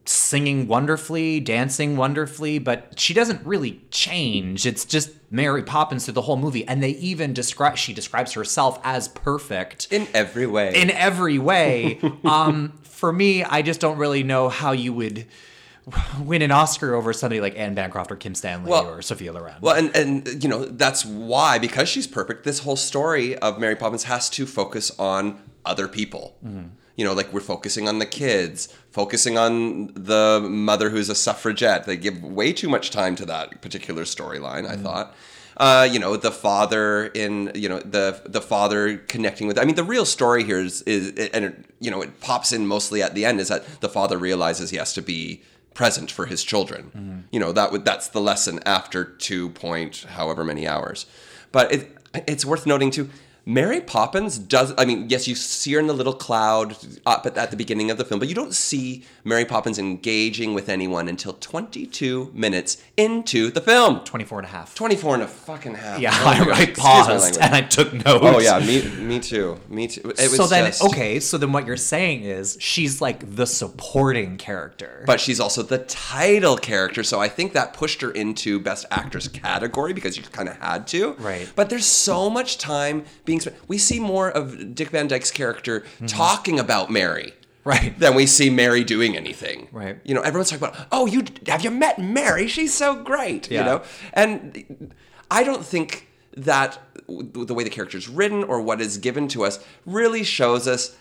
singing 0.09 0.67
wonderfully, 0.67 1.41
dancing 1.41 1.97
wonderfully, 1.97 2.59
but 2.59 2.99
she 2.99 3.13
doesn't 3.13 3.45
really 3.47 3.83
change. 3.91 4.65
It's 4.65 4.85
just 4.85 5.11
Mary 5.31 5.63
Poppins 5.63 6.05
through 6.07 6.15
the 6.15 6.23
whole 6.23 6.37
movie. 6.37 6.67
And 6.67 6.83
they 6.83 6.91
even 6.93 7.35
describe 7.35 7.77
she 7.77 7.93
describes 7.93 8.33
herself 8.33 8.81
as 8.85 9.09
perfect 9.09 9.89
In 9.91 10.09
every 10.15 10.47
way. 10.47 10.81
in 10.81 10.91
every 10.91 11.39
way. 11.39 12.01
um, 12.25 12.73
for 12.99 13.13
me, 13.13 13.45
I 13.45 13.63
just 13.63 13.79
don't 13.79 13.97
really 13.97 14.25
know 14.25 14.49
how 14.49 14.73
you 14.73 14.93
would 14.93 15.25
win 16.21 16.43
an 16.43 16.51
Oscar 16.51 16.97
over 16.97 17.13
somebody 17.13 17.41
like 17.41 17.57
Anne 17.57 17.75
Bancroft 17.75 18.11
or 18.11 18.17
Kim 18.17 18.35
Stanley 18.35 18.69
Well- 18.69 18.89
or 18.89 19.03
Sophia 19.03 19.33
Loren. 19.33 19.55
Well, 19.61 19.77
and 19.77 19.95
and 19.95 20.43
you 20.43 20.49
know 20.51 20.65
that's 20.65 21.05
why 21.05 21.59
because 21.59 21.89
she's 21.89 22.09
perfect. 22.09 22.43
This 22.43 22.59
whole 22.59 22.75
story 22.75 23.39
of 23.39 23.61
Mary 23.61 23.77
Poppins 23.77 24.05
has 24.05 24.29
to 24.31 24.47
focus 24.47 24.91
on 24.99 25.41
other 25.65 25.87
people. 25.87 26.37
Mm-hmm. 26.45 26.71
You 26.97 27.05
know, 27.05 27.13
like 27.13 27.33
we're 27.33 27.39
focusing 27.39 27.87
on 27.87 28.01
the 28.01 28.07
kids, 28.07 28.67
focusing 28.91 29.39
on 29.39 29.93
the 29.95 30.45
mother 30.51 30.91
who's 30.91 31.09
a 31.09 31.15
suffragette. 31.15 31.85
They 31.85 31.97
give 31.97 32.25
way 32.25 32.53
too 32.53 32.69
much 32.69 32.91
time 32.91 33.15
to 33.15 33.27
that 33.27 33.63
particular 33.63 34.03
storyline. 34.03 34.67
I 34.67 34.75
mm-hmm. 34.75 34.83
thought. 34.83 35.15
Uh, 35.59 35.89
you 35.91 35.99
know, 35.99 36.17
the 36.17 36.31
father 36.31 37.07
in 37.07 37.51
you 37.55 37.69
know 37.69 37.81
the 37.81 38.21
the 38.27 38.41
father 38.41 38.97
connecting 38.97 39.49
with. 39.49 39.59
I 39.59 39.65
mean, 39.65 39.75
the 39.75 39.83
real 39.85 40.05
story 40.05 40.45
here 40.45 40.61
is 40.61 40.83
is 40.83 41.09
and 41.33 41.45
it, 41.47 41.65
you 41.81 41.91
know 41.91 42.01
it 42.01 42.21
pops 42.21 42.53
in 42.53 42.67
mostly 42.67 43.03
at 43.03 43.15
the 43.15 43.25
end 43.25 43.41
is 43.41 43.49
that 43.49 43.81
the 43.81 43.89
father 43.89 44.19
realizes 44.19 44.71
he 44.71 44.77
has 44.77 44.93
to 44.95 45.03
be 45.03 45.43
present 45.75 46.11
for 46.11 46.27
his 46.27 46.45
children. 46.45 47.27
You 47.33 47.41
know 47.41 47.53
that 47.53 47.73
would 47.73 47.85
that's 47.85 48.09
the 48.09 48.21
lesson 48.21 48.61
after 48.65 49.05
two 49.05 49.51
point 49.51 50.07
however 50.11 50.45
many 50.45 50.67
hours. 50.67 51.07
But 51.51 51.73
it 51.73 51.97
it's 52.15 52.45
worth 52.45 52.65
noting 52.65 52.91
too. 52.93 53.11
Mary 53.49 53.81
Poppins 53.81 54.39
does. 54.39 54.75
I 54.77 54.85
mean, 54.85 55.07
yes, 55.09 55.27
you 55.27 55.35
see 55.35 55.73
her 55.73 55.81
in 55.81 55.87
the 55.87 55.95
little 55.95 56.13
cloud 56.13 56.73
uh, 57.07 57.11
up 57.13 57.25
at, 57.25 57.39
at 57.39 57.51
the 57.51 57.57
beginning 57.57 57.91
of 57.91 57.97
the 57.97 58.05
film, 58.05 58.19
but 58.21 58.29
you 58.29 58.35
don't 58.35 58.55
see 58.55 59.05
Mary 59.25 59.47
Poppins 59.47 59.79
engaging 59.79 60.53
with 60.53 60.69
anyone 60.69 61.09
until 61.09 61.33
22 61.33 62.31
minutes 62.35 62.83
into 62.99 63.51
the 63.51 63.63
film. 63.63 64.01
24 64.05 64.41
and 64.41 64.47
a 64.47 64.51
half. 64.51 64.75
24 64.75 65.15
and 65.15 65.23
a 65.23 65.27
fucking 65.29 65.75
half. 65.77 65.99
Yeah, 65.99 66.11
Oh 66.13 66.27
I, 66.29 66.39
God. 66.45 66.49
I 66.61 66.67
paused 66.67 67.39
and 67.41 67.55
I 67.55 67.63
took 67.63 67.95
notes. 67.95 68.05
Oh 68.23 68.39
yeah, 68.39 68.59
me 68.59 68.83
me 69.03 69.19
too. 69.19 69.59
Me 69.71 69.87
too. 69.87 70.11
It 70.11 70.19
was 70.31 70.37
so 70.37 70.47
then, 70.47 70.67
just- 70.67 70.85
okay, 70.85 71.19
so 71.19 71.39
then 71.39 71.51
what 71.53 71.67
you're 71.67 71.77
saying 71.79 72.25
is 72.25 72.59
she's 72.61 73.01
like 73.01 73.35
the 73.35 73.47
supporting 73.47 74.37
character. 74.37 75.05
but 75.07 75.21
she's 75.21 75.41
also 75.41 75.63
the 75.63 75.79
title 75.79 76.57
character 76.57 77.03
so 77.03 77.21
i 77.21 77.29
think 77.29 77.53
that 77.53 77.73
pushed 77.73 78.01
her 78.03 78.11
into 78.11 78.59
best 78.61 78.85
actress 78.91 79.29
category 79.29 79.93
because 79.93 80.17
you 80.17 80.23
kind 80.25 80.49
of 80.49 80.57
had 80.59 80.87
to 80.87 81.13
Right. 81.15 81.51
but 81.57 81.71
there's 81.71 81.87
so 81.87 82.29
much 82.29 82.59
time 82.59 83.05
being 83.25 83.38
spent 83.41 83.57
we 83.69 83.79
see 83.79 83.99
more 84.01 84.31
of 84.31 84.75
dick 84.75 84.91
van 84.91 85.07
dyke's 85.09 85.31
character 85.31 85.85
talking 86.07 86.59
about 86.59 86.91
mary 86.91 87.33
Mm-hmm. 87.65 87.85
Right. 87.85 87.99
than 87.99 88.15
we 88.15 88.25
see 88.27 88.49
mary 88.49 88.83
doing 88.83 89.15
anything 89.17 89.69
Right. 89.73 89.99
you 90.05 90.15
know 90.15 90.23
everyone's 90.23 90.49
talking 90.51 90.67
about 90.69 90.87
oh 90.91 91.05
you 91.07 91.25
have 91.49 91.63
you 91.63 91.71
met 91.71 91.99
mary 91.99 92.47
she's 92.49 92.73
so 92.73 92.95
great 93.03 93.51
Yeah. 93.51 93.59
you 93.61 93.65
know 93.67 93.83
and 94.15 94.95
i 95.31 95.43
don't 95.45 95.65
think 95.67 96.09
that 96.35 96.79
the 97.09 97.53
way 97.53 97.65
the 97.65 97.71
character 97.71 97.99
is 97.99 98.09
written 98.09 98.43
or 98.45 98.63
what 98.63 98.81
is 98.81 98.97
given 98.97 99.29
to 99.29 99.45
us 99.45 99.59
really 99.85 100.23
shows 100.25 100.67
us 100.67 100.97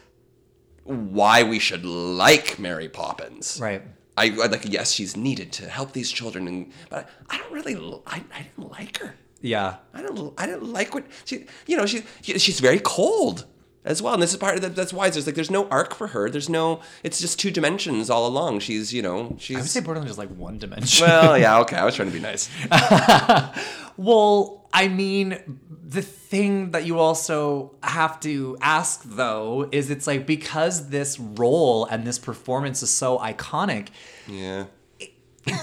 why 0.83 1.43
we 1.43 1.59
should 1.59 1.83
like 1.85 2.57
Mary 2.59 2.87
Poppins. 2.89 3.59
Right. 3.61 3.81
I 4.15 4.29
like 4.29 4.65
yes, 4.65 4.91
she's 4.93 5.15
needed 5.15 5.51
to 5.53 5.69
help 5.69 5.91
these 5.91 6.11
children, 6.11 6.47
and 6.47 6.71
but 6.89 7.09
I 7.29 7.37
don't 7.37 7.51
really 7.51 7.75
I, 8.07 8.23
I 8.33 8.43
didn't 8.43 8.71
like 8.71 8.97
her. 8.99 9.15
Yeah. 9.41 9.75
I 9.93 10.01
don't 10.01 10.33
I 10.37 10.45
didn't 10.45 10.71
like 10.71 10.93
what 10.93 11.05
she 11.25 11.45
you 11.67 11.77
know 11.77 11.85
she, 11.85 12.03
she 12.21 12.37
she's 12.39 12.59
very 12.59 12.79
cold 12.79 13.45
as 13.85 14.01
well. 14.01 14.13
And 14.15 14.21
this 14.21 14.31
is 14.31 14.37
part 14.37 14.55
of 14.55 14.61
that. 14.61 14.75
That's 14.75 14.91
why 14.91 15.09
there's 15.09 15.25
like 15.25 15.35
there's 15.35 15.51
no 15.51 15.67
arc 15.69 15.95
for 15.95 16.07
her. 16.07 16.29
There's 16.29 16.49
no. 16.49 16.81
It's 17.03 17.19
just 17.21 17.39
two 17.39 17.51
dimensions 17.51 18.09
all 18.09 18.27
along. 18.27 18.59
She's 18.59 18.93
you 18.93 19.01
know 19.01 19.35
she's. 19.39 19.55
I 19.57 19.59
would 19.61 19.69
say 19.69 19.79
borderline 19.79 20.09
is 20.09 20.17
like 20.17 20.29
one 20.29 20.57
dimension. 20.57 21.07
well, 21.07 21.37
yeah, 21.37 21.59
okay. 21.61 21.77
I 21.77 21.85
was 21.85 21.95
trying 21.95 22.09
to 22.09 22.13
be 22.13 22.19
nice. 22.19 22.49
Well, 23.99 24.67
I 24.71 24.89
mean, 24.89 25.59
the 25.69 26.03
thing 26.03 26.69
that 26.71 26.85
you 26.85 26.99
also 26.99 27.73
have 27.81 28.19
to 28.19 28.55
ask 28.61 29.01
though 29.03 29.67
is 29.71 29.89
it's 29.89 30.05
like 30.05 30.27
because 30.27 30.89
this 30.89 31.19
role 31.19 31.85
and 31.85 32.05
this 32.05 32.19
performance 32.19 32.83
is 32.83 32.91
so 32.91 33.17
iconic, 33.17 33.87
Yeah. 34.27 34.65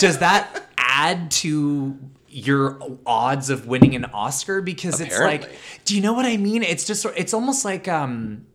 does 0.01 0.19
that 0.19 0.69
add 0.79 1.31
to 1.31 1.97
your 2.35 2.81
odds 3.07 3.49
of 3.49 3.67
winning 3.67 3.95
an 3.95 4.05
Oscar? 4.07 4.61
Because 4.61 5.01
it's 5.01 5.19
like, 5.19 5.51
do 5.85 5.95
you 5.95 6.01
know 6.03 6.13
what 6.13 6.27
I 6.27 6.37
mean? 6.37 6.63
It's 6.63 6.85
just, 6.85 7.07
it's 7.17 7.33
almost 7.33 7.65
like, 7.65 7.87
um, 7.89 8.47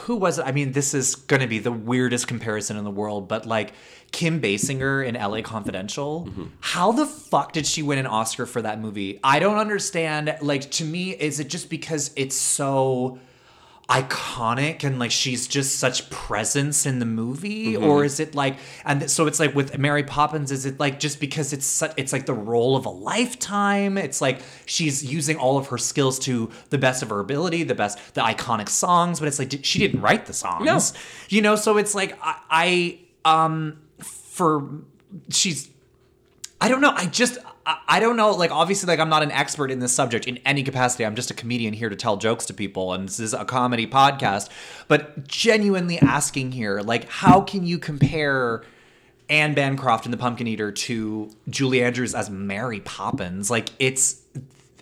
who 0.00 0.16
was 0.16 0.38
it? 0.38 0.44
I 0.46 0.52
mean, 0.52 0.72
this 0.72 0.92
is 0.94 1.14
going 1.14 1.40
to 1.40 1.46
be 1.46 1.58
the 1.58 1.72
weirdest 1.72 2.28
comparison 2.28 2.76
in 2.76 2.84
the 2.84 2.90
world, 2.90 3.26
but 3.26 3.46
like 3.46 3.72
Kim 4.12 4.40
Basinger 4.40 5.04
in 5.06 5.14
LA 5.14 5.40
Confidential, 5.42 6.26
Mm-hmm. 6.28 6.44
how 6.60 6.92
the 6.92 7.06
fuck 7.06 7.52
did 7.52 7.66
she 7.66 7.82
win 7.82 7.98
an 7.98 8.06
Oscar 8.06 8.44
for 8.46 8.60
that 8.62 8.80
movie? 8.80 9.18
I 9.24 9.38
don't 9.38 9.56
understand. 9.56 10.36
Like, 10.42 10.70
to 10.72 10.84
me, 10.84 11.10
is 11.12 11.40
it 11.40 11.48
just 11.48 11.70
because 11.70 12.10
it's 12.16 12.36
so 12.36 13.18
iconic 13.88 14.84
and 14.84 14.98
like 14.98 15.10
she's 15.10 15.48
just 15.48 15.78
such 15.78 16.10
presence 16.10 16.84
in 16.84 16.98
the 16.98 17.06
movie 17.06 17.72
Mm-hmm. 17.72 17.84
or 17.84 18.04
is 18.04 18.20
it 18.20 18.34
like 18.34 18.56
and 18.84 19.10
so 19.10 19.26
it's 19.26 19.40
like 19.40 19.54
with 19.54 19.78
Mary 19.78 20.02
Poppins 20.02 20.52
is 20.52 20.66
it 20.66 20.78
like 20.78 21.00
just 21.00 21.20
because 21.20 21.52
it's 21.54 21.64
such, 21.66 21.92
it's 21.96 22.12
like 22.12 22.26
the 22.26 22.34
role 22.34 22.76
of 22.76 22.84
a 22.84 22.90
lifetime 22.90 23.96
it's 23.96 24.20
like 24.20 24.40
she's 24.66 25.02
using 25.04 25.36
all 25.38 25.56
of 25.56 25.68
her 25.68 25.78
skills 25.78 26.18
to 26.20 26.50
the 26.70 26.76
best 26.78 27.02
of 27.02 27.08
her 27.08 27.18
ability 27.20 27.62
the 27.62 27.74
best 27.74 27.98
the 28.14 28.20
iconic 28.20 28.68
songs 28.68 29.20
but 29.20 29.26
it's 29.28 29.38
like 29.38 29.48
did- 29.48 29.64
she 29.64 29.78
didn't 29.78 30.00
write 30.02 30.26
the 30.26 30.34
songs 30.34 30.64
No. 30.66 30.78
you 31.30 31.40
know 31.42 31.56
so 31.56 31.78
it's 31.78 31.94
like 31.94 32.18
I, 32.22 32.98
I 33.24 33.48
um 33.48 33.78
for 34.00 34.68
she's 35.30 35.70
I 36.60 36.68
don't 36.68 36.80
know. 36.80 36.90
I 36.92 37.06
just 37.06 37.38
I, 37.86 38.00
don't 38.00 38.16
know. 38.16 38.30
Like 38.30 38.50
obviously, 38.50 38.86
like 38.86 38.98
I'm 38.98 39.08
not 39.08 39.22
an 39.22 39.30
expert 39.30 39.70
in 39.70 39.78
this 39.78 39.92
subject 39.92 40.26
in 40.26 40.38
any 40.38 40.62
capacity. 40.62 41.04
I'm 41.04 41.14
just 41.14 41.30
a 41.30 41.34
comedian 41.34 41.74
here 41.74 41.88
to 41.88 41.96
tell 41.96 42.16
jokes 42.16 42.46
to 42.46 42.54
people, 42.54 42.92
and 42.92 43.08
this 43.08 43.20
is 43.20 43.34
a 43.34 43.44
comedy 43.44 43.86
podcast. 43.86 44.48
But 44.86 45.28
genuinely 45.28 45.98
asking 45.98 46.52
here, 46.52 46.80
like, 46.80 47.08
how 47.08 47.40
can 47.40 47.66
you 47.66 47.78
compare? 47.78 48.62
Anne 49.30 49.52
Bancroft 49.52 50.06
in 50.06 50.10
The 50.10 50.16
Pumpkin 50.16 50.46
Eater 50.46 50.72
to 50.72 51.30
Julie 51.50 51.82
Andrews 51.82 52.14
as 52.14 52.30
Mary 52.30 52.80
Poppins. 52.80 53.50
Like 53.50 53.68
it's 53.78 54.22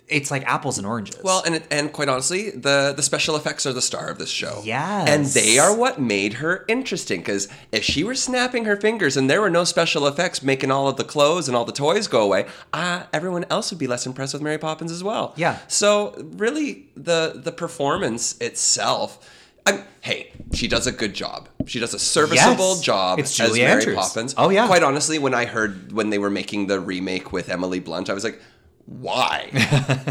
it's 0.09 0.31
like 0.31 0.43
apples 0.45 0.77
and 0.77 0.87
oranges. 0.87 1.19
Well, 1.23 1.43
and 1.45 1.61
and 1.69 1.91
quite 1.91 2.07
honestly, 2.09 2.49
the 2.51 2.93
the 2.95 3.03
special 3.03 3.35
effects 3.35 3.65
are 3.65 3.73
the 3.73 3.81
star 3.81 4.07
of 4.09 4.17
this 4.19 4.29
show. 4.29 4.61
Yes. 4.63 5.09
and 5.09 5.25
they 5.25 5.59
are 5.59 5.75
what 5.75 5.99
made 5.99 6.33
her 6.35 6.63
interesting. 6.67 7.19
Because 7.19 7.47
if 7.71 7.83
she 7.83 8.03
were 8.03 8.15
snapping 8.15 8.65
her 8.65 8.77
fingers 8.77 9.17
and 9.17 9.29
there 9.29 9.41
were 9.41 9.49
no 9.49 9.63
special 9.65 10.07
effects 10.07 10.41
making 10.41 10.71
all 10.71 10.87
of 10.87 10.95
the 10.97 11.03
clothes 11.03 11.47
and 11.47 11.57
all 11.57 11.65
the 11.65 11.71
toys 11.73 12.07
go 12.07 12.21
away, 12.21 12.47
uh, 12.73 13.03
everyone 13.11 13.45
else 13.49 13.69
would 13.71 13.79
be 13.79 13.87
less 13.87 14.05
impressed 14.05 14.33
with 14.33 14.41
Mary 14.41 14.57
Poppins 14.57 14.91
as 14.91 15.03
well. 15.03 15.33
Yeah. 15.35 15.59
So 15.67 16.13
really, 16.37 16.87
the 16.95 17.33
the 17.35 17.51
performance 17.51 18.37
itself. 18.39 19.29
I'm, 19.65 19.83
hey, 19.99 20.31
she 20.53 20.69
does 20.69 20.87
a 20.87 20.93
good 20.93 21.13
job. 21.13 21.49
She 21.65 21.81
does 21.81 21.93
a 21.93 21.99
serviceable 21.99 22.75
Yes. 22.75 22.81
job 22.81 23.19
It's 23.19 23.37
as 23.37 23.51
Mary 23.51 23.63
Andrews. 23.65 23.95
Poppins. 23.97 24.33
Oh, 24.37 24.49
yeah. 24.49 24.65
Quite 24.65 24.81
honestly, 24.81 25.19
when 25.19 25.33
I 25.33 25.43
heard 25.43 25.91
when 25.91 26.09
they 26.09 26.17
were 26.19 26.29
making 26.29 26.67
the 26.67 26.79
remake 26.79 27.33
with 27.33 27.49
Emily 27.49 27.81
Blunt, 27.81 28.09
I 28.09 28.13
was 28.13 28.23
like, 28.23 28.39
why? 28.87 29.49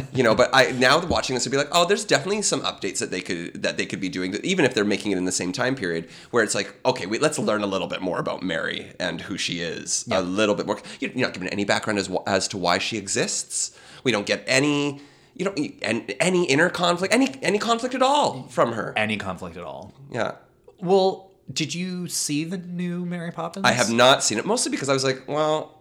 you 0.12 0.22
know, 0.22 0.34
but 0.34 0.50
I 0.52 0.70
now 0.72 1.04
watching 1.06 1.34
this 1.34 1.46
would 1.46 1.50
be 1.50 1.56
like, 1.56 1.70
oh, 1.72 1.86
there's 1.86 2.04
definitely 2.04 2.42
some 2.42 2.60
updates 2.60 2.98
that 2.98 3.10
they 3.10 3.22
could 3.22 3.62
that 3.62 3.78
they 3.78 3.86
could 3.86 4.00
be 4.00 4.10
doing, 4.10 4.34
even 4.44 4.66
if 4.66 4.74
they're 4.74 4.84
making 4.84 5.12
it 5.12 5.18
in 5.18 5.24
the 5.24 5.32
same 5.32 5.50
time 5.50 5.74
period, 5.74 6.08
where 6.30 6.44
it's 6.44 6.54
like, 6.54 6.76
okay, 6.84 7.06
wait, 7.06 7.22
let's 7.22 7.38
learn 7.38 7.62
a 7.62 7.66
little 7.66 7.86
bit 7.86 8.02
more 8.02 8.18
about 8.18 8.42
Mary 8.42 8.92
and 9.00 9.22
who 9.22 9.38
she 9.38 9.60
is, 9.60 10.06
a 10.12 10.20
little 10.20 10.54
bit 10.54 10.66
more. 10.66 10.78
You're 11.00 11.10
not 11.14 11.32
given 11.32 11.48
any 11.48 11.64
background 11.64 11.98
as 11.98 12.10
as 12.26 12.46
to 12.48 12.58
why 12.58 12.76
she 12.76 12.98
exists. 12.98 13.76
We 14.04 14.12
don't 14.12 14.26
get 14.26 14.44
any. 14.46 15.00
You 15.34 15.46
don't 15.46 15.58
and 15.82 16.14
any 16.20 16.44
inner 16.44 16.68
conflict, 16.68 17.14
any 17.14 17.34
any 17.42 17.58
conflict 17.58 17.94
at 17.94 18.02
all 18.02 18.42
from 18.48 18.72
her. 18.72 18.92
any 18.96 19.16
conflict 19.16 19.56
at 19.56 19.64
all. 19.64 19.94
Yeah, 20.10 20.32
Well, 20.80 21.30
did 21.50 21.74
you 21.74 22.08
see 22.08 22.44
the 22.44 22.58
new 22.58 23.04
Mary 23.06 23.32
Poppins? 23.32 23.64
I 23.64 23.72
have 23.72 23.90
not 23.90 24.22
seen 24.22 24.38
it 24.38 24.44
mostly 24.46 24.70
because 24.70 24.88
I 24.88 24.92
was 24.92 25.04
like, 25.04 25.26
well, 25.26 25.80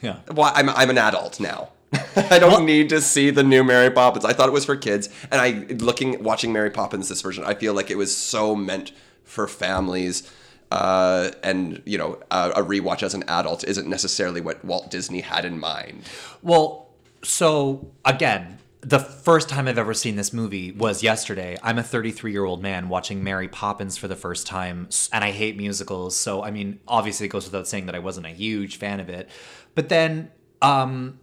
Yeah. 0.00 0.18
Well, 0.32 0.50
I'm, 0.54 0.68
I'm 0.70 0.90
an 0.90 0.98
adult 0.98 1.38
now. 1.40 1.70
I 2.16 2.38
don't 2.38 2.64
need 2.64 2.88
to 2.90 3.00
see 3.00 3.30
the 3.30 3.42
new 3.42 3.64
Mary 3.64 3.90
Poppins. 3.90 4.24
I 4.24 4.32
thought 4.32 4.48
it 4.48 4.52
was 4.52 4.64
for 4.64 4.76
kids, 4.76 5.08
and 5.30 5.40
I 5.40 5.66
looking 5.74 6.22
watching 6.22 6.52
Mary 6.52 6.70
Poppins 6.70 7.08
this 7.08 7.20
version, 7.20 7.44
I 7.44 7.54
feel 7.54 7.74
like 7.74 7.90
it 7.90 7.98
was 7.98 8.16
so 8.16 8.56
meant 8.56 8.92
for 9.24 9.46
families. 9.46 10.30
Uh, 10.70 11.30
and 11.42 11.82
you 11.84 11.98
know, 11.98 12.18
a, 12.30 12.50
a 12.56 12.62
rewatch 12.62 13.02
as 13.02 13.12
an 13.12 13.24
adult 13.28 13.62
isn't 13.64 13.86
necessarily 13.86 14.40
what 14.40 14.64
Walt 14.64 14.90
Disney 14.90 15.20
had 15.20 15.44
in 15.44 15.60
mind. 15.60 16.04
Well, 16.40 16.88
so 17.22 17.92
again, 18.06 18.58
the 18.80 18.98
first 18.98 19.48
time 19.48 19.68
I've 19.68 19.78
ever 19.78 19.94
seen 19.94 20.16
this 20.16 20.32
movie 20.32 20.72
was 20.72 21.02
yesterday. 21.02 21.56
I'm 21.62 21.78
a 21.78 21.82
33 21.82 22.32
year 22.32 22.44
old 22.44 22.62
man 22.62 22.88
watching 22.88 23.22
Mary 23.22 23.48
Poppins 23.48 23.96
for 23.96 24.08
the 24.08 24.16
first 24.16 24.46
time, 24.46 24.88
and 25.12 25.22
I 25.22 25.30
hate 25.30 25.56
musicals. 25.56 26.16
So, 26.16 26.42
I 26.42 26.50
mean, 26.50 26.80
obviously, 26.88 27.26
it 27.26 27.30
goes 27.30 27.44
without 27.44 27.68
saying 27.68 27.86
that 27.86 27.94
I 27.94 28.00
wasn't 28.00 28.26
a 28.26 28.30
huge 28.30 28.76
fan 28.76 28.98
of 28.98 29.08
it. 29.08 29.28
But 29.74 29.88
then, 29.88 30.30
um, 30.60 31.20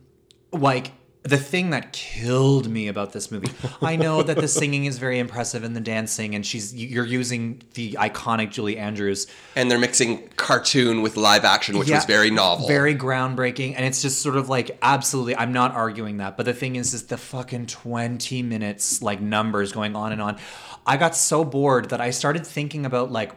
like, 0.51 0.91
the 1.23 1.37
thing 1.37 1.71
that 1.71 1.91
killed 1.91 2.69
me 2.69 2.87
about 2.87 3.11
this 3.11 3.29
movie, 3.29 3.51
I 3.81 3.97
know 3.97 4.23
that 4.23 4.37
the 4.37 4.47
singing 4.59 4.85
is 4.85 4.97
very 4.97 5.19
impressive 5.19 5.63
and 5.63 5.75
the 5.75 5.81
dancing, 5.81 6.33
and 6.33 6.45
she's 6.45 6.73
you're 6.73 7.05
using 7.05 7.61
the 7.73 7.93
iconic 7.93 8.51
Julie 8.51 8.77
Andrews 8.77 9.27
And 9.55 9.69
they're 9.69 9.79
mixing 9.79 10.29
cartoon 10.37 11.01
with 11.01 11.17
live 11.17 11.43
action, 11.43 11.77
which 11.77 11.89
Yeah, 11.89 11.97
was 11.97 12.05
very 12.05 12.31
novel. 12.31 12.67
Very 12.67 12.95
groundbreaking. 12.95 13.73
And 13.75 13.85
it's 13.85 14.01
just 14.01 14.21
sort 14.21 14.37
of 14.37 14.47
like, 14.47 14.77
absolutely, 14.81 15.35
I'm 15.35 15.51
not 15.51 15.73
arguing 15.73 16.17
that. 16.17 16.37
But 16.37 16.45
the 16.45 16.53
thing 16.53 16.77
is, 16.77 16.93
is 16.93 17.07
the 17.07 17.17
fucking 17.17 17.67
20 17.67 18.41
minutes, 18.43 19.01
like 19.01 19.19
numbers 19.19 19.73
going 19.73 19.95
on 19.97 20.13
and 20.13 20.21
on. 20.21 20.37
I 20.85 20.95
got 20.95 21.15
so 21.15 21.43
bored 21.43 21.89
that 21.89 21.99
I 21.99 22.11
started 22.11 22.47
thinking 22.47 22.85
about 22.85 23.11
like 23.11 23.33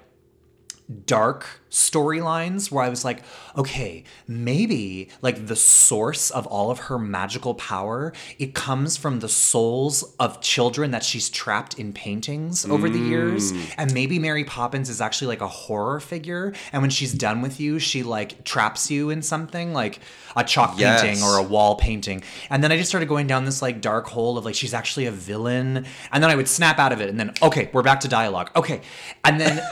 dark 1.06 1.61
storylines 1.72 2.70
where 2.70 2.84
I 2.84 2.90
was 2.90 3.02
like, 3.04 3.22
okay, 3.56 4.04
maybe 4.28 5.08
like 5.22 5.46
the 5.46 5.56
source 5.56 6.30
of 6.30 6.46
all 6.46 6.70
of 6.70 6.78
her 6.80 6.98
magical 6.98 7.54
power, 7.54 8.12
it 8.38 8.54
comes 8.54 8.96
from 8.98 9.20
the 9.20 9.28
souls 9.28 10.14
of 10.20 10.40
children 10.42 10.90
that 10.90 11.02
she's 11.02 11.30
trapped 11.30 11.78
in 11.78 11.92
paintings 11.94 12.66
over 12.66 12.90
the 12.90 12.98
years. 12.98 13.52
Mm. 13.52 13.74
And 13.78 13.94
maybe 13.94 14.18
Mary 14.18 14.44
Poppins 14.44 14.90
is 14.90 15.00
actually 15.00 15.28
like 15.28 15.40
a 15.40 15.48
horror 15.48 15.98
figure. 15.98 16.52
And 16.72 16.82
when 16.82 16.90
she's 16.90 17.12
done 17.14 17.40
with 17.40 17.58
you, 17.58 17.78
she 17.78 18.02
like 18.02 18.44
traps 18.44 18.90
you 18.90 19.08
in 19.08 19.22
something 19.22 19.72
like 19.72 19.98
a 20.36 20.44
chalk 20.44 20.78
Yes. 20.78 21.02
painting 21.02 21.22
or 21.22 21.36
a 21.38 21.42
wall 21.42 21.76
painting. 21.76 22.22
And 22.50 22.62
then 22.62 22.70
I 22.70 22.76
just 22.76 22.88
started 22.90 23.08
going 23.08 23.26
down 23.26 23.44
this 23.44 23.62
like 23.62 23.80
dark 23.80 24.06
hole 24.06 24.36
of 24.38 24.44
like 24.44 24.54
she's 24.54 24.74
actually 24.74 25.06
a 25.06 25.10
villain. 25.10 25.86
And 26.12 26.22
then 26.22 26.30
I 26.30 26.36
would 26.36 26.48
snap 26.48 26.78
out 26.78 26.92
of 26.92 27.00
it 27.00 27.08
and 27.08 27.18
then 27.18 27.32
okay, 27.42 27.70
we're 27.72 27.82
back 27.82 28.00
to 28.00 28.08
dialogue. 28.08 28.50
Okay. 28.56 28.82
And 29.24 29.40
then 29.40 29.56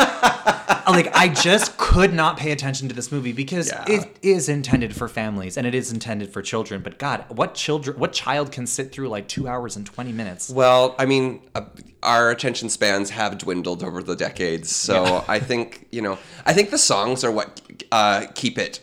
like 0.88 1.14
I 1.14 1.28
just 1.34 1.76
could 1.93 2.12
not 2.14 2.36
pay 2.36 2.53
attention 2.53 2.88
to 2.88 2.95
this 2.95 3.11
movie 3.11 3.32
because 3.32 3.68
Yeah. 3.68 3.84
it 3.88 4.16
is 4.22 4.49
intended 4.49 4.95
for 4.95 5.09
families 5.09 5.57
and 5.57 5.66
it 5.66 5.74
is 5.74 5.91
intended 5.93 6.32
for 6.32 6.41
children. 6.41 6.82
But 6.82 6.99
God, 6.99 7.24
what 7.28 7.55
children, 7.55 7.99
what 7.99 8.12
child 8.12 8.53
can 8.53 8.66
sit 8.66 8.93
through 8.93 9.09
like 9.09 9.26
two 9.26 9.49
hours 9.49 9.74
and 9.76 9.84
twenty 9.84 10.12
minutes? 10.12 10.51
Well, 10.51 10.95
I 10.99 11.07
mean, 11.07 11.41
uh, 11.55 11.62
our 12.03 12.30
attention 12.30 12.68
spans 12.68 13.11
have 13.11 13.38
dwindled 13.38 13.82
over 13.82 14.03
the 14.03 14.14
decades, 14.14 14.74
so 14.74 15.24
I 15.28 15.41
think 15.41 15.88
you 15.91 16.01
know, 16.03 16.18
I 16.47 16.53
think 16.53 16.70
the 16.70 16.78
songs 16.78 17.24
are 17.24 17.32
what 17.32 17.61
uh, 17.91 18.26
keep 18.34 18.57
it 18.57 18.80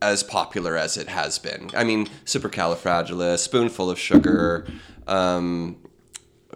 as 0.00 0.24
popular 0.24 0.76
as 0.76 0.96
it 0.96 1.08
has 1.08 1.38
been. 1.38 1.70
I 1.76 1.84
mean, 1.84 2.08
supercalifragilis, 2.24 3.38
spoonful 3.38 3.88
of 3.88 3.98
sugar. 4.00 4.66
Um, 5.06 5.76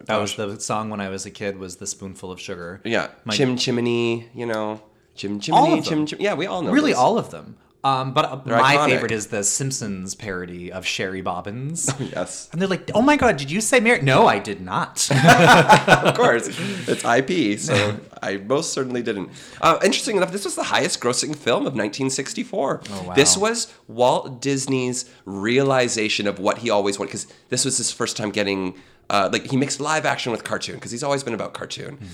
That 0.05 0.17
was 0.19 0.35
the 0.35 0.59
song 0.59 0.89
when 0.89 0.99
I 0.99 1.07
was 1.09 1.25
a 1.25 1.31
kid. 1.31 1.57
Was 1.57 1.77
the 1.77 1.87
spoonful 1.87 2.29
of 2.29 2.39
sugar? 2.41 2.81
yeah, 2.83 3.07
My- 3.23 3.33
chim 3.33 3.55
chimney. 3.57 4.27
You 4.35 4.45
know, 4.47 4.81
chim 5.17 5.33
All 5.51 5.65
chimney, 5.65 5.79
of 5.79 5.85
them. 5.85 6.05
chim. 6.05 6.19
Yeah, 6.21 6.33
we 6.35 6.45
all 6.45 6.61
know. 6.61 6.71
Really, 6.71 6.91
those. 6.93 6.99
all 6.99 7.17
of 7.17 7.31
them. 7.31 7.57
Um, 7.83 8.11
but 8.13 8.25
uh, 8.25 8.41
my 8.45 8.75
iconic. 8.75 8.85
favorite 8.89 9.11
is 9.11 9.27
the 9.27 9.43
Simpsons 9.43 10.13
parody 10.15 10.71
of 10.71 10.85
Shary 10.85 11.21
Bobbins. 11.21 11.89
Yes, 11.99 12.49
And 12.51 12.59
they're 12.59 12.67
like, 12.67 12.89
"Oh 12.93 13.01
my 13.01 13.15
God, 13.17 13.37
did 13.37 13.49
you 13.51 13.61
say 13.61 13.79
Mary?" 13.79 14.01
No, 14.01 14.27
I 14.27 14.39
did 14.39 14.59
not. 14.61 15.07
of 16.03 16.15
course. 16.17 16.47
it's 16.87 17.05
IP, 17.05 17.57
so 17.59 17.99
I 18.21 18.37
most 18.37 18.73
certainly 18.73 19.03
didn't. 19.03 19.29
Uh, 19.61 19.77
interesting 19.83 20.17
enough, 20.17 20.31
this 20.31 20.43
was 20.43 20.55
the 20.55 20.63
highest 20.63 20.99
grossing 20.99 21.33
film 21.35 21.61
of 21.61 21.75
1964. 21.75 22.81
Oh, 22.89 23.03
wow. 23.03 23.13
This 23.13 23.37
was 23.37 23.71
Walt 23.87 24.41
Disney's 24.41 25.05
realization 25.25 26.27
of 26.27 26.39
what 26.39 26.57
he 26.57 26.69
always 26.69 26.97
wanted, 26.99 27.09
because 27.09 27.27
this 27.49 27.63
was 27.63 27.77
his 27.77 27.91
first 27.91 28.17
time 28.17 28.31
getting, 28.31 28.73
uh, 29.09 29.29
like, 29.31 29.45
he 29.45 29.55
mixed 29.55 29.79
live 29.79 30.05
action 30.05 30.31
with 30.31 30.43
cartoon, 30.43 30.75
because 30.75 30.91
he's 30.91 31.03
always 31.03 31.23
been 31.23 31.35
about 31.35 31.53
cartoon. 31.53 31.95
Mm-hmm. 31.97 32.05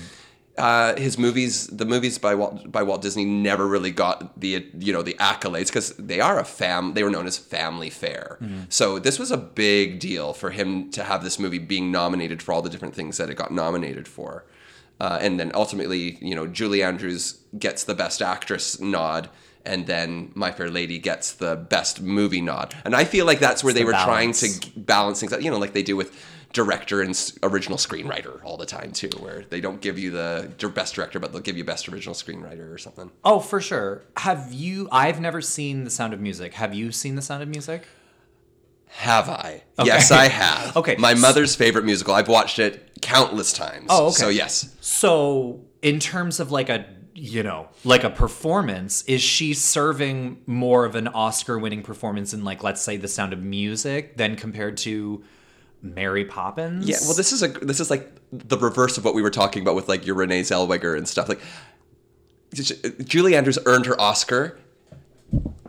Uh, 0.56 0.94
his 0.96 1.18
movies, 1.18 1.66
the 1.66 1.84
movies 1.84 2.16
by 2.16 2.34
Walt 2.34 2.70
by 2.70 2.82
Walt 2.82 3.02
Disney, 3.02 3.24
never 3.24 3.66
really 3.66 3.90
got 3.90 4.38
the 4.38 4.64
you 4.78 4.92
know 4.92 5.02
the 5.02 5.14
accolades 5.14 5.66
because 5.66 5.90
they 5.96 6.20
are 6.20 6.38
a 6.38 6.44
fam. 6.44 6.94
They 6.94 7.02
were 7.02 7.10
known 7.10 7.26
as 7.26 7.36
family 7.36 7.90
fare. 7.90 8.38
Mm-hmm. 8.40 8.60
So 8.68 9.00
this 9.00 9.18
was 9.18 9.32
a 9.32 9.36
big 9.36 9.98
deal 9.98 10.32
for 10.32 10.50
him 10.50 10.90
to 10.92 11.02
have 11.02 11.24
this 11.24 11.38
movie 11.40 11.58
being 11.58 11.90
nominated 11.90 12.40
for 12.40 12.52
all 12.52 12.62
the 12.62 12.70
different 12.70 12.94
things 12.94 13.16
that 13.16 13.30
it 13.30 13.36
got 13.36 13.50
nominated 13.50 14.06
for. 14.06 14.44
uh, 15.00 15.18
and 15.20 15.38
then 15.40 15.50
ultimately, 15.54 16.18
you 16.20 16.34
know, 16.34 16.46
Julie 16.46 16.82
Andrews 16.82 17.38
gets 17.58 17.84
the 17.84 17.94
Best 17.94 18.22
Actress 18.22 18.80
nod. 18.80 19.28
And 19.66 19.86
then 19.86 20.30
My 20.34 20.52
Fair 20.52 20.70
Lady 20.70 20.98
gets 20.98 21.32
the 21.32 21.56
best 21.56 22.02
movie 22.02 22.42
nod, 22.42 22.76
and 22.84 22.94
I 22.94 23.04
feel 23.04 23.24
like 23.24 23.38
that's 23.38 23.64
where 23.64 23.72
they 23.72 23.80
the 23.80 23.86
were 23.86 23.92
trying 23.92 24.32
to 24.32 24.70
balance 24.76 25.20
things 25.20 25.32
out. 25.32 25.42
You 25.42 25.50
know, 25.50 25.56
like 25.58 25.72
they 25.72 25.82
do 25.82 25.96
with 25.96 26.12
director 26.54 27.02
and 27.02 27.32
original 27.42 27.76
screenwriter 27.76 28.42
all 28.44 28.56
the 28.56 28.64
time 28.64 28.92
too, 28.92 29.10
where 29.18 29.44
they 29.50 29.60
don't 29.60 29.82
give 29.82 29.98
you 29.98 30.10
the 30.12 30.50
best 30.74 30.94
director, 30.94 31.18
but 31.18 31.32
they'll 31.32 31.42
give 31.42 31.58
you 31.58 31.64
best 31.64 31.88
original 31.88 32.14
screenwriter 32.14 32.72
or 32.72 32.78
something. 32.78 33.10
Oh, 33.24 33.40
for 33.40 33.60
sure. 33.60 34.04
Have 34.16 34.52
you? 34.52 34.88
I've 34.90 35.20
never 35.20 35.42
seen 35.42 35.84
The 35.84 35.90
Sound 35.90 36.14
of 36.14 36.20
Music. 36.20 36.54
Have 36.54 36.72
you 36.72 36.92
seen 36.92 37.16
The 37.16 37.22
Sound 37.22 37.42
of 37.42 37.48
Music? 37.50 37.82
Have 38.88 39.28
I? 39.28 39.64
Yes, 39.82 40.10
I 40.10 40.28
have. 40.28 40.76
Okay. 40.84 40.96
My 40.96 41.14
mother's 41.14 41.54
favorite 41.56 41.84
musical. 41.84 42.14
I've 42.14 42.28
watched 42.28 42.58
it 42.58 43.00
countless 43.02 43.52
times. 43.52 43.86
Oh, 43.90 44.06
okay. 44.06 44.14
So 44.14 44.28
yes. 44.28 44.74
So, 44.80 45.60
in 45.82 45.98
terms 45.98 46.40
of 46.40 46.50
like 46.50 46.68
a 46.68 46.86
you 47.14 47.42
know 47.42 47.68
like 47.84 48.04
a 48.04 48.10
performance, 48.10 49.02
is 49.04 49.20
she 49.20 49.54
serving 49.54 50.42
more 50.46 50.84
of 50.84 50.94
an 50.94 51.08
Oscar-winning 51.08 51.82
performance 51.82 52.32
in 52.32 52.44
like 52.44 52.62
let's 52.62 52.80
say 52.80 52.96
The 52.96 53.08
Sound 53.08 53.32
of 53.32 53.42
Music 53.42 54.16
than 54.16 54.36
compared 54.36 54.76
to 54.78 55.24
Mary 55.84 56.24
Poppins? 56.24 56.88
Yeah. 56.88 56.96
Well, 57.02 57.14
this 57.14 57.32
is 57.32 57.42
a 57.42 57.48
this 57.48 57.78
is 57.78 57.90
like 57.90 58.10
the 58.32 58.58
reverse 58.58 58.96
of 58.98 59.04
what 59.04 59.14
we 59.14 59.22
were 59.22 59.30
talking 59.30 59.62
about 59.62 59.74
with 59.74 59.88
like 59.88 60.06
your 60.06 60.16
Renee 60.16 60.40
Zellweger 60.40 60.96
and 60.96 61.06
stuff. 61.06 61.28
Like 61.28 61.40
Julie 63.04 63.36
Andrews 63.36 63.58
earned 63.66 63.86
her 63.86 64.00
Oscar 64.00 64.58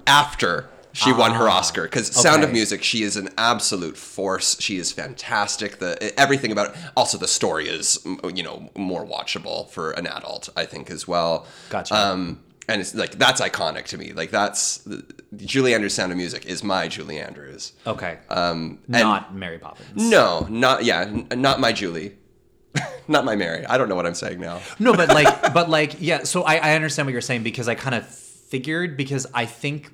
after 0.07 0.69
she 0.93 1.11
won 1.11 1.33
her 1.33 1.49
Oscar 1.49 1.83
because 1.83 2.07
Sound 2.07 2.43
of. 2.43 2.53
Music. 2.53 2.81
She 2.81 3.03
is 3.03 3.17
an 3.17 3.29
absolute 3.37 3.97
force. 3.97 4.57
She 4.61 4.77
is 4.77 4.93
fantastic. 4.93 5.79
The 5.79 6.17
everything 6.17 6.53
about 6.53 6.69
it. 6.69 6.81
Also, 6.95 7.17
the 7.17 7.27
story 7.27 7.67
is 7.67 7.99
you 8.33 8.43
know 8.43 8.69
more 8.77 9.05
watchable 9.05 9.69
for 9.69 9.91
an 9.91 10.07
adult, 10.07 10.47
I 10.55 10.65
think, 10.65 10.89
as 10.89 11.05
well. 11.07 11.45
Gotcha. 11.69 11.93
Um, 11.93 12.39
and 12.67 12.81
it's 12.81 12.95
like 12.95 13.17
that's 13.17 13.41
iconic 13.41 13.85
to 13.85 13.97
me. 13.97 14.13
Like 14.13 14.31
that's 14.31 14.87
Julie 15.35 15.73
Andrews' 15.73 15.93
Sound 15.93 16.11
of 16.11 16.17
Music 16.17 16.45
is 16.45 16.63
my 16.63 16.87
Julie 16.87 17.19
Andrews. 17.19 17.73
okay. 17.85 18.19
Um, 18.29 18.79
and- 18.85 18.91
Not 19.03 19.35
Mary 19.35 19.59
Poppins. 19.59 19.87
no, 19.95 20.47
not 20.49 20.83
yeah, 20.83 21.01
n- 21.01 21.27
not 21.35 21.59
my 21.59 21.71
Julie, 21.73 22.15
not 23.07 23.25
my 23.25 23.35
Mary. 23.35 23.65
I 23.65 23.77
don't 23.77 23.89
know 23.89 23.95
what 23.95 24.05
I'm 24.05 24.15
saying 24.15 24.39
now. 24.39 24.61
No, 24.79 24.93
but 24.93 25.09
like, 25.09 25.53
but 25.53 25.69
like, 25.69 25.95
yeah. 25.99 26.23
So 26.23 26.43
I, 26.43 26.55
I 26.55 26.75
understand 26.75 27.05
what 27.05 27.11
you're 27.13 27.21
saying 27.21 27.43
because 27.43 27.67
I 27.67 27.75
kind 27.75 27.95
of 27.95 28.07
figured 28.07 28.97
because 28.97 29.27
I 29.33 29.45
think 29.45 29.91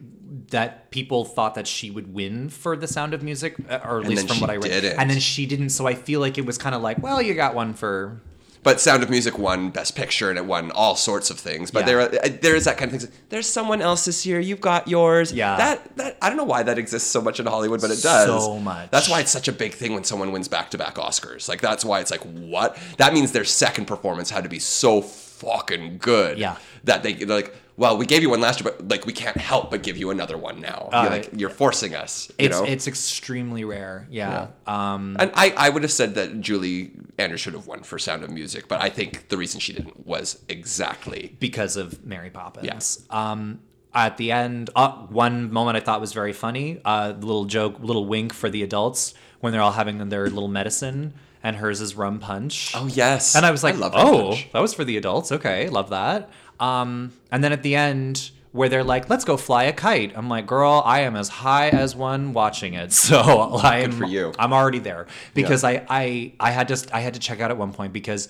that 0.51 0.91
people 0.91 1.23
thought 1.23 1.55
that 1.55 1.65
she 1.67 1.89
would 1.91 2.13
win 2.13 2.49
for 2.49 2.75
The 2.75 2.87
Sound 2.87 3.13
of 3.13 3.23
Music, 3.23 3.55
uh, 3.69 3.79
or 3.85 3.99
at 4.01 4.07
least 4.07 4.27
from 4.27 4.41
what 4.41 4.49
I 4.49 4.55
read, 4.55 4.63
didn't. 4.63 4.99
and 4.99 5.09
then 5.09 5.19
she 5.19 5.45
didn't. 5.45 5.69
So 5.69 5.87
I 5.87 5.93
feel 5.93 6.19
like 6.19 6.37
it 6.37 6.45
was 6.45 6.57
kind 6.57 6.75
of 6.75 6.81
like, 6.81 7.01
well, 7.01 7.21
you 7.21 7.33
got 7.33 7.55
one 7.55 7.73
for. 7.73 8.21
But 8.63 8.79
Sound 8.79 9.01
of 9.01 9.09
Music 9.09 9.39
won 9.39 9.71
Best 9.71 9.95
Picture 9.95 10.29
and 10.29 10.37
it 10.37 10.45
won 10.45 10.69
all 10.71 10.95
sorts 10.95 11.31
of 11.31 11.39
things. 11.39 11.71
But 11.71 11.79
Yeah. 11.79 11.85
there, 11.85 11.99
are, 12.01 12.29
there 12.29 12.55
is 12.55 12.65
that 12.65 12.77
kind 12.77 12.93
of 12.93 13.01
thing. 13.01 13.11
There's 13.29 13.49
someone 13.49 13.81
else 13.81 14.05
this 14.05 14.23
year. 14.25 14.39
You've 14.39 14.61
got 14.61 14.87
yours. 14.87 15.33
Yeah. 15.33 15.57
That 15.57 15.97
that 15.97 16.17
I 16.21 16.27
don't 16.29 16.37
know 16.37 16.43
why 16.43 16.61
that 16.63 16.77
exists 16.77 17.09
so 17.09 17.21
much 17.21 17.39
in 17.39 17.47
Hollywood, 17.47 17.81
but 17.81 17.89
it 17.89 18.01
does. 18.03 18.27
So 18.45 18.59
much. 18.59 18.91
That's 18.91 19.09
why 19.09 19.19
it's 19.21 19.31
such 19.31 19.47
a 19.47 19.51
big 19.51 19.73
thing 19.73 19.93
when 19.93 20.03
someone 20.03 20.31
wins 20.31 20.47
back 20.47 20.69
to 20.71 20.77
back 20.77 20.95
Oscars. 20.95 21.49
Like 21.49 21.59
that's 21.61 21.83
why 21.83 22.01
it's 22.01 22.11
like 22.11 22.21
what? 22.21 22.77
That 22.97 23.13
means 23.13 23.31
their 23.31 23.45
second 23.45 23.85
performance 23.85 24.29
had 24.29 24.43
to 24.43 24.49
be 24.49 24.59
so 24.59 25.01
fucking 25.01 25.97
good. 25.97 26.37
Yeah. 26.37 26.57
That 26.83 27.03
they 27.03 27.15
like. 27.25 27.55
Well, 27.81 27.97
we 27.97 28.05
gave 28.05 28.21
you 28.21 28.29
one 28.29 28.41
last 28.41 28.61
year, 28.61 28.71
but 28.71 28.87
like 28.89 29.07
we 29.07 29.11
can't 29.13 29.37
help 29.37 29.71
but 29.71 29.81
give 29.81 29.97
you 29.97 30.11
another 30.11 30.37
one 30.37 30.61
now. 30.61 30.89
Uh, 30.93 31.01
you're 31.01 31.11
like 31.11 31.29
you're 31.35 31.49
forcing 31.49 31.95
us. 31.95 32.29
You 32.37 32.45
It's 32.45 32.59
know? 32.59 32.63
it's 32.63 32.85
extremely 32.87 33.63
rare. 33.63 34.07
Yeah. 34.11 34.49
Um. 34.67 35.17
And 35.19 35.31
I, 35.33 35.51
I 35.57 35.69
would 35.69 35.81
have 35.81 35.91
said 35.91 36.13
that 36.13 36.41
Julie 36.41 36.91
Andrews 37.17 37.41
should 37.41 37.53
have 37.55 37.65
won 37.65 37.81
for 37.81 37.97
Sound 37.97 38.23
of 38.23 38.29
Music, 38.29 38.67
but 38.67 38.83
I 38.83 38.89
think 38.89 39.29
the 39.29 39.37
reason 39.37 39.59
she 39.59 39.73
didn't 39.73 40.05
was 40.05 40.43
exactly 40.47 41.35
because 41.39 41.75
of 41.75 42.05
Mary 42.05 42.29
Poppins. 42.29 42.67
Yes. 42.67 43.03
Um, 43.09 43.61
at 43.95 44.17
the 44.17 44.31
end, 44.31 44.69
uh, 44.75 44.91
one 45.07 45.51
moment 45.51 45.75
I 45.75 45.79
thought 45.79 45.99
was 45.99 46.13
very 46.13 46.33
funny. 46.33 46.81
Uh, 46.85 47.15
little 47.19 47.45
joke, 47.45 47.79
little 47.79 48.05
wink 48.05 48.31
for 48.31 48.51
the 48.51 48.61
adults 48.61 49.15
when 49.39 49.53
they're 49.53 49.61
all 49.61 49.71
having 49.71 50.07
their 50.09 50.29
little 50.29 50.47
medicine, 50.47 51.15
and 51.41 51.55
hers 51.55 51.81
is 51.81 51.95
rum 51.95 52.19
punch. 52.19 52.73
Oh 52.75 52.85
yes, 52.85 53.35
and 53.35 53.43
I 53.43 53.49
was 53.49 53.63
like, 53.63 53.75
love 53.79 53.93
oh, 53.95 54.37
that 54.53 54.61
was 54.61 54.75
for 54.75 54.83
the 54.83 54.97
adults. 54.97 55.31
Okay, 55.31 55.67
love 55.67 55.89
that. 55.89 56.29
Um, 56.61 57.11
and 57.31 57.43
then 57.43 57.51
at 57.51 57.63
the 57.63 57.75
end. 57.75 58.31
Where 58.53 58.67
they're 58.67 58.83
like, 58.83 59.09
let's 59.09 59.23
go 59.23 59.37
fly 59.37 59.63
a 59.63 59.71
kite. 59.71 60.11
I'm 60.13 60.27
like, 60.27 60.45
girl, 60.45 60.83
I 60.85 61.03
am 61.03 61.15
as 61.15 61.29
high 61.29 61.69
as 61.69 61.95
one 61.95 62.33
watching 62.33 62.73
it. 62.73 62.91
So 63.11 63.17
I'm, 63.63 63.93
for 63.93 64.03
you. 64.05 64.33
I'm 64.37 64.51
already 64.51 64.79
there 64.79 65.07
because 65.33 65.63
I, 65.63 65.85
I, 65.87 66.33
I 66.37 66.51
had 66.51 66.67
just, 66.67 66.93
I 66.93 66.99
had 66.99 67.13
to 67.13 67.21
check 67.21 67.39
out 67.39 67.49
at 67.49 67.55
one 67.57 67.71
point 67.71 67.93
because 67.93 68.27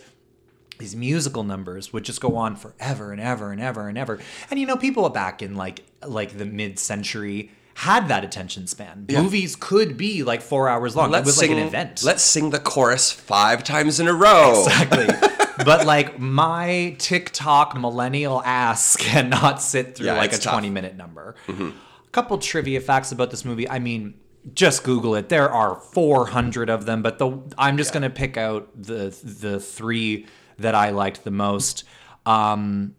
these 0.78 0.96
musical 0.96 1.44
numbers 1.44 1.92
would 1.94 2.04
just 2.04 2.22
go 2.22 2.36
on 2.36 2.56
forever 2.56 3.12
and 3.12 3.22
ever 3.22 3.52
and 3.52 3.62
ever 3.62 3.88
and 3.88 3.98
ever. 3.98 4.20
And 4.50 4.60
you 4.60 4.68
know, 4.68 4.78
people 4.78 5.10
back 5.10 5.42
in 5.42 5.56
like 5.56 5.84
like 6.06 6.38
the 6.38 6.46
mid 6.46 6.78
century 6.78 7.52
had 7.76 8.08
that 8.10 8.24
attention 8.24 8.68
span. 8.68 9.06
Movies 9.10 9.56
could 9.56 9.98
be 9.98 10.24
like 10.24 10.42
four 10.42 10.68
hours 10.68 10.96
long. 10.96 11.10
Let's 11.10 11.24
it 11.24 11.28
was 11.28 11.38
sing, 11.38 11.52
like 11.52 11.62
an 11.62 11.68
event. 11.68 12.04
Let's 12.04 12.24
sing 12.24 12.50
the 12.50 12.60
chorus 12.60 13.12
five 13.12 13.64
times 13.64 14.00
in 14.00 14.08
a 14.08 14.14
row. 14.14 14.66
exactly. 14.66 15.08
but 15.66 15.86
like 15.86 16.20
my 16.20 16.96
TikTok 17.00 17.78
millennial 17.80 18.42
ass 18.44 18.96
cannot 19.00 19.62
sit 19.62 19.96
through 19.96 20.08
Yeah, 20.08 20.18
like 20.18 20.34
a 20.34 20.38
tough. 20.38 20.54
Mm-hmm. 20.54 20.60
20 20.60 20.70
minute 20.70 20.96
number. 20.98 21.36
A 21.48 21.72
couple 22.12 22.38
trivia 22.38 22.82
facts 22.82 23.12
about 23.12 23.32
this 23.32 23.46
movie. 23.46 23.70
I 23.70 23.80
mean, 23.80 24.16
just 24.54 24.84
Google 24.84 25.16
it. 25.16 25.30
There 25.30 25.50
are 25.50 25.76
400 25.76 26.70
of 26.70 26.86
them, 26.86 27.02
but 27.02 27.20
the 27.20 27.40
I'm 27.58 27.78
just 27.78 27.94
going 27.94 28.04
to 28.04 28.10
pick 28.10 28.38
out 28.38 28.70
the 28.76 29.10
the 29.24 29.60
3 29.60 30.26
that 30.58 30.76
I 30.76 30.90
liked 30.90 31.24
the 31.24 31.32
most. 31.32 31.84
Um 32.26 32.96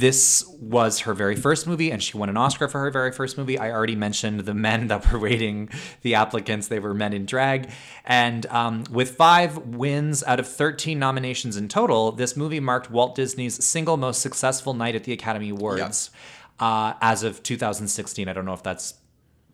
this 0.00 0.46
was 0.60 1.00
her 1.00 1.14
very 1.14 1.36
first 1.36 1.66
movie, 1.66 1.90
and 1.90 2.02
she 2.02 2.16
won 2.16 2.28
an 2.28 2.36
Oscar 2.36 2.68
for 2.68 2.80
her 2.80 2.90
very 2.90 3.12
first 3.12 3.38
movie. 3.38 3.58
I 3.58 3.70
already 3.70 3.96
mentioned 3.96 4.40
the 4.40 4.54
men 4.54 4.88
that 4.88 5.10
were 5.10 5.18
rating 5.18 5.70
the 6.02 6.14
applicants. 6.14 6.68
They 6.68 6.78
were 6.78 6.92
men 6.92 7.12
in 7.12 7.24
drag. 7.24 7.70
And 8.04 8.44
um, 8.46 8.84
with 8.90 9.16
five 9.16 9.56
wins 9.58 10.22
out 10.24 10.38
of 10.38 10.46
13 10.46 10.98
nominations 10.98 11.56
in 11.56 11.68
total, 11.68 12.12
this 12.12 12.36
movie 12.36 12.60
marked 12.60 12.90
Walt 12.90 13.14
Disney's 13.14 13.64
single 13.64 13.96
most 13.96 14.20
successful 14.20 14.74
night 14.74 14.94
at 14.94 15.04
the 15.04 15.12
Academy 15.12 15.48
Awards 15.48 16.10
uh, 16.60 16.94
as 17.00 17.22
of 17.22 17.42
2016. 17.42 18.28
I 18.28 18.32
don't 18.32 18.44
know 18.44 18.52
if 18.52 18.62
that's 18.62 18.94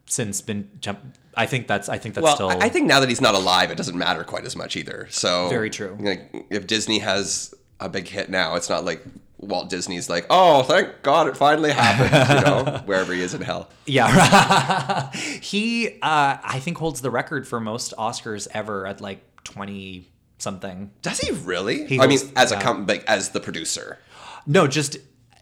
since 0.06 0.40
been 0.40 0.68
jump. 0.80 1.00
I 1.36 1.46
think 1.46 1.68
that's. 1.68 1.88
I 1.88 1.98
think 1.98 2.14
that's 2.14 2.24
Well, 2.24 2.34
still. 2.34 2.50
I 2.50 2.66
I 2.66 2.68
think 2.68 2.86
now 2.86 3.00
that 3.00 3.08
he's 3.08 3.20
not 3.20 3.34
alive, 3.34 3.70
it 3.70 3.76
doesn't 3.76 3.96
matter 3.96 4.24
quite 4.24 4.44
as 4.44 4.56
much 4.56 4.76
either. 4.76 5.06
So 5.10 5.48
Very 5.48 5.70
true. 5.70 5.96
Like, 6.00 6.46
if 6.50 6.66
Disney 6.66 6.98
has 6.98 7.54
a 7.80 7.88
big 7.88 8.08
hit 8.08 8.28
now, 8.28 8.54
it's 8.56 8.68
not 8.68 8.84
like 8.84 9.02
Walt 9.42 9.68
Disney's 9.68 10.08
like, 10.08 10.26
oh, 10.30 10.62
thank 10.62 11.02
God 11.02 11.26
it 11.26 11.36
finally 11.36 11.72
happened. 11.72 12.38
you 12.38 12.46
know, 12.46 12.78
wherever 12.86 13.12
he 13.12 13.20
is 13.20 13.34
in 13.34 13.42
hell. 13.42 13.68
Yeah. 13.86 15.10
he, 15.42 15.88
uh, 16.00 16.38
I 16.42 16.60
think, 16.60 16.78
holds 16.78 17.00
the 17.00 17.10
record 17.10 17.46
for 17.46 17.60
most 17.60 17.92
Oscars 17.98 18.46
ever 18.52 18.86
at 18.86 19.00
like 19.00 19.20
20 19.44 20.08
something. 20.38 20.92
Does 21.02 21.18
he 21.18 21.32
really? 21.32 21.86
He 21.86 21.98
I 21.98 22.06
mean, 22.06 22.20
as 22.36 22.52
a 22.52 22.54
yeah. 22.54 22.62
com- 22.62 22.86
like 22.86 23.04
as 23.06 23.30
the 23.30 23.40
producer. 23.40 23.98
No, 24.46 24.66
just 24.66 24.96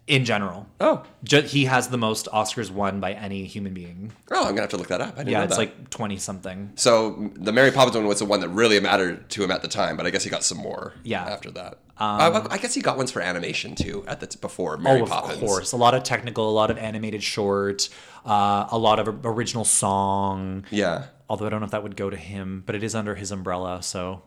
in 0.07 0.25
general. 0.25 0.67
Oh, 0.79 1.03
Ju- 1.23 1.41
he 1.41 1.65
has 1.65 1.87
the 1.89 1.97
most 1.97 2.27
Oscars 2.33 2.71
won 2.71 2.99
by 2.99 3.13
any 3.13 3.45
human 3.45 3.73
being. 3.73 4.11
oh, 4.31 4.39
I'm 4.41 4.49
gonna 4.49 4.61
have 4.61 4.69
to 4.71 4.77
look 4.77 4.87
that 4.87 4.99
up. 5.01 5.13
I 5.13 5.17
didn't 5.19 5.29
Yeah, 5.29 5.37
know 5.39 5.43
it's 5.45 5.55
that. 5.55 5.59
like 5.61 5.89
20 5.89 6.17
something. 6.17 6.71
So 6.75 7.29
the 7.35 7.51
Mary 7.53 7.71
Poppins 7.71 7.95
one 7.95 8.07
was 8.07 8.19
the 8.19 8.25
one 8.25 8.39
that 8.41 8.49
really 8.49 8.79
mattered 8.79 9.29
to 9.31 9.43
him 9.43 9.51
at 9.51 9.61
the 9.61 9.67
time, 9.67 9.97
but 9.97 10.05
I 10.05 10.09
guess 10.09 10.23
he 10.23 10.29
got 10.29 10.43
some 10.43 10.57
more. 10.57 10.93
Yeah. 11.03 11.23
Um, 11.25 11.31
After 11.31 11.51
that, 11.51 11.77
I, 11.97 12.47
I 12.49 12.57
guess 12.57 12.73
he 12.73 12.81
got 12.81 12.97
ones 12.97 13.11
for 13.11 13.21
animation 13.21 13.75
too 13.75 14.03
at 14.07 14.19
the 14.19 14.27
t- 14.27 14.39
before 14.41 14.75
Mary 14.77 15.01
oh, 15.01 15.05
of 15.05 15.39
course. 15.39 15.71
A 15.71 15.77
lot 15.77 15.93
of 15.93 16.01
technical, 16.03 16.49
a 16.49 16.51
lot 16.51 16.71
of 16.71 16.77
animated 16.79 17.21
short, 17.21 17.87
uh, 18.25 18.67
a 18.71 18.77
lot 18.77 18.99
of 18.99 19.23
original 19.25 19.63
song. 19.65 20.65
Yeah. 20.71 21.05
Although 21.29 21.45
I 21.45 21.49
don't 21.49 21.59
know 21.61 21.65
if 21.65 21.71
that 21.71 21.83
would 21.83 21.95
go 21.95 22.09
to 22.09 22.17
him, 22.17 22.63
but 22.65 22.75
it 22.75 22.83
is 22.83 22.95
under 22.95 23.15
his 23.15 23.31
umbrella, 23.31 23.81
so 23.83 24.23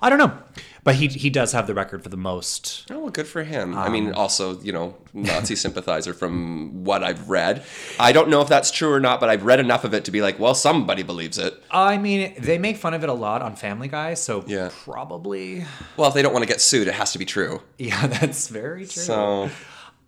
I 0.00 0.08
don't 0.10 0.18
know. 0.18 0.36
But 0.84 0.96
he 0.96 1.06
he 1.06 1.30
does 1.30 1.52
have 1.52 1.68
the 1.68 1.74
record 1.74 2.02
for 2.02 2.08
the 2.08 2.16
most. 2.16 2.86
Oh, 2.90 2.98
well, 2.98 3.10
good 3.10 3.28
for 3.28 3.44
him. 3.44 3.76
I 3.78 3.86
Um, 3.86 3.92
mean, 3.92 4.12
also, 4.12 4.60
you 4.62 4.72
know, 4.72 4.96
Nazi 5.14 5.54
sympathizer 5.54 6.12
from 6.12 6.82
what 6.82 7.04
I've 7.04 7.30
read. 7.30 7.64
I 8.00 8.10
don't 8.10 8.28
know 8.28 8.40
if 8.40 8.48
that's 8.48 8.72
true 8.72 8.90
or 8.92 8.98
not, 8.98 9.20
but 9.20 9.28
I've 9.28 9.44
read 9.44 9.60
enough 9.60 9.84
of 9.84 9.94
it 9.94 10.04
to 10.06 10.10
be 10.10 10.20
like, 10.22 10.40
well, 10.40 10.54
somebody 10.54 11.04
believes 11.04 11.38
it. 11.38 11.54
I 11.70 11.98
mean, 11.98 12.34
they 12.38 12.58
make 12.58 12.76
fun 12.78 12.94
of 12.94 13.04
it 13.04 13.08
a 13.08 13.12
lot 13.12 13.42
on 13.42 13.54
Family 13.54 13.86
Guy, 13.86 14.14
so 14.14 14.44
Yeah. 14.48 14.70
probably. 14.84 15.64
Well, 15.96 16.08
if 16.08 16.14
they 16.14 16.22
don't 16.22 16.32
want 16.32 16.42
to 16.42 16.48
get 16.48 16.60
sued, 16.60 16.88
it 16.88 16.94
has 16.94 17.12
to 17.12 17.18
be 17.20 17.24
true. 17.26 17.62
Yeah, 17.78 18.04
that's 18.08 18.48
very 18.48 18.80
true. 18.86 19.02
So, 19.02 19.50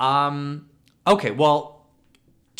um, 0.00 0.68
Okay, 1.06 1.30
well, 1.30 1.86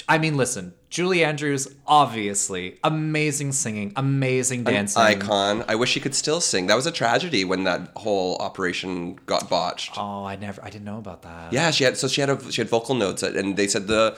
I 0.08 0.18
mean, 0.18 0.36
listen, 0.36 0.74
Julie 0.94 1.24
Andrews, 1.24 1.66
obviously, 1.88 2.78
amazing 2.84 3.50
singing, 3.50 3.92
amazing 3.96 4.62
dancing. 4.62 5.02
An 5.02 5.08
icon. 5.08 5.64
I 5.66 5.74
wish 5.74 5.90
she 5.90 5.98
could 5.98 6.14
still 6.14 6.40
sing. 6.40 6.68
That 6.68 6.76
was 6.76 6.86
a 6.86 6.92
tragedy 6.92 7.44
when 7.44 7.64
that 7.64 7.90
whole 7.96 8.36
operation 8.36 9.16
got 9.26 9.50
botched. 9.50 9.98
Oh, 9.98 10.22
I 10.24 10.36
never, 10.36 10.62
I 10.64 10.70
didn't 10.70 10.84
know 10.84 10.98
about 10.98 11.22
that. 11.22 11.52
Yeah, 11.52 11.72
she 11.72 11.82
had 11.82 11.96
so 11.96 12.06
she 12.06 12.20
had 12.20 12.30
a, 12.30 12.52
she 12.52 12.60
had 12.60 12.68
vocal 12.68 12.94
notes, 12.94 13.24
and 13.24 13.56
they 13.56 13.66
said 13.66 13.88
the, 13.88 14.16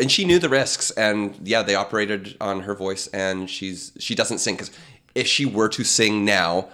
and 0.00 0.10
she 0.10 0.24
knew 0.24 0.38
the 0.38 0.48
risks, 0.48 0.90
and 0.92 1.38
yeah, 1.46 1.60
they 1.60 1.74
operated 1.74 2.38
on 2.40 2.60
her 2.60 2.74
voice, 2.74 3.06
and 3.08 3.50
she's 3.50 3.92
she 3.98 4.14
doesn't 4.14 4.38
sing 4.38 4.54
because 4.54 4.70
if 5.14 5.26
she 5.26 5.44
were 5.44 5.68
to 5.68 5.84
sing 5.84 6.24
now, 6.24 6.70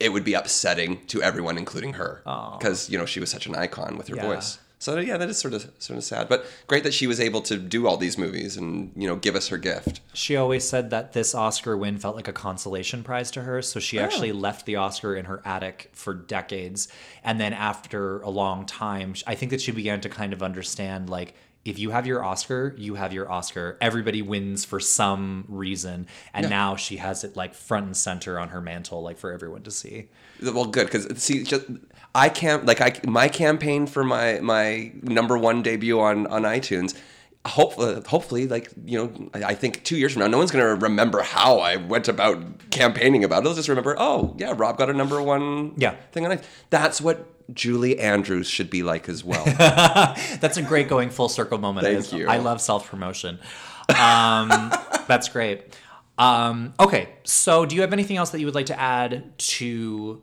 it 0.00 0.12
would 0.12 0.24
be 0.24 0.34
upsetting 0.34 1.06
to 1.06 1.22
everyone, 1.22 1.56
including 1.56 1.92
her, 1.92 2.20
because 2.58 2.90
you 2.90 2.98
know 2.98 3.06
she 3.06 3.20
was 3.20 3.30
such 3.30 3.46
an 3.46 3.54
icon 3.54 3.96
with 3.96 4.08
her 4.08 4.16
Yeah. 4.16 4.26
voice. 4.26 4.58
So 4.82 4.98
yeah, 4.98 5.16
that 5.16 5.28
is 5.28 5.38
sort 5.38 5.54
of 5.54 5.70
sort 5.78 5.96
of 5.96 6.02
sad, 6.02 6.28
but 6.28 6.44
great 6.66 6.82
that 6.82 6.92
she 6.92 7.06
was 7.06 7.20
able 7.20 7.40
to 7.42 7.56
do 7.56 7.86
all 7.86 7.96
these 7.96 8.18
movies 8.18 8.56
and 8.56 8.90
you 8.96 9.06
know 9.06 9.14
give 9.14 9.36
us 9.36 9.46
her 9.46 9.56
gift. 9.56 10.00
She 10.12 10.34
always 10.34 10.68
said 10.68 10.90
that 10.90 11.12
this 11.12 11.36
Oscar 11.36 11.76
win 11.76 11.98
felt 11.98 12.16
like 12.16 12.26
a 12.26 12.32
consolation 12.32 13.04
prize 13.04 13.30
to 13.30 13.42
her, 13.42 13.62
so 13.62 13.78
she 13.78 14.00
actually 14.00 14.32
oh. 14.32 14.34
left 14.34 14.66
the 14.66 14.74
Oscar 14.74 15.14
in 15.14 15.26
her 15.26 15.40
attic 15.44 15.90
for 15.92 16.14
decades. 16.14 16.88
And 17.22 17.40
then 17.40 17.52
after 17.52 18.22
a 18.22 18.28
long 18.28 18.66
time, 18.66 19.14
I 19.24 19.36
think 19.36 19.52
that 19.52 19.60
she 19.60 19.70
began 19.70 20.00
to 20.00 20.08
kind 20.08 20.32
of 20.32 20.42
understand 20.42 21.08
like 21.08 21.34
if 21.64 21.78
you 21.78 21.90
have 21.90 22.04
your 22.04 22.24
Oscar, 22.24 22.74
you 22.76 22.96
have 22.96 23.12
your 23.12 23.30
Oscar. 23.30 23.78
Everybody 23.80 24.20
wins 24.20 24.64
for 24.64 24.80
some 24.80 25.44
reason, 25.46 26.08
and 26.34 26.50
now 26.50 26.74
she 26.74 26.96
has 26.96 27.22
it 27.22 27.36
like 27.36 27.54
front 27.54 27.86
and 27.86 27.96
center 27.96 28.40
on 28.40 28.48
her 28.48 28.60
mantle, 28.60 29.00
like 29.00 29.18
for 29.18 29.32
everyone 29.32 29.62
to 29.62 29.70
see. 29.70 30.08
Well, 30.42 30.66
good 30.66 30.86
because 30.86 31.22
see, 31.22 31.44
just 31.44 31.66
I 32.14 32.28
can't 32.28 32.66
like 32.66 32.80
I 32.80 32.94
my 33.04 33.28
campaign 33.28 33.86
for 33.86 34.04
my 34.04 34.38
my 34.40 34.92
number 35.02 35.36
one 35.38 35.62
debut 35.62 35.98
on 36.00 36.26
on 36.26 36.42
iTunes. 36.42 36.96
Hopefully, 37.44 38.00
hopefully, 38.06 38.46
like 38.46 38.70
you 38.84 38.98
know, 38.98 39.30
I, 39.34 39.44
I 39.50 39.54
think 39.54 39.82
two 39.82 39.96
years 39.96 40.12
from 40.12 40.20
now, 40.20 40.28
no 40.28 40.38
one's 40.38 40.50
gonna 40.52 40.76
remember 40.76 41.22
how 41.22 41.58
I 41.58 41.76
went 41.76 42.06
about 42.08 42.70
campaigning 42.70 43.24
about 43.24 43.38
it. 43.40 43.44
They'll 43.44 43.54
just 43.54 43.68
remember, 43.68 43.96
oh 43.98 44.36
yeah, 44.38 44.54
Rob 44.56 44.78
got 44.78 44.90
a 44.90 44.92
number 44.92 45.20
one 45.20 45.72
Yeah. 45.76 45.96
thing 46.12 46.24
on 46.24 46.32
it. 46.32 46.44
That's 46.70 47.00
what 47.00 47.26
Julie 47.52 47.98
Andrews 47.98 48.48
should 48.48 48.70
be 48.70 48.82
like 48.84 49.08
as 49.08 49.24
well. 49.24 49.44
That's 50.40 50.56
a 50.56 50.62
great 50.62 50.88
going 50.88 51.10
full 51.10 51.28
circle 51.28 51.58
moment. 51.58 51.84
Thank 51.86 52.12
you. 52.12 52.28
I 52.28 52.36
love 52.38 52.60
self 52.60 52.88
promotion. 52.88 53.40
Um, 53.88 54.48
that's 55.08 55.28
great. 55.28 55.76
Um, 56.16 56.74
okay, 56.78 57.08
so 57.24 57.66
do 57.66 57.74
you 57.74 57.80
have 57.80 57.92
anything 57.92 58.16
else 58.16 58.30
that 58.30 58.38
you 58.38 58.46
would 58.46 58.54
like 58.54 58.66
to 58.66 58.78
add 58.78 59.36
to 59.38 60.22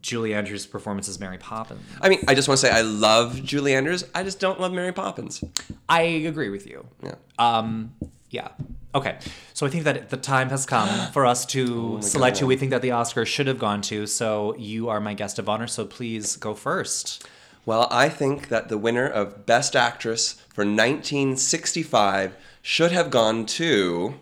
Julie 0.00 0.34
Andrews' 0.34 0.66
performance 0.66 1.08
as 1.08 1.18
Mary 1.18 1.38
Poppins? 1.38 1.82
I 2.00 2.08
mean, 2.08 2.20
I 2.28 2.34
just 2.34 2.48
want 2.48 2.60
to 2.60 2.66
say 2.66 2.72
I 2.72 2.82
love 2.82 3.42
Julie 3.42 3.74
Andrews. 3.74 4.04
I 4.14 4.22
just 4.22 4.40
don't 4.40 4.60
love 4.60 4.72
Mary 4.72 4.92
Poppins. 4.92 5.42
I 5.88 6.02
agree 6.02 6.48
with 6.48 6.66
you. 6.66 6.86
Yeah. 7.02 7.14
Um, 7.38 7.94
yeah. 8.30 8.48
Okay. 8.94 9.18
So 9.54 9.66
I 9.66 9.70
think 9.70 9.84
that 9.84 10.10
the 10.10 10.16
time 10.16 10.50
has 10.50 10.66
come 10.66 10.88
for 11.12 11.26
us 11.26 11.46
to 11.46 12.00
select 12.02 12.38
who 12.38 12.46
we 12.46 12.56
think 12.56 12.70
that 12.70 12.82
the 12.82 12.92
Oscar 12.92 13.24
should 13.24 13.46
have 13.46 13.58
gone 13.58 13.82
to. 13.82 14.06
So 14.06 14.54
you 14.56 14.88
are 14.88 15.00
my 15.00 15.14
guest 15.14 15.38
of 15.38 15.48
honor. 15.48 15.66
So 15.66 15.84
please 15.84 16.36
go 16.36 16.54
first. 16.54 17.26
Well, 17.66 17.88
I 17.90 18.08
think 18.08 18.48
that 18.48 18.68
the 18.68 18.78
winner 18.78 19.06
of 19.06 19.44
Best 19.44 19.76
Actress 19.76 20.32
for 20.48 20.64
1965 20.64 22.34
should 22.62 22.92
have 22.92 23.10
gone 23.10 23.46
to. 23.46 24.14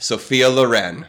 Sophia 0.00 0.48
Loren. 0.48 1.06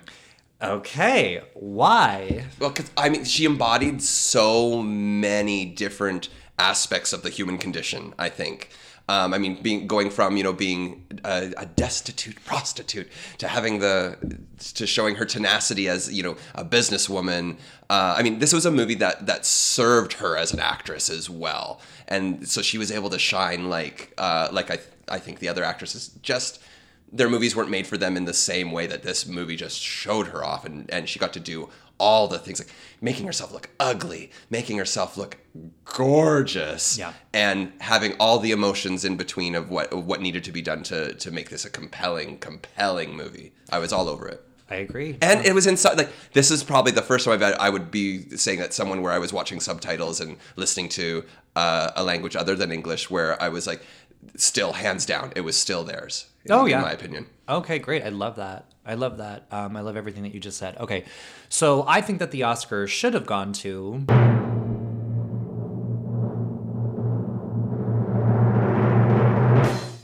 Okay. 0.61 1.41
Why? 1.55 2.45
Well, 2.59 2.69
because 2.69 2.91
I 2.95 3.09
mean, 3.09 3.23
she 3.23 3.45
embodied 3.45 4.03
so 4.03 4.83
many 4.83 5.65
different 5.65 6.29
aspects 6.59 7.13
of 7.13 7.23
the 7.23 7.29
human 7.29 7.57
condition. 7.57 8.13
I 8.19 8.29
think. 8.29 8.69
Um, 9.09 9.33
I 9.33 9.39
mean, 9.39 9.61
being 9.61 9.87
going 9.87 10.09
from 10.09 10.37
you 10.37 10.43
know 10.43 10.53
being 10.53 11.05
a, 11.23 11.51
a 11.57 11.65
destitute 11.65 12.35
prostitute 12.45 13.09
to 13.39 13.47
having 13.47 13.79
the 13.79 14.17
to 14.75 14.85
showing 14.85 15.15
her 15.15 15.25
tenacity 15.25 15.87
as 15.87 16.11
you 16.11 16.21
know 16.21 16.35
a 16.53 16.63
businesswoman. 16.63 17.57
Uh, 17.89 18.15
I 18.17 18.23
mean, 18.23 18.39
this 18.39 18.53
was 18.53 18.65
a 18.65 18.71
movie 18.71 18.95
that 18.95 19.25
that 19.25 19.45
served 19.45 20.13
her 20.13 20.37
as 20.37 20.53
an 20.53 20.59
actress 20.59 21.09
as 21.09 21.29
well, 21.29 21.81
and 22.09 22.47
so 22.47 22.61
she 22.61 22.77
was 22.77 22.91
able 22.91 23.09
to 23.09 23.17
shine 23.19 23.69
like 23.69 24.13
uh, 24.17 24.49
like 24.51 24.69
I 24.69 24.79
I 25.07 25.17
think 25.17 25.39
the 25.39 25.47
other 25.47 25.63
actresses 25.63 26.09
just 26.21 26.61
their 27.11 27.29
movies 27.29 27.55
weren't 27.55 27.69
made 27.69 27.85
for 27.87 27.97
them 27.97 28.15
in 28.17 28.25
the 28.25 28.33
same 28.33 28.71
way 28.71 28.87
that 28.87 29.03
this 29.03 29.25
movie 29.27 29.55
just 29.55 29.79
showed 29.81 30.27
her 30.27 30.43
off 30.43 30.65
and, 30.65 30.89
and 30.89 31.09
she 31.09 31.19
got 31.19 31.33
to 31.33 31.39
do 31.39 31.69
all 31.97 32.27
the 32.27 32.39
things 32.39 32.59
like 32.59 32.73
making 32.99 33.25
herself 33.25 33.51
look 33.51 33.69
ugly 33.79 34.31
making 34.49 34.77
herself 34.77 35.17
look 35.17 35.37
gorgeous 35.85 36.97
Yeah. 36.97 37.13
and 37.33 37.71
having 37.79 38.13
all 38.19 38.39
the 38.39 38.51
emotions 38.51 39.05
in 39.05 39.17
between 39.17 39.55
of 39.55 39.69
what 39.69 39.93
of 39.93 40.05
what 40.07 40.21
needed 40.21 40.43
to 40.45 40.51
be 40.51 40.61
done 40.61 40.83
to 40.83 41.13
to 41.13 41.31
make 41.31 41.49
this 41.49 41.63
a 41.65 41.69
compelling 41.69 42.37
compelling 42.39 43.15
movie 43.15 43.51
i 43.71 43.77
was 43.79 43.93
all 43.93 44.07
over 44.09 44.27
it 44.27 44.43
I 44.69 44.75
agree. 44.75 45.17
and 45.21 45.45
it 45.45 45.53
was 45.53 45.67
inside 45.67 45.97
like 45.97 46.09
this 46.31 46.49
is 46.49 46.63
probably 46.63 46.93
the 46.93 47.01
first 47.01 47.25
time 47.25 47.33
I've, 47.43 47.55
I 47.59 47.69
would 47.69 47.91
be 47.91 48.29
saying 48.37 48.59
that 48.59 48.73
someone 48.73 49.01
where 49.01 49.11
I 49.11 49.17
was 49.19 49.33
watching 49.33 49.59
subtitles 49.59 50.21
and 50.21 50.37
listening 50.55 50.87
to 50.89 51.25
uh, 51.57 51.91
a 51.97 52.03
language 52.05 52.37
other 52.37 52.55
than 52.55 52.71
English 52.71 53.09
where 53.11 53.39
I 53.43 53.49
was 53.49 53.67
like 53.67 53.81
still 54.37 54.71
hands 54.71 55.05
down 55.05 55.33
it 55.35 55.41
was 55.41 55.57
still 55.57 55.83
theirs 55.83 56.27
in, 56.45 56.51
Oh, 56.51 56.65
yeah. 56.65 56.77
in 56.77 56.81
my 56.83 56.91
opinion 56.91 57.27
Okay, 57.49 57.79
great. 57.79 58.03
I 58.03 58.09
love 58.09 58.37
that. 58.37 58.65
I 58.85 58.93
love 58.93 59.17
that. 59.17 59.45
Um, 59.51 59.75
I 59.75 59.81
love 59.81 59.97
everything 59.97 60.23
that 60.23 60.33
you 60.33 60.39
just 60.39 60.57
said. 60.57 60.77
Okay, 60.77 61.03
so 61.49 61.83
I 61.87 61.99
think 61.99 62.19
that 62.19 62.31
the 62.31 62.43
Oscar 62.43 62.87
should 62.87 63.13
have 63.13 63.25
gone 63.25 63.51
to. 63.53 64.05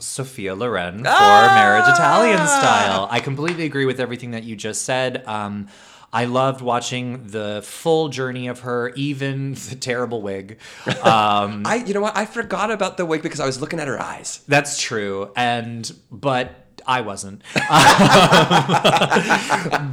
Sophia 0.00 0.54
Loren 0.54 0.98
for 0.98 1.02
Marriage 1.04 1.88
Italian 1.88 2.38
Style. 2.46 3.08
I 3.10 3.20
completely 3.20 3.64
agree 3.64 3.84
with 3.84 4.00
everything 4.00 4.32
that 4.32 4.44
you 4.44 4.56
just 4.56 4.82
said. 4.82 5.24
Um, 5.26 5.68
I 6.12 6.24
loved 6.24 6.62
watching 6.62 7.28
the 7.28 7.60
full 7.62 8.08
journey 8.08 8.48
of 8.48 8.60
her, 8.60 8.92
even 8.96 9.54
the 9.54 9.76
terrible 9.76 10.22
wig. 10.22 10.58
Um, 11.02 11.02
I, 11.66 11.82
you 11.86 11.94
know 11.94 12.00
what? 12.00 12.16
I 12.16 12.26
forgot 12.26 12.70
about 12.70 12.96
the 12.96 13.06
wig 13.06 13.22
because 13.22 13.40
I 13.40 13.46
was 13.46 13.60
looking 13.60 13.80
at 13.80 13.88
her 13.88 14.00
eyes. 14.00 14.42
That's 14.48 14.80
true, 14.80 15.32
and 15.36 15.90
but 16.10 16.80
I 16.86 17.02
wasn't. 17.02 17.42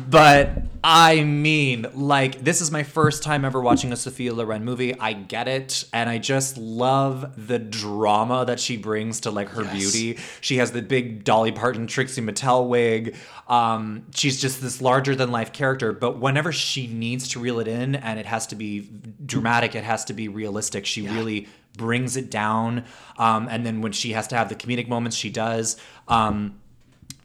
but 0.09 0.74
I 0.87 1.23
mean, 1.23 1.87
like 1.95 2.43
this 2.43 2.61
is 2.61 2.69
my 2.69 2.83
first 2.83 3.23
time 3.23 3.43
ever 3.43 3.59
watching 3.59 3.91
a 3.91 3.95
Sophia 3.95 4.31
Loren 4.35 4.63
movie. 4.63 4.93
I 4.99 5.13
get 5.13 5.47
it, 5.47 5.83
and 5.91 6.07
I 6.07 6.19
just 6.19 6.59
love 6.59 7.47
the 7.47 7.57
drama 7.57 8.45
that 8.45 8.59
she 8.59 8.77
brings 8.77 9.21
to 9.21 9.31
like 9.31 9.49
her 9.49 9.63
Yes. 9.63 9.73
beauty. 9.73 10.19
She 10.41 10.57
has 10.57 10.73
the 10.73 10.83
big 10.83 11.23
Dolly 11.23 11.51
Parton, 11.51 11.87
Trixie 11.87 12.21
Mattel 12.21 12.67
wig. 12.67 13.15
Um, 13.47 14.05
she's 14.13 14.39
just 14.39 14.61
this 14.61 14.79
larger 14.79 15.15
than 15.15 15.31
life 15.31 15.51
character. 15.51 15.91
But 15.91 16.19
whenever 16.19 16.51
she 16.51 16.85
needs 16.85 17.29
to 17.29 17.39
reel 17.39 17.59
it 17.59 17.67
in, 17.67 17.95
and 17.95 18.19
it 18.19 18.27
has 18.27 18.45
to 18.47 18.55
be 18.55 18.87
dramatic, 19.25 19.73
it 19.73 19.83
has 19.83 20.05
to 20.05 20.13
be 20.13 20.27
realistic. 20.27 20.85
She 20.85 21.01
really 21.01 21.47
brings 21.75 22.15
it 22.15 22.29
down. 22.29 22.85
Um, 23.17 23.47
and 23.49 23.65
then 23.65 23.81
when 23.81 23.91
she 23.91 24.11
has 24.11 24.27
to 24.27 24.35
have 24.37 24.49
the 24.49 24.55
comedic 24.55 24.87
moments, 24.87 25.17
she 25.17 25.31
does. 25.31 25.77
Um, 26.07 26.59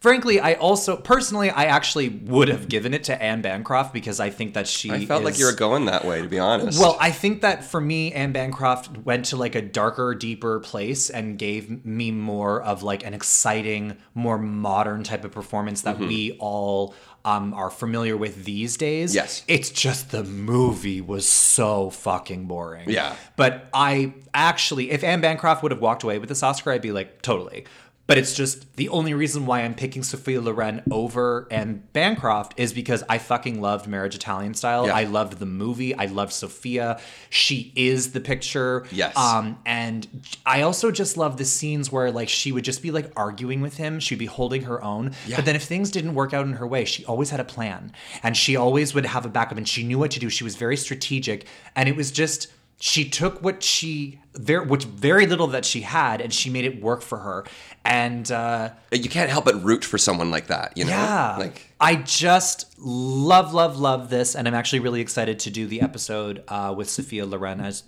frankly, 0.01 0.39
I 0.41 0.55
also 0.55 0.97
personally, 0.97 1.49
I 1.49 1.65
actually 1.65 2.09
would 2.09 2.49
have 2.49 2.67
given 2.67 2.93
it 2.93 3.05
to 3.05 3.21
Anne 3.21 3.41
Bancroft 3.41 3.93
because 3.93 4.19
I 4.19 4.29
think 4.31 4.55
that 4.55 4.67
she. 4.67 4.91
I 4.91 5.05
felt 5.05 5.23
like 5.23 5.39
you 5.39 5.45
were 5.45 5.53
going 5.53 5.85
that 5.85 6.03
way, 6.03 6.21
to 6.21 6.27
be 6.27 6.39
honest. 6.39 6.79
well, 6.81 6.97
I 6.99 7.11
think 7.11 7.41
that 7.43 7.63
for 7.63 7.79
me, 7.79 8.11
Anne 8.11 8.33
Bancroft 8.33 8.97
went 8.97 9.25
to 9.27 9.37
like 9.37 9.55
a 9.55 9.61
darker, 9.61 10.13
deeper 10.15 10.59
place 10.59 11.09
and 11.09 11.37
gave 11.37 11.85
me 11.85 12.11
more 12.11 12.61
of 12.61 12.83
like 12.83 13.05
an 13.05 13.13
exciting, 13.13 13.95
more 14.13 14.37
modern 14.37 15.03
type 15.03 15.23
of 15.23 15.31
performance 15.31 15.61
Mm-hmm. 15.83 16.01
that 16.01 16.07
we 16.07 16.31
all 16.39 16.95
um, 17.23 17.53
are 17.53 17.69
familiar 17.69 18.17
with 18.17 18.45
these 18.45 18.77
days. 18.77 19.13
Yes. 19.13 19.43
It's 19.47 19.69
just 19.69 20.09
the 20.09 20.23
movie 20.23 21.01
was 21.01 21.29
so 21.29 21.91
fucking 21.91 22.45
boring. 22.45 22.89
Yeah. 22.89 23.15
But 23.35 23.69
I 23.73 24.15
actually, 24.33 24.89
if 24.89 25.03
Anne 25.03 25.21
Bancroft 25.21 25.61
would 25.61 25.71
have 25.71 25.81
walked 25.81 26.01
away 26.03 26.17
with 26.17 26.29
this 26.29 26.41
Oscar, 26.41 26.71
I'd 26.71 26.81
be 26.81 26.91
like, 26.91 27.21
totally. 27.21 27.65
But 28.11 28.17
it's 28.17 28.35
just 28.35 28.75
the 28.75 28.89
only 28.89 29.13
reason 29.13 29.45
why 29.45 29.61
I'm 29.61 29.73
picking 29.73 30.03
Sophia 30.03 30.41
Loren 30.41 30.83
over 30.91 31.47
and 31.49 31.91
Bancroft 31.93 32.53
is 32.57 32.73
because 32.73 33.05
I 33.07 33.19
fucking 33.19 33.61
loved 33.61 33.87
Marriage 33.87 34.15
Italian 34.15 34.53
Style. 34.53 34.87
Yeah. 34.87 34.95
I 34.95 35.05
loved 35.05 35.39
the 35.39 35.45
movie. 35.45 35.95
I 35.95 36.07
loved 36.07 36.33
Sophia. 36.33 36.99
She 37.29 37.71
is 37.73 38.11
the 38.11 38.19
picture. 38.19 38.85
Yes. 38.91 39.15
Um, 39.15 39.59
and 39.65 40.25
I 40.45 40.63
also 40.63 40.91
just 40.91 41.15
love 41.15 41.37
the 41.37 41.45
scenes 41.45 41.89
where 41.89 42.11
like 42.11 42.27
she 42.27 42.51
would 42.51 42.65
just 42.65 42.81
be 42.81 42.91
like 42.91 43.13
arguing 43.15 43.61
with 43.61 43.77
him. 43.77 44.01
She'd 44.01 44.19
be 44.19 44.25
holding 44.25 44.63
her 44.63 44.83
own. 44.83 45.13
Yeah. 45.25 45.37
But 45.37 45.45
then 45.45 45.55
if 45.55 45.63
things 45.63 45.89
didn't 45.89 46.13
work 46.13 46.33
out 46.33 46.45
in 46.45 46.53
her 46.53 46.67
way, 46.67 46.83
she 46.83 47.05
always 47.05 47.29
had 47.29 47.39
a 47.39 47.45
plan. 47.45 47.93
And 48.23 48.35
she 48.35 48.57
always 48.57 48.93
would 48.93 49.05
have 49.05 49.25
a 49.25 49.29
backup 49.29 49.57
and 49.57 49.65
she 49.65 49.85
knew 49.85 49.99
what 49.99 50.11
to 50.11 50.19
do. 50.19 50.29
She 50.29 50.43
was 50.43 50.57
very 50.57 50.75
strategic. 50.75 51.47
And 51.77 51.87
it 51.87 51.95
was 51.95 52.11
just 52.11 52.47
she 52.81 53.07
took 53.07 53.43
what 53.43 53.61
she 53.61 54.19
very 54.33 54.65
which 54.65 54.85
very 54.85 55.27
little 55.27 55.45
that 55.45 55.65
she 55.65 55.81
had 55.81 56.19
and 56.19 56.33
she 56.33 56.49
made 56.49 56.65
it 56.65 56.81
work 56.81 57.03
for 57.03 57.19
her. 57.19 57.45
And 57.85 58.29
uh 58.31 58.71
you 58.91 59.07
can't 59.07 59.29
help 59.29 59.45
but 59.45 59.63
root 59.63 59.85
for 59.85 59.99
someone 59.99 60.31
like 60.31 60.47
that, 60.47 60.75
you 60.75 60.85
know? 60.85 60.89
yeah. 60.89 61.35
Like, 61.37 61.67
I 61.79 61.95
just 61.95 62.75
love, 62.79 63.53
love, 63.53 63.77
love 63.77 64.09
this, 64.09 64.35
and 64.35 64.47
I'm 64.47 64.55
actually 64.55 64.79
really 64.79 65.01
excited 65.01 65.39
to 65.39 65.51
do 65.51 65.67
the 65.67 65.81
episode 65.81 66.43
uh, 66.47 66.73
with 66.75 66.89
Sophia 66.89 67.25
Loren 67.25 67.61
as, 67.61 67.83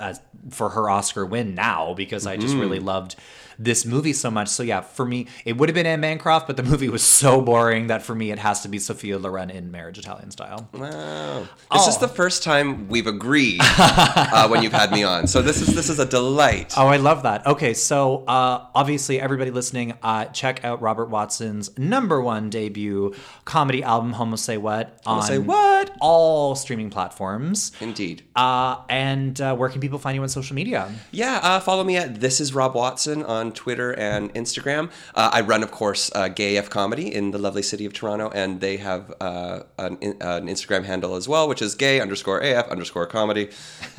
as 0.00 0.20
for 0.50 0.70
her 0.70 0.88
Oscar 0.88 1.26
win 1.26 1.54
now 1.54 1.92
because 1.94 2.26
I 2.26 2.36
just 2.38 2.54
really 2.56 2.80
loved 2.80 3.16
this 3.58 3.84
movie 3.84 4.12
so 4.12 4.30
much. 4.30 4.48
So 4.48 4.62
yeah, 4.62 4.80
for 4.80 5.04
me, 5.04 5.26
it 5.44 5.56
would 5.56 5.68
have 5.68 5.74
been 5.74 5.86
Anne 5.86 6.00
Bancroft, 6.00 6.46
but 6.46 6.56
the 6.56 6.62
movie 6.72 6.88
was 6.88 7.02
so 7.02 7.40
boring 7.40 7.88
that 7.88 8.02
for 8.02 8.14
me, 8.14 8.30
it 8.30 8.38
has 8.38 8.60
to 8.62 8.68
be 8.68 8.78
Sophia 8.78 9.18
Loren 9.18 9.50
in 9.50 9.70
Marriage 9.70 9.98
Italian 9.98 10.30
Style. 10.30 10.68
Wow. 10.72 11.46
This 11.72 11.86
is 11.88 11.98
the 11.98 12.08
first 12.08 12.42
time 12.42 12.88
we've 12.88 13.06
agreed 13.06 13.60
uh, 13.62 14.48
when 14.48 14.62
you've 14.62 14.72
had 14.72 14.92
me 14.92 15.02
on. 15.02 15.26
So 15.26 15.42
this 15.42 15.60
is 15.60 15.74
this 15.74 15.88
is 15.88 15.98
a 15.98 16.06
delight. 16.06 16.74
Oh, 16.76 16.86
I 16.86 16.96
love 16.96 17.22
that. 17.24 17.46
Okay, 17.46 17.74
so 17.74 18.24
uh, 18.26 18.66
obviously, 18.74 19.20
everybody 19.20 19.50
listening, 19.50 19.94
uh, 20.02 20.26
check 20.26 20.64
out 20.64 20.80
Robert 20.80 21.10
Watson's 21.10 21.76
number 21.78 22.20
one 22.20 22.50
debut 22.50 23.14
comedy 23.44 23.82
album, 23.82 24.12
Homo 24.12 24.36
Say 24.36 24.56
What, 24.56 25.00
on 25.06 25.22
Say 25.22 25.38
What? 25.38 25.90
all 26.00 26.54
streaming 26.54 26.90
platforms. 26.90 27.72
Indeed. 27.80 28.22
Uh, 28.36 28.82
and 28.88 29.40
uh, 29.40 29.54
where 29.56 29.68
can 29.68 29.80
people 29.80 29.98
find 29.98 30.14
you 30.14 30.22
on 30.22 30.28
social 30.28 30.54
media? 30.54 30.92
Yeah, 31.10 31.40
uh, 31.42 31.60
follow 31.60 31.84
me 31.84 31.96
at 31.96 32.20
This 32.20 32.40
Is 32.40 32.54
Rob 32.54 32.74
Watson 32.74 33.22
on 33.24 33.47
Twitter 33.52 33.92
and 33.92 34.32
Instagram. 34.34 34.90
Uh, 35.14 35.30
I 35.32 35.40
run, 35.40 35.62
of 35.62 35.70
course, 35.70 36.10
uh, 36.14 36.28
Gay 36.28 36.56
AF 36.56 36.70
Comedy 36.70 37.12
in 37.12 37.30
the 37.30 37.38
lovely 37.38 37.62
city 37.62 37.84
of 37.84 37.92
Toronto, 37.92 38.30
and 38.34 38.60
they 38.60 38.76
have 38.78 39.12
uh, 39.20 39.60
an, 39.78 39.98
an 40.02 40.46
Instagram 40.46 40.84
handle 40.84 41.14
as 41.14 41.28
well, 41.28 41.48
which 41.48 41.62
is 41.62 41.74
gay 41.74 42.00
underscore 42.00 42.40
AF 42.40 42.68
underscore 42.68 43.06
comedy. 43.06 43.50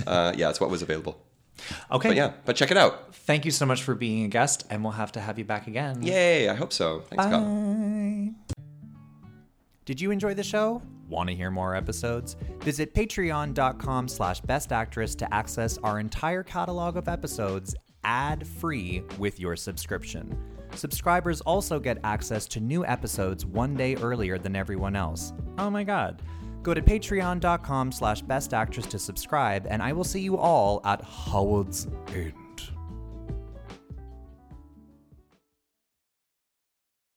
Uh, 0.06 0.34
yeah, 0.38 0.50
it's 0.50 0.60
what 0.60 0.70
was 0.70 0.82
available. 0.82 1.22
Okay. 1.92 2.10
But 2.10 2.18
yeah, 2.18 2.34
but 2.46 2.56
check 2.56 2.72
it 2.72 2.78
out. 2.78 3.14
Thank 3.14 3.46
you 3.46 3.52
so 3.52 3.66
much 3.66 3.84
for 3.84 3.96
being 3.96 4.26
a 4.26 4.28
guest, 4.28 4.66
and 4.70 4.84
we'll 4.84 4.94
have 4.94 5.12
to 5.14 5.20
have 5.20 5.38
you 5.38 5.46
back 5.46 5.68
again. 5.68 6.02
Yay, 6.02 6.50
I 6.50 6.56
hope 6.56 6.74
so. 6.74 7.02
Thanks, 7.10 7.26
Kyle. 7.26 8.34
Did 9.86 10.00
you 10.00 10.12
enjoy 10.12 10.36
the 10.36 10.44
show? 10.44 10.82
Want 11.10 11.30
to 11.30 11.36
hear 11.36 11.50
more 11.50 11.76
episodes? 11.76 12.36
Visit 12.60 12.94
patreon.com 12.94 14.08
slash 14.08 14.42
bestactress 14.42 15.18
to 15.18 15.34
access 15.34 15.80
our 15.80 16.00
entire 16.00 16.44
catalog 16.44 16.96
of 16.96 17.08
episodes 17.08 17.76
ad-free 18.04 19.04
with 19.18 19.40
your 19.40 19.56
subscription. 19.56 20.38
Subscribers 20.76 21.42
also 21.42 21.80
get 21.80 21.98
access 22.04 22.48
to 22.48 22.60
new 22.60 22.86
episodes 22.86 23.46
one 23.46 23.76
day 23.76 23.96
earlier 23.96 24.38
than 24.38 24.56
everyone 24.56 24.96
else. 24.96 25.34
Oh 25.58 25.70
my 25.70 25.84
god. 25.84 26.22
Go 26.62 26.74
to 26.74 26.82
patreon.com 26.82 27.92
slash 27.92 28.24
bestactress 28.24 28.88
to 28.90 29.00
subscribe, 29.00 29.66
and 29.70 29.82
I 29.82 29.94
will 29.94 30.04
see 30.04 30.20
you 30.20 30.38
all 30.38 30.82
at 30.84 31.02
Howards 31.02 31.88
End. 32.14 32.34